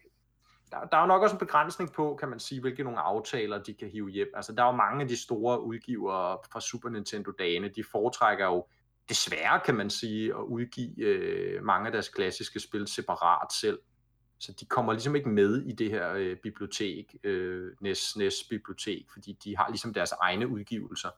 der, 0.71 0.87
der 0.87 0.97
er 0.97 1.01
jo 1.01 1.07
nok 1.07 1.23
også 1.23 1.35
en 1.35 1.39
begrænsning 1.39 1.93
på, 1.93 2.17
kan 2.21 2.29
man 2.29 2.39
sige, 2.39 2.61
hvilke 2.61 2.85
nogle 2.85 3.01
aftaler 3.01 3.63
de 3.63 3.75
kan 3.75 3.89
hive 3.89 4.11
hjem. 4.11 4.29
Altså, 4.35 4.53
der 4.53 4.63
er 4.63 4.67
jo 4.67 4.73
mange 4.73 5.03
af 5.03 5.09
de 5.09 5.17
store 5.17 5.63
udgivere 5.63 6.39
fra 6.53 6.61
Super 6.61 6.89
Nintendo-dagene, 6.89 7.69
de 7.69 7.85
foretrækker 7.85 8.47
jo 8.47 8.67
desværre 9.09 9.61
kan 9.65 9.75
man 9.75 9.91
sige, 9.91 10.29
at 10.29 10.43
udgive 10.43 10.99
øh, 10.99 11.65
mange 11.65 11.87
af 11.87 11.93
deres 11.93 12.09
klassiske 12.09 12.61
spil 12.61 12.87
separat 12.87 13.53
selv. 13.53 13.79
Så 14.39 14.53
de 14.61 14.67
kommer 14.67 14.93
ligesom 14.93 15.17
ikke 15.17 15.29
med 15.29 15.63
i 15.63 15.73
det 15.73 15.91
her 15.91 16.13
øh, 16.13 16.37
bibliotek, 16.37 17.17
øh, 17.25 17.73
NES, 17.81 18.17
NES 18.17 18.35
bibliotek, 18.51 19.07
fordi 19.13 19.39
de 19.45 19.57
har 19.57 19.69
ligesom 19.69 19.95
deres 19.95 20.13
egne 20.13 20.49
udgivelser. 20.49 21.09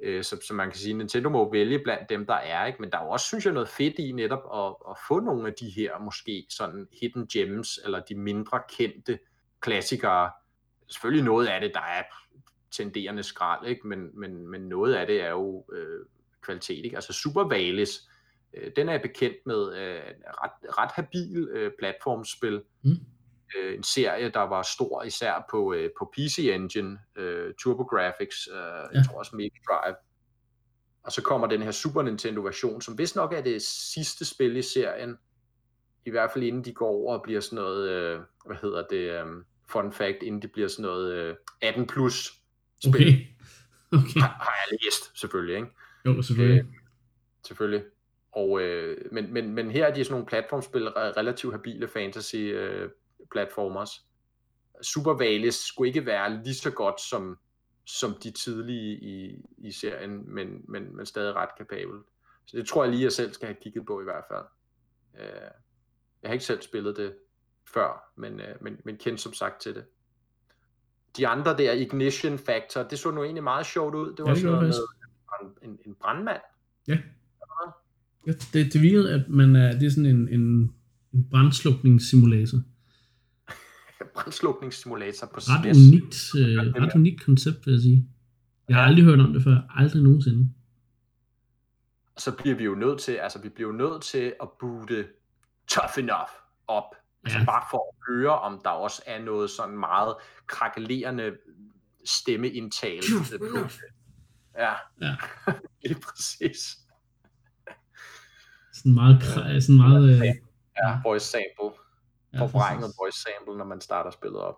Øh, 0.00 0.24
så, 0.24 0.38
så 0.46 0.54
man 0.54 0.70
kan 0.70 0.78
sige, 0.78 0.94
Nintendo 0.94 1.28
må 1.28 1.52
vælge 1.52 1.78
blandt 1.78 2.08
dem, 2.08 2.26
der 2.26 2.34
er, 2.34 2.66
ikke? 2.66 2.82
men 2.82 2.90
der 2.90 2.98
er 2.98 3.04
jo 3.04 3.10
også, 3.10 3.26
synes 3.26 3.44
jeg, 3.44 3.54
noget 3.54 3.68
fedt 3.68 3.98
i 3.98 4.12
netop 4.12 4.42
at, 4.54 4.90
at 4.90 4.96
få 5.08 5.20
nogle 5.20 5.48
af 5.48 5.54
de 5.60 5.70
her 5.70 5.98
måske 5.98 6.46
sådan 6.50 6.88
hidden 7.00 7.26
gems, 7.26 7.78
eller 7.84 8.00
de 8.00 8.14
mindre 8.14 8.60
kendte 8.68 9.18
klassikere. 9.60 10.30
Selvfølgelig 10.88 11.24
noget 11.24 11.46
af 11.46 11.60
det, 11.60 11.70
der 11.74 11.80
er 11.80 12.02
tenderende 12.70 13.22
skrald, 13.22 13.66
ikke? 13.66 13.86
Men, 13.88 14.20
men, 14.20 14.48
men 14.48 14.60
noget 14.60 14.94
af 14.94 15.06
det 15.06 15.22
er 15.22 15.30
jo 15.30 15.64
øh, 15.72 16.06
kvalitet. 16.42 16.84
Ikke? 16.84 16.96
Altså 16.96 17.12
Super 17.12 17.44
Valis, 17.44 18.08
øh, 18.54 18.70
den 18.76 18.88
er 18.88 18.92
jeg 18.92 19.02
bekendt 19.02 19.36
med, 19.46 19.76
øh, 19.76 20.00
ret, 20.26 20.78
ret 20.78 20.90
habil 20.92 21.48
øh, 21.52 21.72
platformspil. 21.78 22.62
Mm. 22.82 22.90
Øh, 23.58 23.74
en 23.74 23.82
serie, 23.82 24.28
der 24.28 24.40
var 24.40 24.62
stor 24.62 25.02
især 25.02 25.46
på, 25.50 25.72
øh, 25.72 25.90
på 25.98 26.12
PC 26.16 26.38
Engine, 26.38 26.98
øh, 27.16 27.54
TurboGrafx, 27.62 28.48
øh, 28.52 28.56
ja. 28.56 28.98
jeg 28.98 29.04
tror 29.06 29.18
også 29.18 29.36
Mega 29.36 29.58
Drive. 29.68 29.96
Og 31.02 31.12
så 31.12 31.22
kommer 31.22 31.46
den 31.46 31.62
her 31.62 31.70
Super 31.70 32.02
Nintendo 32.02 32.42
version, 32.42 32.82
som 32.82 32.98
vist 32.98 33.16
nok 33.16 33.32
er 33.32 33.40
det 33.40 33.62
sidste 33.62 34.24
spil 34.24 34.56
i 34.56 34.62
serien, 34.62 35.16
i 36.06 36.10
hvert 36.10 36.30
fald 36.30 36.44
inden 36.44 36.64
de 36.64 36.72
går 36.72 36.88
over 36.88 37.16
og 37.16 37.22
bliver 37.22 37.40
sådan 37.40 37.56
noget, 37.56 37.88
øh, 37.88 38.20
hvad 38.46 38.56
hedder 38.62 38.86
det, 38.90 39.10
øh, 39.10 39.26
fun 39.68 39.92
fact, 39.92 40.22
inden 40.22 40.42
det 40.42 40.52
bliver 40.52 40.68
sådan 40.68 40.82
noget 40.82 41.12
øh, 41.12 41.36
18 41.62 41.86
plus 41.86 42.32
spil. 42.84 43.08
Okay. 43.08 43.26
Okay. 43.92 44.20
Har, 44.20 44.28
har 44.28 44.54
jeg 44.70 44.78
læst, 44.82 45.20
selvfølgelig, 45.20 45.56
ikke? 45.56 45.68
Jo, 46.06 46.22
selvfølgelig. 46.22 46.58
Øh, 46.58 46.66
selvfølgelig. 47.46 47.84
Og, 48.32 48.60
øh, 48.60 48.96
men, 49.12 49.32
men, 49.32 49.54
men 49.54 49.70
her 49.70 49.86
er 49.86 49.94
de 49.94 50.04
sådan 50.04 50.12
nogle 50.12 50.26
platformspil, 50.26 50.88
relativt 50.88 51.52
habile 51.52 51.88
fantasy 51.88 52.36
øh, 52.36 52.90
platformers. 53.32 53.90
Super 54.82 55.12
Valis 55.12 55.54
skulle 55.54 55.88
ikke 55.88 56.06
være 56.06 56.42
lige 56.44 56.54
så 56.54 56.70
godt 56.70 57.00
som, 57.00 57.38
som 57.86 58.14
de 58.22 58.30
tidlige 58.30 58.96
i, 58.96 59.44
i 59.58 59.72
serien, 59.72 60.34
men, 60.34 60.48
men, 60.68 60.96
men 60.96 61.06
stadig 61.06 61.34
ret 61.34 61.48
kapabel. 61.58 61.98
Så 62.46 62.56
det 62.56 62.68
tror 62.68 62.84
jeg 62.84 62.92
lige, 62.92 63.02
jeg 63.02 63.12
selv 63.12 63.32
skal 63.32 63.46
have 63.46 63.56
kigget 63.62 63.86
på 63.86 64.00
i 64.00 64.04
hvert 64.04 64.24
fald. 64.30 64.44
Øh, 65.20 65.50
jeg 66.22 66.28
har 66.28 66.32
ikke 66.32 66.44
selv 66.44 66.62
spillet 66.62 66.96
det, 66.96 67.14
før, 67.74 68.12
men, 68.16 68.40
øh, 68.40 68.54
men, 68.60 68.76
men 68.84 68.96
kendte 68.96 69.22
som 69.22 69.32
sagt 69.32 69.60
til 69.60 69.74
det. 69.74 69.84
De 71.16 71.26
andre 71.26 71.56
der, 71.56 71.72
Ignition 71.72 72.38
Factor, 72.38 72.82
det 72.82 72.98
så 72.98 73.10
nu 73.10 73.22
egentlig 73.22 73.42
meget 73.42 73.66
sjovt 73.66 73.94
ud. 73.94 74.14
Det 74.16 74.18
var 74.18 74.26
Ja, 74.26 74.34
det 74.34 74.40
sådan 74.40 74.54
noget 74.54 74.68
med 74.68 75.50
en, 75.62 75.70
en, 75.70 75.78
en 75.86 75.94
brandmand. 75.94 76.40
Ja. 76.88 76.98
ja 78.26 78.32
det, 78.52 78.72
det 78.72 78.82
virkede, 78.82 79.14
at 79.14 79.28
man 79.28 79.56
er, 79.56 79.72
det 79.72 79.86
er 79.86 79.90
sådan 79.90 80.06
en, 80.06 80.28
en, 80.28 80.74
en 81.12 81.28
brandslukningssimulator. 81.30 82.58
Brandslukningssimulator 84.16 85.26
på 85.26 85.36
Ret 85.36 85.76
SNES. 85.76 85.76
unikt, 85.88 86.16
øh, 86.38 86.82
ret 86.82 86.94
unikt 86.94 87.24
koncept, 87.24 87.66
vil 87.66 87.72
jeg 87.72 87.80
sige. 87.82 88.08
Jeg 88.68 88.76
har 88.76 88.82
aldrig 88.82 89.04
hørt 89.04 89.20
om 89.20 89.32
det 89.32 89.42
før. 89.42 89.56
Aldrig 89.76 90.02
nogensinde. 90.02 90.50
Så 92.18 92.32
bliver 92.32 92.56
vi 92.56 92.64
jo 92.64 92.74
nødt 92.74 93.00
til, 93.00 93.12
altså 93.12 93.42
vi 93.42 93.48
bliver 93.48 93.70
jo 93.70 93.76
nødt 93.76 94.02
til 94.02 94.34
at 94.42 94.48
boote 94.60 95.06
Tough 95.68 95.98
Enough 95.98 96.30
op. 96.68 96.84
Altså 97.24 97.38
Ja. 97.38 97.44
bare 97.44 97.64
for 97.70 97.78
at 97.78 98.14
høre, 98.14 98.38
om 98.38 98.60
der 98.64 98.70
også 98.70 99.02
er 99.06 99.22
noget 99.24 99.50
sådan 99.50 99.78
meget 99.78 100.14
krakelerende 100.46 101.32
stemmeindtale. 102.04 103.02
Ja, 104.58 104.72
Ja. 105.02 105.16
lige 105.84 106.00
præcis. 106.00 106.58
Sådan 108.74 108.94
meget, 108.94 109.22
sådan 109.62 109.76
meget, 109.76 110.10
øh, 110.10 110.22
Ja, 110.84 111.00
voice 111.04 111.26
sample. 111.26 111.78
Ja, 112.32 112.40
Forvrænget 112.40 112.90
voice 113.00 113.18
sample, 113.18 113.58
når 113.58 113.64
man 113.64 113.80
starter 113.80 114.10
spillet 114.10 114.38
op. 114.38 114.54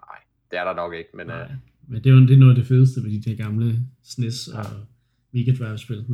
Nej, 0.00 0.18
det 0.50 0.58
er 0.58 0.64
der 0.64 0.74
nok 0.74 0.94
ikke, 0.94 1.10
men 1.14 1.30
øh, 1.30 1.36
Nej. 1.36 1.52
Men 1.88 2.04
det 2.04 2.10
er 2.10 2.14
jo 2.14 2.20
det 2.20 2.30
er 2.34 2.38
noget 2.38 2.52
af 2.52 2.56
det 2.56 2.66
fedeste 2.66 3.02
ved 3.02 3.10
de 3.10 3.30
der 3.30 3.36
gamle 3.36 3.80
SNES 4.02 4.48
og 4.48 4.66
Mega 5.32 5.52
Drive-spil. 5.58 5.98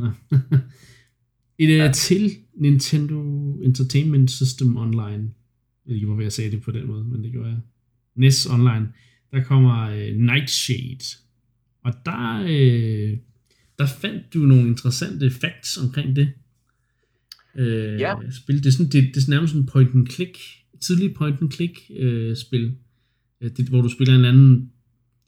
Et 1.59 1.69
ja. 1.69 1.85
Ja. 1.85 1.91
til 1.91 2.31
Nintendo 2.53 3.21
Entertainment 3.63 4.31
System 4.31 4.77
Online. 4.77 5.33
Jeg 5.85 5.85
ved 5.85 5.95
ikke, 5.95 6.07
hvorfor 6.07 6.21
jeg 6.21 6.31
sagde 6.31 6.51
det 6.51 6.61
på 6.61 6.71
den 6.71 6.87
måde, 6.87 7.03
men 7.03 7.23
det 7.23 7.31
gjorde 7.31 7.49
jeg. 7.49 7.59
NES 8.15 8.45
Online. 8.45 8.93
Der 9.31 9.43
kommer 9.43 9.89
øh, 9.89 10.15
Nightshade. 10.15 11.17
Og 11.83 11.93
der, 12.05 12.41
øh, 12.41 13.17
der 13.79 13.85
fandt 13.85 14.33
du 14.33 14.39
nogle 14.39 14.67
interessante 14.67 15.31
facts 15.31 15.77
omkring 15.77 16.15
det. 16.15 16.33
Øh, 17.55 17.99
Ja. 17.99 18.15
Spil. 18.31 18.57
Det 18.57 18.65
er, 18.65 18.71
sådan, 18.71 18.91
det, 18.91 19.15
det 19.15 19.23
er 19.23 19.29
nærmest 19.29 19.53
sådan 19.53 19.65
point 19.67 19.95
and 19.95 20.07
click, 20.07 20.37
tidlig 20.81 21.13
point 21.13 21.41
and 21.41 21.51
click 21.51 21.81
øh, 21.97 22.35
spil. 22.35 22.75
Øh, 23.41 23.49
Det, 23.57 23.69
hvor 23.69 23.81
du 23.81 23.89
spiller 23.89 24.15
en 24.15 24.25
anden 24.25 24.71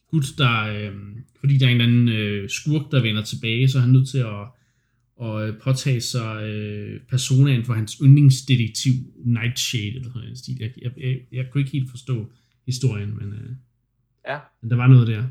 gut, 0.07 0.25
der, 0.37 0.61
øh, 0.61 0.95
fordi 1.39 1.57
der 1.57 1.65
er 1.65 1.69
en 1.69 1.81
eller 1.81 1.93
anden 1.93 2.09
øh, 2.09 2.49
skurk, 2.49 2.91
der 2.91 3.01
vender 3.01 3.23
tilbage, 3.23 3.69
så 3.69 3.77
er 3.77 3.81
han 3.81 3.91
nødt 3.91 4.09
til 4.09 4.17
at, 4.17 4.45
at 5.21 5.47
øh, 5.47 5.57
påtage 5.63 6.01
sig 6.01 6.43
øh, 6.43 6.99
personaen 7.09 7.65
for 7.65 7.73
hans 7.73 7.97
yndlingsdetektiv 8.03 8.93
Nightshade, 9.25 9.95
eller 9.95 10.09
sådan 10.13 10.29
en 10.29 10.35
stil. 10.35 10.57
Jeg, 10.59 10.71
jeg, 10.81 10.91
jeg, 10.97 11.19
jeg 11.31 11.45
kunne 11.51 11.61
ikke 11.61 11.71
helt 11.71 11.89
forstå 11.89 12.31
historien, 12.65 13.17
men, 13.17 13.33
øh, 13.33 13.49
ja. 14.27 14.39
men 14.61 14.71
der 14.71 14.75
var 14.75 14.87
noget 14.87 15.07
der. 15.07 15.23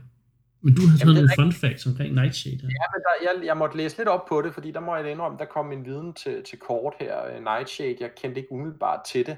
Men 0.64 0.74
du 0.74 0.82
har 0.86 0.98
er 1.00 1.06
nogle 1.06 1.30
fun 1.38 1.52
facts 1.52 1.86
omkring 1.86 2.14
Nightshade 2.14 2.56
her. 2.56 2.68
Ja, 2.80 2.86
men 2.94 3.00
der, 3.06 3.14
jeg, 3.26 3.46
jeg 3.46 3.56
måtte 3.56 3.76
læse 3.76 3.96
lidt 3.96 4.08
op 4.08 4.26
på 4.28 4.42
det, 4.42 4.54
fordi 4.54 4.70
der 4.70 4.80
må 4.80 4.96
jeg 4.96 5.10
indrømme, 5.10 5.38
der 5.38 5.44
kom 5.44 5.72
en 5.72 5.84
viden 5.84 6.12
til, 6.14 6.42
til 6.48 6.58
kort 6.58 6.94
her. 7.00 7.14
Nightshade, 7.40 7.96
jeg 8.00 8.10
kendte 8.22 8.40
ikke 8.40 8.52
umiddelbart 8.52 9.00
til 9.12 9.26
det, 9.26 9.36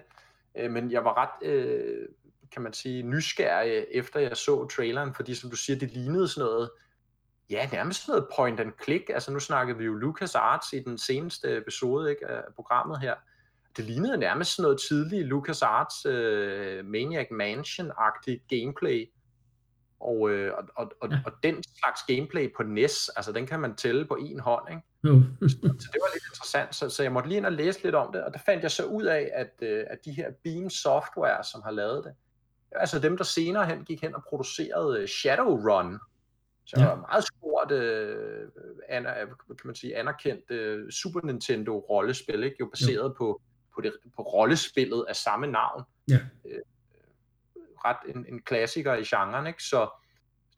øh, 0.58 0.70
men 0.70 0.90
jeg 0.90 1.04
var 1.04 1.16
ret, 1.16 1.48
øh, 1.48 2.08
kan 2.52 2.62
man 2.62 2.72
sige, 2.72 3.02
nysgerrig 3.02 3.86
efter 3.90 4.20
jeg 4.20 4.36
så 4.36 4.66
traileren, 4.66 5.14
fordi 5.14 5.34
som 5.34 5.50
du 5.50 5.56
siger, 5.56 5.78
det 5.78 5.90
lignede 5.90 6.28
sådan 6.28 6.48
noget, 6.48 6.70
ja, 7.50 7.68
nærmest 7.72 8.04
sådan 8.04 8.12
noget 8.12 8.28
point 8.36 8.60
and 8.60 8.72
click. 8.84 9.08
Altså 9.08 9.32
nu 9.32 9.40
snakkede 9.40 9.78
vi 9.78 9.84
jo 9.84 9.94
Lucas 9.94 10.34
Arts 10.34 10.72
i 10.72 10.78
den 10.78 10.98
seneste 10.98 11.56
episode 11.56 12.10
ikke, 12.10 12.26
af 12.26 12.42
programmet 12.54 13.00
her. 13.00 13.14
Det 13.76 13.84
lignede 13.84 14.18
nærmest 14.18 14.56
sådan 14.56 14.62
noget 14.62 14.80
tidligt 14.88 15.26
Lucas 15.26 15.62
Arts 15.62 16.06
øh, 16.06 16.84
Maniac 16.84 17.26
Mansion-agtigt 17.30 18.46
gameplay. 18.48 19.10
Og, 20.00 20.30
øh, 20.30 20.52
og, 20.54 20.64
og, 20.76 20.92
og, 21.00 21.08
og 21.26 21.32
den 21.42 21.62
slags 21.62 22.02
gameplay 22.06 22.52
på 22.56 22.62
NES, 22.62 23.08
altså 23.08 23.32
den 23.32 23.46
kan 23.46 23.60
man 23.60 23.76
tælle 23.76 24.06
på 24.06 24.14
en 24.14 24.40
hånd, 24.40 24.70
ikke? 24.70 24.82
Jo. 25.04 25.22
Så 25.48 25.88
det 25.92 26.00
var 26.00 26.14
lidt 26.14 26.24
interessant, 26.30 26.74
så, 26.74 26.88
så 26.88 27.02
jeg 27.02 27.12
måtte 27.12 27.28
lige 27.28 27.36
ind 27.36 27.46
og 27.46 27.52
læse 27.52 27.82
lidt 27.82 27.94
om 27.94 28.12
det, 28.12 28.22
og 28.22 28.32
der 28.32 28.38
fandt 28.38 28.62
jeg 28.62 28.70
så 28.70 28.84
ud 28.84 29.02
af, 29.02 29.30
at, 29.34 29.52
øh, 29.62 29.84
at 29.90 29.98
de 30.04 30.12
her 30.12 30.30
Beam 30.44 30.70
Software, 30.70 31.44
som 31.44 31.62
har 31.62 31.70
lavet 31.70 32.04
det, 32.04 32.14
altså 32.72 32.98
dem, 32.98 33.16
der 33.16 33.24
senere 33.24 33.66
hen 33.66 33.84
gik 33.84 34.02
hen 34.02 34.14
og 34.14 34.24
producerede 34.28 35.00
øh, 35.00 35.08
Shadowrun, 35.08 35.98
så 36.66 36.80
Ja. 36.80 36.88
ja. 36.88 36.94
meget 36.94 37.24
stort, 37.24 37.72
øh, 37.72 38.48
kan 39.48 39.66
man 39.66 39.74
sige, 39.74 39.96
anerkendt 39.96 40.50
øh, 40.50 40.90
Super 40.90 41.20
Nintendo 41.24 41.78
rollespil, 41.78 42.42
ikke? 42.44 42.56
jo 42.60 42.66
baseret 42.66 43.14
på, 43.16 43.42
på, 43.74 43.80
det, 43.80 43.92
på 44.16 44.22
rollespillet 44.22 45.04
af 45.08 45.16
samme 45.16 45.46
navn. 45.46 45.82
Ja. 46.08 46.18
Øh, 46.46 46.60
ret 47.84 48.14
en, 48.14 48.26
en 48.28 48.42
klassiker 48.42 48.94
i 48.94 49.04
genren, 49.04 49.46
ikke? 49.46 49.62
så 49.62 49.88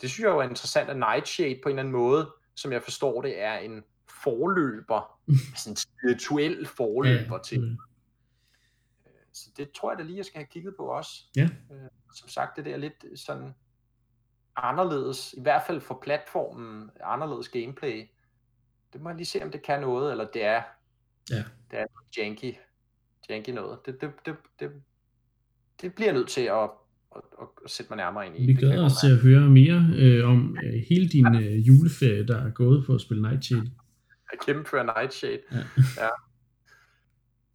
det 0.01 0.11
synes 0.11 0.25
jeg 0.25 0.29
jo 0.29 0.39
er 0.39 0.43
interessant, 0.49 0.91
at 0.91 0.97
Nightshade 0.97 1.61
på 1.63 1.69
en 1.69 1.73
eller 1.73 1.83
anden 1.83 1.93
måde, 1.93 2.31
som 2.57 2.73
jeg 2.73 2.83
forstår 2.83 3.23
det, 3.23 3.43
er 3.43 3.55
en 3.55 3.85
forløber, 4.23 5.21
altså 5.53 5.71
en 5.71 5.77
spirituel 5.77 6.67
forløber 6.67 7.37
ja, 7.37 7.43
til. 7.43 7.63
øh, 9.07 9.13
Så 9.33 9.51
det 9.57 9.71
tror 9.71 9.91
jeg 9.91 9.99
da 9.99 10.03
lige, 10.05 10.17
jeg 10.17 10.25
skal 10.25 10.39
have 10.39 10.47
kigget 10.51 10.75
på 10.77 10.83
også. 10.83 11.11
Ja. 11.37 11.43
Øh, 11.45 11.91
som 12.15 12.29
sagt, 12.29 12.57
det 12.57 12.65
der 12.65 12.73
er 12.73 12.77
lidt 12.77 13.05
sådan 13.21 13.55
anderledes, 14.57 15.35
i 15.39 15.41
hvert 15.43 15.63
fald 15.67 15.81
for 15.81 16.01
platformen, 16.03 16.91
anderledes 17.05 17.49
gameplay. 17.49 18.03
Det 18.93 19.01
må 19.01 19.09
jeg 19.09 19.17
lige 19.17 19.27
se, 19.27 19.43
om 19.45 19.51
det 19.51 19.63
kan 19.63 19.81
noget, 19.81 20.11
eller 20.11 20.27
det 20.35 20.45
er, 20.45 20.63
Ja. 21.31 21.45
det 21.71 21.79
er 21.79 21.85
janky, 22.19 22.55
janky 23.31 23.51
noget. 23.51 23.79
Det, 23.87 24.01
det, 24.01 24.11
det, 24.27 24.35
det, 24.61 24.71
det 25.83 25.95
bliver 25.95 26.09
jeg 26.09 26.15
nødt 26.15 26.29
til 26.29 26.41
at, 26.41 26.63
at, 27.17 27.23
at, 27.41 27.47
at 27.65 27.71
sætte 27.71 27.91
mig 27.91 27.97
nærmere 27.97 28.27
ind 28.27 28.37
i. 28.39 28.47
Vi 28.47 28.55
glæder 28.55 28.85
os 28.85 28.93
til 29.01 29.11
at 29.13 29.19
høre 29.19 29.49
mere 29.51 29.91
øh, 29.97 30.29
om 30.31 30.57
øh, 30.65 30.73
hele 30.89 31.09
din 31.09 31.35
øh, 31.35 31.69
juleferie, 31.69 32.27
der 32.27 32.37
er 32.47 32.51
gået 32.51 32.87
på 32.87 32.95
at 32.95 33.01
spille 33.01 33.29
Nightshade. 33.31 33.71
Jeg 34.33 34.39
gennemfører 34.47 34.99
Nightshade. 35.01 35.41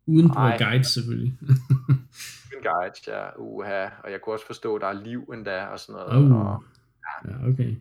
Uden 0.05 0.29
på 0.29 0.39
Ej. 0.39 0.57
guide 0.57 0.83
selvfølgelig. 0.83 1.37
En 2.57 2.63
guide, 2.63 2.93
ja, 3.07 3.29
uha. 3.37 3.87
Og 4.03 4.11
jeg 4.11 4.21
kunne 4.21 4.35
også 4.35 4.45
forstå, 4.45 4.75
at 4.75 4.81
der 4.81 4.87
er 4.87 4.93
liv 5.03 5.29
endda, 5.33 5.65
og 5.65 5.79
sådan 5.79 5.93
noget. 6.07 6.31
oh. 6.31 6.31
Og 6.47 6.63
Ja, 7.27 7.47
okay. 7.51 7.75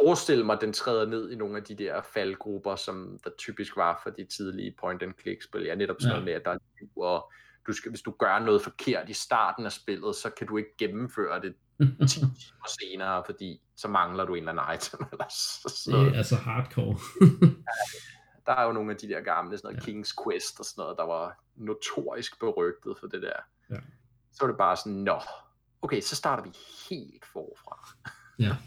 forestille 0.00 0.44
mig, 0.46 0.54
at 0.54 0.60
den 0.60 0.72
træder 0.72 1.06
ned 1.06 1.30
i 1.30 1.36
nogle 1.36 1.56
af 1.56 1.62
de 1.64 1.74
der 1.74 2.02
faldgrupper, 2.14 2.76
som 2.76 3.18
der 3.24 3.30
typisk 3.38 3.76
var 3.76 4.00
for 4.02 4.10
de 4.10 4.24
tidlige 4.36 4.74
point-and-click-spil. 4.80 5.62
Ja, 5.62 5.74
netop 5.74 5.96
sådan 6.00 6.08
Ja. 6.10 6.12
noget 6.12 6.24
med, 6.24 6.32
at 6.32 6.42
der 6.44 6.50
er 6.50 6.58
liv, 6.80 6.88
og 7.02 7.32
du 7.66 7.72
skal, 7.72 7.90
hvis 7.90 8.02
du 8.02 8.10
gør 8.18 8.38
noget 8.38 8.62
forkert 8.62 9.08
i 9.08 9.12
starten 9.12 9.66
af 9.66 9.72
spillet, 9.72 10.16
så 10.16 10.30
kan 10.38 10.46
du 10.46 10.56
ikke 10.56 10.70
gennemføre 10.78 11.40
det 11.42 11.54
10 11.80 11.86
timer 12.14 12.68
senere, 12.80 13.22
fordi 13.26 13.60
så 13.76 13.88
mangler 13.88 14.24
du 14.24 14.34
en 14.34 14.48
eller 14.48 14.62
anden 14.62 14.74
item. 14.76 15.00
Eller 15.12 15.24
sådan 15.60 15.94
Det 15.94 16.00
noget. 16.00 16.14
er 16.14 16.18
altså 16.18 16.36
hardcore. 16.36 16.98
Der 18.46 18.52
er 18.52 18.64
jo 18.64 18.72
nogle 18.72 18.90
af 18.90 18.96
de 18.96 19.08
der 19.08 19.20
gamle, 19.20 19.58
sådan 19.58 19.68
noget 19.74 19.86
Ja. 19.86 19.92
King's 19.92 20.14
Quest 20.24 20.60
og 20.60 20.64
sådan 20.64 20.82
noget, 20.82 20.96
der 20.98 21.06
var 21.06 21.44
notorisk 21.56 22.40
berygtet 22.40 22.98
for 23.00 23.06
det 23.06 23.22
der. 23.22 23.40
Ja. 23.70 23.80
Så 24.32 24.38
var 24.40 24.46
det 24.46 24.58
bare 24.58 24.76
sådan, 24.76 24.92
nå, 24.92 25.20
okay, 25.82 26.00
så 26.00 26.16
starter 26.16 26.42
vi 26.42 26.50
helt 26.90 27.24
forfra. 27.32 27.76
ja. 28.38 28.56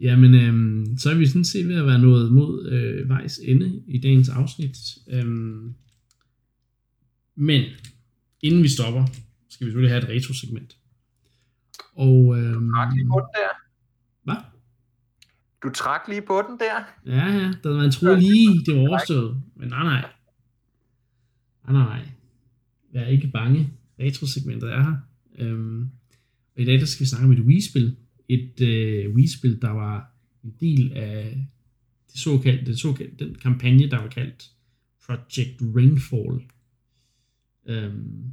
Jamen, 0.00 0.34
øhm, 0.34 0.98
så 0.98 1.10
er 1.10 1.14
vi 1.14 1.26
sådan 1.26 1.44
set 1.44 1.68
ved 1.68 1.76
at 1.76 1.86
være 1.86 1.98
nået 1.98 2.32
mod 2.32 2.68
øh, 2.70 3.08
vejs 3.08 3.38
ende 3.38 3.82
i 3.86 4.00
dagens 4.00 4.28
afsnit. 4.28 4.76
Øhm, 5.10 5.74
men 7.34 7.64
inden 8.40 8.62
vi 8.62 8.68
stopper, 8.68 9.04
skal 9.48 9.66
vi 9.66 9.70
selvfølgelig 9.70 9.90
have 9.90 10.02
et 10.02 10.08
retro-segment. 10.08 10.76
Og 11.94 12.38
øhm, 12.38 12.70
der. 13.34 13.67
Du 15.62 15.70
trak 15.74 16.00
lige 16.08 16.22
på 16.22 16.42
den 16.48 16.58
der. 16.60 16.84
Ja, 17.06 17.26
ja, 17.26 17.52
der, 17.62 17.76
man 17.76 17.90
troede 17.90 18.20
lige, 18.20 18.64
det 18.66 18.74
var 18.74 18.80
overstået. 18.80 19.42
Men 19.56 19.68
nej, 19.68 19.82
nej. 19.82 20.10
Nej, 21.68 21.72
nej. 21.72 22.08
Jeg 22.92 23.02
er 23.02 23.06
ikke 23.06 23.28
bange. 23.28 23.70
Retrosegmentet 24.00 24.72
er 24.72 24.82
her. 24.82 24.96
Øhm, 25.38 25.90
og 26.56 26.62
i 26.62 26.64
dag 26.64 26.80
der 26.80 26.86
skal 26.86 27.04
vi 27.04 27.08
snakke 27.08 27.26
om 27.26 27.32
et 27.32 27.40
Wii-spil. 27.40 27.96
Et 28.28 28.60
øh, 28.60 29.14
Wii-spil, 29.14 29.62
der 29.62 29.70
var 29.70 30.10
en 30.44 30.54
del 30.60 30.92
af 30.92 31.46
det 32.12 32.20
såkaldte, 32.20 32.64
det 32.64 32.80
såkaldte, 32.80 33.24
den 33.24 33.34
kampagne, 33.34 33.90
der 33.90 34.00
var 34.00 34.08
kaldt 34.08 34.50
Project 35.06 35.62
Rainfall. 35.76 36.42
Øhm, 37.66 38.24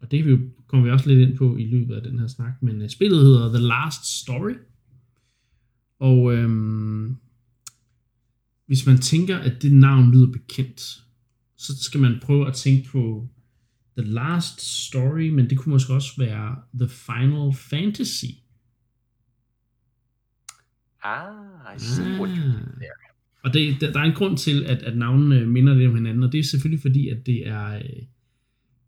og 0.00 0.10
det 0.10 0.26
vi, 0.26 0.38
kommer 0.66 0.86
vi 0.86 0.92
også 0.92 1.08
lidt 1.08 1.28
ind 1.28 1.36
på 1.36 1.56
i 1.56 1.64
løbet 1.64 1.94
af 1.94 2.02
den 2.02 2.18
her 2.18 2.26
snak. 2.26 2.62
Men 2.62 2.82
øh, 2.82 2.88
spillet 2.88 3.20
hedder 3.20 3.48
The 3.48 3.66
Last 3.66 4.20
Story. 4.20 4.54
Og 5.98 6.34
øhm, 6.34 7.16
hvis 8.66 8.86
man 8.86 8.98
tænker, 8.98 9.38
at 9.38 9.62
det 9.62 9.72
navn 9.72 10.12
lyder 10.12 10.32
bekendt, 10.32 10.80
så 11.56 11.82
skal 11.82 12.00
man 12.00 12.18
prøve 12.22 12.48
at 12.48 12.54
tænke 12.54 12.88
på 12.88 13.28
The 13.98 14.06
Last 14.06 14.60
Story, 14.60 15.28
men 15.28 15.50
det 15.50 15.58
kunne 15.58 15.70
måske 15.72 15.92
også 15.92 16.12
være 16.18 16.56
The 16.74 16.88
Final 16.88 17.54
Fantasy. 17.54 18.24
Ah, 21.02 21.76
I 21.76 21.78
see 21.78 22.20
what 22.20 22.30
you 22.36 22.44
Ah. 22.44 22.52
did 22.52 22.66
there. 22.76 22.92
Og 23.44 23.54
det, 23.54 23.80
der, 23.80 23.92
der 23.92 24.00
er 24.00 24.04
en 24.04 24.14
grund 24.14 24.36
til, 24.38 24.64
at, 24.64 24.82
at 24.82 24.96
navnene 24.96 25.46
minder 25.46 25.74
lidt 25.74 25.88
om 25.88 25.94
hinanden, 25.94 26.22
og 26.22 26.32
det 26.32 26.38
er 26.38 26.44
selvfølgelig 26.44 26.80
fordi, 26.82 27.08
at 27.08 27.26
det 27.26 27.48
er, 27.48 27.74
øh, 27.74 27.82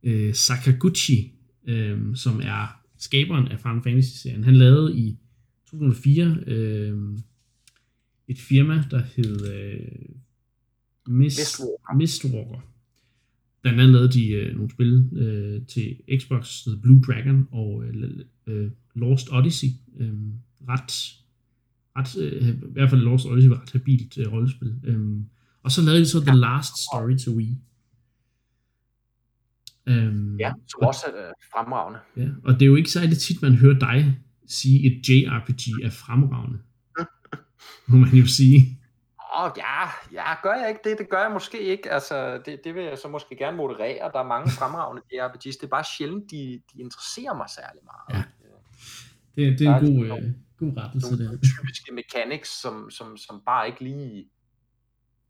øh, 0.03 0.35
Sakaguchi, 0.35 1.33
øh, 1.67 2.17
som 2.17 2.41
er 2.41 2.81
skaberen 2.99 3.49
af 3.49 3.61
Final 3.61 3.83
Fantasy-serien. 3.83 4.45
Han 4.45 4.57
lavede 4.57 4.99
i 4.99 5.19
2004 5.71 6.37
øh, 6.47 7.19
et 8.29 8.39
firma, 8.39 8.85
der 8.91 9.03
hed 9.17 9.53
øh, 9.55 10.09
Mist, 11.07 11.39
Mistwalker. 11.39 11.95
Mistwalker. 11.97 12.61
Blandt 13.63 13.81
andet 13.81 13.93
lavede 13.93 14.13
de 14.13 14.31
øh, 14.31 14.55
nogle 14.55 14.71
spil 14.71 15.09
øh, 15.13 15.67
til 15.67 15.97
Xbox, 16.19 16.65
der 16.65 16.71
hedder 16.71 16.83
Blue 16.83 17.03
Dragon 17.03 17.49
og 17.53 17.85
øh, 17.85 18.11
øh, 18.47 18.71
Lost 18.95 19.29
Odyssey. 19.33 19.69
Øh, 19.99 20.13
ret, 20.69 21.17
ret 21.97 22.23
øh, 22.23 22.49
i 22.49 22.73
hvert 22.73 22.91
fald 22.91 23.01
Lost 23.01 23.27
Odyssey 23.27 23.49
var 23.49 23.63
ret 23.63 23.73
habilt 23.73 24.19
øh, 24.19 24.33
rollespil. 24.33 24.75
Øh, 24.85 25.01
og 25.63 25.71
så 25.71 25.83
lavede 25.83 26.01
de 26.01 26.07
så 26.07 26.21
The 26.21 26.37
Last 26.37 26.73
Story 26.79 27.17
to 27.19 27.31
Wii. 27.31 27.59
Um, 29.87 30.37
Ja, 30.41 30.53
som 30.69 30.81
også 30.83 31.07
er 31.07 31.29
øh, 31.29 31.33
fremragende. 31.53 31.99
Ja, 32.17 32.29
og 32.45 32.55
det 32.55 32.63
er 32.63 32.67
jo 32.67 32.77
ikke 32.77 32.91
særlig 32.91 33.19
tit, 33.19 33.43
man 33.43 33.55
hører 33.55 33.79
dig 33.79 34.19
sige, 34.53 34.87
et 34.87 35.09
JRPG 35.09 35.85
er 35.85 35.91
fremragende. 35.91 36.59
Må 37.87 37.97
man 37.97 38.11
jo 38.11 38.27
sige. 38.27 38.81
Åh, 39.37 39.45
oh, 39.45 39.51
ja, 39.57 39.83
ja, 40.13 40.41
gør 40.43 40.55
jeg 40.55 40.69
ikke 40.69 40.81
det? 40.85 40.99
Det 40.99 41.09
gør 41.09 41.23
jeg 41.23 41.31
måske 41.33 41.61
ikke. 41.61 41.91
Altså, 41.91 42.43
det, 42.47 42.61
det 42.65 42.75
vil 42.75 42.85
jeg 42.85 42.99
så 42.99 43.09
måske 43.09 43.37
gerne 43.37 43.57
moderere. 43.57 44.11
Der 44.13 44.19
er 44.19 44.27
mange 44.27 44.51
fremragende 44.51 45.03
JRPGs. 45.13 45.57
Det 45.57 45.63
er 45.63 45.75
bare 45.79 45.85
sjældent, 45.85 46.31
de, 46.31 46.63
de 46.73 46.81
interesserer 46.81 47.35
mig 47.37 47.47
særlig 47.51 47.83
meget. 47.85 48.07
Ja. 48.17 48.23
Det, 49.37 49.59
det 49.59 49.67
er 49.67 49.77
en 49.77 49.97
god, 49.97 50.05
øh, 50.07 50.33
god 50.59 50.77
rettelse 50.77 51.19
der. 51.19 51.31
Typiske 51.31 51.95
mechanics, 51.95 52.61
som, 52.63 52.91
som, 52.91 53.17
som 53.17 53.43
bare 53.47 53.67
ikke 53.67 53.85
lige 53.85 54.31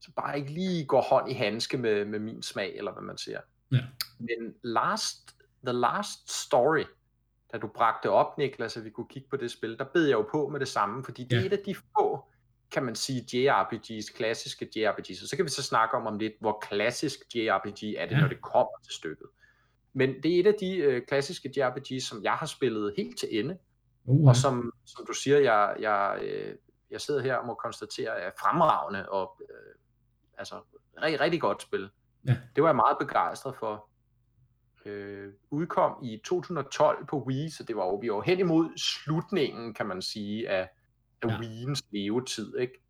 som 0.01 0.13
bare 0.17 0.39
ikke 0.39 0.53
lige 0.53 0.85
går 0.85 1.03
hånd 1.03 1.31
i 1.31 1.35
handske 1.35 1.79
med, 1.79 2.05
med 2.05 2.19
min 2.19 2.43
smag, 2.43 2.77
eller 2.77 2.93
hvad 2.93 3.03
man 3.03 3.19
siger. 3.19 3.41
Ja. 3.73 3.81
Men 4.19 4.55
last, 4.65 5.37
The 5.67 5.73
Last 5.73 6.45
Story, 6.45 6.85
da 7.53 7.59
du 7.59 7.67
bragte 7.67 8.11
op, 8.11 8.39
Niklas, 8.39 8.77
at 8.77 8.85
vi 8.85 8.91
kunne 8.91 9.07
kigge 9.09 9.29
på 9.29 9.37
det 9.37 9.51
spil, 9.51 9.79
der 9.79 9.85
bed 9.85 10.05
jeg 10.07 10.13
jo 10.13 10.29
på 10.31 10.49
med 10.49 10.61
det 10.61 10.69
samme, 10.69 11.05
fordi 11.05 11.25
det 11.25 11.39
er 11.39 11.43
et 11.47 11.53
af 11.53 11.59
de 11.67 11.75
få, 11.75 12.25
kan 12.71 12.83
man 12.83 12.95
sige, 12.95 13.39
JRPGs, 13.39 14.11
klassiske 14.11 14.69
JRPGs, 14.77 15.23
og 15.23 15.29
så 15.29 15.37
kan 15.37 15.45
vi 15.45 15.51
så 15.51 15.63
snakke 15.63 15.97
om 15.97 16.07
om 16.07 16.19
lidt, 16.19 16.33
hvor 16.41 16.59
klassisk 16.63 17.21
JRPG 17.35 17.83
er 17.97 18.07
det, 18.07 18.11
Ja. 18.11 18.21
når 18.21 18.29
det 18.29 18.41
kommer 18.43 18.73
til 18.85 18.93
stykket. 18.93 19.27
Men 19.93 20.23
det 20.23 20.37
er 20.37 20.41
et 20.41 20.47
af 20.47 20.55
de 20.61 20.77
øh, 20.77 21.03
klassiske 21.09 21.53
JRPGs, 21.57 22.05
som 22.05 22.23
jeg 22.23 22.33
har 22.33 22.47
spillet 22.47 22.95
helt 22.97 23.19
til 23.19 23.29
ende, 23.41 23.59
Uh, 24.05 24.29
og 24.29 24.37
som, 24.37 24.73
som 24.87 25.07
du 25.07 25.13
siger, 25.13 25.39
jeg, 25.39 25.77
jeg, 25.81 26.19
øh, 26.23 26.55
jeg 26.91 27.01
sidder 27.01 27.23
her 27.23 27.35
og 27.37 27.47
må 27.47 27.55
konstatere, 27.55 28.21
er 28.21 28.31
fremragende 28.41 29.09
og 29.09 29.41
øh, 29.51 29.75
altså 30.39 30.55
rigtig, 31.03 31.21
rigtig 31.21 31.41
godt 31.41 31.63
spil. 31.63 31.91
Ja. 32.29 32.37
Det 32.57 32.63
var 32.63 32.69
jeg 32.69 32.77
meget 32.77 32.97
begejstret 32.99 33.57
for. 33.57 33.89
Øh, 34.87 35.33
udkom 35.51 36.05
i 36.05 36.21
2012 36.25 37.07
på 37.07 37.23
Wii, 37.27 37.51
så 37.51 37.65
det 37.65 37.77
var 37.77 37.85
jo, 37.87 37.95
vi 37.97 38.11
var 38.11 38.21
hen 38.23 38.39
imod 38.39 38.79
slutningen, 38.79 39.75
kan 39.75 39.87
man 39.87 40.03
sige, 40.03 40.49
af, 40.49 40.69
af 41.23 41.29
Ja. 41.29 41.33
ja. 41.33 41.39
Wii'ens 41.39 41.89
levetid, 41.91 42.57
ikke? 42.59 42.83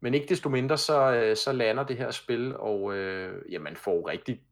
Men 0.00 0.14
ikke 0.14 0.26
desto 0.26 0.48
mindre, 0.48 0.78
så, 0.78 1.14
øh, 1.14 1.36
så 1.36 1.52
lander 1.52 1.84
det 1.84 1.96
her 1.96 2.10
spil, 2.10 2.56
og 2.56 2.94
øh, 2.96 3.52
ja, 3.52 3.58
man 3.58 3.76
får 3.76 4.08
rigtig 4.08 4.42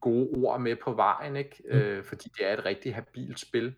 gode 0.00 0.28
ord 0.36 0.60
med 0.60 0.76
på 0.76 0.92
vejen, 0.92 1.36
ikke? 1.36 1.62
Mm. 1.64 1.70
Øh, 1.70 2.04
fordi 2.04 2.28
det 2.38 2.46
er 2.48 2.52
et 2.58 2.64
rigtig 2.64 2.94
habilt 2.94 3.40
spil. 3.40 3.74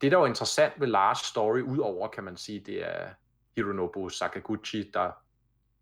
Det, 0.00 0.12
der 0.12 0.18
var 0.18 0.26
interessant 0.26 0.72
ved 0.80 0.86
Lars 0.86 1.18
story, 1.18 1.60
udover, 1.60 2.08
kan 2.08 2.24
man 2.24 2.36
sige, 2.36 2.60
det 2.60 2.84
er 2.88 3.08
Hironobu 3.56 4.08
Sakaguchi, 4.08 4.90
der 4.94 5.10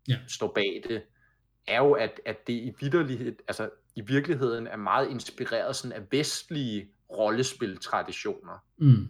Ja. 0.09 0.17
står 0.27 0.51
bag 0.55 0.83
det, 0.89 1.03
er 1.71 1.77
jo, 1.77 1.91
at, 1.91 2.21
at 2.25 2.47
det 2.47 2.53
i 2.53 2.73
vidderlighed, 2.79 3.35
altså 3.47 3.69
i 3.95 4.01
virkeligheden 4.01 4.67
er 4.67 4.77
meget 4.77 5.09
inspireret 5.09 5.75
sådan 5.75 5.97
af 5.97 6.01
vestlige 6.11 6.91
rollespiltraditioner. 7.09 8.63
mm, 8.77 9.07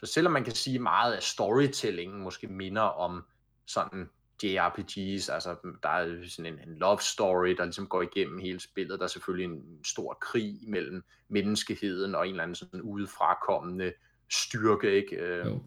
Så 0.00 0.06
selvom 0.06 0.32
man 0.32 0.44
kan 0.44 0.54
sige 0.54 0.78
meget 0.78 1.12
af 1.12 1.22
storytellingen 1.22 2.22
måske 2.22 2.46
minder 2.46 2.82
om 2.82 3.24
sådan 3.66 4.10
JRPGs, 4.42 5.28
altså 5.28 5.56
der 5.82 5.88
er 5.88 6.28
sådan 6.28 6.52
en, 6.52 6.68
en 6.68 6.78
love 6.78 7.00
story, 7.00 7.48
der 7.48 7.64
ligesom 7.64 7.86
går 7.86 8.02
igennem 8.02 8.38
hele 8.38 8.60
spillet. 8.60 8.98
Der 8.98 9.04
er 9.04 9.08
selvfølgelig 9.08 9.44
en 9.44 9.84
stor 9.84 10.18
krig 10.20 10.58
mellem 10.68 11.04
menneskeheden 11.28 12.14
og 12.14 12.26
en 12.26 12.30
eller 12.30 12.42
anden 12.42 12.54
sådan 12.54 12.82
udefrakommende 12.82 13.92
styrke, 14.30 14.92
ikke? 14.92 15.16
Øh, 15.16 15.46
jo. 15.46 15.62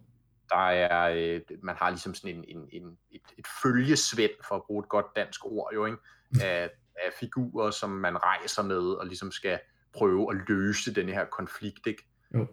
Der 0.53 0.69
er, 0.69 1.13
øh, 1.17 1.41
man 1.63 1.75
har 1.75 1.89
ligesom 1.89 2.13
sådan 2.13 2.35
en, 2.35 2.43
en, 2.47 2.69
en, 2.71 2.97
et, 3.11 3.21
et 3.37 3.45
følgesvend, 3.63 4.31
for 4.47 4.55
at 4.55 4.61
bruge 4.67 4.83
et 4.83 4.89
godt 4.89 5.05
dansk 5.15 5.45
ord 5.45 5.73
jo, 5.73 5.85
ikke? 5.85 5.97
Af, 6.41 6.69
af 6.95 7.11
figurer, 7.19 7.71
som 7.71 7.89
man 7.89 8.17
rejser 8.23 8.63
med, 8.63 8.81
og 8.81 9.05
ligesom 9.05 9.31
skal 9.31 9.59
prøve 9.93 10.31
at 10.31 10.37
løse 10.47 10.95
den 10.95 11.09
her 11.09 11.25
konflikt, 11.25 11.87
ikke? 11.87 12.03
jo. 12.33 12.47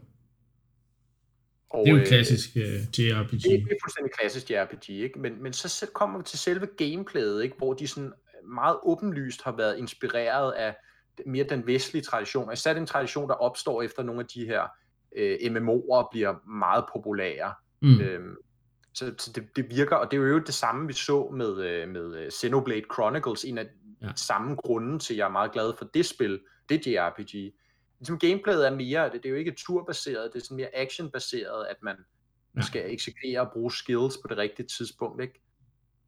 Og, 1.70 1.86
Det 1.86 1.92
er 1.92 1.94
jo 1.94 2.00
øh, 2.00 2.06
klassisk 2.06 2.50
uh, 2.56 2.62
JRPG. 2.62 3.30
det, 3.30 3.42
det 3.42 3.52
er 3.52 3.76
fuldstændig 3.84 4.12
klassisk 4.18 4.50
JRPG, 4.50 4.90
ikke? 4.90 5.18
Men, 5.18 5.42
men 5.42 5.52
så 5.52 5.90
kommer 5.94 6.18
vi 6.18 6.24
til 6.24 6.38
selve 6.38 6.66
gameplayet, 6.66 7.42
ikke? 7.42 7.56
Hvor 7.56 7.74
de 7.74 7.86
sådan 7.86 8.12
meget 8.44 8.76
åbenlyst 8.82 9.42
har 9.42 9.56
været 9.56 9.78
inspireret 9.78 10.52
af 10.52 10.76
mere 11.26 11.44
den 11.44 11.66
vestlige 11.66 12.02
tradition. 12.02 12.46
Og 12.46 12.52
især 12.52 12.74
den 12.74 12.86
tradition, 12.86 13.28
der 13.28 13.34
opstår 13.34 13.82
efter 13.82 14.02
nogle 14.02 14.20
af 14.20 14.26
de 14.26 14.46
her 14.46 14.62
øh, 15.16 15.38
MMO'er 15.42 16.08
bliver 16.10 16.48
meget 16.48 16.84
populære. 16.92 17.54
Mm, 17.82 18.00
Øhm, 18.00 18.36
så 18.94 19.14
så 19.18 19.32
det, 19.32 19.56
det 19.56 19.70
virker, 19.70 19.96
og 19.96 20.10
det 20.10 20.16
er 20.16 20.20
jo 20.20 20.38
det 20.38 20.54
samme, 20.54 20.86
vi 20.86 20.92
så 20.92 21.30
med, 21.36 21.64
øh, 21.64 21.88
med 21.88 22.16
øh, 22.16 22.30
Xenoblade 22.30 22.82
Chronicles, 22.94 23.44
en 23.44 23.58
af 23.58 23.66
Ja. 24.02 24.12
samme 24.16 24.54
grunde 24.56 24.98
til, 24.98 25.14
at 25.14 25.18
jeg 25.18 25.24
er 25.24 25.30
meget 25.30 25.52
glad 25.52 25.72
for 25.78 25.84
det 25.84 26.06
spil, 26.06 26.40
det 26.68 26.86
JRPG. 26.86 27.54
Ligesom 27.98 28.18
gameplayet 28.18 28.66
er 28.66 28.74
mere, 28.74 29.04
det, 29.04 29.12
det 29.12 29.26
er 29.26 29.30
jo 29.30 29.36
ikke 29.36 29.54
turbaseret, 29.58 30.30
det 30.32 30.40
er 30.40 30.44
sådan 30.44 30.56
mere 30.56 30.76
actionbaseret, 30.76 31.66
at 31.66 31.76
man 31.82 31.96
ja. 32.56 32.60
skal 32.62 32.92
eksekvere 32.92 33.40
og 33.40 33.50
bruge 33.52 33.72
skills 33.72 34.16
på 34.22 34.28
det 34.28 34.36
rigtige 34.38 34.66
tidspunkt, 34.66 35.22
ikke? 35.22 35.42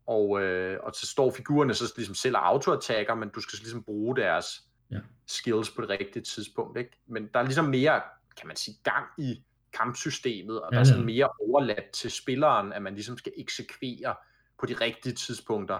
Og, 0.07 0.43
øh, 0.43 0.79
og 0.83 0.93
så 0.95 1.07
står 1.07 1.31
figurerne 1.33 1.75
så 1.75 1.93
ligesom 1.97 2.15
selv 2.15 2.37
og 2.37 2.49
autoattacker, 2.49 3.15
men 3.15 3.29
du 3.29 3.41
skal 3.41 3.57
så 3.57 3.63
ligesom 3.63 3.83
bruge 3.85 4.17
deres 4.17 4.47
Ja. 4.91 4.99
skills 5.27 5.71
på 5.71 5.83
det 5.83 5.91
rigtige 5.91 6.23
tidspunkt, 6.23 6.79
ikke? 6.79 6.91
Men 7.07 7.29
der 7.35 7.41
er 7.41 7.45
ligesom 7.45 7.65
mere, 7.65 8.01
kan 8.41 8.47
man 8.47 8.57
sige, 8.57 8.77
gang 8.85 9.07
i 9.19 9.43
kampsystemet, 9.79 10.61
og 10.61 10.69
Ja, 10.73 10.77
der 10.77 10.81
er 10.81 10.81
er 10.81 10.89
sådan 10.89 11.05
mere 11.05 11.29
overladt 11.49 11.91
til 11.95 12.11
spilleren, 12.11 12.73
at 12.73 12.83
man 12.83 12.95
ligesom 12.95 13.19
skal 13.19 13.33
eksekvere 13.39 14.15
på 14.61 14.67
de 14.67 14.75
rigtige 14.75 15.15
tidspunkter, 15.15 15.79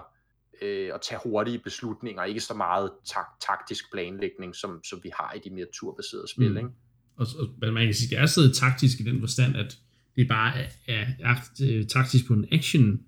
øh, 0.61 0.89
og 0.93 1.01
tage 1.01 1.19
hurtige 1.23 1.59
beslutninger, 1.59 2.23
ikke 2.23 2.39
så 2.39 2.53
meget 2.53 2.91
tak- 3.05 3.39
taktisk 3.47 3.91
planlægning, 3.91 4.55
som, 4.55 4.83
som 4.83 4.99
vi 5.03 5.11
har 5.19 5.33
i 5.33 5.49
de 5.49 5.55
mere 5.55 5.65
turbaserede 5.73 6.27
spil, 6.27 6.51
Mm. 6.51 6.57
ikke? 6.57 6.69
Og, 7.15 7.27
og 7.61 7.73
man 7.73 7.85
kan 7.85 7.93
sige, 7.93 8.09
det 8.09 8.17
er 8.21 8.25
stadig 8.25 8.55
taktisk 8.55 8.99
i 8.99 9.03
den 9.03 9.19
forstand, 9.19 9.55
at 9.55 9.77
det 10.15 10.27
bare 10.27 10.57
er, 10.57 10.69
er, 10.87 11.05
er 11.19 11.35
øh, 11.63 11.85
taktisk 11.87 12.27
på 12.27 12.33
en 12.33 12.45
action 12.51 13.01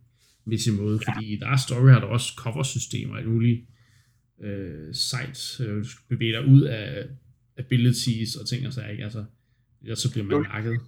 mæssig 0.45 0.73
måde, 0.73 0.99
ja. 1.07 1.13
fordi 1.13 1.33
i 1.33 1.35
deres 1.39 1.61
story 1.61 1.89
har 1.89 1.99
der 1.99 2.07
også 2.07 2.33
cover-systemer 2.37 3.15
alt 3.17 3.27
muligt 3.27 3.65
øh, 4.41 4.93
sites, 4.93 5.59
øh, 5.59 5.77
du 5.79 5.89
skal 5.89 6.03
bevæge 6.09 6.31
dig 6.31 6.45
ud 6.47 6.61
af 6.61 7.05
abilities 7.57 8.35
og 8.35 8.47
ting 8.47 8.67
og 8.67 8.73
sager, 8.73 8.89
ikke? 8.89 9.03
Altså, 9.03 9.25
ellers 9.85 9.99
så 9.99 10.11
bliver 10.11 10.25
man 10.25 10.41
nakket. 10.41 10.79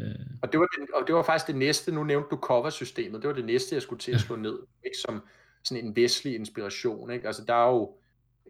Øh, 0.00 0.06
Og 0.42 0.52
det, 0.52 0.60
var 0.60 0.66
det, 0.66 0.88
og 0.94 1.06
det 1.06 1.14
var 1.14 1.22
faktisk 1.22 1.46
det 1.46 1.56
næste, 1.56 1.92
nu 1.92 2.04
nævnte 2.04 2.28
du 2.30 2.36
cover-systemet, 2.36 3.22
det 3.22 3.28
var 3.28 3.34
det 3.34 3.44
næste, 3.44 3.74
jeg 3.74 3.82
skulle 3.82 4.00
til 4.00 4.12
at 4.12 4.20
slå 4.20 4.36
ned, 4.36 4.58
ikke 4.84 4.96
som 5.06 5.22
sådan 5.64 5.84
en 5.84 5.96
vestlig 5.96 6.34
inspiration, 6.34 7.10
ikke? 7.10 7.26
Altså 7.26 7.44
der 7.44 7.54
er 7.54 7.68
jo, 7.68 7.94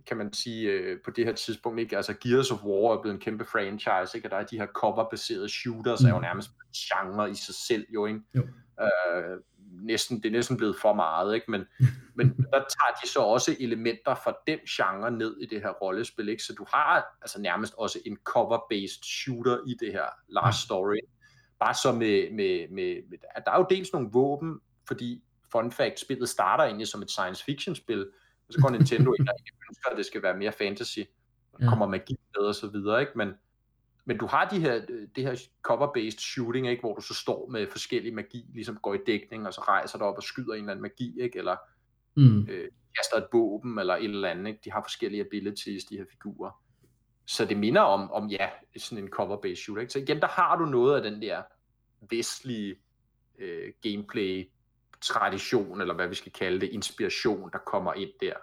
kan 0.07 0.17
man 0.17 0.33
sige, 0.33 0.71
øh, 0.71 0.99
på 1.05 1.11
det 1.11 1.25
her 1.25 1.33
tidspunkt, 1.33 1.81
ikke? 1.81 1.97
Altså 1.97 2.15
Gears 2.15 2.51
of 2.51 2.65
War 2.65 2.97
er 2.97 3.03
blevet 3.03 3.15
en 3.15 3.21
kæmpe 3.21 3.45
franchise, 3.45 4.17
ikke? 4.19 4.27
Og 4.27 4.31
der 4.31 4.37
er 4.37 4.45
de 4.47 4.59
her 4.59 4.67
cover-baserede 4.67 5.49
shooters, 5.49 6.01
mm. 6.03 6.07
er 6.07 6.11
jo 6.11 6.17
Mm. 6.19 6.23
nærmest 6.23 6.49
en 6.51 6.73
genre 6.75 7.31
i 7.31 7.35
sig 7.35 7.55
selv, 7.69 7.87
jo, 7.95 8.07
ikke? 8.07 8.21
Jo. 8.35 8.43
Øh, 8.83 9.37
næsten, 9.83 10.23
det 10.23 10.29
er 10.29 10.33
næsten 10.33 10.57
blevet 10.57 10.77
for 10.77 10.95
meget, 10.95 11.35
ikke? 11.35 11.51
Men, 11.51 11.65
men 12.17 12.29
der 12.29 12.59
tager 12.59 13.01
de 13.03 13.09
så 13.09 13.21
også 13.21 13.57
elementer 13.61 14.15
fra 14.15 14.37
den 14.47 14.59
genre 14.59 15.11
ned 15.11 15.37
i 15.41 15.47
det 15.47 15.63
her 15.63 15.71
rollespil, 15.71 16.29
ikke? 16.29 16.43
Så 16.43 16.55
du 16.55 16.67
har 16.73 17.17
altså 17.23 17.41
nærmest 17.41 17.75
også 17.79 17.99
en 18.07 18.19
cover-based 18.29 19.05
shooter 19.05 19.59
i 19.67 19.75
det 19.81 19.93
her 19.93 20.07
Last. 20.29 20.63
Story. 20.63 20.99
Bare 21.61 21.75
så 21.75 21.93
med, 21.93 22.31
med, 22.31 22.69
med, 22.69 22.97
med, 23.11 23.19
at 23.35 23.43
der 23.47 23.53
er 23.53 23.59
jo 23.59 23.67
dels 23.71 23.93
nogle 23.93 24.09
våben, 24.13 24.61
fordi 24.87 25.23
fun 25.53 25.73
fact, 25.73 26.01
spillet 26.01 26.29
starter 26.29 26.65
egentlig 26.65 26.89
som 26.89 27.03
et 27.03 27.11
science 27.11 27.45
fiction 27.45 27.75
spil, 27.75 28.01
og 28.49 28.53
så 28.53 28.61
går 28.61 28.71
Nintendo 28.79 29.13
ind 29.13 29.29
og 29.29 29.35
ønsker, 29.71 29.91
at 29.91 29.97
det 29.97 30.07
skal 30.07 30.23
være 30.23 30.37
mere 30.37 30.53
fantasy, 30.53 30.99
der 31.61 31.69
kommer 31.69 31.87
magi 31.87 32.17
med 32.37 32.47
og 32.47 32.55
så 32.55 32.67
videre, 32.67 33.01
ikke? 33.01 33.13
Men, 33.15 33.35
men 34.11 34.19
du 34.19 34.27
har 34.27 34.49
de 34.49 34.61
her, 34.61 34.87
det 35.17 35.25
her 35.25 35.47
cover-based 35.63 36.19
shooting, 36.19 36.69
ikke? 36.69 36.81
hvor 36.81 36.95
du 36.95 37.01
så 37.01 37.15
står 37.15 37.49
med 37.51 37.67
forskellig 37.67 38.15
magi, 38.15 38.47
ligesom 38.55 38.77
går 38.77 38.95
i 38.95 38.99
dækning, 39.07 39.47
og 39.47 39.55
så 39.55 39.61
rejser 39.61 39.99
dig 39.99 40.07
op 40.07 40.17
og 40.17 40.23
skyder 40.23 40.53
en 40.53 40.59
eller 40.59 40.71
anden 40.71 40.83
magi, 40.83 41.21
ikke? 41.21 41.39
eller 41.39 41.57
mm, 42.17 42.47
kaster 42.97 43.17
et 43.17 43.27
våben, 43.33 43.79
eller 43.79 43.97
et 43.97 44.05
eller 44.05 44.29
andet. 44.29 44.47
Ikke? 44.47 44.61
De 44.65 44.73
har 44.73 44.83
forskellige 44.83 45.25
abilities, 45.25 45.85
de 45.85 45.97
her 45.97 46.05
figurer. 46.11 46.63
Så 47.27 47.45
det 47.45 47.57
minder 47.57 47.81
om, 47.81 48.11
om 48.11 48.29
ja, 48.29 48.49
sådan 48.77 49.05
en 49.05 49.11
cover-based 49.11 49.63
shooter. 49.63 49.81
Ikke? 49.81 49.93
Så 49.93 49.99
igen, 49.99 50.21
der 50.21 50.29
har 50.29 50.57
du 50.57 50.65
noget 50.65 50.97
af 50.97 51.11
den 51.11 51.23
der 51.23 51.43
vestlige 52.11 52.77
øh, 53.39 53.73
gameplay 53.83 54.51
tradition, 55.01 55.81
eller 55.81 55.95
hvad 55.95 56.09
vi 56.09 56.15
skal 56.15 56.33
kalde 56.33 56.61
det, 56.61 56.69
inspiration, 56.69 57.51
der 57.53 57.59
kommer 57.59 57.95
ind 57.95 58.11
der. 58.21 58.35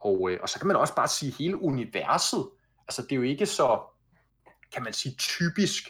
Og, 0.00 0.30
øh, 0.30 0.38
og 0.42 0.48
så 0.48 0.58
kan 0.58 0.66
man 0.66 0.76
også 0.76 0.94
bare 0.94 1.08
sige 1.08 1.32
hele 1.32 1.62
universet. 1.62 2.48
Altså 2.88 3.02
det 3.02 3.12
er 3.12 3.16
jo 3.16 3.22
ikke 3.22 3.46
så, 3.46 3.91
kan 4.74 4.82
man 4.84 4.92
sige, 4.92 5.14
typisk 5.18 5.88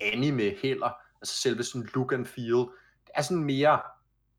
anime 0.00 0.50
heller. 0.62 0.90
Altså 1.22 1.42
selve 1.42 1.62
sådan 1.62 1.88
look 1.94 2.12
and 2.12 2.26
feel. 2.26 2.66
Det 3.04 3.12
er 3.14 3.22
sådan 3.22 3.44
mere, 3.44 3.80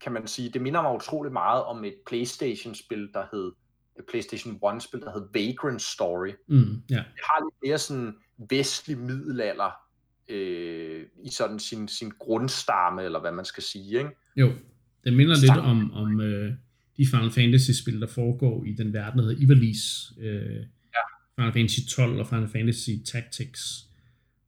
kan 0.02 0.12
man 0.12 0.28
sige, 0.28 0.50
det 0.50 0.62
minder 0.62 0.82
mig 0.82 0.96
utrolig 0.96 1.32
meget 1.32 1.64
om 1.64 1.86
et 1.86 1.96
Playstation-spil, 2.08 3.10
der 3.14 3.26
hed 3.32 3.52
et 4.00 4.06
PlayStation 4.10 4.60
1-spil, 4.66 5.00
der 5.00 5.12
hed 5.12 5.28
Vagrant 5.34 5.82
Story. 5.82 6.32
Mm, 6.48 6.82
ja. 6.90 6.96
Det 6.96 7.24
har 7.24 7.46
lidt 7.46 7.56
mere 7.64 7.78
sådan 7.78 8.16
vestlig 8.50 8.98
middelalder 8.98 9.72
øh, 10.30 11.06
i 11.24 11.30
sådan 11.32 11.60
sin, 11.60 11.88
sin 11.88 12.12
grundstamme, 12.20 13.04
eller 13.04 13.20
hvad 13.20 13.32
man 13.32 13.46
skal 13.46 13.64
sige, 13.64 13.98
ikke? 13.98 14.10
Jo, 14.36 14.52
det 15.04 15.14
minder 15.14 15.36
lidt 15.42 15.58
om, 15.58 15.92
om 15.94 16.22
øh, 16.22 16.54
de 16.98 17.08
Final 17.08 17.32
Fantasy-spil, 17.32 18.02
der 18.02 18.08
foregår 18.08 18.66
i 18.66 18.74
den 18.74 18.94
verden, 18.94 19.20
der 19.20 19.26
hedder 19.26 19.46
Ivalice. 19.46 20.14
Øh. 20.22 20.66
Final 21.40 21.54
Fantasy 21.54 21.80
12 21.90 22.20
og 22.20 22.28
Final 22.28 22.50
Fantasy 22.50 22.90
Tactics. 23.06 23.86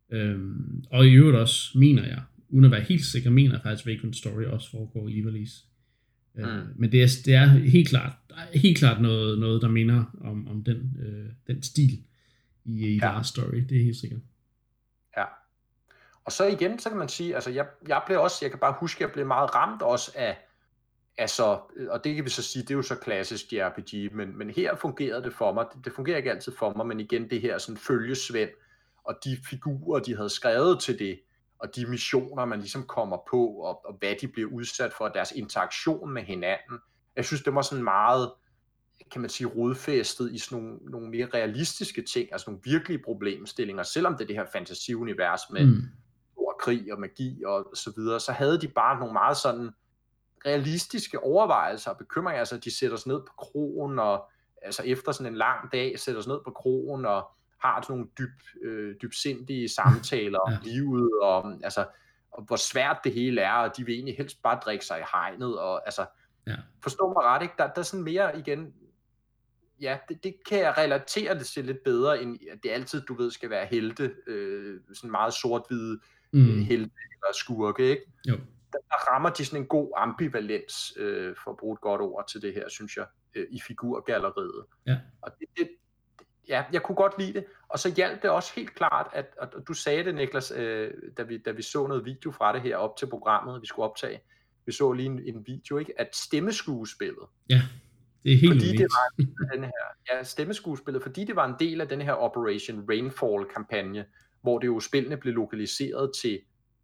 Øhm, 0.09 0.83
og 0.89 1.07
i 1.07 1.13
øvrigt 1.13 1.37
også, 1.37 1.77
mener 1.77 2.07
jeg, 2.07 2.21
uden 2.49 2.65
at 2.65 2.71
være 2.71 2.81
helt 2.81 3.05
sikker, 3.05 3.29
mener 3.29 3.53
jeg 3.53 3.61
faktisk, 3.63 3.87
Vagrant 3.87 4.15
Story 4.15 4.43
også 4.43 4.71
foregår 4.71 5.07
i 5.07 5.11
Ivalice. 5.11 5.63
Øh, 6.35 6.45
mm. 6.45 6.67
Men 6.75 6.91
det 6.91 7.03
er, 7.03 7.07
det 7.25 7.35
er 7.35 7.45
helt 7.45 7.89
klart, 7.89 8.13
helt 8.53 8.77
klart 8.77 9.01
noget, 9.01 9.39
noget 9.39 9.61
der 9.61 9.67
minder 9.67 10.03
om, 10.21 10.47
om 10.47 10.63
den, 10.63 10.97
øh, 11.01 11.29
den 11.47 11.63
stil 11.63 12.03
i, 12.65 12.87
i 12.87 12.95
ja. 12.97 13.23
Story, 13.23 13.57
det 13.69 13.77
er 13.77 13.83
helt 13.83 13.97
sikkert. 13.97 14.19
Ja. 15.17 15.25
Og 16.25 16.31
så 16.31 16.45
igen, 16.45 16.79
så 16.79 16.89
kan 16.89 16.97
man 16.97 17.09
sige, 17.09 17.35
altså 17.35 17.49
jeg, 17.49 17.65
jeg 17.87 18.01
blev 18.05 18.21
også, 18.21 18.37
jeg 18.41 18.51
kan 18.51 18.59
bare 18.59 18.75
huske, 18.79 19.03
jeg 19.03 19.11
blev 19.11 19.27
meget 19.27 19.55
ramt 19.55 19.81
også 19.81 20.11
af, 20.15 20.37
altså, 21.17 21.59
og 21.89 22.03
det 22.03 22.15
kan 22.15 22.25
vi 22.25 22.29
så 22.29 22.43
sige, 22.43 22.63
det 22.63 22.71
er 22.71 22.75
jo 22.75 22.81
så 22.81 22.95
klassisk 22.95 23.53
JRPG, 23.53 24.15
men, 24.15 24.37
men 24.37 24.49
her 24.49 24.75
fungerede 24.75 25.23
det 25.23 25.33
for 25.33 25.53
mig, 25.53 25.65
det, 25.73 25.85
det 25.85 25.93
fungerer 25.93 26.17
ikke 26.17 26.31
altid 26.31 26.51
for 26.59 26.73
mig, 26.73 26.87
men 26.87 26.99
igen 26.99 27.29
det 27.29 27.41
her 27.41 27.57
sådan 27.57 27.77
følgesvend, 27.77 28.49
og 29.03 29.15
de 29.23 29.37
figurer, 29.49 29.99
de 29.99 30.15
havde 30.15 30.29
skrevet 30.29 30.79
til 30.79 30.99
det, 30.99 31.19
og 31.59 31.75
de 31.75 31.85
missioner, 31.85 32.45
man 32.45 32.59
ligesom 32.59 32.83
kommer 32.83 33.17
på, 33.31 33.47
og, 33.47 33.85
og 33.85 33.95
hvad 33.99 34.15
de 34.21 34.27
bliver 34.27 34.49
udsat 34.49 34.93
for, 34.97 35.07
deres 35.07 35.31
interaktion 35.31 36.13
med 36.13 36.23
hinanden. 36.23 36.79
Jeg 37.15 37.25
synes, 37.25 37.43
det 37.43 37.55
var 37.55 37.61
sådan 37.61 37.83
meget, 37.83 38.31
kan 39.11 39.21
man 39.21 39.29
sige, 39.29 39.47
rodfæstet 39.47 40.33
i 40.33 40.37
sådan 40.37 40.63
nogle, 40.63 40.77
nogle 40.77 41.09
mere 41.09 41.27
realistiske 41.33 42.01
ting, 42.01 42.29
altså 42.31 42.49
nogle 42.49 42.61
virkelige 42.63 43.03
problemstillinger, 43.03 43.83
selvom 43.83 44.13
det 44.13 44.21
er 44.21 44.27
det 44.27 44.35
her 44.35 44.45
fantasiunivers 44.53 45.41
med 45.51 45.65
mm. 45.65 45.81
krig 46.61 46.93
og 46.93 46.99
magi 46.99 47.43
og 47.45 47.71
så 47.73 47.93
videre, 47.95 48.19
så 48.19 48.31
havde 48.31 48.61
de 48.61 48.67
bare 48.67 48.99
nogle 48.99 49.13
meget 49.13 49.37
sådan 49.37 49.69
realistiske 50.45 51.23
overvejelser 51.23 51.91
og 51.91 51.97
bekymringer, 51.97 52.39
altså 52.39 52.57
de 52.57 52.77
sætter 52.77 52.97
sig 52.97 53.07
ned 53.07 53.19
på 53.19 53.33
krogen, 53.37 53.99
og 53.99 54.29
altså 54.61 54.83
efter 54.83 55.11
sådan 55.11 55.33
en 55.33 55.37
lang 55.37 55.71
dag 55.71 55.99
sætter 55.99 56.21
sig 56.21 56.29
ned 56.29 56.39
på 56.45 56.51
krogen, 56.51 57.05
og 57.05 57.31
har 57.61 57.81
sådan 57.81 57.93
nogle 57.93 58.09
dyb, 58.19 58.63
øh, 58.63 58.95
dybsindige 59.01 59.69
samtaler 59.69 60.39
om 60.39 60.51
ja. 60.51 60.57
livet, 60.63 61.11
og, 61.21 61.53
altså, 61.63 61.85
og 62.31 62.43
hvor 62.43 62.55
svært 62.55 62.97
det 63.03 63.13
hele 63.13 63.41
er, 63.41 63.53
og 63.53 63.77
de 63.77 63.85
vil 63.85 63.95
egentlig 63.95 64.17
helst 64.17 64.41
bare 64.41 64.59
drikke 64.65 64.85
sig 64.85 64.99
i 64.99 65.03
hegnet, 65.13 65.59
og 65.59 65.85
altså, 65.85 66.05
ja. 66.47 66.55
forstå 66.83 67.13
mig 67.13 67.23
ret, 67.23 67.41
ikke? 67.41 67.53
Der, 67.57 67.67
der 67.67 67.79
er 67.79 67.83
sådan 67.83 68.03
mere 68.03 68.39
igen, 68.39 68.73
ja, 69.81 69.97
det, 70.09 70.23
det 70.23 70.35
kan 70.49 70.59
jeg 70.59 70.77
relatere 70.77 71.39
det 71.39 71.45
til 71.45 71.65
lidt 71.65 71.83
bedre, 71.83 72.21
end 72.21 72.39
at 72.51 72.59
det 72.63 72.69
altid, 72.69 73.01
du 73.01 73.13
ved, 73.13 73.31
skal 73.31 73.49
være 73.49 73.65
helte, 73.65 74.11
øh, 74.27 74.79
sådan 74.93 75.11
meget 75.11 75.33
sort-hvide 75.33 75.99
mm. 76.33 76.39
øh, 76.39 76.57
helte 76.57 76.91
eller 77.23 77.33
skurke, 77.33 77.89
ikke? 77.89 78.03
Jo. 78.27 78.37
Der, 78.73 79.11
rammer 79.11 79.29
de 79.29 79.45
sådan 79.45 79.61
en 79.61 79.67
god 79.67 79.91
ambivalens, 79.97 80.93
øh, 80.97 81.35
for 81.43 81.51
at 81.51 81.57
bruge 81.57 81.73
et 81.73 81.81
godt 81.81 82.01
ord 82.01 82.27
til 82.27 82.41
det 82.41 82.53
her, 82.53 82.69
synes 82.69 82.97
jeg, 82.97 83.05
øh, 83.35 83.47
i 83.49 83.61
figurgalleriet. 83.67 84.65
Ja. 84.87 84.97
Og 85.21 85.31
det, 85.39 85.47
det, 85.57 85.69
ja, 86.47 86.63
jeg 86.73 86.83
kunne 86.83 86.95
godt 86.95 87.13
lide 87.19 87.33
det. 87.33 87.45
Og 87.67 87.79
så 87.79 87.93
hjalp 87.95 88.21
det 88.21 88.29
også 88.29 88.51
helt 88.55 88.75
klart, 88.75 89.07
at, 89.13 89.25
at 89.41 89.49
du 89.67 89.73
sagde 89.73 90.03
det, 90.03 90.15
Niklas, 90.15 90.51
øh, 90.55 90.91
da, 91.17 91.23
vi, 91.23 91.37
da 91.37 91.51
vi 91.51 91.61
så 91.61 91.87
noget 91.87 92.05
video 92.05 92.31
fra 92.31 92.53
det 92.53 92.61
her 92.61 92.77
op 92.77 92.97
til 92.97 93.09
programmet, 93.09 93.61
vi 93.61 93.67
skulle 93.67 93.89
optage. 93.89 94.19
Vi 94.65 94.71
så 94.71 94.91
lige 94.91 95.05
en, 95.05 95.19
en 95.19 95.43
video, 95.47 95.77
ikke? 95.77 96.01
At 96.01 96.15
stemmeskuespillet. 96.15 97.25
Ja, 97.49 97.61
det 98.23 98.33
er 98.33 98.37
helt 98.37 98.53
fordi 98.53 98.77
det 98.77 98.87
var 98.91 99.25
den 99.53 99.63
her, 99.63 100.11
ja, 100.11 100.23
stemmeskuespillet, 100.23 101.01
fordi 101.01 101.25
det 101.25 101.35
var 101.35 101.45
en 101.45 101.55
del 101.59 101.81
af 101.81 101.87
den 101.87 102.01
her 102.01 102.13
Operation 102.13 102.85
Rainfall-kampagne, 102.89 104.05
hvor 104.41 104.59
det 104.59 104.67
jo 104.67 104.79
spillene 104.79 105.17
blev 105.17 105.33
lokaliseret 105.33 106.11
til, 106.21 106.39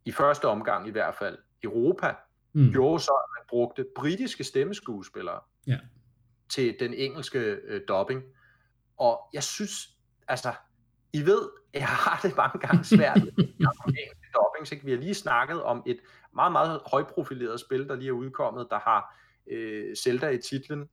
i 0.05 0.11
første 0.11 0.45
omgang 0.45 0.88
i 0.88 0.91
hvert 0.91 1.15
fald, 1.15 1.38
Europa, 1.63 2.15
mm. 2.53 2.71
gjorde 2.71 3.03
så, 3.03 3.11
at 3.11 3.39
man 3.39 3.45
brugte 3.49 3.85
britiske 3.95 4.43
stemmeskuespillere 4.43 5.39
ja. 5.67 5.79
til 6.49 6.75
den 6.79 6.93
engelske 6.93 7.39
øh, 7.39 7.81
dubbing. 7.88 8.23
Og 8.97 9.29
jeg 9.34 9.43
synes, 9.43 9.97
altså, 10.27 10.53
I 11.13 11.25
ved, 11.25 11.49
jeg 11.73 11.88
har 11.88 12.19
det 12.23 12.38
mange 12.38 12.59
gange 12.59 12.84
svært 12.84 13.23
med 13.23 13.34
dobbing, 14.34 14.67
så 14.67 14.75
vi 14.84 14.91
har 14.91 14.97
lige 14.97 15.13
snakket 15.13 15.63
om 15.63 15.84
et 15.85 15.99
meget, 16.35 16.51
meget 16.51 16.81
højprofileret 16.85 17.59
spil, 17.59 17.88
der 17.88 17.95
lige 17.95 18.07
er 18.07 18.13
udkommet, 18.13 18.67
der 18.69 18.79
har 18.79 19.17
øh, 19.47 19.95
Zelda 19.95 20.29
i 20.29 20.41
titlen, 20.41 20.89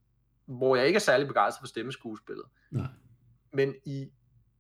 hvor 0.47 0.77
jeg 0.77 0.87
ikke 0.87 0.97
er 0.97 1.01
særlig 1.01 1.27
begejstret 1.27 1.61
for 1.63 1.67
stemmeskuespillet. 1.67 2.45
Nej. 2.71 2.87
Men 3.53 3.75
i 3.85 4.11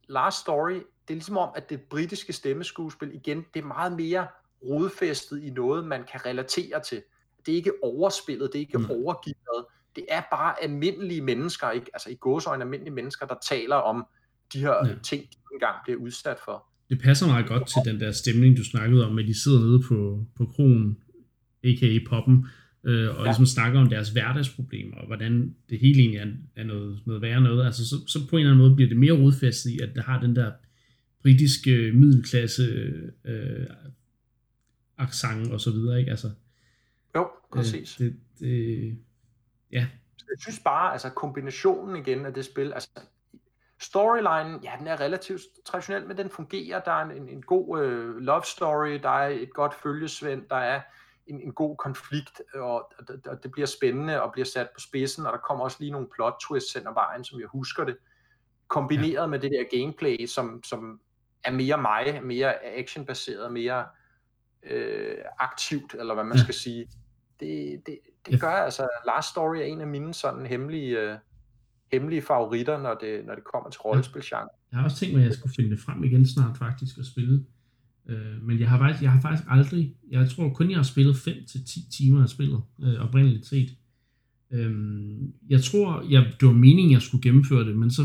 Last 0.08 0.38
Story, 0.38 0.74
det 0.74 1.10
er 1.10 1.14
ligesom 1.14 1.36
om, 1.36 1.52
at 1.56 1.70
det 1.70 1.82
britiske 1.82 2.32
stemmeskuespil, 2.32 3.14
igen, 3.14 3.44
det 3.54 3.62
er 3.62 3.66
meget 3.66 3.92
mere 3.92 4.26
rodfæstet 4.68 5.42
i 5.42 5.50
noget, 5.50 5.86
man 5.86 6.04
kan 6.12 6.26
relatere 6.26 6.82
til. 6.88 7.02
Det 7.46 7.52
er 7.52 7.56
ikke 7.56 7.72
overspillet, 7.82 8.50
det 8.52 8.58
er 8.58 8.60
ikke 8.60 8.78
mm. 8.78 8.90
overgivet, 8.90 9.64
det 9.96 10.04
er 10.08 10.22
bare 10.30 10.64
almindelige 10.64 11.20
mennesker, 11.20 11.70
ikke? 11.70 11.86
altså 11.94 12.10
i 12.10 12.14
gåsøjne 12.14 12.64
almindelige 12.64 12.94
mennesker, 12.94 13.26
der 13.26 13.34
taler 13.48 13.76
om 13.76 14.06
de 14.52 14.58
her 14.58 14.86
ja. 14.86 14.94
ting, 15.02 15.22
de 15.22 15.36
engang 15.54 15.76
bliver 15.84 15.98
udsat 15.98 16.36
for. 16.44 16.66
Det 16.88 17.00
passer 17.02 17.26
meget 17.26 17.46
godt 17.46 17.68
til 17.68 17.92
den 17.92 18.00
der 18.00 18.12
stemning, 18.12 18.56
du 18.56 18.64
snakkede 18.64 19.06
om, 19.06 19.18
at 19.18 19.26
de 19.26 19.42
sidder 19.42 19.60
nede 19.60 19.82
på, 19.88 20.26
på 20.36 20.46
kronen, 20.46 20.98
a.k.a. 21.64 21.98
poppen, 22.08 22.46
øh, 22.84 23.10
og 23.10 23.16
ja. 23.16 23.24
ligesom 23.24 23.46
snakker 23.46 23.80
om 23.80 23.88
deres 23.88 24.08
hverdagsproblemer, 24.08 24.96
og 24.96 25.06
hvordan 25.06 25.54
det 25.70 25.78
hele 25.78 26.00
egentlig 26.00 26.18
er, 26.18 26.26
er 26.56 26.64
noget, 26.64 27.00
noget 27.06 27.22
værre 27.22 27.40
noget. 27.40 27.66
Altså, 27.66 27.88
så, 27.88 27.96
så 28.06 28.18
på 28.30 28.36
en 28.36 28.40
eller 28.40 28.52
anden 28.52 28.66
måde 28.66 28.76
bliver 28.76 28.88
det 28.88 28.98
mere 28.98 29.12
rodfæstet 29.12 29.70
i, 29.70 29.78
at 29.82 29.90
det 29.94 30.04
har 30.04 30.20
den 30.20 30.36
der 30.36 30.52
britiske 31.22 31.92
middelklasse 31.94 32.62
øh, 33.24 33.66
accent 34.98 35.52
og 35.52 35.60
så 35.60 35.70
videre, 35.70 35.98
ikke? 35.98 36.10
Altså, 36.10 36.30
jo, 37.14 37.28
præcis. 37.52 38.00
Øh, 38.00 38.06
det, 38.06 38.20
det, 38.38 38.98
Ja. 39.74 39.86
Jeg 40.30 40.38
synes 40.38 40.60
bare, 40.64 40.92
altså 40.92 41.10
kombinationen 41.10 41.96
igen 41.96 42.26
af 42.26 42.34
det 42.34 42.44
spil, 42.44 42.72
altså 42.72 42.90
storylinen, 43.80 44.64
ja, 44.64 44.72
den 44.78 44.86
er 44.86 45.00
relativt 45.00 45.42
traditionel, 45.66 46.06
men 46.06 46.16
den 46.16 46.30
fungerer. 46.30 46.80
Der 46.80 46.92
er 46.92 47.10
en, 47.10 47.28
en 47.28 47.42
god 47.42 47.82
øh, 47.82 48.16
love 48.16 48.42
story, 48.44 49.00
der 49.02 49.08
er 49.08 49.28
et 49.28 49.54
godt 49.54 49.74
følgesvend, 49.74 50.42
der 50.48 50.56
er 50.56 50.80
en, 51.26 51.40
en 51.40 51.52
god 51.52 51.76
konflikt, 51.76 52.42
og, 52.54 52.74
og, 52.74 53.04
og 53.26 53.42
det 53.42 53.50
bliver 53.52 53.66
spændende 53.66 54.22
og 54.22 54.32
bliver 54.32 54.46
sat 54.46 54.68
på 54.74 54.80
spidsen, 54.80 55.26
og 55.26 55.32
der 55.32 55.38
kommer 55.38 55.64
også 55.64 55.76
lige 55.80 55.92
nogle 55.92 56.08
plot 56.14 56.34
twists 56.48 56.72
hen 56.72 56.86
ad 56.86 56.94
vejen, 56.94 57.24
som 57.24 57.40
jeg 57.40 57.48
husker 57.48 57.84
det, 57.84 57.96
kombineret 58.68 59.22
ja. 59.22 59.26
med 59.26 59.38
det 59.38 59.50
der 59.50 59.78
gameplay, 59.78 60.26
som, 60.26 60.62
som 60.64 61.00
er 61.44 61.52
mere 61.52 61.78
mig, 61.78 62.20
mere 62.24 62.64
actionbaseret, 62.64 63.52
mere 63.52 63.86
øh, 64.70 65.16
aktivt, 65.38 65.94
eller 65.98 66.14
hvad 66.14 66.24
man 66.24 66.36
ja. 66.36 66.42
skal 66.42 66.54
sige. 66.54 66.86
Det, 67.40 67.82
det, 67.86 67.98
det 68.26 68.40
gør 68.40 68.48
altså, 68.48 68.88
Last 69.06 69.28
Story 69.28 69.56
er 69.56 69.62
en 69.64 69.80
af 69.80 69.86
mine 69.86 70.14
sådan 70.14 70.46
hemmelige, 70.46 71.00
øh, 71.00 71.16
hemmelige 71.92 72.22
favoritter, 72.22 72.82
når 72.82 72.94
det, 72.94 73.26
når 73.26 73.34
det 73.34 73.44
kommer 73.52 73.70
til 73.70 73.80
rollespilgenre. 73.80 74.48
Jeg 74.70 74.78
har 74.78 74.84
også 74.84 74.96
tænkt 74.96 75.14
mig, 75.14 75.22
at 75.22 75.28
jeg 75.28 75.34
skulle 75.34 75.54
finde 75.54 75.70
det 75.70 75.80
frem 75.80 76.04
igen 76.04 76.26
snart 76.26 76.58
faktisk 76.58 76.98
og 76.98 77.04
spille. 77.04 77.44
Øh, 78.08 78.42
men 78.42 78.60
jeg 78.60 78.68
har, 78.68 78.78
faktisk, 78.78 79.02
jeg 79.02 79.12
har 79.12 79.20
faktisk 79.20 79.48
aldrig, 79.50 79.94
jeg 80.10 80.30
tror 80.30 80.48
kun 80.48 80.70
jeg 80.70 80.78
har 80.78 80.82
spillet 80.82 81.14
5-10 81.14 81.96
timer 81.96 82.22
af 82.22 82.28
spillet, 82.28 82.62
øh, 82.82 82.94
oprindeligt 82.94 83.46
set. 83.46 83.76
Øh, 84.52 84.72
jeg 85.48 85.62
tror, 85.62 86.04
jeg, 86.10 86.32
det 86.40 86.48
var 86.48 86.54
meningen, 86.54 86.92
jeg 86.92 87.02
skulle 87.02 87.22
gennemføre 87.22 87.64
det, 87.64 87.76
men 87.76 87.90
så 87.90 88.02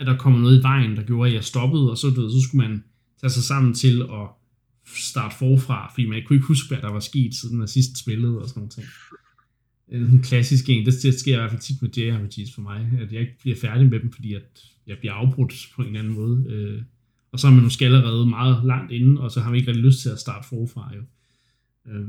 er 0.00 0.04
der 0.04 0.16
kommet 0.16 0.40
noget 0.40 0.60
i 0.60 0.62
vejen, 0.62 0.96
der 0.96 1.02
gjorde, 1.02 1.28
at 1.28 1.34
jeg 1.34 1.44
stoppede, 1.44 1.90
og 1.90 1.96
så, 1.96 2.06
du 2.06 2.20
ved, 2.20 2.30
så 2.30 2.48
skulle 2.48 2.68
man 2.68 2.84
tage 3.20 3.30
sig 3.30 3.42
sammen 3.42 3.74
til 3.74 4.02
at 4.02 4.28
starte 4.86 5.36
forfra, 5.38 5.92
fordi 5.94 6.06
man 6.06 6.22
kunne 6.26 6.36
ikke 6.36 6.46
huske, 6.46 6.68
hvad 6.68 6.82
der 6.82 6.92
var 6.92 7.00
sket, 7.00 7.34
siden 7.34 7.58
man 7.58 7.68
sidst 7.68 7.98
spillede 7.98 8.38
og 8.38 8.48
sådan 8.48 8.60
noget 8.60 8.72
ting 8.72 8.86
en 9.88 10.22
klassisk 10.22 10.64
en, 10.68 10.86
det, 10.86 10.94
det 11.02 11.20
sker 11.20 11.34
i 11.34 11.36
hvert 11.36 11.50
fald 11.50 11.60
tit 11.60 11.82
med 11.82 11.90
JRPGs 11.90 12.54
for 12.54 12.60
mig, 12.60 12.90
at 13.00 13.12
jeg 13.12 13.20
ikke 13.20 13.38
bliver 13.40 13.56
færdig 13.56 13.88
med 13.88 14.00
dem, 14.00 14.12
fordi 14.12 14.34
at 14.34 14.64
jeg 14.86 14.98
bliver 14.98 15.12
afbrudt 15.12 15.68
på 15.74 15.82
en 15.82 15.88
eller 15.88 16.00
anden 16.00 16.14
måde. 16.14 16.44
Øh, 16.48 16.82
og 17.32 17.40
så 17.40 17.46
er 17.46 17.50
man 17.50 17.62
måske 17.62 17.84
allerede 17.84 18.26
meget 18.26 18.64
langt 18.64 18.92
inde, 18.92 19.20
og 19.20 19.30
så 19.30 19.40
har 19.40 19.50
man 19.50 19.58
ikke 19.58 19.68
rigtig 19.68 19.84
lyst 19.84 20.00
til 20.00 20.08
at 20.08 20.18
starte 20.18 20.48
forfra. 20.48 20.92
Jo. 20.96 21.02
Øh, 21.92 22.06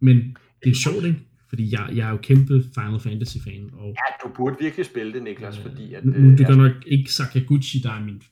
men 0.00 0.36
det 0.64 0.70
er 0.70 0.74
sjovt, 0.74 1.04
ikke? 1.04 1.18
Fordi 1.48 1.72
jeg, 1.72 1.90
jeg 1.94 2.06
er 2.06 2.10
jo 2.10 2.16
kæmpe 2.16 2.64
Final 2.74 3.00
Fantasy-fan. 3.00 3.70
Og, 3.72 3.88
ja, 3.88 4.28
du 4.28 4.34
burde 4.36 4.56
virkelig 4.60 4.86
spille 4.86 5.12
det, 5.12 5.22
Niklas, 5.22 5.58
øh, 5.58 5.62
fordi 5.62 5.94
at... 5.94 6.04
Nu, 6.04 6.12
øh, 6.12 6.38
det 6.38 6.46
er 6.46 6.54
nok 6.54 6.72
ikke 6.86 7.12
Sakaguchi, 7.12 7.78
der 7.78 7.92
er 7.92 8.04
min... 8.04 8.22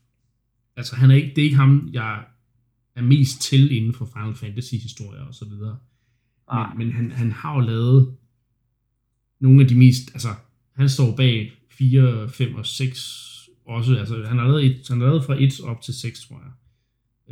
Altså, 0.76 0.96
han 0.96 1.10
er 1.10 1.14
ikke, 1.14 1.28
det 1.28 1.38
er 1.38 1.44
ikke 1.44 1.56
ham, 1.56 1.88
jeg 1.92 2.24
er 2.96 3.02
mest 3.02 3.40
til 3.40 3.76
inden 3.76 3.94
for 3.94 4.04
Final 4.04 4.34
Fantasy-historier 4.34 5.22
og 5.22 5.34
så 5.34 5.44
videre. 5.44 5.78
Men, 6.52 6.78
men 6.78 6.92
han, 6.96 7.10
han 7.10 7.32
har 7.32 7.54
jo 7.54 7.60
lavet 7.60 8.16
nogle 9.40 9.62
af 9.62 9.68
de 9.68 9.74
mest, 9.74 10.10
altså 10.14 10.28
han 10.72 10.88
står 10.88 11.16
bag 11.16 11.52
4, 11.70 12.28
5 12.28 12.54
og 12.54 12.66
6 12.66 13.32
også. 13.64 13.96
Altså, 13.96 14.24
han 14.24 14.38
har 14.38 14.46
lavet, 14.46 14.64
et, 14.64 14.88
han 14.88 15.00
har 15.00 15.06
lavet 15.06 15.24
fra 15.24 15.42
1 15.42 15.60
op 15.60 15.82
til 15.82 15.94
6, 15.94 16.20
tror 16.20 16.42
jeg. 16.42 16.52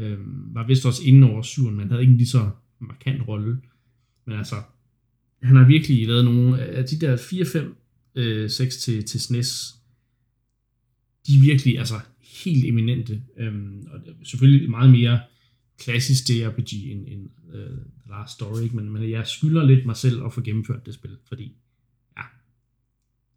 Øhm, 0.05 0.55
var 0.55 0.67
vist 0.67 0.87
også 0.87 1.03
inden 1.05 1.25
over 1.25 1.43
7, 1.43 1.71
men 1.71 1.89
havde 1.89 2.01
ikke 2.01 2.11
en 2.11 2.19
lige 2.19 2.29
så 2.29 2.51
markant 2.79 3.29
rolle. 3.29 3.61
Men 4.27 4.39
altså, 4.39 4.57
han 5.43 5.57
har 5.57 5.67
virkelig 5.67 6.07
lavet 6.07 6.25
nogle 6.25 6.63
af 6.63 6.85
de 6.85 7.01
der 7.01 7.17
4, 7.17 7.45
5, 7.45 7.77
øh, 8.15 8.51
6 8.51 8.77
til, 8.77 9.05
til 9.05 9.21
SNES. 9.21 9.75
De 11.27 11.37
er 11.37 11.41
virkelig 11.41 11.79
altså 11.79 12.01
helt 12.21 12.65
eminente. 12.65 13.23
Øhm, 13.37 13.87
og 13.91 14.01
selvfølgelig 14.23 14.71
meget 14.71 14.91
mere 14.91 15.21
klassisk 15.81 16.25
JRPG 16.31 16.73
end, 16.93 17.07
end 17.09 17.31
uh, 17.49 17.61
øh, 17.61 17.71
The 17.71 18.11
Last 18.11 18.35
Story, 18.35 18.63
ikke? 18.63 18.77
Men, 18.77 18.91
men 18.91 19.11
jeg 19.11 19.27
skylder 19.27 19.65
lidt 19.65 19.87
mig 19.87 19.97
selv 19.97 20.25
at 20.25 20.33
få 20.33 20.41
gennemført 20.41 20.87
det 20.87 20.95
spil, 20.95 21.19
fordi 21.29 21.57
ja, 22.17 22.23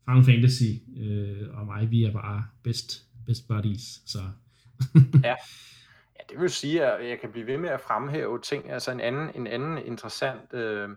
Final 0.05 0.23
Fantasy 0.23 0.71
øh, 0.97 1.57
og 1.57 1.65
mig, 1.65 1.91
vi 1.91 2.03
er 2.03 2.11
bare 2.11 2.45
best, 2.63 3.07
best 3.25 3.47
buddies, 3.47 4.01
så... 4.05 4.19
ja. 5.23 5.35
ja, 6.15 6.23
det 6.29 6.39
vil 6.39 6.49
sige, 6.49 6.85
at 6.85 7.09
jeg 7.09 7.19
kan 7.19 7.31
blive 7.31 7.47
ved 7.47 7.57
med 7.57 7.69
at 7.69 7.81
fremhæve 7.81 8.41
ting, 8.41 8.71
altså 8.71 8.91
en 8.91 8.99
anden, 8.99 9.29
en 9.35 9.47
anden 9.47 9.85
interessant 9.85 10.53
øh, 10.53 10.89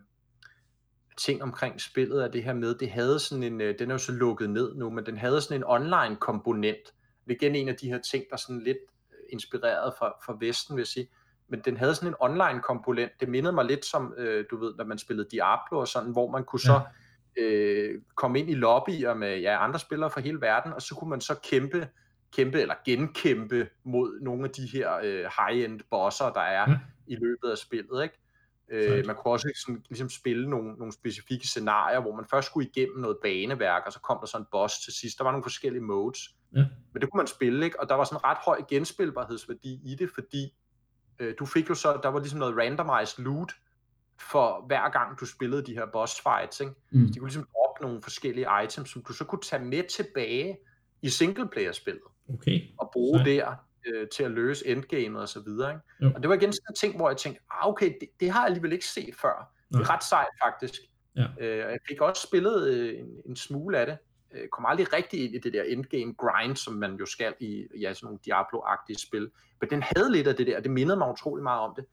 ting 1.16 1.43
omkring 1.43 1.81
spillet 1.81 2.24
er 2.24 2.28
det 2.28 2.44
her 2.44 2.55
med, 2.55 2.74
det 2.74 2.90
havde 2.90 3.18
sådan 3.18 3.43
en, 3.43 3.60
øh, 3.60 3.78
den 3.78 3.90
er 3.90 3.94
jo 3.94 3.98
så 3.98 4.12
lukket 4.12 4.51
ned 4.51 4.74
nu, 4.74 4.90
men 4.90 5.06
den 5.06 5.18
havde 5.18 5.40
sådan 5.40 5.60
en 5.60 5.64
online 5.66 6.16
komponent, 6.16 6.93
det 7.24 7.32
er 7.32 7.36
igen 7.40 7.55
en 7.55 7.68
af 7.68 7.77
de 7.77 7.89
her 7.89 7.98
ting, 7.98 8.24
der 8.31 8.36
sådan 8.36 8.62
lidt 8.62 8.78
øh, 9.10 9.18
inspireret 9.32 9.94
fra, 9.98 10.12
fra 10.27 10.36
Vesten, 10.40 10.77
vil 10.77 10.81
jeg 10.81 10.86
sige, 10.86 11.09
men 11.48 11.60
den 11.64 11.77
havde 11.77 11.94
sådan 11.94 12.09
en 12.09 12.14
online 12.20 12.60
komponent. 12.62 13.12
Det 13.20 13.28
mindede 13.28 13.52
mig 13.52 13.64
lidt 13.64 13.85
som, 13.85 14.14
øh, 14.16 14.44
du 14.51 14.56
ved, 14.56 14.74
når 14.74 14.85
man 14.85 14.98
spillede 14.98 15.28
Diablo 15.31 15.78
og 15.78 15.89
sådan, 15.89 16.12
hvor 16.12 16.31
man 16.31 16.44
kunne 16.44 16.60
ja. 16.64 16.68
så 16.68 16.81
øh, 17.36 18.01
komme 18.14 18.39
ind 18.39 18.51
i 18.51 18.55
lobbyer 18.55 19.14
med 19.14 19.39
ja, 19.39 19.64
andre 19.64 19.78
spillere 19.78 20.10
fra 20.10 20.20
hele 20.20 20.40
verden, 20.40 20.73
og 20.73 20.82
så 20.82 20.94
kunne 20.94 21.10
man 21.10 21.20
så 21.20 21.35
kæmpe, 21.51 21.89
kæmpe 22.36 22.60
eller 22.60 22.74
genkæmpe 22.85 23.68
mod 23.85 24.20
nogle 24.20 24.44
af 24.44 24.51
de 24.51 24.66
her 24.73 24.94
øh, 25.05 25.24
high-end 25.39 25.81
bosser, 25.90 26.31
der 26.31 26.40
er 26.40 26.70
ja. 26.70 26.78
i 27.06 27.14
løbet 27.14 27.51
af 27.51 27.59
spillet, 27.59 28.02
ikke? 28.02 28.18
Øh, 28.68 29.06
man 29.06 29.16
kunne 29.16 29.32
også 29.32 29.62
sådan, 29.66 29.82
ligesom 29.89 30.09
spille 30.09 30.51
nogle, 30.51 30.73
nogle 30.73 30.93
specifikke 30.93 31.47
scenarier, 31.47 32.01
hvor 32.01 32.16
man 32.16 32.24
først 32.31 32.47
skulle 32.47 32.68
igennem 32.68 32.98
noget 33.01 33.16
baneværk, 33.23 33.82
og 33.86 33.93
så 33.93 34.01
kom 34.01 34.18
der 34.20 34.27
sådan 34.27 34.43
en 34.43 34.48
boss 34.51 34.85
til 34.85 34.93
sidst. 34.93 35.18
Der 35.18 35.24
var 35.24 35.31
nogle 35.31 35.44
forskellige 35.44 35.82
modes. 35.82 36.18
Ja. 36.56 36.64
Men 36.93 37.02
det 37.02 37.10
kunne 37.10 37.18
man 37.18 37.27
spille, 37.27 37.64
ikke? 37.64 37.81
Og 37.81 37.89
der 37.89 37.94
var 37.94 38.05
sådan 38.05 38.16
en 38.16 38.24
ret 38.24 38.39
høj 38.44 38.62
genspilbarhedsværdi 38.68 39.81
i 39.85 39.94
det, 39.94 40.10
fordi 40.14 40.55
øh, 41.18 41.34
du 41.38 41.47
fik 41.47 41.68
jo 41.68 41.74
så, 41.74 42.01
der 42.02 42.09
var 42.09 42.20
ligesom 42.20 42.38
noget 42.38 42.56
randomized 42.56 43.24
loot, 43.24 43.52
for 44.20 44.64
hver 44.66 44.90
gang 44.90 45.20
du 45.20 45.26
spillede 45.26 45.66
de 45.66 45.74
her 45.74 45.86
boss 45.93 46.20
fights, 46.20 46.60
ikke? 46.60 46.72
Mm. 46.90 47.12
De 47.12 47.18
kunne 47.18 47.28
ligesom 47.28 47.48
droppe 47.55 47.82
nogle 47.82 48.02
forskellige 48.02 48.47
items, 48.64 48.90
som 48.90 49.02
du 49.09 49.12
så 49.12 49.24
kunne 49.24 49.40
tage 49.40 49.64
med 49.64 49.82
tilbage 49.88 50.59
i 51.02 51.09
singleplayer-spillet. 51.09 52.02
Okay. 52.34 52.60
Og 52.78 52.90
bruge 52.93 53.18
så. 53.18 53.24
der 53.24 53.55
øh, 53.86 54.09
til 54.09 54.22
at 54.22 54.30
løse 54.30 54.66
endgamet 54.66 55.20
og 55.20 55.28
så 55.28 55.40
videre. 55.40 55.70
Ikke? 55.70 56.16
Og 56.16 56.22
det 56.22 56.28
var 56.28 56.34
igen 56.34 56.52
sådan 56.52 56.66
en 56.70 56.74
ting, 56.74 56.97
hvor 56.97 57.09
jeg 57.10 57.16
tænkte, 57.16 57.43
ah, 57.51 57.68
okay, 57.68 57.94
det, 58.01 58.09
det 58.20 58.30
har 58.30 58.40
jeg 58.40 58.47
alligevel 58.47 58.72
ikke 58.72 58.86
set 58.86 59.14
før. 59.14 59.52
Det 59.72 59.80
er 59.80 59.90
ret 59.94 60.05
sejt 60.05 60.28
faktisk. 60.44 60.80
Ja. 61.16 61.26
Øh, 61.40 61.59
jeg 61.59 61.78
fik 61.88 62.01
også 62.01 62.22
spillet 62.26 62.68
øh, 62.68 62.98
en, 62.98 63.06
en 63.26 63.36
smule 63.36 63.78
af 63.78 63.86
det. 63.86 63.98
Øh, 64.36 64.48
kom 64.48 64.66
aldrig 64.66 64.92
rigtig 64.92 65.24
ind 65.24 65.34
i 65.34 65.38
det 65.38 65.52
der 65.52 65.62
endgame 65.62 66.14
grind, 66.14 66.56
som 66.56 66.74
man 66.74 66.96
jo 66.96 67.06
skal 67.06 67.34
i 67.40 67.66
ja, 67.80 67.94
sådan 67.94 68.06
nogle 68.06 68.18
Diablo-agtige 68.26 68.98
spil. 68.98 69.30
Men 69.60 69.70
den 69.70 69.82
havde 69.82 70.12
lidt 70.12 70.26
af 70.26 70.36
det 70.36 70.46
der, 70.46 70.60
det 70.60 70.70
mindede 70.70 70.96
mig 70.96 71.10
utrolig 71.10 71.42
meget 71.42 71.60
om 71.60 71.74
det. 71.76 71.84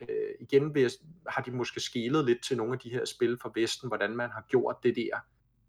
Øh, 0.00 0.34
igen 0.40 0.76
jeg, 0.76 0.90
har 1.28 1.42
de 1.42 1.50
måske 1.50 1.80
skælet 1.80 2.24
lidt 2.24 2.42
til 2.44 2.56
nogle 2.56 2.72
af 2.72 2.78
de 2.78 2.90
her 2.90 3.04
spil 3.04 3.38
fra 3.42 3.50
Vesten, 3.54 3.88
hvordan 3.88 4.16
man 4.16 4.30
har 4.30 4.44
gjort 4.48 4.76
det 4.82 4.96
der 4.96 5.18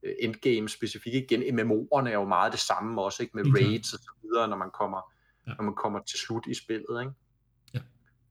øh, 0.03 0.13
endgame 0.19 0.69
specifikt. 0.69 1.15
Igen, 1.15 1.59
MMO'erne 1.59 2.07
er 2.07 2.13
jo 2.13 2.25
meget 2.25 2.51
det 2.51 2.59
samme 2.59 3.01
også, 3.01 3.23
ikke? 3.23 3.37
med 3.37 3.45
raids 3.55 3.93
og 3.93 3.99
så 3.99 4.11
videre, 4.21 4.47
når 4.47 4.57
man 4.57 4.71
kommer, 4.71 5.13
ja. 5.47 5.53
når 5.53 5.63
man 5.63 5.75
kommer 5.75 5.99
til 5.99 6.19
slut 6.19 6.47
i 6.47 6.53
spillet. 6.53 7.01
Ikke? 7.01 7.13
Ja. 7.73 7.79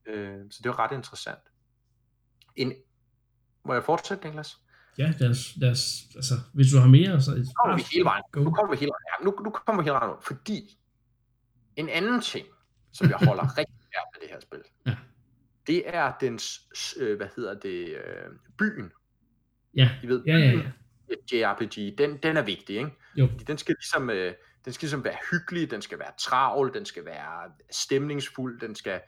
Øh, 0.07 0.45
så 0.51 0.61
det 0.63 0.69
var 0.69 0.79
ret 0.79 0.93
interessant. 0.93 1.43
En, 2.57 2.73
må 3.65 3.73
jeg 3.73 3.85
fortsætte, 3.85 4.25
Niklas? 4.25 4.57
Ja, 4.99 5.13
deres, 5.19 5.55
deres, 5.61 5.83
altså, 6.15 6.35
hvis 6.55 6.67
du 6.73 6.79
har 6.79 6.89
mere, 6.89 7.21
så... 7.21 7.31
Nu 7.31 7.45
kommer 7.63 7.77
vi 7.77 7.85
hele 7.93 8.05
vejen. 8.05 8.25
Nu 8.37 8.51
kommer 8.51 8.71
vi 8.71 8.77
hele 8.77 8.91
vejen. 8.91 9.07
Ja, 9.11 9.25
nu, 9.25 9.31
nu 9.45 9.51
kommer 9.51 9.83
vi 9.83 9.87
hele 9.87 9.95
vejen. 9.95 10.17
Fordi 10.23 10.79
en 11.77 11.89
anden 11.89 12.21
ting, 12.21 12.47
som 12.93 13.11
jeg 13.11 13.17
holder 13.17 13.43
rigtig 13.59 13.77
af 13.95 14.05
med 14.15 14.21
det 14.21 14.29
her 14.31 14.41
spil, 14.41 14.63
ja. 14.87 14.97
det 15.67 15.97
er 15.97 16.13
dens, 16.21 16.61
øh, 17.01 17.17
hvad 17.17 17.29
hedder 17.37 17.55
det, 17.55 17.89
øh, 17.89 18.31
byen. 18.59 18.93
Ja, 19.75 19.91
I 20.03 20.07
ved, 20.07 20.23
ja, 20.27 20.37
ja, 20.37 20.51
ja. 20.51 20.71
JRPG, 21.33 21.99
den, 21.99 22.17
den 22.17 22.37
er 22.37 22.43
vigtig, 22.43 22.77
ikke? 22.77 22.91
Jo. 23.17 23.29
Fordi 23.29 23.45
den 23.45 23.59
skal 23.59 23.75
ligesom, 23.75 24.11
øh, 24.11 24.33
den 24.65 24.73
skal 24.73 24.87
ligesom 24.87 25.05
være 25.05 25.17
hyggelig, 25.31 25.71
den 25.71 25.83
skal 25.83 25.99
være 25.99 26.13
travl, 26.19 26.75
den 26.75 26.85
skal 26.85 27.05
være 27.05 27.51
stemningsfuld, 27.71 28.61
den 28.61 28.75
skal 28.75 29.01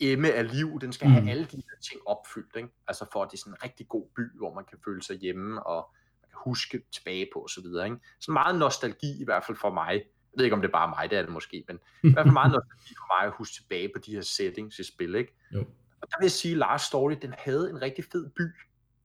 emme 0.00 0.32
af 0.32 0.56
liv, 0.56 0.80
den 0.80 0.92
skal 0.92 1.06
mm. 1.06 1.12
have 1.12 1.30
alle 1.30 1.44
de 1.44 1.56
her 1.56 1.80
ting 1.90 2.00
opfyldt, 2.06 2.56
ikke? 2.56 2.68
altså 2.88 3.06
for 3.12 3.22
at 3.22 3.30
det 3.30 3.36
er 3.36 3.40
sådan 3.40 3.52
en 3.52 3.64
rigtig 3.64 3.88
god 3.88 4.06
by, 4.16 4.38
hvor 4.38 4.54
man 4.54 4.64
kan 4.64 4.78
føle 4.84 5.02
sig 5.02 5.16
hjemme, 5.16 5.66
og 5.66 5.90
man 6.22 6.28
kan 6.30 6.38
huske 6.44 6.82
tilbage 6.92 7.28
på 7.32 7.44
osv. 7.44 7.66
Ikke? 7.84 7.96
Så 8.20 8.32
meget 8.32 8.58
nostalgi 8.58 9.20
i 9.20 9.24
hvert 9.24 9.44
fald 9.44 9.56
for 9.56 9.70
mig, 9.70 9.92
jeg 9.92 10.38
ved 10.38 10.44
ikke 10.44 10.54
om 10.54 10.60
det 10.60 10.68
er 10.68 10.72
bare 10.72 10.88
mig, 10.88 11.10
det 11.10 11.18
er 11.18 11.22
det 11.22 11.32
måske, 11.32 11.64
men 11.68 11.78
i 12.02 12.12
hvert 12.12 12.24
fald 12.24 12.32
meget 12.32 12.52
nostalgi 12.56 12.94
for 12.98 13.14
mig 13.14 13.26
at 13.26 13.32
huske 13.38 13.54
tilbage 13.54 13.90
på 13.94 13.98
de 14.06 14.14
her 14.14 14.22
settings 14.22 14.78
i 14.78 14.84
spil, 14.84 15.14
ikke? 15.14 15.34
Jo. 15.54 15.60
Og 16.00 16.10
der 16.10 16.16
vil 16.18 16.24
jeg 16.24 16.30
sige, 16.30 16.52
at 16.52 16.58
Last 16.58 16.86
Story, 16.86 17.14
den 17.22 17.34
havde 17.38 17.70
en 17.70 17.82
rigtig 17.82 18.04
fed 18.12 18.30
by, 18.30 18.42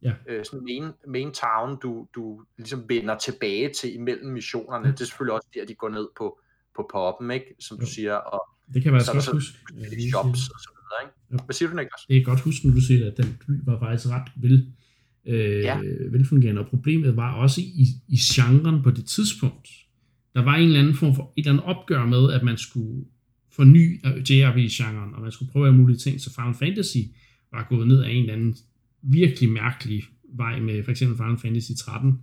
Ja. 0.01 0.13
Øh, 0.27 0.45
sådan 0.45 0.59
en 0.59 0.65
main, 0.65 0.93
main 1.07 1.33
town, 1.33 1.79
du, 1.79 2.07
du 2.15 2.43
ligesom 2.57 2.89
vender 2.89 3.17
tilbage 3.17 3.73
til 3.73 3.95
imellem 3.95 4.31
missionerne. 4.31 4.85
Mm. 4.85 4.91
Det 4.91 5.01
er 5.01 5.05
selvfølgelig 5.05 5.33
også 5.33 5.47
der, 5.53 5.65
de 5.65 5.75
går 5.75 5.89
ned 5.89 6.07
på, 6.17 6.39
på 6.75 6.89
poppen, 6.91 7.31
ikke? 7.31 7.55
som 7.59 7.79
du 7.79 7.85
siger, 7.85 8.15
og 8.15 8.49
det 8.73 8.83
kan 8.83 8.93
være 8.93 9.03
så, 9.03 9.11
også 9.11 9.31
huske. 9.31 9.57
Shops 10.09 10.49
og 10.49 10.59
så 10.59 10.69
videre, 10.75 10.99
ikke? 11.03 11.13
Ja. 11.31 11.37
Hvad 11.45 11.53
siger 11.53 11.69
du, 11.69 11.75
Niklas? 11.75 12.05
Det 12.07 12.17
er 12.17 12.23
godt 12.23 12.39
huske, 12.39 12.67
når 12.67 12.75
du 12.75 12.81
siger, 12.81 13.07
at 13.11 13.17
den 13.17 13.37
by 13.47 13.51
var 13.65 13.79
faktisk 13.79 14.07
ret 14.09 14.27
vel, 14.35 14.71
øh, 15.25 15.63
ja. 15.63 15.79
velfungerende, 16.11 16.61
og 16.61 16.67
problemet 16.67 17.15
var 17.15 17.33
også 17.33 17.61
i, 17.61 17.85
i 18.07 18.17
genren 18.17 18.83
på 18.83 18.91
det 18.91 19.05
tidspunkt. 19.05 19.69
Der 20.35 20.43
var 20.43 20.55
en 20.55 20.67
eller 20.67 20.79
anden 20.79 20.95
form 20.95 21.15
for 21.15 21.33
et 21.37 21.41
eller 21.41 21.51
andet 21.51 21.65
opgør 21.65 22.05
med, 22.05 22.33
at 22.33 22.43
man 22.43 22.57
skulle 22.57 23.05
forny 23.51 24.01
JRPG-genren, 24.29 25.13
og 25.13 25.21
man 25.21 25.31
skulle 25.31 25.51
prøve 25.51 25.67
at 25.67 25.73
mulige 25.73 25.97
ting, 25.97 26.21
så 26.21 26.33
Final 26.35 26.53
Fantasy 26.53 26.97
var 27.51 27.67
gået 27.69 27.87
ned 27.87 28.03
af 28.03 28.09
en 28.09 28.21
eller 28.21 28.33
anden 28.33 28.55
virkelig 29.01 29.49
mærkelig 29.49 30.03
vej 30.33 30.59
med 30.59 30.83
for 30.83 30.91
eksempel 30.91 31.17
Final 31.17 31.37
Fantasy 31.37 31.71
13, 31.77 32.19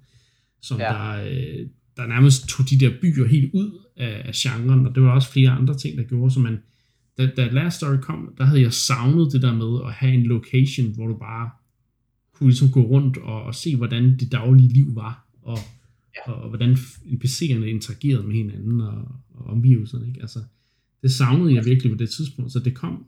som 0.62 0.78
ja. 0.78 0.84
der, 0.84 1.24
øh, 1.30 1.66
der 1.96 2.06
nærmest 2.06 2.48
tog 2.48 2.70
de 2.70 2.78
der 2.78 2.90
byer 3.00 3.26
helt 3.26 3.50
ud 3.54 3.78
af, 3.96 4.22
af 4.24 4.32
genren, 4.34 4.86
og 4.86 4.94
det 4.94 5.02
var 5.02 5.10
også 5.10 5.32
flere 5.32 5.50
andre 5.50 5.76
ting, 5.78 5.98
der 5.98 6.04
gjorde, 6.04 6.34
så 6.34 6.40
man, 6.40 6.58
da, 7.18 7.30
da 7.36 7.46
Last 7.46 7.76
Story 7.76 7.96
kom, 7.96 8.34
der 8.38 8.44
havde 8.44 8.60
jeg 8.60 8.72
savnet 8.72 9.32
det 9.32 9.42
der 9.42 9.54
med 9.54 9.86
at 9.86 9.92
have 9.92 10.14
en 10.14 10.22
location, 10.22 10.94
hvor 10.94 11.06
du 11.06 11.16
bare 11.16 11.50
kunne 12.32 12.48
ligesom 12.48 12.70
gå 12.70 12.82
rundt 12.82 13.16
og, 13.16 13.42
og 13.42 13.54
se, 13.54 13.76
hvordan 13.76 14.18
det 14.18 14.32
daglige 14.32 14.68
liv 14.68 14.94
var, 14.94 15.26
og, 15.42 15.58
ja. 16.16 16.32
og, 16.32 16.42
og 16.42 16.48
hvordan 16.48 16.72
NPC'erne 17.04 17.64
interagerede 17.64 18.26
med 18.26 18.34
hinanden 18.34 18.80
og, 18.80 19.08
og 19.34 19.46
omgivelserne. 19.46 20.08
Ikke? 20.08 20.20
Altså, 20.20 20.42
det 21.02 21.12
savnede 21.12 21.54
jeg 21.54 21.64
virkelig 21.64 21.92
på 21.92 21.98
det 21.98 22.10
tidspunkt, 22.10 22.52
så 22.52 22.58
det 22.58 22.74
kom 22.74 23.06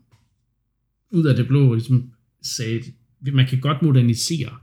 ud 1.11 1.25
af 1.25 1.35
det 1.35 1.47
blå, 1.47 1.69
og 1.69 1.75
ligesom 1.75 2.11
sagde, 2.41 2.83
man 3.21 3.47
kan 3.47 3.59
godt 3.59 3.81
modernisere 3.81 4.55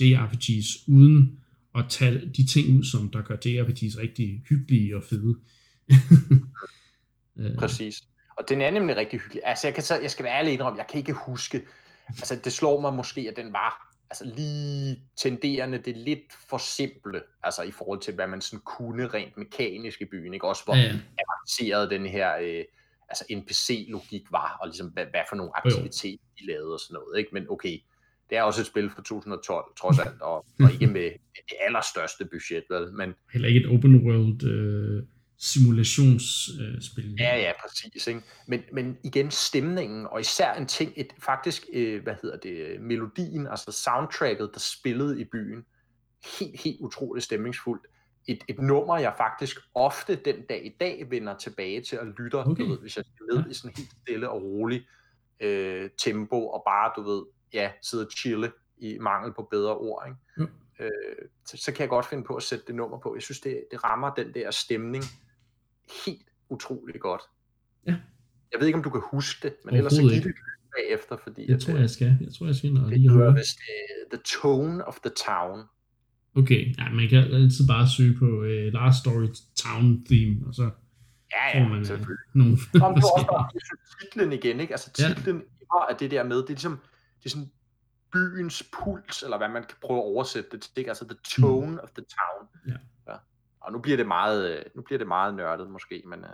JRPGs 0.00 0.88
uden 0.88 1.39
at 1.74 1.84
tage 1.88 2.32
de 2.36 2.46
ting 2.46 2.78
ud, 2.78 2.84
som 2.84 3.10
der 3.10 3.22
gør 3.22 3.36
JRPGs 3.44 3.98
rigtig 3.98 4.42
hyggelige 4.48 4.96
og 4.96 5.02
fede. 5.02 5.34
Øh. 7.36 7.56
Præcis. 7.56 8.02
Og 8.36 8.48
den 8.48 8.60
er 8.60 8.70
nemlig 8.70 8.96
rigtig 8.96 9.20
hyggelig. 9.20 9.42
Altså, 9.46 9.66
jeg, 9.66 9.74
kan 9.74 9.82
så, 9.82 9.98
jeg 9.98 10.10
skal 10.10 10.24
være 10.24 10.38
ærlig 10.38 10.62
om, 10.62 10.76
jeg 10.76 10.86
kan 10.86 10.98
ikke 10.98 11.12
huske, 11.12 11.62
altså 12.08 12.40
det 12.44 12.52
slår 12.52 12.80
mig 12.80 12.94
måske, 12.94 13.20
at 13.20 13.36
den 13.36 13.52
var 13.52 13.90
altså 14.10 14.24
lige 14.24 15.02
tenderende 15.16 15.78
det 15.78 15.96
lidt 15.96 16.32
for 16.48 16.58
simple, 16.58 17.22
altså 17.42 17.62
i 17.62 17.70
forhold 17.70 18.00
til, 18.00 18.14
hvad 18.14 18.26
man 18.26 18.40
sådan 18.40 18.62
kunne 18.64 19.08
rent 19.08 19.36
mekanisk 19.36 20.00
i 20.00 20.04
byen, 20.04 20.34
ikke? 20.34 20.48
Også 20.48 20.64
hvor 20.64 20.74
ja, 20.74 20.82
ja. 20.82 20.98
avanceret 21.18 21.90
den 21.90 22.06
her 22.06 22.36
øh, 22.36 22.64
altså 23.08 23.24
NPC-logik 23.30 24.22
var, 24.30 24.58
og 24.60 24.68
ligesom 24.68 24.86
hvad, 24.86 25.06
hvad 25.10 25.20
for 25.28 25.36
nogle 25.36 25.52
aktiviteter 25.56 26.24
de 26.38 26.46
lavede 26.46 26.72
og 26.74 26.80
sådan 26.80 26.94
noget, 26.94 27.18
ikke? 27.18 27.30
Men 27.32 27.46
okay, 27.50 27.78
det 28.30 28.38
er 28.38 28.42
også 28.42 28.60
et 28.60 28.66
spil 28.66 28.90
fra 28.90 29.02
2012, 29.02 29.64
trods 29.80 29.98
alt, 29.98 30.20
og, 30.20 30.46
og 30.60 30.72
ikke 30.72 30.86
med 30.86 31.10
det 31.34 31.56
allerstørste 31.66 32.24
budget, 32.24 32.64
vel? 32.70 32.92
Men, 32.92 33.14
Heller 33.32 33.48
ikke 33.48 33.60
et 33.60 33.66
open 33.66 34.06
world 34.06 34.44
øh, 34.44 35.02
simulationsspil. 35.38 37.12
Øh, 37.12 37.20
ja, 37.20 37.36
ja, 37.38 37.52
præcis. 37.62 38.06
Ikke? 38.06 38.22
Men, 38.46 38.60
men 38.72 38.98
igen, 39.04 39.30
stemningen, 39.30 40.06
og 40.06 40.20
især 40.20 40.52
en 40.54 40.66
ting, 40.66 40.92
et, 40.96 41.12
faktisk, 41.18 41.66
øh, 41.72 42.02
hvad 42.02 42.14
hedder 42.22 42.36
det, 42.36 42.80
melodien, 42.80 43.46
altså 43.46 43.72
soundtracket, 43.72 44.50
der 44.54 44.60
spillede 44.60 45.20
i 45.20 45.24
byen, 45.24 45.64
helt, 46.38 46.60
helt 46.60 46.80
utroligt 46.80 47.24
stemningsfuldt. 47.24 47.86
Et, 48.28 48.44
et 48.48 48.58
nummer, 48.58 48.98
jeg 48.98 49.14
faktisk 49.16 49.56
ofte 49.74 50.14
den 50.14 50.36
dag 50.48 50.66
i 50.66 50.76
dag 50.80 51.06
vender 51.10 51.36
tilbage 51.36 51.80
til 51.80 51.96
at 51.96 52.06
lytte, 52.18 52.34
okay. 52.34 52.62
du 52.62 52.68
ved, 52.68 52.78
hvis 52.78 52.96
jeg 52.96 53.04
skal 53.04 53.36
med 53.36 53.44
ja. 53.44 53.50
i 53.50 53.54
sådan 53.54 53.76
helt 53.76 53.90
stille 54.02 54.30
og 54.30 54.42
rolig 54.42 54.86
øh, 55.40 55.90
tempo, 55.98 56.48
og 56.48 56.62
bare, 56.66 56.92
du 56.96 57.02
ved, 57.02 57.22
ja, 57.52 57.70
sidde 57.82 58.06
og 58.06 58.10
chille 58.12 58.52
i 58.78 58.98
mangel 59.00 59.32
på 59.34 59.48
bedre 59.50 59.76
ord. 59.76 60.04
Ikke? 60.08 60.52
øh, 60.80 60.90
så, 61.46 61.56
så 61.56 61.72
kan 61.72 61.80
jeg 61.80 61.88
godt 61.88 62.06
finde 62.06 62.24
på 62.24 62.34
at 62.34 62.42
sætte 62.42 62.64
det 62.66 62.74
nummer 62.74 62.98
på. 62.98 63.14
Jeg 63.14 63.22
synes, 63.22 63.40
det, 63.40 63.64
det 63.70 63.84
rammer 63.84 64.14
den 64.14 64.34
der 64.34 64.50
stemning 64.50 65.04
helt 66.06 66.26
utrolig 66.48 67.00
godt. 67.00 67.22
Ja. 67.86 67.96
Jeg 68.52 68.60
ved 68.60 68.66
ikke, 68.66 68.76
om 68.76 68.82
du 68.82 68.90
kan 68.90 69.00
huske 69.04 69.48
det, 69.48 69.56
men 69.64 69.74
ellers 69.74 69.92
så 69.92 70.02
giv 70.02 70.10
det 70.10 70.34
bagefter, 70.78 71.16
fordi 71.22 71.46
Jeg 71.48 71.54
at, 71.54 71.60
tror, 71.62 71.74
øh, 71.74 71.80
jeg 71.80 71.90
skal. 71.90 72.18
Jeg 72.20 72.28
tror, 72.38 72.46
jeg 72.46 72.54
skal 72.54 72.70
ind 72.70 72.78
og 72.78 72.90
det 72.90 72.98
lige 73.00 73.10
høre. 73.10 73.34
vist 73.34 73.58
uh, 73.58 74.18
The 74.18 74.22
Tone 74.40 74.84
of 74.84 74.98
the 75.00 75.10
Town. 75.26 75.62
Okay, 76.36 76.74
ja, 76.78 76.90
man 76.90 77.08
kan 77.08 77.18
altid 77.18 77.66
bare 77.66 77.88
søge 77.96 78.16
på 78.18 78.24
uh, 78.24 78.46
Last 78.46 78.98
Story 78.98 79.26
Town 79.56 80.04
Theme, 80.04 80.46
og 80.46 80.54
så 80.54 80.70
Ja, 81.32 81.58
får 81.58 81.64
ja, 81.64 81.68
man 81.68 81.80
uh, 81.80 81.86
selvfølgelig. 81.86 82.24
nogle 82.34 82.52
Om 82.74 82.94
du 82.94 83.00
også 83.16 83.26
bare, 83.34 83.48
titlen 84.00 84.32
igen, 84.32 84.60
ikke? 84.60 84.72
Altså 84.74 84.92
titlen 84.92 85.36
ja. 85.36 85.92
er 85.92 85.96
det 85.96 86.10
der 86.10 86.22
med, 86.24 86.36
det 86.36 86.44
er 86.44 86.48
ligesom, 86.48 86.78
det 87.22 87.26
er 87.26 87.30
sådan 87.30 87.50
byens 88.12 88.70
puls, 88.72 89.22
eller 89.22 89.38
hvad 89.38 89.48
man 89.48 89.62
kan 89.62 89.76
prøve 89.80 89.98
at 89.98 90.04
oversætte 90.04 90.50
det 90.50 90.62
til, 90.62 90.70
ikke? 90.76 90.90
Altså 90.90 91.04
the 91.04 91.18
tone 91.24 91.70
mm. 91.70 91.78
of 91.82 91.90
the 91.90 92.04
town. 92.18 92.48
Ja. 92.66 93.12
ja. 93.12 93.18
Og 93.60 93.72
nu 93.72 93.78
bliver 93.78 93.96
det 93.96 94.06
meget, 94.06 94.56
øh, 94.56 94.62
nu 94.74 94.82
bliver 94.82 94.98
det 94.98 95.08
meget 95.08 95.34
nørdet 95.34 95.70
måske, 95.70 96.02
men 96.06 96.18
uh, 96.18 96.26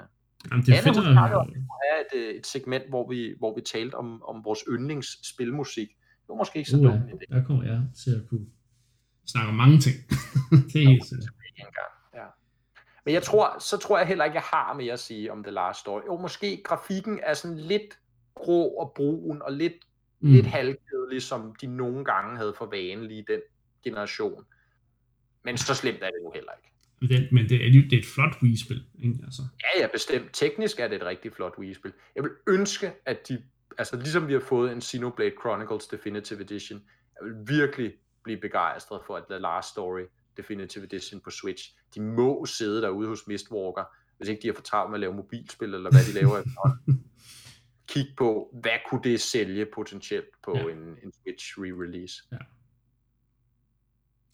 Jamen, 0.51 0.67
det 0.67 0.75
er 0.75 0.79
Anna, 0.79 0.91
fedt 0.91 0.99
at 0.99 1.17
er 1.93 2.01
et, 2.01 2.21
øh, 2.21 2.35
et 2.35 2.47
segment, 2.47 2.89
hvor 2.89 3.09
vi, 3.09 3.35
hvor 3.39 3.55
vi 3.55 3.61
talte 3.61 3.95
om, 3.95 4.23
om 4.23 4.45
vores 4.45 4.65
yndlingsspilmusik. 4.69 5.89
Det 5.89 6.29
var 6.29 6.35
måske 6.35 6.59
ikke 6.59 6.71
så 6.71 6.77
Uh, 6.77 6.83
dumt 6.83 7.23
der 7.31 7.45
kommer 7.45 7.65
jeg 7.65 7.83
til 8.05 8.11
at 8.11 8.29
kunne 8.29 8.47
snakke 9.27 9.49
om 9.49 9.55
mange 9.55 9.79
ting. 9.79 9.97
det 10.73 10.83
er 10.83 10.89
helt 10.89 11.07
sikkert. 11.07 11.29
Ja. 12.15 12.27
Men 13.05 13.15
jeg 13.15 13.23
tror, 13.23 13.59
så 13.59 13.77
tror 13.77 13.99
jeg 13.99 14.07
heller 14.07 14.25
ikke, 14.25 14.35
jeg 14.35 14.43
har 14.43 14.75
mere 14.75 14.93
at 14.93 15.01
sige 15.01 15.33
om 15.33 15.43
The 15.43 15.53
Last 15.53 15.81
Story. 15.81 16.01
Jo, 16.07 16.17
måske 16.17 16.63
grafikken 16.65 17.21
er 17.23 17.35
sådan 17.35 17.59
lidt 17.59 17.99
grå 18.35 18.69
og 18.69 18.93
brun, 18.97 19.43
og 19.43 19.53
lidt, 19.53 19.73
mm. 20.27 20.33
lidt 20.33 20.47
halvkedelig, 20.47 21.23
som 21.23 21.55
de 21.61 21.67
nogle 21.67 22.05
gange 22.05 22.37
havde 22.37 22.55
for 22.59 22.67
vane 22.67 23.09
lige 23.09 23.25
den 23.29 23.41
generation. 23.85 24.45
Men 25.45 25.59
så 25.59 25.75
slemt 25.75 26.03
er 26.03 26.07
det 26.07 26.21
nu 26.25 26.31
heller 26.35 26.53
ikke. 26.59 26.73
Men 27.01 27.09
det, 27.11 27.33
men 27.33 27.49
det 27.49 27.67
er, 27.67 27.71
jo- 27.71 27.83
det 27.83 27.93
er 27.93 27.99
et 27.99 28.07
flot 28.15 28.43
Wii-spil, 28.43 28.85
ikke? 29.03 29.19
Altså, 29.25 29.43
Ja, 29.63 29.81
ja, 29.83 29.89
bestemt. 29.93 30.31
Teknisk 30.33 30.81
er 30.81 30.89
det 30.89 30.97
et 30.97 31.03
rigtig 31.07 31.33
flot 31.33 31.53
Wii-spil. 31.59 31.93
Jeg 32.17 32.23
vil 32.25 32.31
ønske, 32.47 32.93
at 33.07 33.29
de, 33.29 33.43
altså 33.79 33.97
ligesom 33.97 34.29
vi 34.29 34.33
har 34.33 34.41
fået 34.41 34.73
en 34.73 34.81
Xenoblade 34.81 35.33
Chronicles 35.41 35.87
Definitive 35.87 36.41
Edition, 36.41 36.83
jeg 37.21 37.29
vil 37.29 37.57
virkelig 37.59 37.93
blive 38.25 38.41
begejstret 38.41 39.01
for, 39.07 39.17
at 39.17 39.23
The 39.31 39.39
Last 39.39 39.69
Story 39.69 40.03
Definitive 40.37 40.85
Edition 40.85 41.21
på 41.21 41.31
Switch, 41.31 41.75
de 41.95 42.01
må 42.01 42.47
sidde 42.47 42.83
derude 42.83 43.09
hos 43.09 43.27
Mistwalker, 43.27 43.85
hvis 44.19 44.29
ikke 44.29 44.43
de 44.43 44.47
har 44.49 44.55
for 44.55 44.63
travlt 44.63 44.91
med 44.91 44.97
at 44.97 45.01
lave 45.01 45.15
mobilspil, 45.15 45.75
eller 45.75 45.91
hvad 45.91 46.05
de 46.05 46.13
laver 46.13 46.43
efterhånden. 47.89 48.07
Kig 48.07 48.17
på, 48.19 48.59
hvad 48.63 48.79
kunne 48.91 49.01
det 49.05 49.21
sælge 49.21 49.67
potentielt 49.75 50.27
på 50.45 50.53
Ja. 50.57 50.67
ja. 50.67 50.73
en, 50.73 50.79
en 51.05 51.13
Switch 51.13 51.59
re-release. 51.59 52.29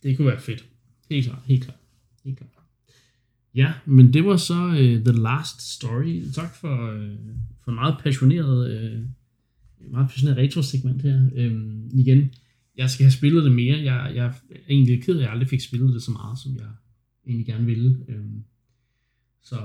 det 0.03 0.17
kunne 0.17 0.27
være 0.29 0.41
fedt. 0.41 0.69
Helt 1.11 1.27
klart, 1.27 1.43
helt 1.47 1.65
klart. 1.65 1.79
Helt 2.25 2.39
klart. 2.39 2.51
Ja, 3.55 3.73
men 3.87 4.13
det 4.13 4.25
var 4.25 4.37
så 4.37 4.67
uh, 4.67 5.05
The 5.05 5.23
Last 5.23 5.75
Story. 5.75 6.23
Tak 6.35 6.55
for, 6.55 6.93
uh, 6.93 7.19
for 7.65 7.71
en 7.71 7.75
meget 7.75 7.97
passioneret, 8.03 8.93
uh, 8.95 9.01
meget 9.93 10.09
passioneret 10.11 10.39
retro-segment 10.39 11.03
her. 11.03 11.17
Um, 11.47 11.91
igen, 11.93 12.35
jeg 12.77 12.91
skal 12.91 13.05
have 13.05 13.13
spillet 13.13 13.45
det 13.45 13.53
mere. 13.53 13.79
Jeg, 13.79 14.13
jeg 14.15 14.27
er 14.27 14.33
egentlig 14.69 15.03
ked 15.03 15.15
af, 15.15 15.19
at 15.19 15.23
jeg 15.23 15.31
aldrig 15.31 15.49
fik 15.49 15.61
spillet 15.61 15.95
det 15.95 16.03
så 16.03 16.11
meget, 16.11 16.39
som 16.39 16.57
jeg 16.57 16.71
egentlig 17.27 17.47
gerne 17.47 17.67
ville. 17.67 18.07
Um, 18.09 18.45
så 19.43 19.57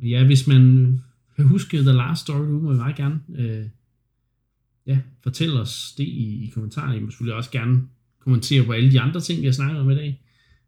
uh, 0.00 0.10
ja, 0.10 0.26
hvis 0.26 0.46
man 0.46 1.00
kan 1.42 1.48
huske 1.48 1.76
The 1.76 1.92
Last 1.92 2.20
Story, 2.22 2.46
nu 2.46 2.60
må 2.60 2.72
I 2.72 2.76
meget 2.76 2.96
gerne 2.96 3.20
øh, 3.34 3.66
ja, 4.86 4.98
fortælle 5.22 5.60
os 5.60 5.94
det 5.98 6.04
i, 6.04 6.44
i 6.44 6.50
kommentarerne. 6.54 6.96
I 6.96 7.00
må 7.00 7.10
selvfølgelig 7.10 7.34
også 7.34 7.50
gerne 7.50 7.82
kommentere 8.18 8.64
på 8.64 8.72
alle 8.72 8.92
de 8.92 9.00
andre 9.00 9.20
ting, 9.20 9.40
vi 9.40 9.46
har 9.46 9.52
snakket 9.52 9.80
om 9.80 9.90
i 9.90 9.94
dag. 9.94 10.22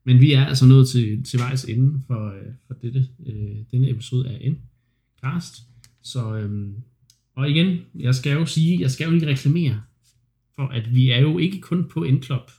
Men 0.04 0.20
vi 0.20 0.32
er 0.32 0.44
altså 0.44 0.66
nået 0.66 0.88
til, 0.88 1.24
til 1.24 1.38
vejs 1.38 1.64
ende 1.64 2.00
for, 2.06 2.26
øh, 2.26 2.52
for 2.66 2.74
dette, 2.74 3.08
øh, 3.26 3.56
denne 3.70 3.90
episode 3.90 4.28
af 4.28 4.38
Endcast. 4.40 5.54
Så, 6.02 6.36
øh, 6.36 6.68
og 7.34 7.50
igen, 7.50 7.78
jeg 7.94 8.14
skal 8.14 8.32
jo 8.32 8.46
sige, 8.46 8.80
jeg 8.80 8.90
skal 8.90 9.08
jo 9.08 9.14
ikke 9.14 9.26
reklamere 9.26 9.82
for, 10.56 10.66
at 10.66 10.94
vi 10.94 11.10
er 11.10 11.20
jo 11.20 11.38
ikke 11.38 11.60
kun 11.60 11.88
på 11.88 12.04
Endclub. 12.04 12.50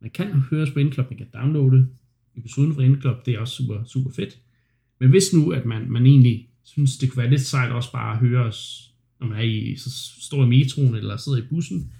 Man 0.00 0.10
kan 0.10 0.32
høre 0.32 0.62
os 0.62 0.70
på 0.70 0.78
Endclub, 0.78 1.06
man 1.10 1.18
kan 1.18 1.26
downloade 1.34 1.88
episoden 2.36 2.74
fra 2.74 2.82
Endclub, 2.82 3.26
det 3.26 3.34
er 3.34 3.38
også 3.38 3.54
super, 3.54 3.84
super 3.84 4.10
fedt. 4.10 4.38
Men 5.00 5.10
hvis 5.10 5.32
nu, 5.34 5.50
at 5.50 5.64
man, 5.64 5.90
man 5.90 6.06
egentlig 6.06 6.48
synes, 6.64 6.96
det 6.96 7.10
kunne 7.10 7.22
være 7.22 7.30
lidt 7.30 7.42
sejt 7.42 7.72
også 7.72 7.92
bare 7.92 8.12
at 8.12 8.18
høre 8.18 8.44
os, 8.44 8.90
når 9.20 9.26
man 9.26 9.38
er 9.38 9.42
i, 9.42 9.76
så 9.76 9.90
står 10.20 10.44
i 10.44 10.48
metroen 10.48 10.94
eller 10.94 11.16
sidder 11.16 11.38
i 11.38 11.46
bussen, 11.50 11.92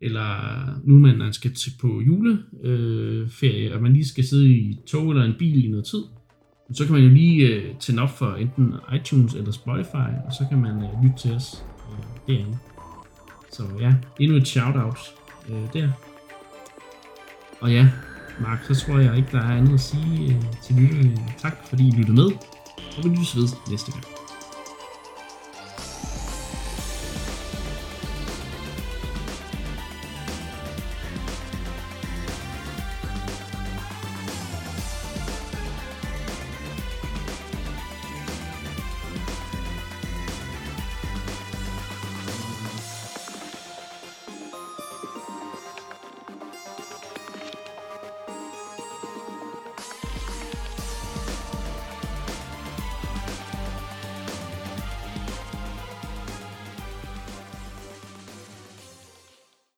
eller 0.00 0.80
nu 0.84 0.98
man, 0.98 1.18
man 1.18 1.32
skal 1.32 1.54
til 1.54 1.72
på 1.80 2.00
juleferie, 2.06 2.44
øh, 2.64 3.30
ferie, 3.30 3.74
og 3.74 3.82
man 3.82 3.92
lige 3.92 4.06
skal 4.06 4.24
sidde 4.24 4.48
i 4.48 4.70
et 4.70 4.84
tog 4.84 5.10
eller 5.10 5.24
en 5.24 5.34
bil 5.38 5.64
i 5.64 5.68
noget 5.68 5.84
tid, 5.84 6.02
så 6.72 6.84
kan 6.84 6.92
man 6.92 7.02
jo 7.02 7.08
lige 7.08 7.46
øh, 7.46 7.74
tænde 7.80 8.02
op 8.02 8.18
for 8.18 8.34
enten 8.34 8.74
iTunes 8.94 9.34
eller 9.34 9.52
Spotify, 9.52 10.10
og 10.26 10.32
så 10.32 10.46
kan 10.48 10.58
man 10.58 10.76
øh, 10.76 11.02
lytte 11.02 11.18
til 11.18 11.32
os 11.32 11.64
øh, 11.90 12.04
derinde. 12.26 12.58
Så 13.52 13.62
ja, 13.80 13.94
endnu 14.20 14.36
et 14.36 14.48
shout-out 14.48 14.98
øh, 15.48 15.72
der. 15.72 15.90
Og 17.60 17.72
ja, 17.72 17.88
Mark, 18.40 18.64
så 18.64 18.74
tror 18.74 18.98
jeg 18.98 19.16
ikke, 19.16 19.28
der 19.32 19.38
er 19.38 19.56
andet 19.56 19.74
at 19.74 19.80
sige 19.80 20.34
øh, 20.34 20.42
til 20.64 20.76
lytterne. 20.76 21.16
Tak 21.38 21.56
fordi 21.68 21.88
I 21.88 21.90
lyttede 21.90 22.16
med, 22.16 22.30
og 22.96 23.04
vi 23.04 23.08
lyttes 23.08 23.36
ved 23.36 23.48
næste 23.70 23.92
gang. 23.92 24.17